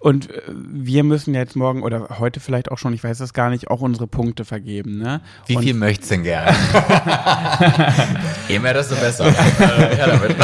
[0.00, 3.50] Und äh, wir müssen jetzt morgen oder heute vielleicht auch schon, ich weiß das gar
[3.50, 5.20] nicht, auch unsere Punkte vergeben, ne?
[5.46, 6.56] wie und viel möchtest du denn gerne?
[8.48, 9.28] Je mehr, desto besser.
[9.28, 10.36] ja, damit.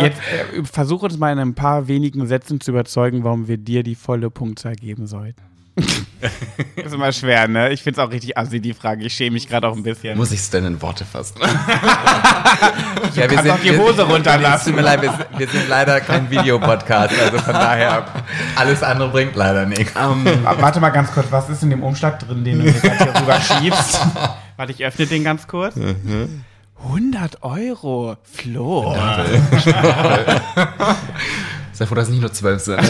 [0.00, 3.82] Jetzt äh, versuch uns mal in ein paar wenigen Sätzen zu überzeugen, warum wir dir
[3.82, 5.42] die volle Punktzahl geben sollten.
[6.76, 7.70] ist immer schwer, ne?
[7.72, 9.04] Ich find's auch richtig assi, die Frage.
[9.04, 10.16] Ich schäme mich gerade auch ein bisschen.
[10.16, 11.36] Muss ich es denn in Worte fassen?
[13.14, 14.54] Ja, kannst auch die Hose runterlassen.
[14.56, 18.06] Es tut mir leid, wir, sind- wir sind leider kein Videopodcast, also von daher,
[18.56, 19.94] alles andere bringt leider nichts.
[19.94, 20.14] Ah,
[20.58, 23.20] Warte mal ganz kurz, was ist in dem Umschlag drin, den du mir gerade hier
[23.20, 24.00] rüber schiebst?
[24.56, 25.74] Warte, ich öffne den ganz kurz.
[26.84, 28.16] 100 Euro.
[28.32, 28.96] Flo.
[31.72, 32.80] Sei froh, dass es nicht nur zwölf sind.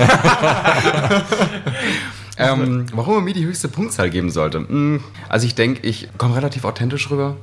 [2.36, 4.58] Ähm, warum man mir die höchste Punktzahl geben sollte?
[4.58, 7.36] Hm, Also ich denke, ich komme relativ authentisch rüber.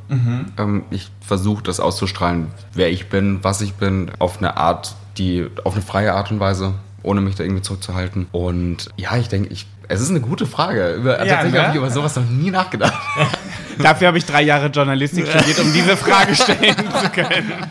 [0.57, 5.47] Ähm, ich versuche das auszustrahlen, wer ich bin, was ich bin, auf eine Art, die
[5.63, 6.73] auf eine freie Art und Weise,
[7.03, 8.27] ohne mich da irgendwie zurückzuhalten.
[8.31, 10.93] Und ja, ich denke, ich, es ist eine gute Frage.
[10.95, 11.61] Über, tatsächlich ne?
[11.61, 12.93] habe ich über sowas noch nie nachgedacht.
[13.79, 17.53] Dafür habe ich drei Jahre Journalistik studiert, um diese Frage stellen zu können.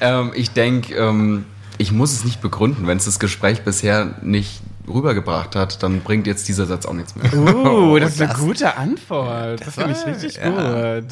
[0.00, 1.46] Ähm, ich denke, ähm,
[1.78, 2.86] ich muss es nicht begründen.
[2.86, 7.16] Wenn es das Gespräch bisher nicht rübergebracht hat, dann bringt jetzt dieser Satz auch nichts
[7.16, 7.32] mehr.
[7.34, 9.66] Uh, das ist eine gute Antwort.
[9.66, 11.00] Das, finde ich richtig ja.
[11.00, 11.04] gut.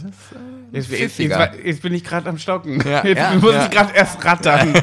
[0.72, 1.52] Jetzt, jetzt, jetzt, pfiffiger.
[1.64, 2.82] jetzt bin ich gerade am Stocken.
[2.86, 3.64] Ja, jetzt ja, muss ja.
[3.64, 4.74] ich gerade erst rattern.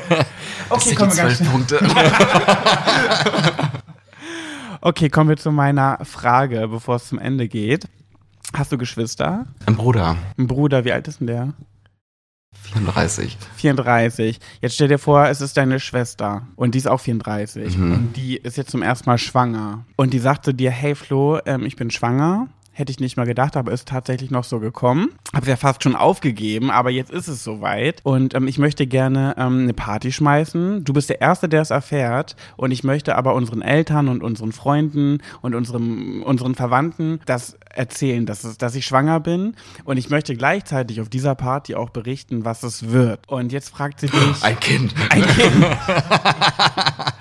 [0.69, 1.43] Okay, kommen wir ganz.
[1.43, 1.79] Punkte.
[4.83, 7.87] Okay, kommen wir zu meiner Frage, bevor es zum Ende geht.
[8.51, 9.45] Hast du Geschwister?
[9.67, 11.53] Ein Bruder, Ein Bruder, wie alt ist denn der?
[12.73, 13.37] 34.
[13.55, 14.39] 34.
[14.61, 18.37] Jetzt stell dir vor, es ist deine Schwester und die ist auch 34 und die
[18.37, 21.75] ist jetzt zum ersten Mal schwanger und die sagt zu dir, hey Flo, ähm, ich
[21.75, 22.47] bin schwanger.
[22.81, 25.11] Hätte ich nicht mal gedacht, aber ist tatsächlich noch so gekommen.
[25.35, 27.99] Hab's ja fast schon aufgegeben, aber jetzt ist es soweit.
[28.01, 30.83] Und ähm, ich möchte gerne ähm, eine Party schmeißen.
[30.83, 32.35] Du bist der Erste, der es erfährt.
[32.57, 38.25] Und ich möchte aber unseren Eltern und unseren Freunden und unserem, unseren Verwandten das erzählen,
[38.25, 39.55] dass, es, dass ich schwanger bin.
[39.83, 43.29] Und ich möchte gleichzeitig auf dieser Party auch berichten, was es wird.
[43.29, 44.41] Und jetzt fragt sie dich.
[44.41, 44.95] Ein Kind.
[45.11, 45.65] Ein Kind.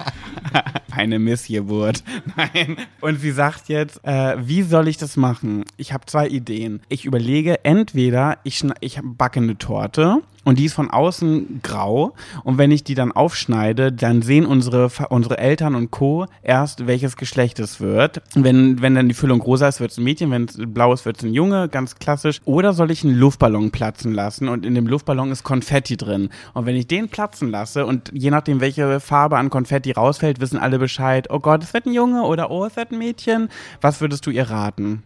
[0.91, 2.03] Eine Missgeburt.
[2.37, 2.77] Nein.
[3.01, 5.65] Und sie sagt jetzt, äh, wie soll ich das machen?
[5.77, 6.81] Ich habe zwei Ideen.
[6.89, 12.15] Ich überlege, entweder ich, ich backe eine Torte und die ist von außen grau
[12.45, 16.27] und wenn ich die dann aufschneide, dann sehen unsere, unsere Eltern und Co.
[16.43, 18.23] erst, welches Geschlecht es wird.
[18.35, 21.05] Wenn, wenn dann die Füllung rosa ist, wird es ein Mädchen, wenn es blau ist,
[21.05, 22.41] wird es ein Junge, ganz klassisch.
[22.45, 26.31] Oder soll ich einen Luftballon platzen lassen und in dem Luftballon ist Konfetti drin.
[26.55, 30.59] Und wenn ich den platzen lasse und je nachdem, welche Farbe an Konfetti rausfällt, wissen
[30.59, 33.49] alle Bescheid, oh Gott, es wird ein Junge oder oh, es wird ein Mädchen.
[33.81, 35.03] Was würdest du ihr raten?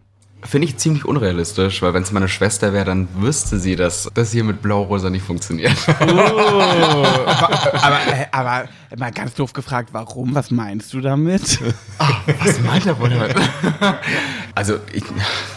[0.47, 4.31] Finde ich ziemlich unrealistisch, weil wenn es meine Schwester wäre, dann wüsste sie, dass das
[4.31, 5.75] hier mit Blau-Rosa nicht funktioniert.
[5.99, 6.09] aber,
[8.07, 10.35] äh, aber mal ganz doof gefragt, warum?
[10.35, 11.59] Was meinst du damit?
[12.43, 13.35] Was meint er wohl damit?
[14.57, 15.03] Also, ich,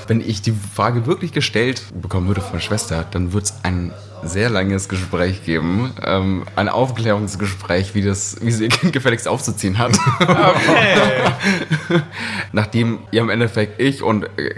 [0.08, 3.92] wenn ich die Frage wirklich gestellt bekommen würde von meiner Schwester, dann würde es ein
[4.24, 5.92] sehr langes Gespräch geben.
[6.04, 9.96] Ähm, ein Aufklärungsgespräch, wie, das, wie sie ihr Kind gefälligst aufzuziehen hat.
[12.52, 14.56] Nachdem ihr im Endeffekt ich und äh,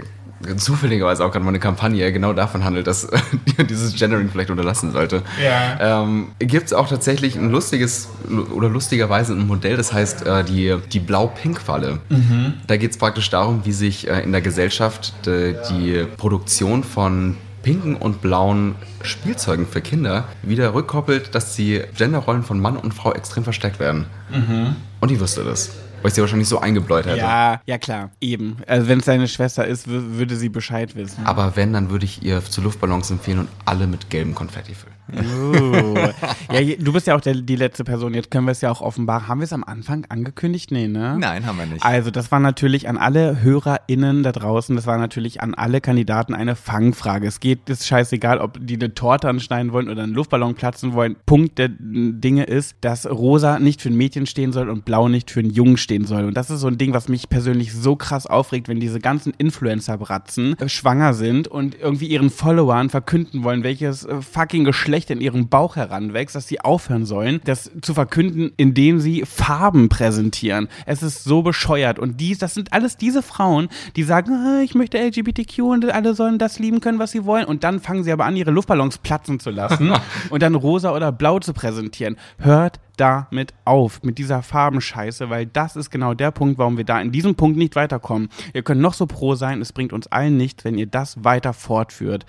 [0.57, 3.07] zufälligerweise auch gerade meine Kampagne genau davon handelt, dass
[3.69, 5.23] dieses Gendering vielleicht unterlassen sollte.
[5.43, 6.03] Ja.
[6.03, 8.09] Ähm, Gibt es auch tatsächlich ein lustiges
[8.53, 11.99] oder lustigerweise ein Modell, das heißt äh, die, die Blau-Pink-Falle.
[12.67, 17.37] Da geht es praktisch darum, wie sich äh, in der Gesellschaft äh, die Produktion von
[17.63, 23.13] pinken und blauen Spielzeugen für Kinder wieder rückkoppelt, dass die Genderrollen von Mann und Frau
[23.13, 24.07] extrem verstärkt werden.
[24.99, 25.71] Und ich wusste das,
[26.01, 27.17] weil ich sie wahrscheinlich so eingebläut hätte.
[27.17, 28.57] Ja, ja klar, eben.
[28.67, 31.25] Also wenn es deine Schwester ist, wü- würde sie Bescheid wissen.
[31.25, 34.95] Aber wenn, dann würde ich ihr zu Luftballons empfehlen und alle mit gelbem Konfetti füllen.
[36.51, 38.13] Ja, du bist ja auch der, die letzte Person.
[38.13, 39.27] Jetzt können wir es ja auch offenbar.
[39.27, 40.71] Haben wir es am Anfang angekündigt?
[40.71, 41.17] Nee, ne?
[41.17, 41.83] Nein, haben wir nicht.
[41.83, 46.33] Also, das war natürlich an alle HörerInnen da draußen, das war natürlich an alle Kandidaten
[46.33, 47.27] eine Fangfrage.
[47.27, 51.15] Es geht, ist scheißegal, ob die eine Torte anschneiden wollen oder einen Luftballon platzen wollen.
[51.25, 55.31] Punkt der Dinge ist, dass rosa nicht für ein Mädchen stehen soll und blau nicht
[55.31, 56.25] für einen Jungen stehen soll.
[56.25, 59.33] Und das ist so ein Ding, was mich persönlich so krass aufregt, wenn diese ganzen
[59.37, 65.21] Influencer-Bratzen äh, schwanger sind und irgendwie ihren Followern verkünden wollen, welches äh, fucking Geschlecht in
[65.21, 70.67] ihrem Bauch heranwächst, dass sie aufhören sollen, das zu verkünden, indem sie Farben präsentieren.
[70.85, 71.97] Es ist so bescheuert.
[71.97, 76.13] Und dies, das sind alles diese Frauen, die sagen, ah, ich möchte LGBTQ und alle
[76.13, 77.45] sollen das lieben können, was sie wollen.
[77.45, 79.93] Und dann fangen sie aber an, ihre Luftballons platzen zu lassen
[80.29, 82.17] und dann rosa oder blau zu präsentieren.
[82.37, 87.01] Hört damit auf, mit dieser Farbenscheiße, weil das ist genau der Punkt, warum wir da
[87.01, 88.29] in diesem Punkt nicht weiterkommen.
[88.53, 91.53] Ihr könnt noch so pro sein, es bringt uns allen nichts, wenn ihr das weiter
[91.53, 92.25] fortführt.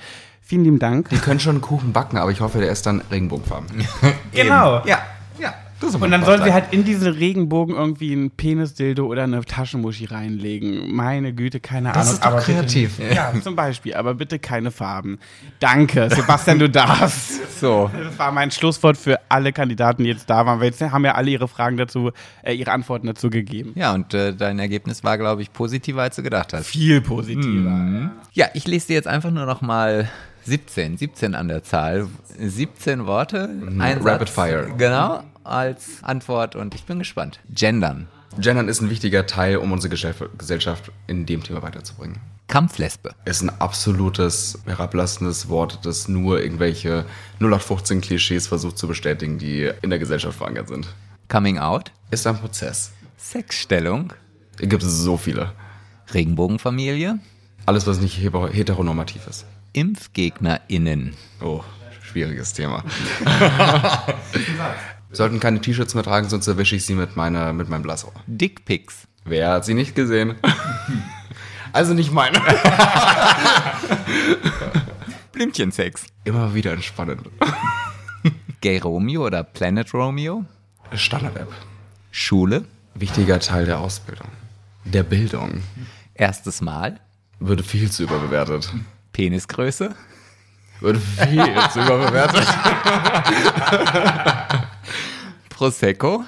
[0.53, 1.09] Vielen lieben Dank.
[1.09, 3.69] Die können schon einen Kuchen backen, aber ich hoffe, der ist dann Regenbogenfarben.
[4.35, 4.83] Genau.
[4.85, 4.99] Ja,
[5.41, 5.55] ja.
[5.81, 10.05] Das Und dann sollen sie halt in diesen Regenbogen irgendwie einen Penisdildo oder eine Taschenmuschi
[10.05, 10.95] reinlegen.
[10.95, 12.13] Meine Güte, keine Das Ahnung.
[12.13, 12.99] ist doch aber bitte- kreativ.
[13.13, 15.19] Ja, zum Beispiel, aber bitte keine Farben.
[15.59, 17.41] Danke, Sebastian, du darfst.
[17.63, 17.89] So.
[17.97, 21.15] Das war mein Schlusswort für alle Kandidaten, die jetzt da waren, weil jetzt haben ja
[21.15, 22.11] alle ihre Fragen dazu,
[22.43, 23.71] äh, ihre Antworten dazu gegeben.
[23.77, 26.67] Ja, und äh, dein Ergebnis war, glaube ich, positiver, als du gedacht hast.
[26.67, 28.11] Viel positiver.
[28.33, 30.09] Ja, ich lese dir jetzt einfach nur noch mal
[30.45, 32.09] 17, 17 an der Zahl.
[32.39, 33.49] 17 Worte,
[33.79, 34.73] ein Rapid Satz, Fire.
[34.77, 37.41] Genau, als Antwort und ich bin gespannt.
[37.51, 38.09] Gendern.
[38.39, 42.19] Gendern ist ein wichtiger Teil, um unsere Gesell- Gesellschaft in dem Thema weiterzubringen.
[42.49, 43.15] Kampflesbe.
[43.25, 47.05] Ist ein absolutes herablassendes Wort, das nur irgendwelche
[47.41, 50.89] 0815 Klischees versucht zu bestätigen, die in der Gesellschaft verankert sind.
[51.29, 51.93] Coming out.
[52.11, 52.93] Ist ein Prozess.
[53.17, 54.13] Sexstellung.
[54.59, 55.53] Gibt es so viele.
[56.13, 57.19] Regenbogenfamilie.
[57.67, 59.47] Alles, was nicht heter- heteronormativ ist.
[59.73, 61.15] ImpfgegnerInnen.
[61.41, 61.63] Oh,
[62.03, 62.85] schwieriges Thema.
[65.13, 68.13] Sollten keine T-Shirts mehr tragen, sonst erwische ich sie mit, meiner, mit meinem Blasohr.
[68.27, 69.07] Dickpics.
[69.25, 70.37] Wer hat sie nicht gesehen?
[71.73, 72.41] also nicht meine.
[75.33, 76.07] Blümchensex.
[76.25, 77.29] Immer wieder entspannend.
[78.61, 80.45] Gay Romeo oder Planet Romeo.
[80.95, 81.53] Standard-App.
[82.11, 82.65] Schule.
[82.95, 84.29] Wichtiger Teil der Ausbildung.
[84.85, 85.63] Der Bildung.
[86.15, 87.01] Erstes Mal.
[87.39, 88.73] Würde viel zu überbewertet.
[89.13, 89.95] Penisgröße.
[90.81, 92.47] Wird viel zu überbewertet.
[95.49, 96.25] Prosecco.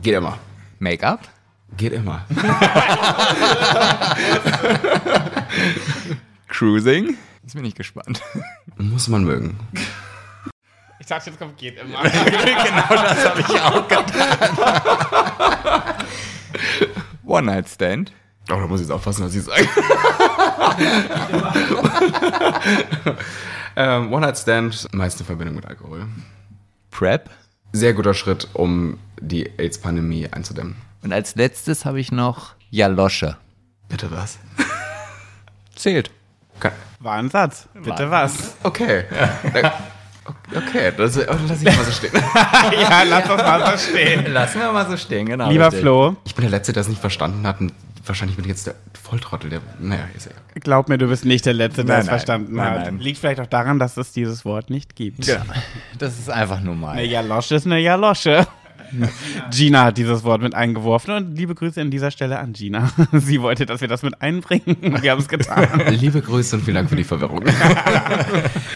[0.00, 0.38] Geht immer.
[0.78, 1.28] Make-up.
[1.76, 2.24] Geht immer.
[6.48, 7.16] Cruising.
[7.42, 8.22] Jetzt bin ich gespannt.
[8.76, 9.58] Muss man mögen.
[10.98, 12.02] Ich dachte, jetzt kommt, geht immer.
[12.02, 14.14] genau das habe ich auch gedacht.
[17.24, 18.12] One-Night-Stand.
[18.50, 19.68] Oh, da muss ich jetzt aufpassen, was ich sage.
[23.76, 26.06] ähm, One-Night-Stand, meist in Verbindung mit Alkohol.
[26.90, 27.30] Prep.
[27.72, 30.76] Sehr guter Schritt, um die AIDS-Pandemie einzudämmen.
[31.02, 33.36] Und als letztes habe ich noch Jalosche.
[33.88, 34.38] Bitte was?
[35.76, 36.10] Zählt.
[36.58, 37.68] Kann- War ein Satz.
[37.74, 38.54] Bitte was?
[38.62, 39.04] Okay.
[40.54, 42.10] Okay, das, oh, das lasse ich mal so stehen.
[42.14, 44.32] ja, lass das mal so stehen.
[44.32, 45.48] Lassen wir mal so stehen, genau.
[45.50, 45.80] Lieber richtig.
[45.80, 47.60] Flo, Ich bin der Letzte, der es nicht verstanden hat.
[47.60, 47.72] Und
[48.04, 49.60] wahrscheinlich bin ich jetzt der Volltrottel, der.
[49.78, 52.84] Naja, ist ja glaub mir, du bist nicht der Letzte, der es verstanden Nein, hat.
[52.86, 52.98] nein.
[52.98, 55.26] Liegt vielleicht auch daran, dass es dieses Wort nicht gibt.
[55.26, 55.44] Ja,
[55.98, 56.92] das ist einfach nur mal.
[56.92, 58.46] Eine Jalosche ist eine Jalosche.
[59.50, 62.90] Gina hat dieses Wort mit eingeworfen und liebe Grüße an dieser Stelle an Gina.
[63.12, 64.76] Sie wollte, dass wir das mit einbringen.
[65.02, 65.68] Wir haben es getan.
[65.88, 67.42] Liebe Grüße und vielen Dank für die Verwirrung.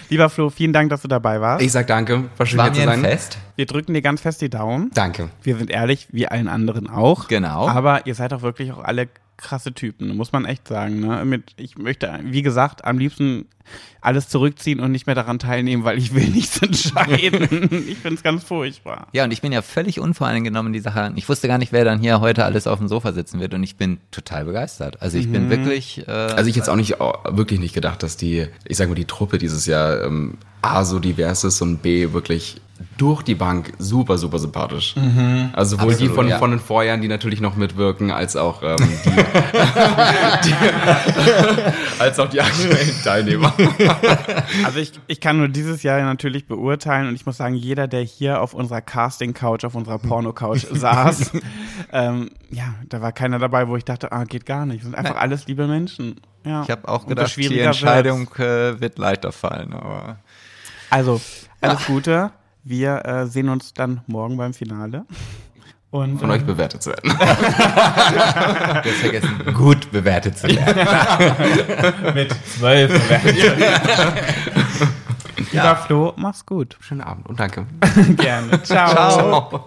[0.09, 1.65] Lieber Flo, vielen Dank, dass du dabei warst.
[1.65, 2.25] Ich sag danke.
[2.37, 3.01] War schön War hier zu sein.
[3.01, 3.39] Fest.
[3.57, 4.91] Wir drücken dir ganz fest die Daumen.
[4.95, 5.31] Danke.
[5.43, 7.29] Wir sind ehrlich, wie allen anderen auch.
[7.29, 7.69] Genau.
[7.69, 11.01] Aber ihr seid doch wirklich auch alle krasse Typen, muss man echt sagen.
[11.01, 11.25] Ne?
[11.25, 13.47] Mit, ich möchte, wie gesagt, am liebsten
[14.01, 17.43] alles zurückziehen und nicht mehr daran teilnehmen, weil ich will nichts entscheiden.
[17.89, 19.09] ich finde es ganz furchtbar.
[19.13, 21.13] Ja, und ich bin ja völlig unvoreingenommen in die Sache.
[21.17, 23.63] Ich wusste gar nicht, wer dann hier heute alles auf dem Sofa sitzen wird und
[23.63, 25.01] ich bin total begeistert.
[25.01, 26.07] Also ich bin wirklich.
[26.07, 28.95] Äh, Also ich jetzt auch nicht, auch wirklich nicht gedacht, dass die, ich sage mal,
[28.97, 32.61] die Truppe dieses Jahr ähm, A so divers ist und B wirklich
[32.97, 34.95] durch die Bank super, super sympathisch.
[35.53, 36.39] Also sowohl die Absolut, von, ja.
[36.39, 39.11] von den Vorjahren, die natürlich noch mitwirken, als auch ähm, die,
[40.49, 40.55] die
[41.99, 43.53] als auch die aktuellen Teilnehmer.
[44.65, 48.03] Also ich, ich kann nur dieses Jahr natürlich beurteilen und ich muss sagen, jeder, der
[48.03, 51.33] hier auf unserer Casting-Couch, auf unserer Porno-Couch saß,
[51.93, 54.79] ähm, ja, da war keiner dabei, wo ich dachte, ah, geht gar nicht.
[54.79, 55.23] Das sind einfach Nein.
[55.23, 56.21] alles liebe Menschen.
[56.45, 56.63] Ja.
[56.63, 59.73] ich habe auch gedacht, die Entscheidung äh, wird leichter fallen.
[59.73, 60.19] Aber
[60.91, 61.21] Also,
[61.61, 62.31] alles Gute.
[62.65, 65.05] Wir äh, sehen uns dann morgen beim Finale.
[65.91, 67.09] Und, Von äh, euch bewertet zu werden.
[67.19, 67.19] du
[68.91, 72.15] hast vergessen, gut bewertet zu werden.
[72.15, 72.91] mit zwölf
[75.53, 76.77] Lieber Flo, mach's gut.
[76.81, 77.67] Schönen Abend und danke.
[78.17, 78.61] Gerne.
[78.63, 78.91] Ciao.
[78.91, 79.67] Ciao.